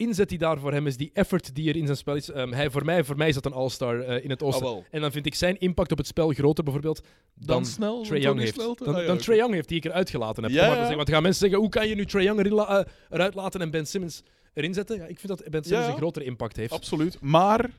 inzet 0.00 0.28
die 0.28 0.38
daar 0.38 0.58
voor 0.58 0.72
hem 0.72 0.86
is, 0.86 0.96
die 0.96 1.10
effort 1.12 1.54
die 1.54 1.68
er 1.68 1.76
in 1.76 1.84
zijn 1.84 1.96
spel 1.98 2.14
is. 2.16 2.30
ehm, 2.30 2.52
hij, 2.52 2.70
voor, 2.70 2.84
mij, 2.84 3.04
voor 3.04 3.16
mij 3.16 3.28
is 3.28 3.34
dat 3.34 3.46
een 3.46 3.52
all-star 3.52 4.00
eh, 4.00 4.24
in 4.24 4.30
het 4.30 4.40
Ah, 4.42 4.48
oosten. 4.48 4.64
wel. 4.64 4.84
en 4.90 5.00
dan 5.00 5.12
vind 5.12 5.26
ik 5.26 5.34
zijn 5.34 5.58
impact 5.60 5.92
op 5.92 5.98
het 5.98 6.06
spel 6.06 6.30
groter 6.32 6.64
bijvoorbeeld 6.64 7.00
dan, 7.34 7.46
Dan 7.46 7.64
snel, 7.66 8.02
Trae 8.02 8.10
dan 8.20 8.20
Young 8.20 8.40
heeft. 8.40 8.56
Dan, 8.56 8.76
Ah, 8.94 9.00
ja, 9.00 9.06
dan. 9.06 9.18
Trae 9.18 9.36
Young 9.36 9.52
heeft 9.54 9.68
die 9.68 9.76
ik 9.76 9.84
eruit 9.84 10.10
gelaten 10.10 10.42
heb. 10.42 10.52
Ja, 10.52 10.64
zeggen. 10.64 10.86
Want 10.86 10.96
dan 11.06 11.14
gaan 11.14 11.22
mensen 11.22 11.40
zeggen, 11.40 11.58
hoe 11.58 11.68
kan 11.68 11.88
je 11.88 11.94
nu 11.94 12.06
Trae 12.06 12.22
Young 12.22 12.38
erin 12.38 12.52
la- 12.52 12.78
eh, 12.84 12.92
eruit 13.10 13.34
laten 13.34 13.60
en 13.60 13.70
Ben 13.70 13.86
Simmons 13.86 14.22
erin 14.54 14.74
zetten? 14.74 14.96
Ja, 14.96 15.04
ik 15.06 15.18
vind 15.20 15.28
dat 15.38 15.50
Ben 15.50 15.62
Simmons 15.64 15.86
Ja. 15.86 15.92
een 15.92 15.98
grotere 15.98 16.24
impact 16.24 16.56
heeft. 16.56 16.72
Absoluut. 16.72 17.20
Maar 17.20 17.70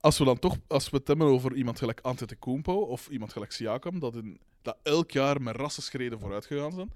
als 0.00 0.18
we 0.18 0.24
dan 0.24 0.38
toch, 0.38 0.56
als 0.66 0.90
we 0.90 0.96
het 0.96 1.08
hebben 1.08 1.26
over 1.26 1.54
iemand 1.54 1.78
gelijk 1.78 2.00
Antetokounmpo 2.02 2.72
of 2.74 3.08
iemand 3.08 3.32
gelijk 3.32 3.52
Siakam, 3.52 3.98
dat, 3.98 4.14
in, 4.14 4.38
dat 4.62 4.76
elk 4.82 5.10
jaar 5.10 5.42
met 5.42 5.56
rassenschreden 5.56 6.18
vooruit 6.20 6.46
gegaan 6.46 6.72
zijn, 6.72 6.92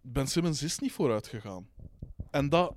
Ben 0.00 0.26
Simmons 0.26 0.62
is 0.62 0.78
niet 0.78 0.92
vooruit 0.92 1.26
gegaan. 1.26 1.66
En 2.30 2.48
dat... 2.48 2.74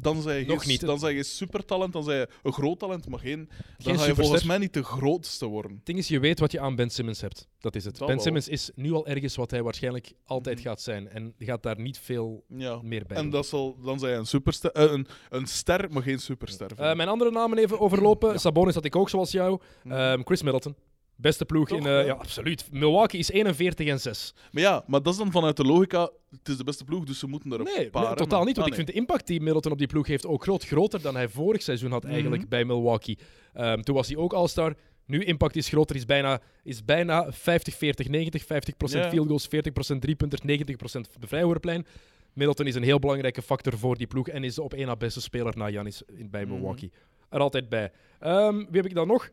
Dan 0.00 0.22
zijn 0.22 0.38
je 0.38 0.46
Nog 0.46 0.66
niet. 0.66 0.80
Dan 0.80 0.98
zijn 0.98 1.14
je 1.14 1.22
supertalent, 1.22 1.92
dan 1.92 2.04
zijn 2.04 2.18
je 2.18 2.28
een 2.42 2.52
groot 2.52 2.78
talent, 2.78 3.08
maar 3.08 3.18
geen... 3.18 3.48
Dan 3.78 3.98
ga 3.98 4.06
je 4.06 4.14
volgens 4.14 4.44
mij 4.44 4.58
niet 4.58 4.72
de 4.72 4.82
grootste 4.82 5.46
worden. 5.46 5.72
Het 5.72 5.86
ding 5.86 5.98
is, 5.98 6.08
je 6.08 6.20
weet 6.20 6.38
wat 6.40 6.52
je 6.52 6.60
aan 6.60 6.76
Ben 6.76 6.90
Simmons 6.90 7.20
hebt. 7.20 7.48
Dat 7.60 7.74
is 7.76 7.84
het. 7.84 7.96
Dat 7.96 8.06
ben 8.06 8.16
wel. 8.16 8.24
Simmons 8.24 8.48
is 8.48 8.70
nu 8.74 8.92
al 8.92 9.06
ergens 9.06 9.36
wat 9.36 9.50
hij 9.50 9.62
waarschijnlijk 9.62 10.12
altijd 10.24 10.56
Mhm. 10.58 10.66
gaat 10.66 10.80
zijn. 10.80 11.08
En 11.08 11.34
gaat 11.38 11.62
daar 11.62 11.80
niet 11.80 11.98
veel 11.98 12.44
Ja. 12.48 12.80
meer 12.82 13.04
bij 13.06 13.16
En 13.16 13.22
doen. 13.22 13.32
dat 13.32 13.46
zal, 13.46 13.76
dan 13.82 13.98
zijn 13.98 14.12
je 14.12 14.18
een, 14.18 14.26
superster, 14.26 14.70
eh, 14.72 14.92
een, 14.92 15.06
een 15.28 15.46
ster, 15.46 15.92
maar 15.92 16.02
geen 16.02 16.18
superster. 16.18 16.70
Eh, 16.76 16.94
mijn 16.94 17.08
andere 17.08 17.30
namen 17.30 17.58
even 17.58 17.80
overlopen. 17.80 18.32
Ja. 18.32 18.38
Sabonis 18.38 18.74
had 18.74 18.84
ik 18.84 18.96
ook 18.96 19.08
zoals 19.08 19.30
jou. 19.30 19.60
Mhm. 19.82 19.94
Ehm, 19.94 20.22
Chris 20.24 20.42
Middleton. 20.42 20.74
Beste 21.20 21.44
ploeg 21.44 21.68
Toch, 21.68 21.78
in... 21.78 21.86
eh, 21.86 22.06
ja. 22.06 22.12
absoluut. 22.12 22.68
Milwaukee 22.72 23.18
is 23.20 23.30
41 23.30 23.86
en 23.86 24.00
6. 24.00 24.34
Maar 24.52 24.62
ja, 24.62 24.84
maar 24.86 25.02
dat 25.02 25.12
is 25.12 25.18
dan 25.18 25.30
vanuit 25.32 25.56
de 25.56 25.64
logica, 25.64 26.10
het 26.30 26.48
is 26.48 26.56
de 26.56 26.64
beste 26.64 26.84
ploeg, 26.84 27.04
dus 27.04 27.18
ze 27.18 27.26
moeten 27.26 27.52
er 27.52 27.58
een 27.60 27.64
Nee, 27.76 27.90
paar 27.90 28.04
nee, 28.06 28.14
totaal 28.14 28.44
niet. 28.44 28.56
Want 28.56 28.58
Ah, 28.58 28.66
ik 28.68 28.74
vind 28.74 28.86
de 28.86 28.92
impact 28.92 29.26
die 29.26 29.40
Middleton 29.40 29.72
op 29.72 29.78
die 29.78 29.86
ploeg 29.86 30.06
heeft 30.06 30.26
ook 30.26 30.42
groot. 30.42 30.64
Groter 30.64 31.02
dan 31.02 31.14
hij 31.14 31.28
vorig 31.28 31.62
seizoen 31.62 31.90
had 31.90 32.04
eigenlijk 32.04 32.40
Mhm. 32.40 32.50
bij 32.50 32.64
Milwaukee. 32.64 33.18
Ehm, 33.52 33.80
toen 33.80 33.94
was 33.94 34.08
hij 34.08 34.16
ook 34.16 34.32
All-Star. 34.32 34.74
Nu 35.06 35.24
impact 35.24 35.56
is 35.56 35.68
groter, 35.68 35.96
is 35.96 36.04
bijna, 36.04 36.40
is 36.62 36.84
bijna 36.84 37.32
50, 37.32 37.74
40, 37.74 38.08
90. 38.08 38.44
50% 38.44 39.04
Ja. 39.04 39.10
field 39.10 39.26
goals, 39.26 39.46
40% 39.48 40.00
driepunters, 40.00 40.42
90% 40.42 41.08
vrijworplijn. 41.20 41.86
Middleton 42.32 42.66
is 42.66 42.74
een 42.74 42.82
heel 42.82 42.98
belangrijke 42.98 43.42
factor 43.42 43.78
voor 43.78 43.96
die 43.96 44.06
ploeg 44.06 44.28
en 44.28 44.44
is 44.44 44.54
de 44.54 44.62
op 44.62 44.74
één 44.74 44.86
na 44.86 44.96
beste 44.96 45.20
speler 45.20 45.56
na 45.56 45.68
in- 46.16 46.30
bij 46.30 46.44
Mhm. 46.44 46.52
Milwaukee. 46.54 46.90
Er 47.28 47.40
altijd 47.40 47.68
bij. 47.68 47.92
Ehm, 48.20 48.56
wie 48.56 48.66
heb 48.76 48.86
ik 48.86 48.94
dan 48.94 49.06
nog? 49.06 49.28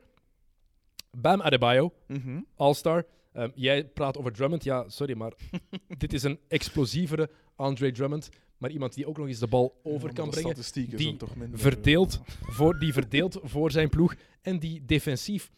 Bam 1.15 1.41
Adebayo, 1.41 1.93
Mhm. 2.07 2.39
All-Star. 2.55 3.05
Ehm, 3.33 3.49
jij 3.55 3.85
praat 3.85 4.17
over 4.17 4.31
Drummond. 4.31 4.63
Ja, 4.63 4.89
sorry, 4.89 5.17
maar 5.17 5.33
dit 5.97 6.13
is 6.13 6.23
een 6.23 6.39
explosievere 6.47 7.29
Andre 7.55 7.91
Drummond. 7.91 8.29
Maar 8.57 8.69
iemand 8.71 8.93
die 8.93 9.07
ook 9.07 9.17
nog 9.17 9.27
eens 9.27 9.39
de 9.39 9.47
bal 9.47 9.79
over 9.83 10.07
Ja, 10.07 10.13
kan 10.13 10.29
brengen. 10.29 10.55
die 10.73 10.87
minder, 10.97 11.27
verdeelt 11.53 12.21
voor, 12.41 12.79
die 12.79 12.93
verdeelt 12.93 13.39
voor 13.53 13.71
zijn 13.71 13.89
ploeg. 13.89 14.15
En 14.41 14.59
die 14.59 14.85
defensief. 14.85 15.51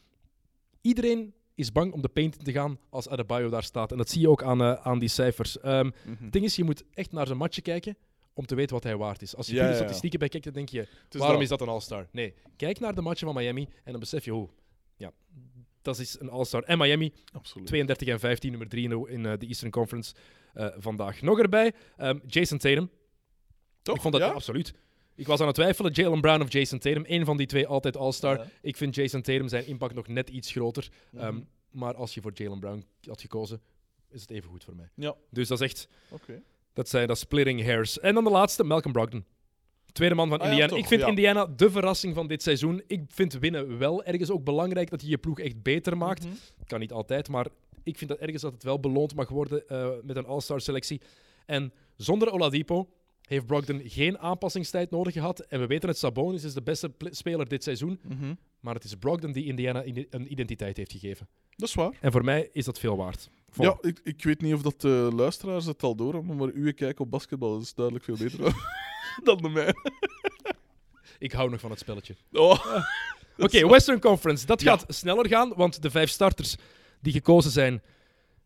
Iedereen 0.81 1.33
is 1.55 1.71
bang 1.71 1.93
om 1.93 2.01
de 2.01 2.07
paint 2.07 2.37
in 2.37 2.43
te 2.43 2.51
gaan 2.51 2.79
als 2.89 3.09
Adebayo 3.09 3.49
daar 3.49 3.63
staat. 3.63 3.91
En 3.91 3.97
dat 3.97 4.09
zie 4.09 4.21
je 4.21 4.29
ook 4.29 4.43
aan, 4.43 4.61
eh, 4.61 4.73
aan 4.73 4.99
die 4.99 5.09
cijfers. 5.09 5.57
Mhm. 5.57 5.91
Het 6.03 6.31
ding 6.33 6.45
is, 6.45 6.55
je 6.55 6.63
moet 6.63 6.83
echt 6.93 7.11
naar 7.11 7.25
zijn 7.25 7.37
matje 7.37 7.61
kijken 7.61 7.97
om 8.33 8.45
te 8.45 8.55
weten 8.55 8.73
wat 8.75 8.83
hij 8.83 8.97
waard 8.97 9.21
is. 9.21 9.35
Als 9.35 9.47
je 9.47 9.53
Ja, 9.55 9.63
de 9.63 9.69
ja. 9.69 9.75
statistieken 9.75 10.19
bij 10.19 10.27
kijkt, 10.29 10.45
dan 10.45 10.53
denk 10.55 10.69
je, 10.69 10.87
waarom 11.09 11.33
dat. 11.33 11.41
is 11.43 11.49
dat 11.49 11.61
een 11.61 11.67
All-Star? 11.67 12.07
Nee, 12.11 12.33
kijk 12.55 12.79
naar 12.79 12.95
de 12.95 13.01
matchen 13.01 13.27
van 13.27 13.35
Miami 13.35 13.67
en 13.83 13.91
dan 13.91 13.99
besef 13.99 14.25
je, 14.25 14.35
oh, 14.35 14.49
ja, 14.97 15.11
dat 15.81 15.99
is 15.99 16.19
een 16.19 16.29
All-Star. 16.29 16.63
En 16.63 16.77
Miami, 16.77 17.13
Absoluut. 17.31 17.67
32 17.67 18.07
en 18.07 18.19
15, 18.19 18.49
nummer 18.49 18.69
3 18.69 19.07
in 19.07 19.25
eh, 19.25 19.33
de 19.37 19.45
Eastern 19.45 19.71
Conference 19.71 20.13
eh, 20.53 20.67
vandaag. 20.77 21.21
Nog 21.21 21.39
erbij, 21.39 21.73
ehm, 21.97 22.19
Jason 22.27 22.57
Tatum. 22.57 22.89
Toch? 23.81 23.95
Ik 23.95 24.01
vond 24.01 24.13
dat 24.13 24.23
Ja? 24.23 24.29
absoluut. 24.31 24.73
Ik 25.15 25.27
was 25.27 25.39
aan 25.39 25.45
het 25.47 25.55
twijfelen, 25.55 25.91
Jalen 25.91 26.21
Brown 26.21 26.41
of 26.41 26.51
Jason 26.51 26.79
Tatum. 26.79 27.03
Eén 27.07 27.25
van 27.25 27.37
die 27.37 27.47
twee 27.47 27.67
altijd 27.67 27.97
All-Star. 27.97 28.37
Ja. 28.37 28.45
Ik 28.61 28.77
vind 28.77 28.95
Jason 28.95 29.21
Tatum 29.21 29.47
zijn 29.47 29.67
impact 29.67 29.93
nog 29.93 30.07
net 30.07 30.29
iets 30.29 30.51
groter. 30.51 30.89
Mhm. 31.11 31.23
Ehm, 31.23 31.39
maar 31.71 31.95
als 31.95 32.13
je 32.13 32.21
voor 32.21 32.31
Jalen 32.33 32.59
Brown 32.59 32.85
had 33.01 33.21
gekozen, 33.21 33.61
is 34.09 34.21
het 34.21 34.29
even 34.31 34.49
goed 34.49 34.63
voor 34.63 34.75
mij. 34.75 34.89
Ja, 34.95 35.15
Dus 35.29 35.47
dat 35.47 35.61
is 35.61 35.67
echt, 35.69 35.87
dat 36.73 36.89
zijn 36.89 37.07
dat 37.07 37.17
splitting 37.17 37.63
hairs. 37.63 37.99
En 37.99 38.13
dan 38.13 38.23
de 38.23 38.29
laatste, 38.29 38.63
Malcolm 38.63 38.93
Brogdon. 38.93 39.25
Tweede 39.91 40.15
man 40.15 40.29
van 40.29 40.39
Ah 40.39 40.49
Indiana. 40.49 40.75
ik 40.75 40.85
vind 40.85 41.01
ja. 41.01 41.07
Indiana 41.07 41.45
de 41.45 41.71
verrassing 41.71 42.15
van 42.15 42.27
dit 42.27 42.43
seizoen. 42.43 42.83
Ik 42.88 43.01
vind 43.07 43.33
winnen 43.33 43.77
wel 43.77 44.03
ergens 44.03 44.29
ook 44.29 44.43
belangrijk 44.43 44.89
dat 44.89 45.01
je 45.01 45.09
je 45.09 45.17
ploeg 45.17 45.39
echt 45.39 45.61
beter 45.61 45.97
maakt. 45.97 46.23
Mhm. 46.23 46.33
Kan 46.65 46.79
niet 46.79 46.91
altijd, 46.91 47.29
maar 47.29 47.47
ik 47.83 47.97
vind 47.97 48.09
dat 48.09 48.19
ergens 48.19 48.41
dat 48.41 48.53
het 48.53 48.63
wel 48.63 48.79
beloond 48.79 49.15
mag 49.15 49.29
worden 49.29 49.67
eh, 49.67 49.89
met 50.03 50.15
een 50.15 50.25
All-Star 50.25 50.61
selectie. 50.61 51.01
En 51.45 51.73
zonder 51.95 52.31
Oladipo 52.31 52.89
heeft 53.21 53.45
Brogdon 53.45 53.81
geen 53.83 54.19
aanpassingstijd 54.19 54.91
nodig 54.91 55.13
gehad. 55.13 55.39
En 55.39 55.59
we 55.59 55.67
weten 55.67 55.89
het, 55.89 55.97
Sabonis 55.97 56.43
is 56.43 56.53
de 56.53 56.61
beste 56.61 56.91
speler 56.99 57.47
dit 57.47 57.63
seizoen. 57.63 57.99
Mhm. 58.03 58.33
Maar 58.59 58.73
het 58.73 58.83
is 58.83 58.95
Brogdon 58.95 59.31
die 59.31 59.45
Indiana 59.45 59.83
een 59.85 60.31
identiteit 60.31 60.77
heeft 60.77 60.91
gegeven. 60.91 61.27
Dat 61.55 61.67
is 61.67 61.75
waar. 61.75 61.97
En 62.01 62.11
voor 62.11 62.23
mij 62.23 62.49
is 62.51 62.65
dat 62.65 62.79
veel 62.79 62.97
waard. 62.97 63.29
Ja, 63.53 63.77
ik, 63.81 63.99
ik 64.03 64.23
weet 64.23 64.41
niet 64.41 64.53
of 64.53 64.61
dat 64.61 64.81
de 64.81 65.09
luisteraars 65.15 65.65
het 65.65 65.83
al 65.83 65.95
door 65.95 66.13
hebben, 66.13 66.35
maar 66.35 66.49
uw 66.53 66.73
kijk 66.73 66.99
op 66.99 67.11
basketbal 67.11 67.59
is 67.59 67.73
duidelijk 67.73 68.05
veel 68.05 68.17
beter 68.17 68.39
dan 69.24 69.38
de 69.38 69.49
mijne. 69.49 69.74
Ik 71.20 71.32
hou 71.32 71.49
nog 71.49 71.59
van 71.59 71.70
het 71.70 71.80
spelletje. 71.80 72.15
Oh. 72.32 72.65
Oké, 73.38 73.68
Western 73.68 73.99
Conference. 73.99 74.45
Dat 74.45 74.61
Ja. 74.61 74.72
gaat 74.78 74.86
sneller 74.88 75.28
gaan, 75.28 75.53
want 75.55 75.82
de 75.82 75.89
vijf 75.91 76.09
starters 76.09 76.55
die 77.01 77.13
gekozen 77.13 77.51
zijn, 77.51 77.82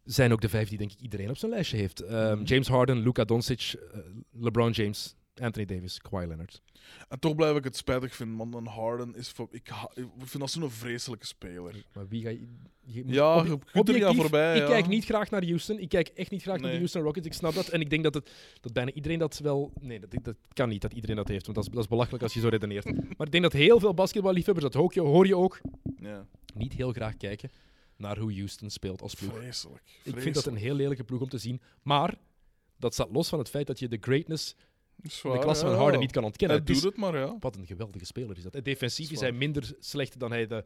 zijn 0.03 0.31
ook 0.31 0.41
de 0.41 0.49
vijf 0.49 0.69
die 0.69 0.77
denk 0.77 0.91
ik 0.91 0.99
iedereen 1.01 1.29
op 1.29 1.37
zijn 1.37 1.51
lijstje 1.51 1.77
heeft. 1.77 1.99
Ehm, 1.99 2.35
Mhm. 2.35 2.43
James 2.43 2.67
Harden, 2.67 2.97
Luka 3.03 3.23
Doncic, 3.25 3.73
eh, 3.93 3.99
LeBron 4.31 4.71
James, 4.71 5.15
Anthony 5.35 5.65
Davis, 5.65 5.97
Kawhi 5.99 6.27
Leonard. 6.27 6.61
En 7.09 7.19
toch 7.19 7.35
blijf 7.35 7.57
ik 7.57 7.63
het 7.63 7.75
spijtig 7.77 8.15
vinden, 8.15 8.35
man. 8.35 8.53
Een 8.53 8.67
Harden 8.67 9.15
is... 9.15 9.29
voor- 9.29 9.47
Ik, 9.51 9.71
vind 10.17 10.39
dat 10.39 10.51
zo'n 10.51 10.69
vreselijke 10.71 11.25
speler. 11.25 11.85
Maar 11.93 12.07
wie 12.07 12.21
ga 12.21 12.29
je... 12.29 12.47
je 12.81 13.03
Ja, 13.07 13.37
ob- 13.39 13.45
je 13.45 13.57
kunt 13.71 13.87
er 13.87 13.93
niet 13.93 14.03
aan 14.03 14.09
objectief, 14.09 14.21
voorbij, 14.21 14.55
Ik 14.55 14.61
ja. 14.61 14.67
kijk 14.67 14.87
niet 14.87 15.05
graag 15.05 15.29
naar 15.29 15.43
Houston. 15.45 15.79
Ik 15.79 15.89
kijk 15.89 16.07
echt 16.07 16.31
niet 16.31 16.41
graag 16.41 16.59
naar 16.59 16.71
de. 16.71 16.77
Houston 16.77 17.01
Rockets. 17.01 17.27
Ik 17.27 17.33
snap 17.33 17.53
dat. 17.53 17.67
En 17.67 17.81
ik 17.81 17.89
denk 17.89 18.03
dat, 18.03 18.13
het, 18.13 18.31
dat 18.61 18.73
bijna 18.73 18.91
iedereen 18.91 19.19
dat 19.19 19.37
wel... 19.39 19.73
Nee, 19.81 19.99
dat, 19.99 20.23
dat 20.23 20.35
kan 20.53 20.69
niet 20.69 20.81
dat 20.81 20.93
iedereen 20.93 21.15
dat 21.15 21.27
heeft. 21.27 21.45
Want 21.45 21.57
dat 21.57 21.65
is, 21.67 21.73
dat 21.73 21.83
is 21.83 21.89
belachelijk 21.89 22.23
als 22.23 22.33
je 22.33 22.39
zo 22.39 22.47
redeneert. 22.47 22.85
Maar 23.17 23.25
ik 23.27 23.31
denk 23.31 23.43
dat 23.43 23.53
heel 23.53 23.79
veel 23.79 23.93
basketballiefhebbers, 23.93 24.65
dat 24.65 24.73
hoor 24.81 24.91
je, 24.93 25.01
hoor 25.01 25.27
je 25.27 25.35
ook, 25.37 25.61
Ja. 25.99 26.25
niet 26.53 26.73
heel 26.73 26.91
graag 26.91 27.17
kijken 27.17 27.49
naar 27.97 28.17
hoe 28.17 28.33
Houston 28.33 28.69
speelt 28.69 29.01
als 29.01 29.13
ploeg. 29.13 29.33
Vreselijk. 29.37 29.83
Ik 30.03 30.19
vind 30.21 30.35
dat 30.35 30.45
een 30.45 30.55
heel 30.55 30.75
lelijke 30.75 31.03
ploeg 31.03 31.21
om 31.21 31.29
te 31.29 31.37
zien. 31.37 31.61
Maar 31.81 32.17
dat 32.77 32.93
staat 32.93 33.11
los 33.11 33.29
van 33.29 33.39
het 33.39 33.49
feit 33.49 33.67
dat 33.67 33.79
je 33.79 33.87
de 33.87 33.97
greatness 34.01 34.55
in 35.01 35.31
de 35.31 35.39
klasse 35.39 35.65
van 35.65 35.75
Harden 35.75 35.99
niet 35.99 36.11
kan 36.11 36.23
ontkennen. 36.23 36.57
Hij 36.57 36.65
Het 36.65 36.75
is- 36.75 36.81
doet 36.83 36.91
het 36.91 37.01
maar, 37.01 37.17
ja. 37.17 37.37
Wat 37.39 37.55
een 37.55 37.65
geweldige 37.65 38.05
speler 38.05 38.37
is 38.37 38.43
dat. 38.43 38.55
En 38.55 38.63
defensief 38.63 39.05
Dat 39.05 39.13
is 39.15 39.19
hij 39.21 39.31
minder 39.31 39.73
slecht 39.79 40.19
dan 40.19 40.31
hij, 40.31 40.47
de, 40.47 40.65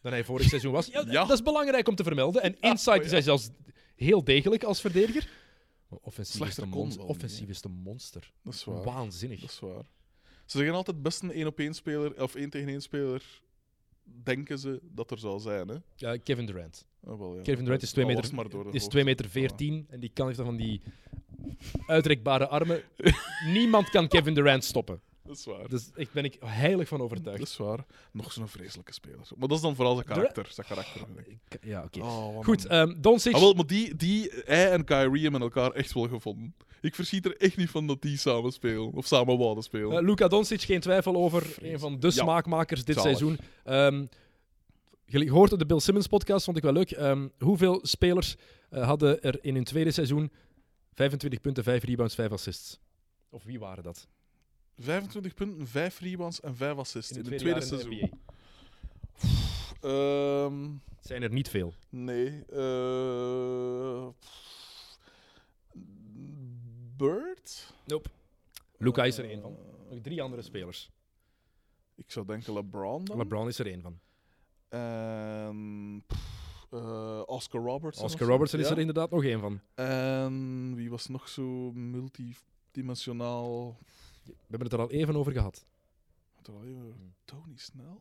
dan 0.00 0.12
hij 0.12 0.24
vorig 0.24 0.48
seizoen 0.48 0.72
was. 0.72 0.86
Ja, 0.86 1.00
Ja. 1.06 1.24
Dat 1.24 1.30
is 1.30 1.42
belangrijk 1.42 1.88
om 1.88 1.94
te 1.94 2.02
vermelden. 2.02 2.42
En 2.42 2.56
inside 2.60 2.98
oh 2.98 3.04
is 3.04 3.10
hij 3.10 3.22
zelfs 3.22 3.48
heel 3.94 4.24
degelijk 4.24 4.64
als 4.64 4.80
verdediger. 4.80 5.28
Maar 5.88 5.98
offensief, 6.02 6.48
is 6.48 6.54
de, 6.54 6.60
kon 6.60 6.70
monster. 6.70 7.00
niet, 7.00 7.10
offensief 7.10 7.48
is 7.48 7.60
de 7.60 7.68
monster. 7.68 8.32
Dat 8.42 8.54
is 8.54 8.64
waar. 8.64 8.82
Waanzinnig. 8.82 9.40
Dat 9.40 9.50
is 9.50 9.58
waar. 9.58 9.84
Ze 10.44 10.56
zeggen 10.58 10.76
altijd 10.76 11.02
best 11.02 11.22
een 11.22 11.32
1 11.32 11.46
op 11.46 11.58
1 11.58 11.74
speler, 11.74 12.22
of 12.22 12.34
1 12.34 12.50
tegen 12.50 12.68
1 12.68 12.80
speler, 12.82 13.22
denken 14.22 14.58
ze 14.58 14.80
dat 14.82 15.10
er 15.10 15.18
zal 15.18 15.38
zijn. 15.40 15.68
Hè? 15.68 15.76
Ja, 15.96 16.16
Kevin 16.16 16.46
Durant. 16.46 16.86
Ah, 17.04 17.18
wel, 17.18 17.36
ja. 17.36 17.42
Kevin 17.42 17.64
Durant 17.64 17.82
is 17.82 17.90
2 17.90 18.04
Al 18.04 18.14
was 18.14 18.30
meter, 18.30 18.58
is 18.58 18.64
hoogte. 18.64 18.88
2 18.88 19.04
meter 19.04 19.28
14 19.28 19.86
en 19.90 20.00
die 20.00 20.10
kan 20.10 20.26
heeft 20.26 20.38
dan 20.38 20.46
van 20.46 20.56
die 20.56 20.80
uitrekbare 21.86 22.48
armen. 22.48 22.82
Niemand 23.52 23.90
kan 23.90 24.08
Kevin 24.08 24.34
Durant 24.34 24.64
stoppen. 24.64 25.00
Dat 25.26 25.36
is 25.36 25.44
waar. 25.44 25.68
Dus 25.68 25.90
echt 25.94 26.12
ben 26.12 26.24
ik 26.24 26.36
heilig 26.44 26.88
van 26.88 26.98
Dat 26.98 27.06
overtuigd. 27.06 27.42
is 27.42 27.56
waar. 27.56 27.84
Nog 28.12 28.32
zo'n 28.32 28.48
vreselijke 28.48 28.92
speler. 28.92 29.28
Maar 29.36 29.48
dat 29.48 29.56
is 29.56 29.62
dan 29.62 29.74
vooral 29.74 29.94
zijn 29.94 30.06
karakter. 30.06 30.46
Zijn 30.50 30.66
karakter 30.66 31.00
ik. 31.24 31.58
Ja, 31.62 31.82
oké. 31.82 32.00
Oh, 32.00 32.44
Goed, 32.44 32.66
ehm 32.66 32.94
Doncic. 33.00 33.34
Ah, 33.34 33.40
wel, 33.40 33.52
maar 33.54 33.66
die, 33.66 33.96
die, 33.96 34.30
hij 34.44 34.70
en 34.70 34.84
Kyrie 34.84 35.22
hebben 35.22 35.40
elkaar 35.40 35.70
echt 35.70 35.92
wel 35.92 36.08
gevonden. 36.08 36.54
Ik 36.80 36.94
verschiet 36.94 37.24
er 37.24 37.36
echt 37.36 37.56
niet 37.56 37.70
van 37.70 37.86
dat 37.86 38.02
die 38.02 38.16
samen 38.18 38.52
spelen. 38.52 38.92
Of 38.92 39.06
samen 39.06 39.38
wouden 39.38 39.62
spelen. 39.64 39.98
Eh, 39.98 40.04
Luka 40.04 40.28
Doncic, 40.28 40.62
geen 40.62 40.80
twijfel 40.80 41.16
over. 41.16 41.54
Een 41.60 41.78
van 41.78 42.00
de 42.00 42.10
smaakmakers 42.10 42.84
dit 42.84 42.96
Zalig. 42.96 43.18
seizoen. 43.18 43.38
Ehm 43.64 44.04
je 45.06 45.30
hoort 45.30 45.52
op 45.52 45.58
de 45.58 45.66
Bill 45.66 45.80
Simmons 45.80 46.06
podcast, 46.06 46.44
vond 46.44 46.56
ik 46.56 46.62
wel 46.62 46.72
leuk. 46.72 46.90
Ehm, 46.90 47.28
hoeveel 47.38 47.78
spelers 47.82 48.36
eh, 48.70 48.86
hadden 48.86 49.22
er 49.22 49.38
in 49.40 49.54
hun 49.54 49.64
tweede 49.64 49.90
seizoen 49.90 50.30
25 50.96 51.40
punten, 51.40 51.64
5 51.64 51.84
rebounds, 51.84 52.14
5 52.14 52.32
assists? 52.32 52.80
Of 53.30 53.44
wie 53.44 53.58
waren 53.58 53.82
dat? 53.82 54.08
25 54.78 55.34
punten, 55.34 55.66
5 55.66 55.98
rebounds 55.98 56.40
en 56.40 56.56
5 56.56 56.76
assists 56.76 57.10
in, 57.10 57.16
het 57.16 57.26
tweede 57.26 57.60
tweede 57.60 57.60
in 57.60 57.68
de 57.70 57.98
seizoen. 57.98 58.10
NBA. 58.10 58.24
Ehm, 59.80 60.74
zijn 61.00 61.22
er 61.22 61.32
niet 61.32 61.48
veel. 61.48 61.74
nee. 61.88 62.44
eh 62.44 64.08
Bird? 66.96 67.74
Nope. 67.84 68.08
Luca 68.78 69.04
is 69.04 69.18
er 69.18 69.28
één 69.28 69.40
van. 69.40 69.56
Nog 69.90 70.00
drie 70.00 70.22
andere 70.22 70.42
spelers. 70.42 70.90
Ik 71.94 72.10
zou 72.10 72.26
denken 72.26 72.52
LeBron 72.52 73.04
dan. 73.04 73.16
LeBron 73.16 73.48
is 73.48 73.58
er 73.58 73.66
één 73.66 73.82
van. 73.82 74.00
En 74.68 76.02
pff, 76.06 76.35
eh, 76.76 77.22
Oscar 77.26 77.60
Robertson. 77.62 78.04
Oscar. 78.04 78.28
Robertson 78.28 78.60
is 78.60 78.66
Ja. 78.66 78.72
er 78.72 78.78
inderdaad 78.78 79.10
nog 79.10 79.24
één 79.24 79.40
van. 79.40 79.60
En 79.74 80.74
wie 80.74 80.90
was 80.90 81.06
nog 81.08 81.28
zo 81.28 81.72
multidimensionaal? 81.72 83.76
We 84.24 84.32
hebben 84.48 84.68
het 84.68 84.72
er 84.72 84.80
al 84.84 84.90
even 84.90 85.16
over 85.16 85.32
gehad. 85.32 85.64
Wat 86.36 86.46
er 86.46 86.52
al 86.54 86.64
even- 86.64 87.14
Tony 87.24 87.52
Snell? 87.56 87.98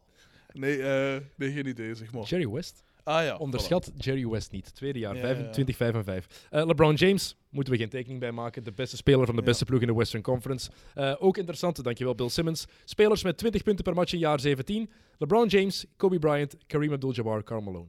Nee, 0.53 0.81
eh, 0.83 1.21
nee, 1.35 1.51
geen 1.51 1.67
idee, 1.67 1.95
zeg 1.95 2.11
maar. 2.13 2.23
Jerry 2.23 2.49
West. 2.49 2.83
Ah 3.03 3.23
ja. 3.23 3.37
Onderschat 3.37 3.91
Jerry 3.97 4.27
West 4.27 4.51
niet. 4.51 4.75
Tweede 4.75 4.99
jaar, 4.99 5.15
Ja, 5.15 5.21
25, 5.21 5.75
5 5.75 5.93
en 5.93 6.03
5. 6.03 6.47
Eh, 6.49 6.65
LeBron 6.65 6.93
James, 6.95 7.37
moeten 7.49 7.73
we 7.73 7.79
geen 7.79 7.89
tekening 7.89 8.19
bij 8.19 8.31
maken. 8.31 8.63
De 8.63 8.71
beste 8.71 8.95
speler 8.95 9.25
van 9.25 9.35
de 9.35 9.41
Ja. 9.41 9.47
beste 9.47 9.65
ploeg 9.65 9.81
in 9.81 9.87
de 9.87 9.93
Western 9.93 10.23
Conference. 10.23 10.71
Eh, 10.93 11.15
ook 11.19 11.37
interessant, 11.37 11.83
dankjewel 11.83 12.15
Bill 12.15 12.29
Simmons. 12.29 12.65
Spelers 12.85 13.23
met 13.23 13.37
20 13.37 13.63
punten 13.63 13.83
per 13.83 13.93
match 13.93 14.13
in 14.13 14.19
jaar 14.19 14.39
17. 14.39 14.89
LeBron 15.17 15.47
James, 15.47 15.85
Kobe 15.97 16.19
Bryant, 16.19 16.55
Kareem 16.67 16.93
Abdul-Jabbar, 16.93 17.43
Karl 17.43 17.61
Malone. 17.61 17.87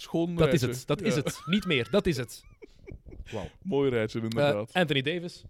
Schoon 0.00 0.34
Dat 0.34 0.52
is 0.52 0.60
het, 0.60 0.82
dat 0.86 1.02
is 1.02 1.14
Ja, 1.14 1.20
het. 1.22 1.40
Niet 1.46 1.64
meer, 1.66 1.88
dat 1.90 2.06
is 2.06 2.16
het. 2.16 2.42
Wauw. 3.32 3.48
Mooi 3.62 3.90
rijtje, 3.90 4.18
Eh, 4.18 4.24
inderdaad. 4.24 4.72
Anthony 4.72 5.02
Davis. 5.02 5.42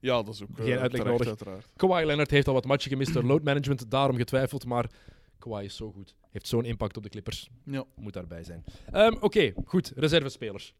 ja, 0.00 0.22
dat 0.22 0.34
is 0.34 0.42
ook 0.42 0.48
geen 0.54 0.66
eh, 0.66 0.80
uitleg 0.80 0.90
terecht, 0.90 1.06
nodig. 1.06 1.26
uiteraard. 1.26 1.66
Kawhi 1.76 2.04
Leonard 2.04 2.30
heeft 2.30 2.48
al 2.48 2.54
wat 2.54 2.64
matchen 2.64 2.90
gemist 2.90 3.12
door 3.12 3.22
load 3.22 3.42
management, 3.42 3.90
daarom 3.90 4.16
getwijfeld. 4.16 4.64
Maar 4.64 4.90
Kawhi 5.38 5.64
is 5.64 5.76
zo 5.76 5.92
goed. 5.92 6.14
Heeft 6.30 6.48
zo'n 6.48 6.64
impact 6.64 6.96
op 6.96 7.02
de 7.02 7.08
Clippers. 7.08 7.48
Ja. 7.64 7.84
Moet 7.96 8.12
daarbij 8.12 8.44
zijn. 8.44 8.64
Ehm, 8.92 9.16
Oké, 9.20 9.52
goed. 9.64 9.92
Reservespelers. 9.96 10.74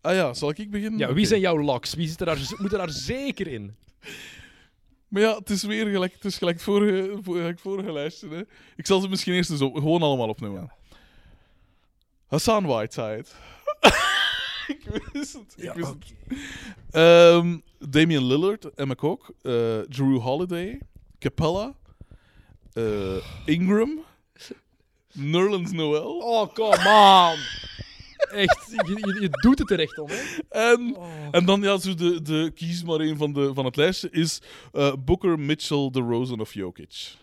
Ah 0.00 0.14
ja, 0.14 0.34
zal 0.34 0.50
ik 0.50 0.70
beginnen? 0.70 0.98
Ja, 0.98 1.12
wie 1.12 1.26
zijn 1.26 1.40
jouw 1.40 1.58
locks? 1.58 1.94
Wie 1.94 2.08
zit 2.08 2.20
er 2.20 2.26
daar, 2.26 2.38
moet 2.56 2.72
er 2.72 2.78
daar 2.78 2.90
zeker 2.90 3.46
in? 3.46 3.74
Maar 5.08 5.22
ja, 5.22 5.36
het 5.38 5.50
is 5.50 5.62
weer 5.62 5.86
gelijk, 5.86 6.12
het 6.14 6.24
is 6.24 6.38
gelijk 6.38 6.60
vorige, 6.60 7.18
vorige 7.56 7.92
lijstje. 7.92 8.28
Hè. 8.28 8.40
Ik 8.76 8.86
zal 8.86 9.00
ze 9.00 9.08
misschien 9.08 9.34
eerst 9.34 9.50
eens 9.50 9.60
op, 9.60 9.74
gewoon 9.74 10.02
allemaal 10.02 10.28
opnoemen. 10.28 10.72
Hassan 12.30 12.66
Whiteside. 12.66 13.24
ik 14.74 14.82
wist 15.12 15.32
het. 15.32 15.54
Ik 15.56 15.72
wist 15.72 15.88
het. 15.88 16.12
Ehm, 16.90 17.58
Damian 17.78 18.24
Lillard, 18.26 18.74
Emma 18.74 18.94
Kok, 18.94 19.30
eh, 19.42 19.78
Drew 19.78 20.18
Holiday, 20.20 20.80
Capella, 21.18 21.74
eh, 22.72 23.16
Ingram, 23.44 24.04
Nerlens 25.12 25.72
Noel. 25.72 26.18
Oh, 26.18 26.52
come 26.54 26.88
on. 27.32 27.38
Echt, 28.38 28.66
je, 29.20 29.28
doet 29.42 29.58
het 29.58 29.70
er 29.70 29.80
echt 29.80 29.98
om, 29.98 30.08
hè? 30.10 30.22
En, 30.48 30.96
Oh. 30.96 31.28
en 31.30 31.44
dan, 31.44 31.62
ja, 31.62 31.78
zo 31.78 31.94
de, 31.94 32.22
de 32.22 32.50
kies 32.54 32.82
maar 32.82 33.00
een 33.00 33.16
van, 33.16 33.32
de, 33.32 33.54
van 33.54 33.64
het 33.64 33.76
lijstje 33.76 34.10
is 34.10 34.40
eh, 34.72 34.92
Booker, 35.04 35.38
Mitchell, 35.38 35.90
DeRozan 35.90 36.40
of 36.40 36.54
Jokic. 36.54 37.14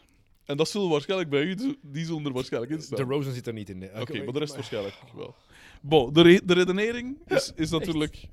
En 0.48 0.58
dat 0.58 0.70
zullen 0.70 0.90
waarschijnlijk 0.90 1.30
bij 1.30 1.44
u, 1.44 1.78
die 1.82 2.06
zullen 2.06 2.26
er 2.26 2.34
waarschijnlijk 2.34 2.72
in 2.72 2.78
De 2.78 2.84
staan. 2.84 3.10
Rosen 3.10 3.34
zit 3.34 3.48
er 3.48 3.54
niet 3.54 3.70
in. 3.70 3.90
Oké, 4.00 4.24
maar 4.24 4.34
de 4.34 4.40
rest 4.40 4.54
waarschijnlijk 4.56 4.96
wel. 5.16 5.36
Bon, 5.82 6.14
de, 6.14 6.22
re- 6.22 6.42
de 6.46 6.54
redenering 6.54 7.18
is, 7.26 7.52
is 7.56 7.70
natuurlijk... 7.70 8.28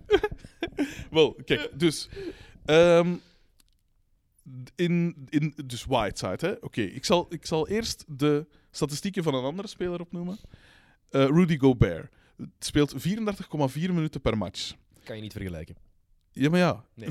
wel, 1.11 1.37
kijk, 1.45 1.71
dus... 1.79 2.09
ehm, 2.65 3.15
in, 4.75 5.27
in, 5.29 5.55
dus 5.65 5.85
Whiteside, 5.85 6.47
hè. 6.47 6.53
Oké, 6.61 6.81
ik, 6.81 7.05
zal, 7.05 7.27
ik 7.29 7.47
zal 7.47 7.69
eerst 7.69 8.05
de 8.09 8.47
statistieken 8.71 9.23
van 9.23 9.35
een 9.35 9.45
andere 9.45 9.69
speler 9.69 10.01
opnoemen. 10.01 10.39
Eh, 11.11 11.25
Rudy 11.25 11.59
Gobert 11.59 12.13
speelt 12.59 12.95
34,4 13.09 13.73
minuten 13.75 14.21
per 14.21 14.39
match. 14.39 14.73
Kan 15.05 15.17
je 15.17 15.23
niet 15.23 15.33
vergelijken. 15.33 15.77
Ja, 16.37 16.51
maar 16.51 16.59
ja. 16.59 16.85
Nee. 16.95 17.09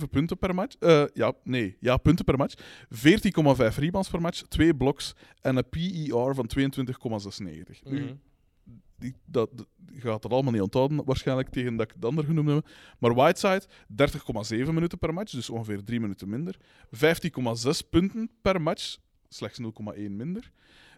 15,7 0.00 0.08
punten 0.10 0.38
per 0.38 0.54
match. 0.54 0.76
Eh, 0.78 1.04
ja, 1.14 1.32
nee. 1.44 1.76
Ja, 1.80 1.96
punten 1.96 2.24
per 2.24 2.36
match. 2.36 2.54
14,5 2.90 3.78
rebounds 3.78 4.08
per 4.10 4.20
match. 4.20 4.42
2 4.48 4.74
blocks. 4.74 5.14
En 5.40 5.56
een 5.56 5.68
PER 5.68 6.34
van 6.34 6.46
22,96. 6.46 7.82
Nu, 7.84 8.00
Mhm. 8.02 8.14
die, 8.98 9.14
dat, 9.24 9.50
je 9.92 10.00
gaat 10.00 10.22
dat 10.22 10.32
allemaal 10.32 10.52
niet 10.52 10.60
onthouden, 10.62 11.04
waarschijnlijk, 11.04 11.48
tegen 11.48 11.76
dat 11.76 11.90
ik 11.90 12.00
de 12.00 12.06
ander 12.06 12.24
genoemd 12.24 12.48
heb. 12.48 12.68
Maar 12.98 13.14
Whiteside, 13.14 13.62
30,7 14.66 14.74
minuten 14.74 14.98
per 14.98 15.14
match, 15.14 15.32
dus 15.32 15.50
ongeveer 15.50 15.84
3 15.84 16.00
minuten 16.00 16.28
minder. 16.28 16.56
15,6 16.90 17.88
punten 17.90 18.30
per 18.42 18.62
match, 18.62 18.96
slechts 19.28 19.58
0,1 19.58 20.16
minder. 20.16 20.50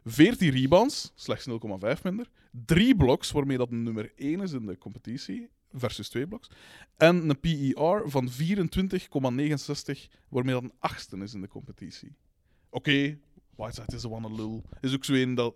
14 0.05 0.51
rebounds, 0.51 1.13
slechts 1.15 1.47
0,5 1.47 2.03
minder. 2.03 2.29
3 2.67 2.97
blocks, 2.97 3.31
waarmee 3.31 3.57
dat 3.57 3.71
nummer 3.71 4.13
1 4.17 4.41
is 4.41 4.53
in 4.53 4.67
de 4.67 4.79
competitie, 4.79 5.49
versus 5.73 6.09
2 6.09 6.27
blocks. 6.27 6.51
En 6.97 7.29
een 7.29 7.41
PER 7.41 8.03
van 8.05 8.31
24,69, 8.31 10.09
waarmee 10.29 10.55
dat 10.55 10.63
een 10.63 10.73
achtste 10.79 11.17
is 11.17 11.35
in 11.35 11.41
de 11.41 11.49
competitie. 11.49 12.17
Oké, 12.71 13.19
Whiteside 13.57 13.97
is 13.97 14.03
een 14.03 14.35
lul. 14.35 14.65
Is 14.81 14.95
ook 14.95 15.05
zo 15.05 15.13
een 15.13 15.35
dat 15.35 15.55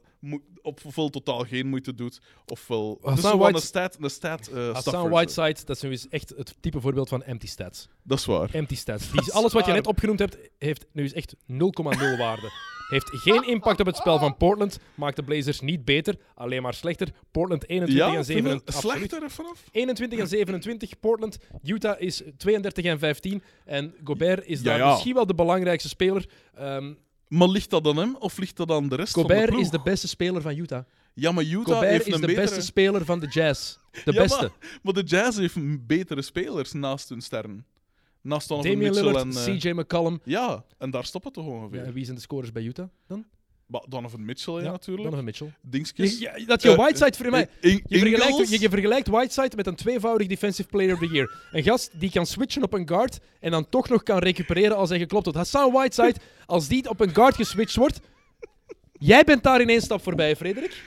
ofwel 0.62 1.08
totaal 1.08 1.44
geen 1.44 1.66
moeite 1.66 1.94
doet, 1.94 2.20
ofwel... 2.46 2.98
Hassan 3.02 3.30
dus 3.30 3.40
White- 3.40 3.56
een 3.56 3.62
stat, 3.62 3.96
een 4.00 4.10
stat 4.10 4.46
eh, 4.46 4.72
Hassan 4.72 4.92
zo. 4.92 5.08
Whiteside, 5.08 5.64
dat 5.64 5.76
is 5.76 5.82
nu 5.82 5.90
eens 5.90 6.08
echt 6.08 6.28
het 6.36 6.56
type 6.60 6.80
voorbeeld 6.80 7.08
van 7.08 7.22
empty 7.22 7.46
stats. 7.46 7.88
Dat 8.02 8.18
is 8.18 8.24
waar. 8.24 8.54
Empty 8.54 8.76
stats. 8.76 9.10
Die, 9.12 9.32
alles 9.32 9.52
wat 9.52 9.66
je 9.66 9.72
net 9.72 9.86
opgenoemd 9.86 10.18
hebt, 10.18 10.36
heeft 10.58 10.86
nu 10.92 11.02
eens 11.02 11.12
echt 11.12 11.34
0,0 11.36 11.46
waarde. 12.18 12.50
Heeft 12.92 13.10
geen 13.12 13.46
impact 13.48 13.80
op 13.80 13.86
het 13.86 13.96
spel 13.96 14.18
van 14.18 14.36
Portland. 14.36 14.78
Maakt 14.94 15.16
de 15.16 15.22
Blazers 15.22 15.60
niet 15.60 15.84
beter, 15.84 16.16
alleen 16.34 16.62
maar 16.62 16.74
slechter. 16.74 17.08
Portland 17.30 17.68
21 17.68 18.06
Ja, 18.06 18.18
en 18.18 18.24
vind 18.24 18.26
je 18.26 18.32
27. 18.32 18.74
absoluut. 18.74 18.96
slechter 18.96 19.22
er 19.22 19.30
vanaf? 19.30 19.64
21 19.72 20.18
en 20.18 20.28
27 20.28 21.00
Portland. 21.00 21.38
Utah 21.64 22.00
is 22.00 22.22
32 22.36 22.84
en 22.84 22.98
15. 22.98 23.42
En 23.64 23.94
Gobert 24.04 24.46
is 24.46 24.58
Ja, 24.58 24.64
daar 24.64 24.78
ja. 24.78 24.90
misschien 24.90 25.14
wel 25.14 25.26
de 25.26 25.34
belangrijkste 25.34 25.88
speler. 25.88 26.26
Ehm, 26.54 26.92
Maar 27.28 27.48
ligt 27.48 27.70
dat 27.70 27.86
aan 27.86 27.96
hem, 27.96 28.16
of 28.18 28.38
ligt 28.38 28.56
dat 28.56 28.70
aan 28.70 28.88
de 28.88 28.96
rest 28.96 29.12
van 29.12 29.22
de 29.22 29.28
Gobert 29.28 29.48
ploeg? 29.50 29.60
is 29.62 29.70
de 29.70 29.80
beste 29.84 30.08
speler 30.08 30.42
van 30.42 30.56
Utah. 30.56 30.84
Ja, 31.14 31.32
maar 31.32 31.44
Utah 31.44 31.64
Gobert 31.64 31.90
heeft 31.90 32.06
is 32.06 32.14
een 32.14 32.20
de 32.20 32.26
betere... 32.26 32.46
beste 32.46 32.62
speler 32.62 33.04
van 33.04 33.20
de 33.20 33.26
Jazz. 33.26 33.76
De 34.04 34.12
Ja, 34.12 34.22
beste. 34.22 34.40
Maar, 34.60 34.78
maar 34.82 34.92
de 34.92 35.02
Jazz 35.02 35.38
heeft 35.38 35.86
betere 35.86 36.22
spelers 36.22 36.72
naast 36.72 37.08
hun 37.08 37.20
sterren. 37.20 37.66
Naast 38.22 38.48
Donovan 38.48 38.70
Damian 38.70 38.90
Mitchell 38.90 39.06
Lillard, 39.12 39.46
en... 39.46 39.52
eh, 39.52 39.58
CJ 39.58 39.70
McCollum. 39.70 40.20
Ja, 40.24 40.64
en 40.78 40.90
daar 40.90 41.04
stopt 41.04 41.24
het 41.24 41.34
toch 41.34 41.46
ongeveer. 41.46 41.78
Ja, 41.80 41.84
en 41.84 41.92
wie 41.92 42.04
zijn 42.04 42.16
de 42.16 42.22
scorers 42.22 42.52
bij 42.52 42.62
Utah 42.62 42.88
dan? 43.08 43.24
Maar 43.66 43.82
Donovan 43.88 44.24
Mitchell, 44.24 44.54
ja, 44.54 44.70
natuurlijk. 44.70 45.02
Donovan 45.02 45.24
Mitchell. 45.24 45.52
Dingskes. 45.60 46.18
Je- 46.18 46.32
je- 46.36 46.46
dat 46.46 46.62
je 46.62 46.68
Eh, 46.70 46.76
Whiteside 46.76 47.16
voor 47.16 47.30
mij... 47.30 47.48
In- 47.60 47.82
Je 47.86 47.98
vergelijkt, 47.98 48.48
je, 48.50 48.60
je 48.60 48.68
vergelijkt 48.68 49.08
Whiteside 49.08 49.56
met 49.56 49.66
een 49.66 49.74
tweevoudig 49.74 50.26
Defensive 50.26 50.68
Player 50.68 50.92
of 50.92 50.98
the 50.98 51.06
Year. 51.06 51.30
Een 51.52 51.62
gast 51.62 51.90
die 52.00 52.10
kan 52.10 52.26
switchen 52.26 52.62
op 52.62 52.72
een 52.72 52.88
guard 52.88 53.18
en 53.40 53.50
dan 53.50 53.68
toch 53.68 53.88
nog 53.88 54.02
kan 54.02 54.18
recupereren 54.18 54.76
als 54.76 54.88
hij 54.88 54.98
geklopt 54.98 55.24
wordt. 55.24 55.38
Hassan 55.38 55.72
Whiteside, 55.72 56.14
als 56.46 56.68
die 56.68 56.88
op 56.88 57.00
een 57.00 57.14
guard 57.14 57.34
geswitcht 57.36 57.76
wordt... 57.76 58.00
Jij 58.92 59.24
bent 59.24 59.42
daar 59.42 59.60
in 59.60 59.68
één 59.68 59.80
stap 59.82 60.02
voorbij, 60.02 60.36
Frederik. 60.36 60.82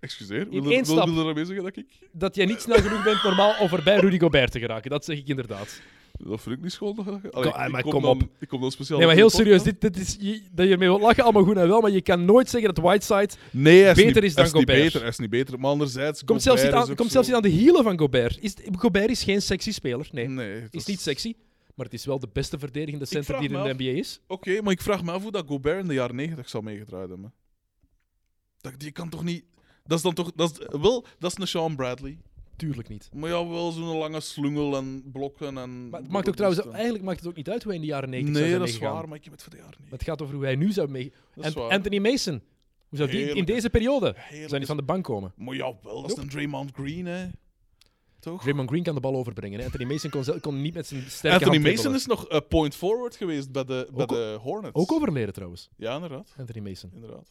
Excuseer, 0.00 0.40
in 0.50 0.62
wil, 0.62 0.70
één 0.72 0.80
er- 0.84 1.14
wil, 1.14 1.28
er 1.28 1.62
dat 1.62 1.76
ik... 1.76 1.86
Dat 2.12 2.34
jij 2.34 2.44
niet 2.46 2.60
snel 2.60 2.76
genoeg 2.80 3.02
bent 3.04 3.22
normaal 3.22 3.54
om 3.60 3.68
voorbij 3.68 3.96
Rudy 3.98 4.18
Gobert 4.18 4.52
te 4.52 4.58
geraken. 4.58 4.90
Dat 4.90 5.04
zeg 5.04 5.18
ik 5.18 5.28
inderdaad. 5.28 5.80
Dat 6.12 6.40
vind 6.40 6.56
ik 6.56 6.62
niet 6.62 6.78
Allee, 6.80 7.20
Kom- 7.30 7.44
ah, 7.52 7.64
ik 7.66 7.72
maar 7.72 7.82
kom 7.82 8.02
dan, 8.02 8.10
op. 8.10 8.22
Ik 8.38 8.48
kom 8.48 8.60
dan 8.60 8.70
speciaal 8.70 8.98
Nee, 8.98 9.06
maar 9.06 9.16
heel 9.16 9.30
serieus. 9.30 9.62
Dit, 9.62 9.80
dit 9.80 9.96
is, 9.96 10.16
je, 10.20 10.42
dat 10.52 10.66
je 10.66 10.72
ermee 10.72 10.88
wilt 10.88 11.00
lachen, 11.00 11.22
allemaal 11.24 11.44
goed 11.44 11.56
en 11.56 11.68
wel. 11.68 11.80
Maar 11.80 11.90
je 11.90 12.02
kan 12.02 12.24
nooit 12.24 12.48
zeggen 12.48 12.74
dat 12.74 12.84
Whiteside... 12.84 13.28
Nee, 13.50 13.94
beter 13.94 14.04
niet, 14.04 14.16
is 14.16 14.34
dan 14.34 14.44
hij 14.44 14.44
is 14.44 14.52
niet 14.52 14.52
Gobert. 14.52 14.82
beter. 14.82 15.00
Hij 15.00 15.08
is 15.08 15.18
niet 15.18 15.30
beter. 15.30 15.58
Maar 15.58 15.70
anderzijds... 15.70 16.24
Komt 16.24 16.42
zelfs, 16.42 16.62
niet 16.62 16.70
Gobert 16.70 16.88
aan, 16.90 16.96
komt 16.96 17.10
zelfs 17.10 17.26
niet 17.26 17.36
aan 17.36 17.42
de 17.42 17.48
hielen 17.48 17.82
van 17.82 17.98
Gobert. 17.98 18.38
Is, 18.40 18.54
Gobert 18.78 19.10
is 19.10 19.22
geen 19.24 19.42
sexy 19.42 19.72
speler. 19.72 20.08
Nee, 20.12 20.28
Nee, 20.28 20.62
is 20.70 20.86
niet 20.86 21.00
sexy. 21.00 21.34
Maar 21.74 21.86
het 21.86 21.94
is 21.94 22.04
wel 22.04 22.18
de 22.18 22.28
beste 22.32 22.58
verdedigende 22.58 23.04
center 23.06 23.38
die 23.40 23.48
er 23.48 23.66
in 23.66 23.76
de 23.76 23.84
NBA 23.84 23.98
is. 23.98 24.20
Oké, 24.26 24.60
maar 24.62 24.72
ik 24.72 24.82
vraag 24.82 25.02
me 25.02 25.10
af 25.12 25.22
hoe 25.22 25.32
dat 25.32 25.46
Gobert 25.46 25.80
in 25.80 25.88
de 25.88 25.94
jaren 25.94 26.16
90 26.16 26.48
zou 26.48 26.62
meegedraaid 26.62 27.08
hebben. 27.08 27.32
Dat, 28.60 28.72
die 28.76 28.90
kan 28.90 29.08
toch 29.08 29.24
niet... 29.24 29.44
Dat 29.84 29.96
is 29.96 30.04
dan 30.04 30.14
toch... 30.14 30.32
Dat 30.34 30.50
is, 30.50 30.80
wel, 30.80 31.06
dat 31.18 31.30
is 31.32 31.38
een 31.38 31.48
Sean 31.48 31.76
Bradley. 31.76 32.18
Tuurlijk 32.56 32.88
niet. 32.88 33.08
Maar 33.12 33.30
ja, 33.30 33.48
wel 33.48 33.70
zo'n 33.70 33.96
lange 33.96 34.20
slungel 34.20 34.76
en 34.76 35.02
blokken 35.12 35.58
en... 35.58 35.88
Maar 35.88 36.00
het 36.00 36.10
maakt 36.10 36.28
ook 36.28 36.34
trouwens, 36.36 36.66
eigenlijk 36.70 37.04
maakt 37.04 37.18
het 37.18 37.28
ook 37.28 37.36
niet 37.36 37.50
uit 37.50 37.62
hoe 37.62 37.72
hij 37.72 37.80
in 37.80 37.86
de 37.86 37.92
jaren 37.92 38.10
90 38.10 38.34
zou 38.34 38.44
Nee, 38.48 38.54
zijn 38.58 38.66
dat 38.66 38.74
is 38.82 38.92
waar, 38.92 39.08
maar 39.08 39.18
ik 39.18 39.24
heb 39.24 39.32
het 39.32 39.42
voor 39.42 39.50
de 39.52 39.56
jaren 39.58 39.78
Het 39.90 40.02
gaat 40.02 40.22
over 40.22 40.34
hoe 40.34 40.44
hij 40.44 40.56
nu 40.56 40.72
zou 40.72 40.88
mee... 40.88 41.12
En. 41.40 41.54
Anthony 41.54 41.98
Mason. 41.98 42.42
Hoe 42.88 42.98
zou 42.98 43.10
die 43.10 43.34
in 43.34 43.44
deze 43.44 43.70
periode 43.70 44.14
Heerlijk. 44.16 44.48
zou 44.48 44.58
die 44.58 44.66
van 44.68 44.76
de 44.76 44.82
bank 44.82 45.04
komen? 45.04 45.32
Maar 45.36 45.54
ja, 45.54 45.72
wel, 45.82 46.02
dat 46.02 46.10
is 46.10 46.16
een 46.16 46.28
Draymond 46.28 46.70
Green, 46.74 47.06
hè. 47.06 47.26
Toch? 48.20 48.42
Draymond 48.42 48.68
Green 48.68 48.82
kan 48.82 48.94
de 48.94 49.00
bal 49.00 49.14
overbrengen. 49.16 49.58
Hè. 49.58 49.64
Anthony 49.64 49.84
Mason 49.84 50.10
kon, 50.10 50.40
kon 50.40 50.60
niet 50.62 50.74
met 50.74 50.86
zijn 50.86 51.02
sterke 51.10 51.36
Anthony 51.44 51.62
hand 51.62 51.76
Mason 51.76 51.94
is 51.94 52.06
nog 52.06 52.28
eh, 52.28 52.40
point 52.48 52.74
forward 52.74 53.16
geweest 53.16 53.52
bij 53.52 53.64
de, 53.64 53.88
bij 53.92 54.02
Ook- 54.02 54.08
de 54.08 54.38
Hornets. 54.40 54.74
Ook 54.74 54.92
overleden 54.92 55.32
trouwens, 55.34 55.68
Ja, 55.76 55.94
inderdaad. 55.94 56.34
Anthony 56.38 56.68
Mason. 56.68 56.90
inderdaad. 56.94 57.28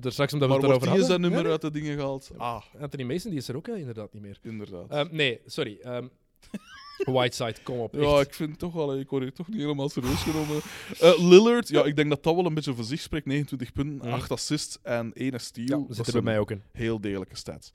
Er 0.00 0.12
straks 0.12 0.32
omdat 0.32 0.48
we 0.48 0.54
het 0.54 0.64
erover 0.64 0.88
hadden. 0.88 1.06
zijn 1.06 1.20
nummer 1.20 1.44
Ja, 1.44 1.50
uit 1.50 1.60
de 1.60 1.70
dingen 1.70 1.94
gehaald? 1.96 2.30
Ah. 2.36 2.62
Anthony 2.80 3.02
Mason 3.04 3.30
die 3.30 3.38
is 3.38 3.48
er 3.48 3.56
ook 3.56 3.66
hè, 3.66 3.76
inderdaad 3.76 4.12
niet 4.12 4.22
meer. 4.22 4.38
inderdaad. 4.42 4.90
Ehm, 4.90 5.06
nee, 5.16 5.40
sorry. 5.46 5.78
ehm, 5.82 6.06
Whiteside, 7.14 7.54
kom 7.62 7.78
op. 7.78 7.94
Ja, 7.94 8.18
echt. 8.18 8.26
ik 8.28 8.34
vind 8.34 8.58
toch 8.58 8.72
wel, 8.72 8.98
ik 8.98 9.10
word 9.10 9.22
hier 9.22 9.32
toch 9.32 9.48
niet 9.48 9.60
helemaal 9.60 9.88
serieus 9.88 10.22
genomen. 10.22 10.60
Eh, 11.00 11.28
Lillard, 11.28 11.68
ja, 11.68 11.84
ik 11.84 11.96
denk 11.96 12.08
dat 12.08 12.22
dat 12.22 12.34
wel 12.34 12.46
een 12.46 12.54
beetje 12.54 12.74
voor 12.74 12.84
zich 12.84 13.00
spreekt. 13.00 13.26
29 13.26 13.72
punten, 13.72 13.96
Mhm. 14.08 14.14
8 14.16 14.30
assists 14.30 14.78
en 14.82 15.10
1 15.14 15.40
steal. 15.40 15.66
Ja, 15.66 15.76
dat 15.76 15.86
dat 15.86 15.96
zit 15.96 16.06
er 16.06 16.12
bij 16.12 16.22
mij 16.22 16.38
ook 16.38 16.50
in. 16.50 16.62
heel 16.72 17.00
degelijke 17.00 17.36
stats. 17.36 17.70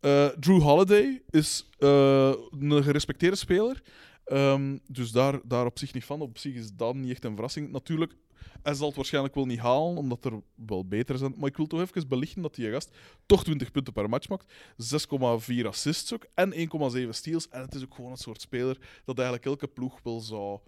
Eh, 0.00 0.26
Drew 0.26 0.60
Holiday 0.62 1.22
is 1.30 1.68
eh, 1.78 2.32
een 2.60 2.82
gerespecteerde 2.82 3.36
speler. 3.36 3.82
Ehm, 4.24 4.78
dus 4.86 5.10
daar, 5.10 5.40
daar 5.44 5.66
op 5.66 5.78
zich 5.78 5.94
niet 5.94 6.04
van. 6.04 6.20
Op 6.20 6.38
zich 6.38 6.54
is 6.54 6.72
dat 6.72 6.94
niet 6.94 7.10
echt 7.10 7.24
een 7.24 7.34
verrassing. 7.34 7.72
Natuurlijk, 7.72 8.14
hij 8.62 8.74
zal 8.74 8.86
het 8.86 8.96
waarschijnlijk 8.96 9.34
wel 9.34 9.46
niet 9.46 9.58
halen, 9.58 9.96
omdat 9.96 10.24
er 10.24 10.40
wel 10.54 10.86
beter 10.86 11.18
zijn. 11.18 11.34
Maar 11.38 11.48
ik 11.48 11.56
wil 11.56 11.66
toch 11.66 11.80
even 11.80 12.08
belichten 12.08 12.42
dat 12.42 12.54
die 12.54 12.70
gast 12.70 12.96
toch 13.26 13.44
20 13.44 13.70
punten 13.70 13.92
per 13.92 14.08
match 14.08 14.28
maakt. 14.28 14.52
6,4 15.60 15.66
assists 15.66 16.14
ook. 16.14 16.26
En 16.34 16.52
1,7 17.04 17.08
steals. 17.08 17.48
En 17.48 17.60
het 17.60 17.74
is 17.74 17.84
ook 17.84 17.94
gewoon 17.94 18.10
een 18.10 18.16
soort 18.16 18.40
speler 18.40 18.78
dat 19.04 19.16
eigenlijk 19.18 19.46
elke 19.46 19.66
ploeg 19.66 20.00
wel 20.02 20.20
zou 20.20 20.58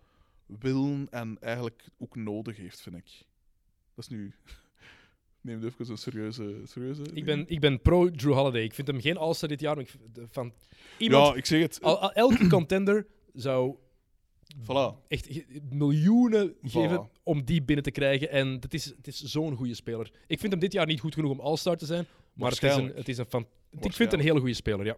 willen 0.47 1.07
en 1.11 1.37
eigenlijk 1.41 1.89
ook 1.99 2.17
nodig 2.17 2.57
heeft, 2.57 2.81
vind 2.81 2.97
ik. 2.97 3.25
Dat 3.95 4.05
is 4.05 4.09
nu... 4.09 4.35
Neem 5.41 5.65
even 5.65 5.91
een 5.91 5.99
serieuze... 5.99 6.61
serieuze 6.65 7.03
Ik 7.13 7.25
ben, 7.25 7.45
ik 7.49 7.61
ben 7.61 7.81
pro 7.81 8.11
Drew 8.11 8.33
Holiday. 8.33 8.63
Ik 8.63 8.75
vind 8.75 8.87
hem 8.87 9.01
geen 9.01 9.17
All-Star 9.17 9.49
dit 9.49 9.61
jaar, 9.61 9.75
maar 9.77 9.85
ik 9.85 9.95
van 10.31 10.47
Ja, 10.47 10.99
iemand... 10.99 11.37
ik 11.37 11.47
zeg 11.47 11.61
het. 11.61 11.83
al- 11.83 12.13
elke 12.13 12.47
contender 12.49 13.07
zou 13.33 13.77
Voilà. 14.63 15.07
echt 15.09 15.29
miljoenen 15.71 16.55
geven 16.63 17.09
Voilà. 17.09 17.23
om 17.23 17.45
die 17.45 17.63
binnen 17.63 17.85
te 17.85 17.91
krijgen. 17.91 18.31
En 18.31 18.49
het 18.61 18.75
is, 18.75 18.85
het 18.85 19.07
is 19.07 19.23
zo'n 19.23 19.57
goede 19.57 19.75
speler. 19.75 20.11
Ik 20.27 20.39
vind 20.41 20.53
hem 20.53 20.61
dit 20.61 20.73
jaar 20.73 20.87
niet 20.87 21.01
goed 21.01 21.15
genoeg 21.15 21.31
om 21.31 21.41
All-Star 21.41 21.77
te 21.77 21.87
zijn, 21.87 22.07
maar 22.33 22.51
het 22.51 22.63
is 22.63 22.77
een, 22.77 22.93
het 22.95 23.09
is 23.09 23.19
een 23.19 23.47
ik 23.81 23.93
vind 23.93 24.11
het 24.11 24.13
een 24.13 24.27
hele 24.27 24.39
goede 24.39 24.55
speler, 24.55 24.87
ja. 24.87 24.97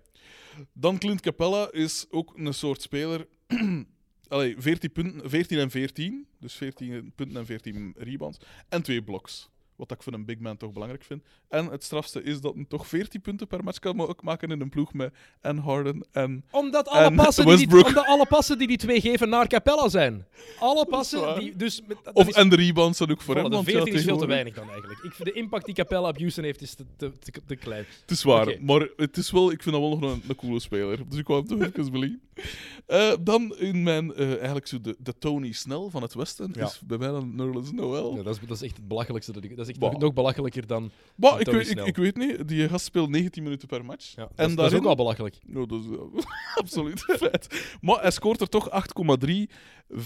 Dan 0.72 0.98
Clint 0.98 1.20
Capella 1.20 1.72
is 1.72 2.06
ook 2.10 2.32
een 2.36 2.54
soort 2.54 2.82
speler. 2.82 3.26
Allee, 4.28 4.54
14, 4.58 4.92
punten, 4.92 5.30
14 5.30 5.58
en 5.58 5.70
14. 5.70 6.26
Dus 6.40 6.54
14 6.54 7.12
punten 7.14 7.36
en 7.36 7.46
14 7.46 7.94
rebounds. 7.96 8.38
En 8.68 8.82
twee 8.82 9.02
blocks. 9.02 9.48
Wat 9.78 9.90
ik 9.90 10.02
voor 10.02 10.12
een 10.12 10.24
big 10.24 10.38
man 10.38 10.56
toch 10.56 10.72
belangrijk 10.72 11.04
vind. 11.04 11.22
En 11.48 11.66
het 11.66 11.84
strafste 11.84 12.22
is 12.22 12.40
dat 12.40 12.54
hij 12.54 12.64
toch 12.68 12.86
14 12.86 13.20
punten 13.20 13.46
per 13.46 13.64
match 13.64 13.78
kan 13.78 14.00
ook 14.00 14.22
maken 14.22 14.50
in 14.50 14.60
een 14.60 14.68
ploeg 14.68 14.92
met 14.92 15.14
en 15.40 15.56
Harden 15.58 16.06
en... 16.12 16.44
Omdat 16.50 16.88
alle, 16.88 17.04
En 17.04 17.14
passen 17.14 17.46
die, 17.46 17.66
die, 17.68 17.84
omdat 17.86 18.06
alle 18.06 18.26
passen 18.26 18.58
die 18.58 18.66
die 18.66 18.76
twee 18.76 19.00
geven 19.00 19.28
naar 19.28 19.46
Capella 19.46 19.88
zijn. 19.88 20.26
Alle 20.58 20.86
passen 20.86 21.38
die... 21.38 21.56
Dus 21.56 21.82
met, 21.86 21.98
Of, 22.12 22.28
is- 22.28 22.34
en 22.34 22.48
de 22.48 22.56
rebounds 22.56 22.98
zijn 22.98 23.10
ook 23.10 23.20
voor 23.20 23.34
Voilà, 23.34 23.38
hem. 23.40 23.48
de 23.50 23.54
want 23.56 23.66
ja, 23.66 23.72
14 23.72 23.94
is 23.94 24.04
veel 24.04 24.18
te 24.18 24.26
weinig 24.26 24.54
dan 24.54 24.70
eigenlijk. 24.70 25.00
Ik 25.04 25.12
vind 25.12 25.28
de 25.28 25.34
impact 25.34 25.64
die 25.64 25.74
Capella 25.74 26.08
op 26.08 26.18
Houston 26.18 26.44
heeft 26.44 26.62
is 26.62 26.74
te, 26.74 26.84
te, 26.96 27.12
te, 27.18 27.32
te 27.46 27.56
klein. 27.56 27.84
Het 28.00 28.10
is 28.10 28.22
waar, 28.22 28.56
maar 28.60 28.88
het 28.96 29.16
is 29.16 29.30
wel, 29.30 29.50
ik 29.50 29.62
vind 29.62 29.74
dat 29.76 29.84
wel 29.84 29.98
nog 29.98 30.12
een, 30.12 30.22
een 30.28 30.36
coole 30.36 30.60
speler. 30.60 31.08
Dus 31.08 31.18
ik 31.18 31.26
wou 31.26 31.38
hem 31.46 31.48
toch 31.48 31.68
even. 31.68 32.20
Eh, 32.88 33.12
dan 33.20 33.56
in 33.56 33.82
mijn, 33.82 34.14
eh, 34.14 34.34
eigenlijk 34.36 34.66
zo 34.66 34.80
de, 34.80 34.96
de 34.98 35.18
Tony 35.18 35.52
Snell 35.52 35.86
van 35.90 36.02
het 36.02 36.14
Westen, 36.14 36.50
Ja. 36.54 36.64
is 36.66 36.80
bij 36.86 36.98
mij 36.98 37.08
dan 37.08 37.36
Nerlens 37.36 37.72
Noel. 37.72 38.16
Ja, 38.16 38.22
dat, 38.22 38.34
is, 38.34 38.40
dat 38.46 38.56
is 38.56 38.62
echt 38.62 38.76
het 38.76 38.88
belachelijkste. 38.88 39.32
Dat, 39.32 39.44
ik, 39.44 39.50
dat 39.50 39.58
is 39.58 39.68
echt 39.68 39.78
Bah. 39.78 39.90
nog, 39.92 40.00
nog 40.00 40.12
belachelijker 40.12 40.66
dan... 40.66 40.84
Ik, 40.84 40.90
Tony 41.20 41.44
weet- 41.44 41.66
ik, 41.66 41.66
Snell. 41.72 41.84
ik 41.86 41.96
weet 41.96 42.16
niet, 42.16 42.48
die 42.48 42.68
gast 42.68 42.84
speelt 42.84 43.08
19 43.08 43.42
minuten 43.42 43.68
per 43.68 43.84
match. 43.84 44.14
Ja, 44.16 44.22
dat, 44.22 44.30
en 44.36 44.48
is, 44.48 44.54
dat 44.56 44.72
is 44.72 44.78
ook 44.78 44.84
wel 44.84 44.94
belachelijk. 44.94 45.38
Nou, 45.46 45.66
dat 45.66 45.80
is 45.80 46.24
absoluut 46.62 47.00
feit. 47.20 47.76
Maar 47.80 48.00
hij 48.00 48.10
scoort 48.10 48.40
er 48.40 48.48
toch 48.48 48.68
8,3. 48.70 49.28
5,3 49.28 49.98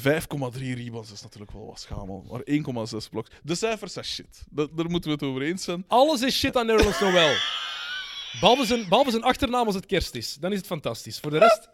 rebounds 0.59 1.12
is 1.12 1.22
natuurlijk 1.22 1.53
wel 1.53 1.66
wat 1.66 1.80
schamel. 1.80 2.24
Maar 2.30 2.41
1,6 2.51 3.09
bloks. 3.11 3.30
De 3.43 3.55
cijfers 3.55 3.93
zijn 3.93 4.05
shit. 4.05 4.45
Da- 4.51 4.66
daar 4.74 4.91
moeten 4.91 5.11
we 5.11 5.16
het 5.16 5.24
over 5.24 5.43
eens 5.43 5.64
zijn. 5.64 5.85
Alles 5.87 6.22
is 6.22 6.39
shit 6.39 6.57
aan 6.57 6.66
Nerlens 6.66 7.01
Noel. 7.01 7.12
Behalve 8.41 8.64
zijn, 8.64 8.89
behalve 8.89 9.11
zijn 9.11 9.22
achternaam 9.22 9.66
als 9.66 9.74
het 9.74 9.87
kerst 9.87 10.14
is. 10.14 10.37
Dan 10.41 10.51
is 10.53 10.59
het 10.59 10.66
fantastisch. 10.66 11.20
Voor 11.20 11.30
de 11.30 11.39
rest, 11.39 11.68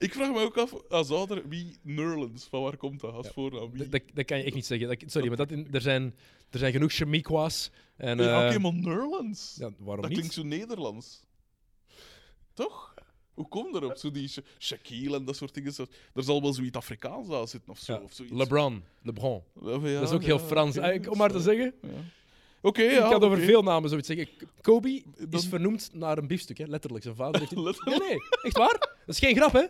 Ik 0.00 0.12
vraag 0.14 0.30
me 0.32 0.40
ook 0.40 0.56
af, 0.56 0.74
als 0.88 1.10
ouder, 1.10 1.48
wie 1.48 1.78
Nerlens, 1.82 2.44
van 2.44 2.62
waar 2.62 2.76
komt 2.76 3.00
dat 3.00 3.12
als 3.14 3.28
voornaam? 3.28 3.70
Wie? 3.72 3.88
dat, 3.88 4.02
dat, 4.14 4.24
kan 4.24 4.38
je 4.38 4.44
echt 4.44 4.54
niet 4.54 4.66
zeggen. 4.66 4.88
Dat, 4.88 5.02
sorry, 5.06 5.28
maar 5.28 5.36
dat, 5.36 5.50
in- 5.50 5.68
er, 5.72 5.80
zijn, 5.80 6.14
er 6.50 6.58
zijn 6.58 6.72
genoeg 6.72 6.92
chemiqua's. 6.92 7.70
En, 7.96 8.20
Oké, 8.20 8.58
maar 8.58 8.72
Nerlens. 8.74 9.56
ja, 9.58 9.70
waarom 9.78 10.00
dat 10.00 10.08
niet? 10.10 10.18
klinkt 10.18 10.34
zo 10.34 10.42
Nederlands. 10.42 11.22
Toch? 12.54 12.94
Hoe 13.34 13.48
kom 13.48 13.66
je 13.72 13.76
erop? 13.76 13.96
Zo 13.96 14.10
die 14.10 14.28
Sha- 14.28 14.42
Shaquille 14.58 15.16
en 15.16 15.24
dat 15.24 15.36
soort 15.36 15.54
dingen. 15.54 15.72
Zo- 15.72 15.86
Er 16.14 16.22
zal 16.22 16.42
wel 16.42 16.52
zoiets 16.52 16.76
Afrikaans 16.76 17.30
aan 17.30 17.48
zitten 17.48 17.70
of 17.70 17.78
zo. 17.78 17.92
Ja, 17.92 18.00
Of 18.00 18.12
zoiets. 18.12 18.34
LeBron. 18.36 18.84
LeBron. 19.02 19.42
Ja, 19.62 19.78
dat 20.00 20.08
is 20.08 20.14
ook 20.14 20.22
heel 20.22 20.38
Frans. 20.38 20.76
Eh, 20.76 21.10
Om 21.10 21.18
maar 21.18 21.30
te 21.32 21.40
zeggen. 21.40 21.74
Oké, 22.62 22.82
ja. 22.82 22.90
ik 23.06 23.12
had 23.12 23.22
over 23.24 23.36
oké. 23.36 23.46
veel 23.46 23.62
namen 23.62 23.88
zoiets 23.88 24.06
zeggen. 24.08 24.28
Kobe 24.60 25.02
is 25.30 25.46
vernoemd 25.46 25.90
naar 25.92 26.18
een 26.18 26.26
biefstuk, 26.26 26.58
hè? 26.58 26.64
letterlijk. 26.64 27.04
Zijn 27.04 27.14
vader 27.16 27.40
heeft... 27.40 27.56
Letterlijk? 27.66 27.98
Nee, 27.98 28.08
nee, 28.08 28.18
echt 28.42 28.56
waar? 28.56 28.78
Dat 28.78 28.90
is 29.06 29.18
geen 29.18 29.36
grap, 29.36 29.52
hè? 29.52 29.64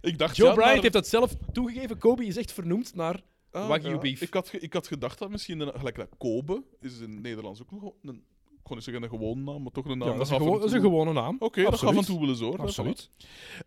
Ik 0.00 0.18
dacht, 0.18 0.36
Joe 0.36 0.46
ja, 0.48 0.52
Bryant 0.54 0.72
maar- 0.74 0.82
heeft 0.82 0.94
dat 0.94 1.06
zelf 1.08 1.32
toegegeven. 1.52 1.98
Kobe 1.98 2.24
is 2.26 2.36
echt 2.36 2.52
vernoemd 2.52 2.94
naar 2.94 3.20
Ah, 3.50 3.68
Wagyu 3.68 3.88
ja. 3.88 3.98
beef. 3.98 4.20
Ik 4.20 4.34
had, 4.34 4.48
ge- 4.48 4.58
ik 4.60 4.72
had 4.72 4.86
gedacht 4.86 5.18
dat 5.18 5.30
misschien, 5.30 5.60
een, 5.60 5.72
gelijk 5.78 5.96
dat 5.96 6.08
Kobe, 6.18 6.62
is 6.80 6.98
in 7.00 7.10
het 7.10 7.22
Nederlands 7.22 7.62
ook 7.62 7.70
nog 7.70 7.92
een, 8.02 8.24
ik 8.50 8.62
kon 8.62 8.74
niet 8.74 8.84
zeggen 8.84 9.02
een 9.02 9.08
gewone 9.08 9.40
naam, 9.42 9.62
maar 9.62 9.72
toch 9.72 9.84
een 9.84 9.98
naam. 9.98 10.08
Ja, 10.08 10.14
dat 10.16 10.22
is 10.26 10.28
een, 10.28 10.34
af 10.34 10.40
en 10.40 10.46
gewo- 10.46 10.58
dat 10.58 10.68
is 10.68 10.74
een 10.74 10.80
gewone 10.80 11.12
naam. 11.12 11.36
Oké, 11.38 11.62
dat 11.62 11.72
Absoluut. 11.72 11.94
gaat 11.94 12.04
van 12.04 12.14
toe 12.14 12.20
willen 12.20 12.36
zorgen. 12.36 12.60
Absoluut. 12.60 13.10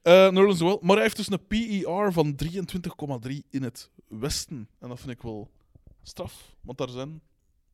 Nerlens 0.04 0.60
Noel. 0.60 0.78
Maar 0.82 0.94
hij 0.96 1.04
heeft 1.04 1.16
dus 1.16 1.32
een 1.32 1.48
PER 1.48 2.14
van 2.14 2.36
23,3 2.36 3.32
in 3.50 3.64
het 3.64 3.90
Westen. 4.08 4.68
En 4.80 4.90
dat 4.90 5.00
vind 5.00 5.12
ik 5.12 5.22
wel 5.22 5.50
straf. 6.04 6.56
Want 6.62 6.78
daar 6.78 6.90
zijn... 6.90 7.22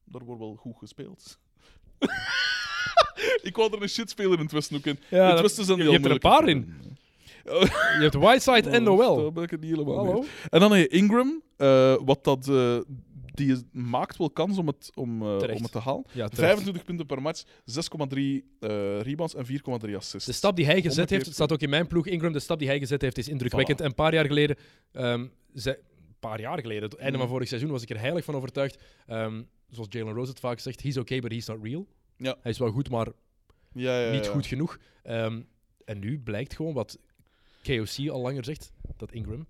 Daar 0.06 0.24
wordt 0.26 0.42
wel 0.42 0.56
goed 0.56 0.76
gespeeld. 0.78 1.40
ik 3.42 3.56
wou 3.56 3.74
er 3.76 3.82
een 3.82 3.90
shitspeler 3.90 4.34
in 4.38 4.44
het 4.44 4.52
Westen 4.52 4.78
ook 4.78 4.86
in. 4.86 5.00
Ja, 5.10 5.24
in 5.28 5.32
het 5.32 5.42
Westen 5.42 5.66
zijn 5.66 5.78
je 5.78 5.84
die 5.84 5.92
hebt 5.94 6.06
er 6.06 6.12
een 6.12 6.20
paar 6.20 6.44
moeilijk. 6.44 6.68
Je 7.44 7.98
hebt 8.00 8.14
Whiteside 8.16 8.70
en 8.70 8.84
Daar 8.84 8.94
Noel. 9.16 9.32
ben 9.32 9.44
ik 9.44 9.50
het 9.52 9.62
niet 9.62 9.70
helemaal 9.72 9.96
Hallo. 9.96 10.20
mee. 10.20 10.30
En 10.50 10.60
dan 10.60 10.72
heb 10.72 10.92
je 10.92 10.98
Ingram. 10.98 11.42
eh, 11.58 11.96
wat 12.06 12.24
dat... 12.24 12.48
eh, 12.48 12.78
die 13.34 13.56
maakt 13.72 14.18
wel 14.18 14.30
kans 14.30 14.58
om 14.58 14.68
het, 14.68 14.92
om, 14.94 15.22
eh, 15.22 15.28
om 15.56 15.62
het 15.64 15.72
te 15.72 15.80
halen. 15.80 16.04
Ja, 16.12 16.28
terecht. 16.28 16.36
25 16.36 16.84
punten 16.84 17.06
per 17.06 17.22
match, 17.22 17.44
6,3 17.66 18.18
eh, 18.60 19.02
rebounds 19.02 19.36
en 19.36 19.46
4,3 19.46 19.96
assists. 19.96 20.26
De 20.26 20.32
stap 20.34 20.56
die 20.56 20.66
hij 20.66 20.76
gezet 20.76 20.90
Omgekeerd. 20.98 21.24
heeft, 21.24 21.34
staat 21.36 21.52
ook 21.52 21.60
in 21.62 21.70
mijn 21.70 21.88
ploeg, 21.88 22.08
Ingram, 22.08 22.32
de 22.32 22.40
stap 22.40 22.60
die 22.60 22.68
hij 22.68 22.80
gezet 22.80 23.02
heeft 23.02 23.18
is 23.18 23.28
indrukwekkend. 23.28 23.80
Voilà. 23.80 23.82
En 23.84 23.90
een 23.90 23.96
paar 23.96 24.14
jaar 24.14 24.26
geleden, 24.26 24.56
ehm, 24.92 25.26
paar 26.30 26.40
jaar 26.42 26.60
geleden, 26.60 26.84
het 26.90 26.96
einde 26.98 27.14
Mm. 27.18 27.20
van 27.20 27.30
vorig 27.30 27.48
seizoen, 27.48 27.70
was 27.72 27.82
ik 27.82 27.90
er 27.90 28.00
heilig 28.00 28.24
van 28.24 28.36
overtuigd. 28.36 28.78
Ehm, 29.08 29.44
zoals 29.70 29.88
Jalen 29.92 30.14
Rose 30.14 30.30
het 30.30 30.40
vaak 30.40 30.60
zegt, 30.60 30.82
he's 30.84 30.98
okay, 30.98 31.20
but 31.20 31.32
he's 31.32 31.46
not 31.48 31.64
real. 31.64 31.88
Ja. 32.18 32.36
Hij 32.42 32.52
is 32.52 32.58
wel 32.58 32.72
goed, 32.72 32.90
maar 32.90 33.08
ja, 33.74 34.00
ja, 34.02 34.12
niet 34.12 34.28
goed 34.28 34.46
genoeg. 34.46 34.78
Ehm, 35.04 35.42
en 35.86 36.00
nu 36.00 36.20
blijkt 36.20 36.56
gewoon 36.56 36.74
wat 36.74 37.00
KOC 37.64 38.10
al 38.10 38.22
langer 38.22 38.44
zegt, 38.46 38.72
dat 38.98 39.12
Ingram 39.12 39.48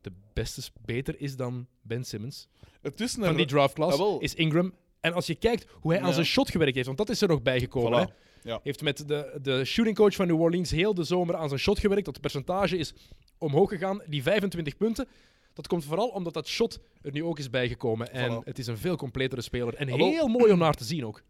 de 0.00 0.12
beste, 0.32 0.62
beter 0.84 1.20
is 1.20 1.36
dan 1.36 1.66
Ben 1.82 2.04
Simmons. 2.04 2.48
Het 2.82 3.00
is 3.00 3.12
Van 3.14 3.36
die 3.36 3.46
draftclass 3.46 3.92
Ah, 3.92 3.98
wel. 3.98 4.18
is 4.20 4.34
Ingram. 4.34 4.74
En 5.00 5.12
als 5.12 5.26
je 5.26 5.34
kijkt 5.34 5.66
hoe 5.70 5.92
hij 5.92 6.00
aan 6.02 6.12
zijn 6.12 6.26
shot 6.26 6.50
gewerkt 6.50 6.74
heeft, 6.74 6.86
want 6.86 6.98
dat 6.98 7.08
is 7.08 7.20
er 7.22 7.28
nog 7.28 7.42
bijgekomen. 7.42 8.08
Voilà. 8.10 8.28
Ja. 8.42 8.60
Heeft 8.62 8.82
met 8.82 9.08
de, 9.08 9.38
de 9.42 9.64
shooting 9.64 9.96
coach 9.96 10.14
van 10.14 10.26
New 10.26 10.40
Orleans 10.40 10.70
heel 10.70 10.94
de 10.94 11.04
zomer 11.04 11.36
aan 11.36 11.48
zijn 11.48 11.60
shot 11.60 11.78
gewerkt. 11.78 12.04
Dat 12.04 12.20
percentage 12.20 12.76
is 12.76 12.94
omhoog 13.38 13.68
gegaan. 13.68 14.02
Die 14.06 14.22
25 14.22 14.76
punten, 14.76 15.08
dat 15.52 15.66
komt 15.66 15.84
vooral 15.84 16.08
omdat 16.08 16.34
dat 16.34 16.48
shot 16.48 16.78
er 17.02 17.12
nu 17.12 17.24
ook 17.24 17.38
is 17.38 17.50
bijgekomen. 17.50 18.12
En 18.12 18.30
Voilà. 18.40 18.44
het 18.44 18.58
is 18.58 18.66
een 18.66 18.78
veel 18.78 18.96
completere 18.96 19.40
speler. 19.42 19.74
En 19.74 19.88
heel 19.88 20.28
mooi 20.28 20.52
om 20.52 20.58
naar 20.58 20.74
te 20.74 20.84
zien 20.84 21.06
ook. 21.06 21.22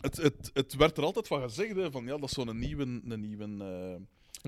Het, 0.00 0.16
het, 0.16 0.50
het 0.52 0.74
werd 0.74 0.96
er 0.98 1.04
altijd 1.04 1.26
van 1.26 1.40
gezegd, 1.42 1.76
hè, 1.76 1.90
van 1.90 2.04
ja, 2.04 2.10
dat 2.10 2.22
is 2.22 2.30
zo'n 2.30 2.58
nieuwe... 2.58 2.82
Een 2.82 3.20
nieuwe 3.20 3.44
eh, 3.44 4.00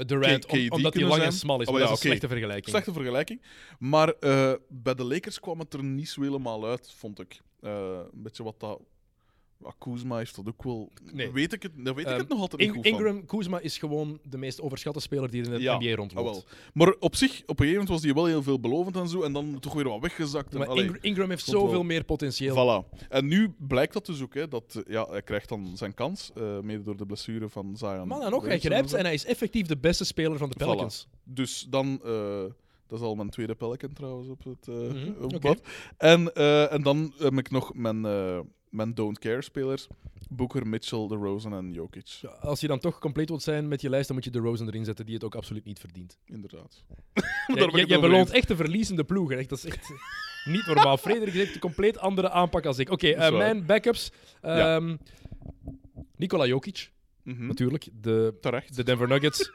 Durant, 0.06 0.46
om- 0.46 0.70
omdat 0.70 0.94
hij 0.94 1.04
lang 1.04 1.22
en 1.22 1.32
smal 1.32 1.60
is. 1.60 1.66
Oh, 1.66 1.72
maar 1.72 1.82
ja, 1.82 1.88
dat 1.88 1.96
is 1.96 2.02
een 2.04 2.08
slechte 2.10 2.28
vergelijking. 2.28 2.68
slechte 2.68 2.92
vergelijking. 2.92 3.42
Maar 3.78 4.08
eh, 4.08 4.52
bij 4.68 4.94
de 4.94 5.04
Lakers 5.04 5.40
kwam 5.40 5.58
het 5.58 5.74
er 5.74 5.84
niet 5.84 6.08
zo 6.08 6.22
helemaal 6.22 6.66
uit, 6.66 6.92
vond 6.96 7.20
ik. 7.20 7.40
Eh, 7.60 7.98
een 8.12 8.22
beetje 8.22 8.42
wat 8.42 8.60
dat... 8.60 8.80
Kuzma 9.78 10.16
heeft 10.16 10.36
dat 10.36 10.48
ook 10.48 10.62
wel... 10.62 10.90
Nee. 11.12 11.30
Weet 11.32 11.52
ik 11.52 11.62
het, 11.62 11.72
daar 11.76 11.94
weet 11.94 12.04
ik 12.04 12.10
Ehm, 12.10 12.20
het 12.20 12.28
nog 12.28 12.40
altijd 12.40 12.60
In- 12.60 12.66
niet 12.66 12.76
goed 12.76 12.88
van. 12.88 12.98
Ingram, 13.06 13.26
Kuzma 13.26 13.58
is 13.60 13.78
gewoon 13.78 14.18
de 14.22 14.38
meest 14.38 14.60
overschatte 14.60 15.00
speler 15.00 15.30
die 15.30 15.42
in 15.42 15.50
de 15.50 15.60
Ja, 15.60 15.76
NBA 15.78 15.88
Ah, 15.90 15.94
rondloopt. 15.96 16.30
wel. 16.30 16.44
Maar 16.74 16.94
op 16.98 17.14
zich, 17.16 17.30
op 17.30 17.48
een 17.48 17.66
gegeven 17.66 17.70
moment 17.72 17.88
was 17.88 18.02
hij 18.02 18.14
wel 18.14 18.26
heel 18.26 18.42
veel 18.42 18.60
belovend 18.60 18.96
en 18.96 19.08
zo, 19.08 19.22
en 19.22 19.32
dan 19.32 19.58
toch 19.60 19.72
weer 19.74 19.88
wat 19.88 20.00
weggezakt. 20.00 20.52
En, 20.52 20.58
Maar 20.58 20.68
allee, 20.68 20.90
Ingram 21.00 21.28
heeft 21.30 21.50
wel- 21.50 21.60
zoveel 21.60 21.82
meer 21.82 22.04
potentieel. 22.04 22.54
Voilà. 22.84 22.98
En 23.08 23.26
nu 23.26 23.54
blijkt 23.58 23.92
dat 23.92 24.06
dus 24.06 24.22
ook, 24.22 24.34
hè, 24.34 24.48
dat 24.48 24.74
eh, 24.86 24.92
ja, 24.92 25.06
hij 25.10 25.22
krijgt 25.22 25.48
dan 25.48 25.70
zijn 25.74 25.94
kans, 25.94 26.30
eh, 26.34 26.58
mede 26.60 26.82
door 26.82 26.96
de 26.96 27.06
blessure 27.06 27.48
van 27.48 27.76
Zion. 27.76 28.08
Maar 28.08 28.20
dan 28.20 28.30
nog, 28.30 28.44
hij 28.46 28.58
grijpt 28.58 28.92
en 28.92 29.04
hij 29.04 29.14
is 29.14 29.24
effectief 29.24 29.66
de 29.66 29.76
beste 29.76 30.04
speler 30.04 30.38
van 30.38 30.48
de 30.48 30.54
Voilà. 30.54 30.66
Pelicans. 30.66 31.08
Dus 31.24 31.66
dan, 31.70 32.00
eh, 32.04 32.42
dat 32.86 32.98
is 32.98 33.04
al 33.04 33.14
mijn 33.14 33.30
tweede 33.30 33.54
Pelican 33.54 33.92
trouwens 33.92 34.28
op 34.28 34.44
het, 34.44 34.66
Mhm, 34.66 35.46
op. 35.46 35.60
En, 35.96 36.34
en 36.70 36.82
dan 36.82 37.12
heb 37.18 37.38
ik 37.38 37.50
nog 37.50 37.74
mijn, 37.74 38.04
mijn 38.70 38.94
don't 38.94 39.18
care 39.18 39.42
spelers. 39.42 39.86
Booker, 40.28 40.66
Mitchell, 40.66 41.06
DeRozan 41.08 41.54
en 41.54 41.72
Jokic. 41.72 42.06
Ja, 42.06 42.28
Als 42.28 42.60
je 42.60 42.66
dan 42.66 42.78
toch 42.78 42.98
compleet 42.98 43.28
wilt 43.28 43.42
zijn 43.42 43.68
met 43.68 43.80
je 43.80 43.88
lijst, 43.90 44.06
dan 44.06 44.16
moet 44.16 44.24
je 44.24 44.30
de 44.30 44.38
Rosen 44.38 44.66
erin 44.66 44.84
zetten, 44.84 45.04
die 45.06 45.14
het 45.14 45.24
ook 45.24 45.34
absoluut 45.34 45.64
niet 45.64 45.78
verdient. 45.80 46.18
Inderdaad. 46.26 46.84
Je 47.54 47.84
je 47.86 48.00
beloont 48.00 48.30
echt 48.30 48.48
de 48.48 48.56
verliezende 48.56 49.04
ploeg. 49.04 49.30
hè. 49.30 49.36
Echt, 49.36 49.48
dat 49.48 49.58
is 49.58 49.64
echt 49.64 49.92
niet 50.54 50.66
normaal. 50.66 50.96
Frederik 50.96 51.34
heeft 51.34 51.54
een 51.54 51.60
compleet 51.60 51.98
andere 51.98 52.30
aanpak 52.30 52.66
als 52.66 52.78
ik. 52.78 52.90
Oké, 52.90 53.08
eh, 53.08 53.36
mijn 53.36 53.66
backups. 53.66 54.12
Ja. 54.42 54.76
Ehm 54.76 54.96
Nikola 56.16 56.46
Jokic, 56.46 56.90
Mhm. 57.22 57.46
natuurlijk. 57.46 57.88
De, 58.00 58.34
Terecht. 58.40 58.76
de 58.76 58.84
Denver 58.84 59.08
Nuggets. 59.08 59.50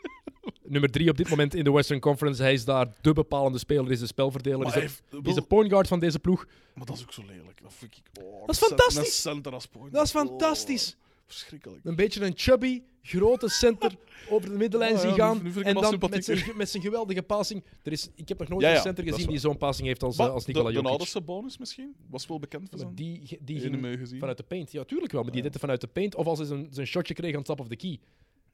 Nummer 0.68 0.92
drie 0.92 1.10
op 1.10 1.18
dit 1.18 1.30
moment 1.30 1.54
in 1.56 1.64
de 1.64 1.72
Western 1.72 2.00
Conference. 2.00 2.42
Hij 2.42 2.54
is 2.54 2.66
daar 2.66 2.88
de 3.02 3.14
bepalende 3.14 3.58
speler, 3.58 3.92
is 3.92 4.00
de 4.00 4.08
spelverdeler. 4.08 4.60
Maar 4.68 4.84
Is 4.84 5.02
de, 5.10 5.20
is 5.24 5.34
de 5.36 5.42
point 5.42 5.70
guard 5.70 5.88
van 5.88 6.00
deze 6.00 6.20
ploeg. 6.20 6.46
Maar 6.74 6.86
dat 6.86 6.96
is 6.96 7.02
ook 7.02 7.14
zo 7.14 7.24
lelijk. 7.26 7.62
Dat 7.62 7.74
vind 7.74 7.98
ik... 7.98 8.24
oh, 8.24 8.40
Dat 8.46 8.56
is 8.56 8.62
fantastisch. 8.62 8.98
Een 8.98 9.32
center 9.34 9.54
als 9.54 9.66
point. 9.66 9.94
Dat 9.94 10.06
is 10.06 10.16
Oh, 10.16 10.22
fantastisch. 10.22 10.98
verschrikkelijk. 11.26 11.86
Een 11.86 11.96
beetje 11.96 12.26
een 12.26 12.34
chubby, 12.36 12.82
grote 13.02 13.50
center 13.50 13.96
over 14.30 14.50
de 14.50 14.56
middenlijn 14.58 14.96
Oh 14.96 15.02
ja, 15.02 15.08
zien 15.08 15.16
gaan. 15.16 15.40
nu 15.44 15.62
en 15.62 15.74
dan 15.76 15.98
met 16.10 16.26
zijn, 16.26 16.44
met 16.56 16.70
zijn 16.70 16.84
geweldige 16.84 17.22
passing. 17.24 17.64
Er 17.84 17.92
is, 17.92 18.10
ik 18.16 18.30
heb 18.30 18.40
nog 18.40 18.48
nooit 18.50 18.62
Ja, 18.62 18.70
ja, 18.70 18.76
een 18.76 18.82
center 18.82 19.04
gezien 19.04 19.28
die 19.28 19.38
zo'n 19.38 19.58
passing 19.58 19.88
heeft 19.88 20.04
als, 20.04 20.18
Maar 20.18 20.28
eh, 20.28 20.34
als 20.34 20.46
de, 20.46 20.52
Nikola 20.52 20.70
de 20.70 20.76
Jokic. 20.76 20.90
oudste 20.92 21.22
bonus 21.22 21.58
misschien? 21.58 21.96
Was 22.10 22.28
wel 22.28 22.40
bekend 22.40 22.70
van 22.70 22.80
zijn 22.80 22.96
die, 22.96 23.38
die 23.42 23.60
ging 23.60 24.00
vanuit 24.20 24.38
de 24.38 24.44
paint. 24.44 24.72
Ja, 24.72 24.84
tuurlijk 24.84 25.12
wel. 25.12 25.22
Maar 25.24 25.32
die 25.32 25.42
deed 25.42 25.52
het 25.52 25.62
vanuit 25.62 25.82
de 25.82 25.88
paint. 25.88 26.16
Of 26.16 26.26
als 26.26 26.38
hij 26.38 26.48
zijn, 26.48 26.68
zijn 26.72 26.88
shotje 26.88 27.14
kreeg 27.14 27.36
aan 27.36 27.44
top 27.44 27.60
of 27.60 27.68
the 27.68 27.76
key. 27.76 28.00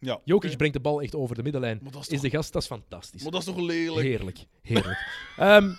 Ja. 0.03 0.21
Jokic 0.25 0.57
brengt 0.57 0.75
de 0.75 0.81
bal 0.81 1.01
echt 1.01 1.15
over 1.15 1.35
de 1.35 1.43
middenlijn. 1.43 1.79
Maar 1.83 1.91
dat 1.91 2.11
is 2.11 2.21
de 2.21 2.29
gast, 2.29 2.53
dat 2.53 2.61
is 2.61 2.67
fantastisch. 2.67 3.21
Maar 3.23 3.31
dat 3.31 3.39
is 3.41 3.47
toch 3.47 3.59
lelijk? 3.59 4.01
Heerlijk. 4.07 4.37
Heerlijk. 4.61 4.97
Ehm, 5.37 5.69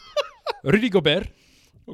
Rudy 0.63 0.91
Gobert 0.91 1.31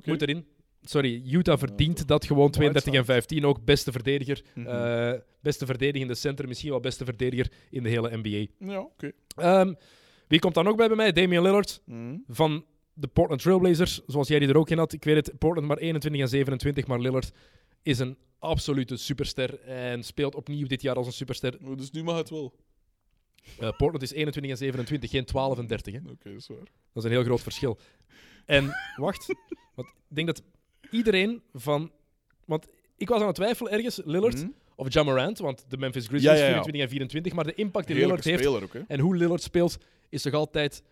moet 0.04 0.22
erin. 0.22 0.46
Sorry, 0.82 1.22
Utah 1.32 1.58
verdient 1.58 2.06
dat 2.08 2.24
gewoon 2.24 2.50
32 2.50 2.94
en 2.94 3.04
15 3.04 3.44
ook. 3.46 3.64
Beste 3.64 3.92
verdediger. 3.92 4.42
Eh, 4.54 5.12
beste 5.42 5.66
verdedigende 5.66 6.14
center. 6.14 6.48
Misschien 6.48 6.70
wel 6.70 6.80
beste 6.80 7.04
verdediger 7.04 7.52
in 7.70 7.82
de 7.82 7.88
hele 7.88 8.16
NBA. 8.16 8.46
Ja, 8.72 8.80
oké. 8.80 9.12
Ehm, 9.36 9.74
wie 10.28 10.38
komt 10.38 10.54
dan 10.54 10.64
nog 10.64 10.76
bij 10.76 10.86
bij 10.88 10.96
mij? 10.96 11.12
Damian 11.12 11.42
Lillard 11.42 11.82
Mhm. 11.84 12.16
van 12.28 12.64
de 12.92 13.06
Portland 13.06 13.42
Trailblazers. 13.42 14.00
Zoals 14.06 14.28
jij 14.28 14.38
die 14.38 14.48
er 14.48 14.56
ook 14.56 14.70
in 14.70 14.78
had. 14.78 14.92
Ik 14.92 15.04
weet 15.04 15.26
het, 15.26 15.38
Portland 15.38 15.66
maar 15.68 15.76
21 15.78 16.20
en 16.20 16.28
27. 16.28 16.86
Maar 16.86 17.00
Lillard 17.00 17.30
is 17.82 17.98
een 17.98 18.16
absolute 18.38 18.96
superster. 18.96 19.60
En 19.60 20.02
speelt 20.02 20.34
opnieuw 20.34 20.66
dit 20.66 20.82
jaar 20.82 20.96
als 20.96 21.06
een 21.06 21.12
superster. 21.12 21.58
Oh, 21.64 21.76
Dus 21.76 21.90
nu 21.90 22.02
mag 22.02 22.16
het 22.16 22.30
wel. 22.30 22.54
Eh, 23.58 23.68
Portland 23.76 24.02
is 24.02 24.12
21 24.12 24.50
en 24.52 24.56
27, 24.58 25.10
geen 25.10 25.24
12 25.24 25.58
en 25.58 25.66
30. 25.66 25.94
Hè. 25.94 26.00
Oké, 26.10 26.28
dat 26.30 26.38
is 26.40 26.46
waar. 26.46 26.58
Dat 26.58 26.66
is 26.94 27.04
een 27.04 27.10
heel 27.10 27.24
groot 27.24 27.40
verschil. 27.42 27.78
En 28.46 28.70
wacht, 28.96 29.26
want 29.74 29.88
ik 29.88 30.14
denk 30.16 30.26
dat 30.26 30.42
iedereen 30.90 31.42
van. 31.52 31.92
Want 32.44 32.66
ik 32.96 33.08
was 33.08 33.20
aan 33.20 33.26
het 33.26 33.34
twijfelen 33.36 33.72
ergens, 33.72 34.00
Lillard 34.04 34.36
Mhm. 34.36 34.48
of 34.76 34.92
Jamarant, 34.92 35.38
want 35.38 35.64
de 35.70 35.76
Memphis 35.76 36.06
Grizzlies 36.06 36.38
Ja, 36.38 36.44
ja, 36.44 36.54
ja. 36.54 36.62
24 36.62 36.82
en 36.82 36.88
24. 36.88 37.32
Maar 37.32 37.44
de 37.44 37.54
impact 37.54 37.86
die 37.86 37.96
Lillard 37.96 38.24
heeft 38.24 38.46
ook, 38.46 38.74
en 38.74 39.00
hoe 39.00 39.16
Lillard 39.16 39.42
speelt, 39.42 39.78
is 40.08 40.22
toch 40.22 40.32
altijd 40.32 40.82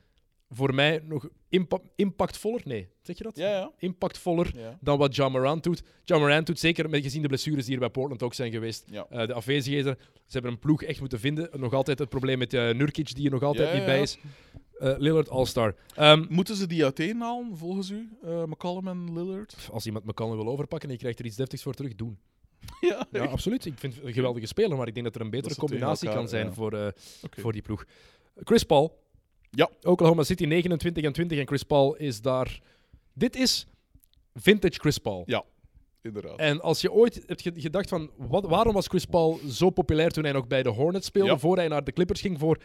voor 0.49 0.75
mij 0.75 1.01
nog 1.05 1.29
impa- 1.49 1.81
impactvoller? 1.95 2.61
Nee, 2.65 2.89
zeg 3.03 3.19
je 3.19 3.25
dat? 3.25 3.37
Ja, 3.37 3.49
ja. 3.51 3.73
Impactvoller 3.79 4.51
ja. 4.55 4.79
dan 4.81 4.99
wat 4.99 5.17
John 5.17 5.33
Morant 5.33 5.63
doet. 5.63 5.83
John 6.05 6.21
Morant 6.23 6.47
doet 6.47 6.59
zeker 6.59 6.91
met 6.91 7.03
gezien 7.03 7.23
de 7.23 7.29
blessures 7.29 7.65
die 7.65 7.75
er 7.75 7.81
bij 7.81 7.91
Portland 7.91 8.23
ook 8.23 8.35
zijn 8.35 8.53
geweest. 8.53 8.85
Eh, 8.91 9.27
de 9.27 9.33
afwezigheden. 9.33 9.97
Ze 10.15 10.33
hebben 10.33 10.51
een 10.51 10.59
ploeg 10.59 10.83
echt 10.83 11.01
moeten 11.01 11.21
vinden. 11.21 11.61
Nog 11.61 11.73
altijd 11.73 11.99
het 11.99 12.09
probleem 12.09 12.39
met 12.39 12.55
eh, 12.55 12.71
Nurkic, 12.75 13.15
die 13.15 13.25
er 13.25 13.31
nog 13.31 13.43
altijd 13.43 13.75
niet 13.75 13.85
bij 13.85 14.01
is. 14.01 14.19
Eh, 14.79 14.95
Lillard 14.99 15.29
All-Star. 15.31 15.75
Ehm, 15.95 16.25
Moeten 16.29 16.57
ze 16.57 16.67
die 16.67 16.85
uiteenhalen, 16.85 17.57
volgens 17.57 17.91
u? 17.91 18.09
Eh, 18.23 18.45
McCallum 18.45 18.89
en 18.89 19.13
Lillard? 19.15 19.69
als 19.73 19.87
iemand 19.87 20.05
McConnell 20.05 20.37
wil 20.37 20.49
overpakken 20.49 20.89
en 20.89 20.95
je 20.95 21.01
krijgt 21.01 21.19
er 21.19 21.25
iets 21.25 21.37
deftigs 21.37 21.63
voor 21.63 21.75
terug, 21.75 21.95
doen. 21.95 22.19
ja, 22.81 23.07
Ja, 23.11 23.25
absoluut. 23.25 23.65
Ik 23.65 23.79
vind 23.79 23.95
het 23.95 24.05
een 24.05 24.13
geweldige 24.13 24.47
speler, 24.47 24.77
maar 24.77 24.87
ik 24.87 24.95
denk 24.95 25.07
dat 25.07 25.15
er 25.15 25.21
een 25.21 25.31
betere 25.31 25.55
combinatie 25.55 26.09
elkaar, 26.09 26.21
kan 26.23 26.31
zijn 26.31 26.47
ja. 26.47 26.53
voor, 26.53 26.93
voor 27.31 27.53
die 27.53 27.63
ploeg. 27.63 27.85
Chris 28.45 28.63
Paul. 28.63 29.05
Ja. 29.57 29.71
Oklahoma 29.83 30.23
City 30.23 30.45
29 30.45 31.05
en 31.05 31.13
20 31.13 31.39
en 31.39 31.47
Chris 31.47 31.63
Paul 31.63 31.95
is 31.97 32.21
daar... 32.21 32.61
Dit 33.13 33.37
is 33.37 33.67
vintage 34.35 34.79
Chris 34.79 34.99
Paul. 34.99 35.23
Ja, 35.27 35.45
inderdaad. 36.03 36.39
En 36.39 36.61
als 36.61 36.81
je 36.81 36.93
ooit 36.93 37.23
hebt 37.27 37.43
ge- 37.43 37.53
gedacht 37.57 37.89
van 37.89 38.11
wat, 38.17 38.45
waarom 38.47 38.75
was 38.75 38.87
Chris 38.87 39.05
Paul 39.05 39.41
zo 39.49 39.71
populair 39.71 40.11
toen 40.11 40.25
hij 40.25 40.33
nog 40.33 40.47
bij 40.47 40.63
de 40.63 40.69
Hornets 40.69 41.07
speelde, 41.07 41.31
Ja. 41.31 41.39
voor 41.39 41.57
hij 41.57 41.69
naar 41.69 41.85
de 41.85 41.93
Clippers 41.93 42.21
ging, 42.21 42.39
voor 42.39 42.59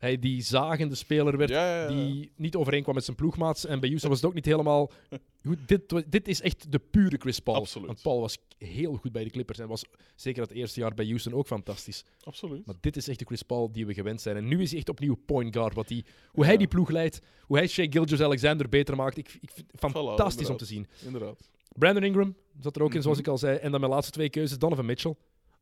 hij 0.00 0.18
die 0.18 0.42
zagende 0.42 0.94
speler 0.94 1.36
werd, 1.36 1.50
Ja, 1.50 1.66
ja, 1.76 1.82
ja. 1.82 1.88
die 1.88 2.32
niet 2.36 2.56
overeenkwam 2.56 2.94
met 2.94 3.04
zijn 3.04 3.16
ploegmaats. 3.16 3.66
En 3.66 3.80
bij 3.80 3.88
Houston 3.88 4.10
was 4.10 4.20
het 4.20 4.28
ook 4.28 4.34
niet 4.34 4.44
helemaal... 4.44 4.90
Goed, 5.46 5.58
dit, 5.68 6.02
dit 6.12 6.28
is 6.28 6.40
echt 6.40 6.72
de 6.72 6.78
pure 6.78 7.16
Chris 7.16 7.40
Paul. 7.40 7.56
Absoluut. 7.56 7.86
Want 7.86 8.02
Paul 8.02 8.20
was 8.20 8.38
heel 8.58 8.94
goed 8.94 9.12
bij 9.12 9.24
de 9.24 9.30
Clippers 9.30 9.58
en 9.58 9.68
was 9.68 9.84
zeker 10.14 10.42
het 10.42 10.50
eerste 10.50 10.80
jaar 10.80 10.94
bij 10.94 11.04
Houston 11.06 11.32
ook 11.34 11.46
fantastisch. 11.46 12.04
Absoluut. 12.22 12.66
Maar 12.66 12.74
dit 12.80 12.96
is 12.96 13.08
echt 13.08 13.18
de 13.18 13.24
Chris 13.24 13.42
Paul 13.42 13.72
die 13.72 13.86
we 13.86 13.94
gewend 13.94 14.20
zijn. 14.20 14.36
En 14.36 14.48
nu 14.48 14.62
is 14.62 14.68
hij 14.70 14.78
echt 14.78 14.88
opnieuw 14.88 15.14
point 15.26 15.56
guard. 15.56 15.74
Wat 15.74 15.88
die, 15.88 16.04
hoe 16.28 16.44
hij 16.44 16.56
die 16.56 16.66
ploeg 16.68 16.88
leidt, 16.90 17.20
hoe 17.42 17.56
hij 17.56 17.66
Shea 17.66 17.86
Gilgeous-Alexander 17.90 18.68
beter 18.68 18.96
maakt. 18.96 19.16
Ik, 19.16 19.38
ik 19.40 19.50
vind 19.50 19.70
het 19.72 19.80
fantastisch 19.80 20.50
om 20.50 20.56
te 20.56 20.64
zien. 20.64 20.86
Inderdaad. 21.04 21.48
Brandon 21.72 22.02
Ingram 22.04 22.36
zat 22.60 22.76
er 22.76 22.82
ook 22.82 22.94
in, 22.94 23.02
zoals 23.02 23.16
Mhm. 23.18 23.26
ik 23.26 23.32
al 23.32 23.38
zei. 23.38 23.56
En 23.56 23.70
dan 23.70 23.80
mijn 23.80 23.92
laatste 23.92 24.12
twee 24.12 24.30
keuzes, 24.30 24.58
Donovan 24.58 24.86
Mitchell. 24.86 25.14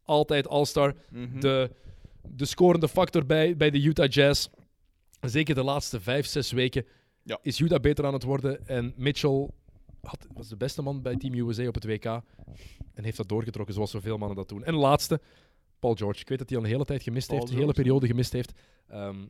Altijd 0.03 0.49
All-Star. 0.49 0.95
Mhm. 1.11 1.41
De, 1.41 1.71
de 2.23 2.45
scorende 2.45 2.89
factor 2.89 3.27
bij, 3.27 3.57
bij 3.57 3.71
de 3.71 3.83
Utah 3.83 4.09
Jazz. 4.11 4.49
Zeker 5.21 5.55
de 5.55 5.63
laatste 5.63 6.01
vijf, 6.01 6.27
zes 6.27 6.53
weken 6.53 6.87
Ja. 7.23 7.39
is 7.43 7.61
Utah 7.61 7.81
beter 7.81 8.07
aan 8.07 8.13
het 8.13 8.23
worden. 8.23 8.67
En 8.67 8.93
Mitchell 8.97 9.49
had, 10.01 10.27
was 10.35 10.49
de 10.49 10.57
beste 10.57 10.83
man 10.83 11.03
bij 11.03 11.17
Team 11.17 11.35
USA 11.35 11.67
op 11.67 11.75
het 11.75 11.85
WK. 11.85 12.05
En 12.05 13.05
heeft 13.05 13.17
dat 13.17 13.29
doorgetrokken 13.29 13.75
zoals 13.75 13.91
zoveel 13.91 14.19
mannen 14.19 14.37
dat 14.37 14.49
doen. 14.49 14.65
En 14.65 14.75
laatste, 14.75 15.21
Paul 15.79 15.95
George. 15.95 16.21
Ik 16.21 16.29
weet 16.29 16.39
dat 16.39 16.49
hij 16.49 16.59
al 16.59 16.65
een 16.65 16.71
hele 16.71 16.85
tijd 16.85 17.03
gemist 17.03 17.27
Paul 17.29 17.39
heeft. 17.41 17.53
Een 17.53 17.59
hele 17.59 17.73
periode 17.73 18.07
gemist 18.07 18.33
heeft. 18.33 18.53
Ehm, 18.89 19.27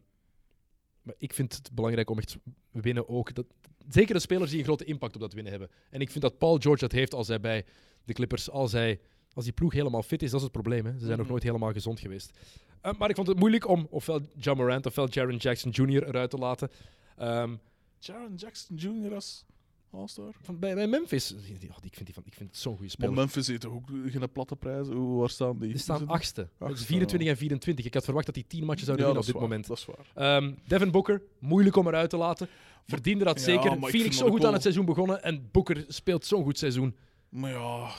maar 1.02 1.14
ik 1.18 1.32
vind 1.32 1.54
het 1.56 1.70
belangrijk 1.74 2.10
om 2.10 2.18
echt 2.18 2.36
winnen 2.70 3.08
ook. 3.08 3.34
Dat, 3.34 3.46
zeker 3.88 4.14
de 4.14 4.20
spelers 4.20 4.50
die 4.50 4.58
een 4.58 4.64
grote 4.64 4.84
impact 4.84 5.14
op 5.14 5.20
dat 5.20 5.32
winnen 5.32 5.52
hebben. 5.52 5.70
En 5.90 6.00
ik 6.00 6.10
vind 6.10 6.22
dat 6.22 6.38
Paul 6.38 6.56
George 6.58 6.80
dat 6.80 6.92
heeft 6.92 7.14
als 7.14 7.28
hij 7.28 7.40
bij 7.40 7.64
de 8.04 8.12
Clippers, 8.12 8.50
als, 8.50 8.72
hij, 8.72 9.00
als 9.32 9.44
die 9.44 9.52
ploeg 9.52 9.72
helemaal 9.72 10.02
fit 10.02 10.22
is, 10.22 10.28
dat 10.30 10.38
is 10.38 10.42
het 10.44 10.52
probleem. 10.52 10.84
Hè. 10.86 10.92
Ze 10.92 10.98
zijn 10.98 11.10
nog 11.10 11.18
Mhm. 11.20 11.28
nooit 11.30 11.42
helemaal 11.42 11.72
gezond 11.72 12.00
geweest. 12.00 12.38
Eh, 12.80 12.92
maar 12.98 13.08
ik 13.10 13.14
vond 13.16 13.28
het 13.28 13.38
moeilijk 13.38 13.68
om 13.68 13.86
ofwel 13.90 14.20
John 14.38 14.58
Morant 14.60 14.86
ofwel 14.86 15.08
Jaron 15.08 15.36
Jackson 15.36 15.70
Jr. 15.70 16.06
eruit 16.08 16.30
te 16.30 16.36
laten. 16.36 16.70
Ehm, 17.16 17.54
Jaron 17.98 18.34
Jackson 18.34 18.76
Jr. 18.76 19.14
als 19.14 19.44
All-Star. 19.90 20.32
bij, 20.58 20.74
bij 20.74 20.86
Memphis, 20.86 21.32
oh, 21.32 21.38
die- 21.44 21.54
ik 21.82 21.94
vind, 21.94 22.04
die 22.04 22.14
van, 22.14 22.22
ik 22.26 22.34
vind 22.34 22.50
het 22.50 22.58
zo'n 22.58 22.72
goede 22.76 22.82
Maar 22.82 22.90
speler. 22.90 23.14
Memphis 23.14 23.46
heeft 23.46 23.66
ook 23.66 23.88
geen 24.06 24.32
platte 24.32 24.56
prijs? 24.56 24.86
Hoe, 24.88 25.18
waar 25.18 25.30
staan 25.30 25.58
die? 25.58 25.68
Die 25.68 25.78
staan 25.78 26.08
achtste. 26.08 26.40
Dat 26.58 26.68
is 26.68 26.74
Achtste, 26.74 26.86
24 26.86 27.28
en 27.28 27.36
24. 27.36 27.84
Ik 27.84 27.94
had 27.94 28.04
verwacht 28.04 28.26
dat 28.26 28.34
die 28.34 28.46
10 28.46 28.64
matches 28.64 28.84
zouden 28.84 29.06
Ja, 29.06 29.12
winnen 29.12 29.28
op 29.28 29.32
dit 29.32 29.34
waar, 29.40 29.50
moment. 29.50 29.66
Dat 29.66 29.78
is 29.78 30.12
waar. 30.14 30.36
Ehm, 30.36 30.52
Devin 30.66 30.90
Booker, 30.90 31.22
moeilijk 31.38 31.76
om 31.76 31.86
eruit 31.86 32.10
te 32.10 32.16
laten. 32.16 32.48
Verdiende 32.86 33.24
dat 33.24 33.38
Ja, 33.38 33.44
zeker. 33.44 33.78
maar 33.78 33.90
Phoenix 33.90 34.16
zo 34.16 34.30
goed 34.30 34.44
aan 34.44 34.52
het 34.52 34.62
seizoen 34.62 34.84
begonnen 34.84 35.22
en 35.22 35.48
Booker 35.52 35.84
speelt 35.88 36.26
zo'n 36.26 36.42
goed 36.44 36.58
seizoen. 36.58 36.96
Maar 37.28 37.50
ja, 37.50 37.90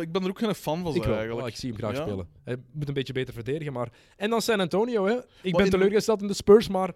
ik 0.00 0.12
ben 0.12 0.22
er 0.22 0.28
ook 0.28 0.38
geen 0.38 0.54
fan 0.54 0.82
van 0.82 0.94
Ik 0.94 1.02
wel. 1.04 1.14
eigenlijk. 1.14 1.42
Ah, 1.46 1.48
ik 1.52 1.56
zie 1.56 1.68
hem 1.70 1.78
graag 1.78 1.96
Ja. 1.96 2.02
spelen. 2.02 2.28
Hij 2.44 2.56
moet 2.72 2.88
een 2.88 2.94
beetje 2.94 3.12
beter 3.12 3.34
verdedigen. 3.34 3.72
Maar... 3.72 3.92
En 4.16 4.30
dan 4.30 4.42
San 4.42 4.60
Antonio. 4.60 5.04
Hè. 5.06 5.12
Ik 5.16 5.22
Maar 5.42 5.52
ben 5.52 5.64
in- 5.64 5.70
teleurgesteld 5.70 6.20
in 6.22 6.26
de 6.26 6.34
Spurs, 6.34 6.68
maar 6.68 6.94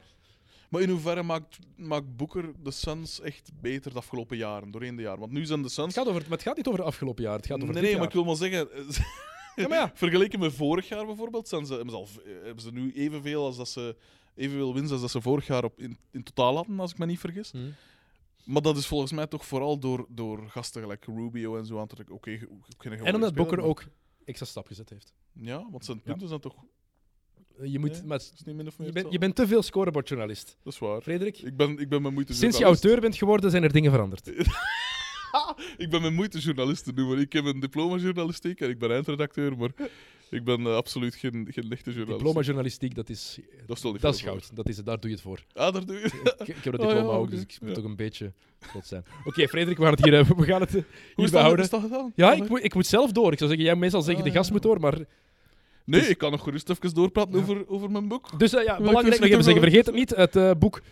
Maar 0.70 0.80
in 0.80 0.88
hoeverre 0.90 1.22
maakt, 1.22 1.58
maakt 1.76 2.16
Booker 2.16 2.52
de 2.62 2.70
Suns 2.70 3.20
echt 3.20 3.50
beter 3.60 3.90
de 3.92 3.98
afgelopen 3.98 4.36
jaren, 4.36 4.70
doorheen 4.70 4.96
de 4.96 5.02
jaren? 5.02 5.20
Want 5.20 5.32
nu 5.32 5.44
zijn 5.44 5.58
de 5.58 5.64
het 5.64 5.74
Suns... 5.74 5.94
gaat, 5.94 6.08
over, 6.08 6.20
maar 6.22 6.30
het 6.30 6.42
gaat 6.42 6.56
niet 6.56 6.66
over 6.66 6.78
het 6.80 6.88
afgelopen 6.88 7.22
jaar. 7.24 7.36
Het 7.36 7.46
gaat 7.46 7.62
over 7.62 7.74
nee, 7.74 7.82
nee, 7.82 7.90
maar 7.92 8.00
jaar. 8.00 8.08
ik 8.08 8.14
wil 8.14 8.24
maar 8.24 8.36
zeggen... 8.36 8.68
Ja, 9.56 9.68
maar 9.68 9.78
ja. 9.78 9.90
Vergeleken 9.94 10.38
met 10.40 10.52
vorig 10.52 10.88
jaar 10.88 11.06
bijvoorbeeld, 11.06 11.48
zijn 11.48 11.66
ze, 11.66 11.72
hebben, 11.74 11.90
ze 11.90 11.96
al, 11.96 12.06
v- 12.06 12.44
hebben 12.44 12.62
ze 12.62 12.72
nu 12.72 12.92
evenveel 12.92 13.44
als 13.44 13.56
dat 13.56 13.68
ze 13.68 13.96
evenveel 14.34 14.74
winst 14.74 14.92
als 14.92 15.00
dat 15.00 15.10
ze 15.10 15.20
vorig 15.20 15.46
jaar 15.46 15.64
op, 15.64 15.80
in, 15.80 15.98
in 16.12 16.22
totaal 16.22 16.54
hadden, 16.56 16.80
als 16.80 16.90
ik 16.90 16.98
me 16.98 17.06
niet 17.06 17.18
vergis. 17.18 17.50
Hm. 17.50 17.58
Maar 18.46 18.62
dat 18.62 18.76
is 18.76 18.86
volgens 18.86 19.12
mij 19.12 19.26
toch 19.26 19.46
vooral 19.46 19.78
door, 19.78 20.06
door 20.08 20.50
gasten 20.50 20.82
gelijk 20.82 21.04
Rubio 21.04 21.56
en 21.56 21.66
zo 21.66 21.78
aan 21.78 21.86
te 21.86 21.94
trekken. 21.94 22.14
Oké, 22.14 22.38
geen 22.78 22.92
En 22.92 23.14
omdat 23.14 23.34
Booker 23.34 23.56
maar- 23.56 23.66
ook 23.66 23.84
extra 24.24 24.46
stap 24.46 24.66
gezet 24.66 24.90
heeft. 24.90 25.14
Ja, 25.32 25.66
want 25.70 25.84
zijn 25.84 26.02
punten 26.02 26.28
zijn 26.28 26.40
toch... 26.40 26.54
Je, 27.62 27.78
moet, 27.78 27.90
Nee, 27.90 28.04
maar 28.04 28.16
is 28.18 28.32
niet 28.44 28.56
min 28.56 28.66
of 28.66 28.78
meer 28.78 28.86
je, 28.86 28.92
bent, 28.92 29.12
je 29.12 29.18
bent 29.18 29.34
te 29.34 29.46
veel 29.46 29.62
scorebordjournalist. 29.62 30.56
Dat 30.62 30.72
is 30.72 30.78
waar. 30.78 31.00
Frederik, 31.00 31.38
Ik 31.38 31.56
ben, 31.56 31.78
ik 31.78 31.88
ben 31.88 32.02
mijn 32.02 32.14
moeite 32.14 32.34
sinds 32.34 32.58
je 32.58 32.64
auteur 32.64 33.00
bent 33.00 33.16
geworden, 33.16 33.50
zijn 33.50 33.62
er 33.62 33.72
dingen 33.72 33.90
veranderd. 33.90 34.30
Ik 35.76 35.90
ben 35.90 36.00
mijn 36.00 36.14
moeite 36.14 36.38
journalist 36.38 36.84
te 36.84 36.92
noemen. 36.92 37.18
Ik 37.18 37.32
heb 37.32 37.44
een 37.44 37.60
diploma 37.60 37.96
journalistiek 37.96 38.60
en 38.60 38.68
ik 38.68 38.78
ben 38.78 38.90
eindredacteur, 38.90 39.56
maar 39.56 39.70
ik 40.30 40.44
ben 40.44 40.60
eh, 40.60 40.74
absoluut 40.74 41.14
geen, 41.14 41.48
geen 41.50 41.66
lichte 41.66 41.90
journalist. 41.90 42.18
Diploma 42.18 42.40
journalistiek, 42.40 42.94
dat 42.94 43.08
is, 43.08 43.38
Dat 43.66 43.82
niet 43.82 44.00
dat 44.00 44.14
is 44.14 44.22
goud. 44.22 44.56
Dat 44.56 44.68
is, 44.68 44.76
het, 44.76 44.86
daar 44.86 45.00
doe 45.00 45.10
je 45.10 45.16
het 45.16 45.24
voor. 45.24 45.44
Ah, 45.52 45.72
daar 45.72 45.86
doe 45.86 45.96
je. 45.96 46.04
Ik, 46.38 46.48
ik 46.56 46.64
heb 46.64 46.72
dat 46.72 46.80
Oh, 46.80 46.88
ja, 46.88 46.94
diploma 46.94 47.18
ook, 47.18 47.30
dus 47.30 47.40
ik 47.40 47.56
moet 47.60 47.68
Ja. 47.68 47.74
toch 47.74 47.84
een 47.84 47.96
beetje 47.96 48.32
trots 48.70 48.88
zijn. 48.88 49.04
Oké, 49.24 49.48
Frederik, 49.48 49.76
we 49.76 49.82
gaan 49.82 49.92
het 49.92 50.04
hier, 50.04 50.14
eh, 50.18 50.30
we 50.38 50.44
gaan 50.44 50.60
het 50.60 50.74
eh, 50.74 50.82
Hoe 51.14 51.24
is 51.24 51.30
dat, 51.30 51.30
behouden. 51.30 51.64
is 51.64 51.70
dat 51.70 51.80
gedaan? 51.80 52.12
Ja, 52.16 52.30
Ah, 52.30 52.36
ik, 52.36 52.48
moet- 52.48 52.64
ik 52.64 52.74
moet 52.74 52.86
zelf 52.86 53.12
door. 53.12 53.32
Ik 53.32 53.38
zou 53.38 53.50
zeggen, 53.50 53.68
jij 53.68 53.76
meestal 53.76 54.02
zeggen 54.02 54.24
Ah, 54.24 54.30
de 54.30 54.36
gast 54.36 54.46
ja. 54.48 54.52
moet 54.54 54.62
door, 54.62 54.80
maar... 54.80 54.94
Nee, 55.84 56.00
Dus- 56.00 56.08
ik 56.08 56.18
kan 56.18 56.30
nog 56.30 56.42
gerust 56.42 56.70
even 56.70 56.94
doorpraten 56.94 57.34
over, 57.40 57.68
over 57.68 57.90
mijn 57.90 58.08
boek. 58.08 58.38
Dus 58.38 58.54
eh, 58.54 58.64
ja, 58.64 58.72
ik 58.76 58.84
belangrijk 58.84 59.20
nog 59.20 59.28
even 59.30 59.44
zeggen, 59.44 59.62
vergeet 59.62 59.86
het 59.86 59.94
niet. 59.94 60.10
Het 60.16 60.58
boek 60.58 60.82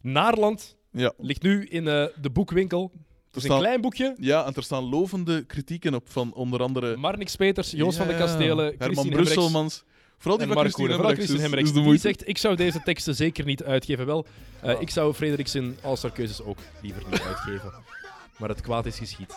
Naarland 0.00 0.76
ligt 1.18 1.42
nu 1.42 1.64
in 1.66 1.84
de 1.84 2.30
boekwinkel. 2.32 2.92
Het 3.36 3.44
is 3.44 3.50
een 3.50 3.56
staan- 3.56 3.66
klein 3.66 3.80
boekje. 3.80 4.14
Ja, 4.18 4.44
en 4.46 4.54
er 4.54 4.62
staan 4.62 4.84
lovende 4.88 5.44
kritieken 5.44 5.94
op 5.94 6.02
van 6.10 6.32
onder 6.34 6.60
andere... 6.62 6.96
Marnix 6.96 7.36
Peters, 7.36 7.70
Joost 7.70 7.98
van 7.98 8.06
de 8.06 8.16
Kastelen, 8.16 8.74
Herman 8.78 9.08
Brusselmans. 9.08 9.84
Vooral 10.18 10.38
die 10.38 10.46
van 10.52 10.56
Christine. 10.62 10.94
Vooral 10.94 11.12
Christine 11.12 11.56
is 11.56 11.66
de 11.68 11.72
Die 11.72 11.82
moeite. 11.82 12.00
zegt, 12.02 12.28
ik 12.28 12.38
zou 12.38 12.56
deze 12.56 12.80
teksten 12.84 13.14
zeker 13.14 13.44
niet 13.44 13.62
uitgeven. 13.64 14.06
Wel, 14.06 14.26
eh, 14.60 14.74
Ah. 14.74 14.80
ik 14.80 14.90
zou 14.90 15.14
Frederik 15.14 15.48
zijn 15.48 15.76
All-Star 15.82 16.10
keuzes 16.10 16.42
ook 16.42 16.58
liever 16.82 17.02
niet 17.10 17.20
uitgeven. 17.22 17.72
Maar 18.38 18.48
het 18.48 18.60
kwaad 18.60 18.86
is 18.86 18.98
geschied. 18.98 19.34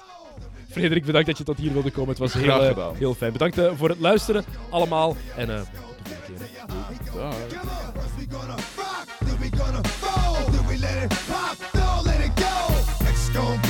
Frederik, 0.70 1.06
bedankt 1.06 1.28
dat 1.28 1.38
je 1.38 1.44
tot 1.44 1.58
hier 1.58 1.74
wilde 1.74 1.92
komen. 1.92 2.10
Het 2.10 2.18
was 2.18 2.34
heel, 2.34 2.44
Graag 2.44 2.70
eh, 2.76 2.90
heel 2.98 3.14
fijn. 3.14 3.32
Bedankt 3.32 3.58
eh, 3.58 3.72
voor 3.76 3.90
het 3.90 4.00
luisteren 4.00 4.44
allemaal. 4.70 5.16
En 5.36 5.50
eh, 5.50 5.62
tot 5.62 5.68
de 5.72 5.80
volgende 5.80 6.98
keer. 7.08 7.20
Ja, 7.20 7.32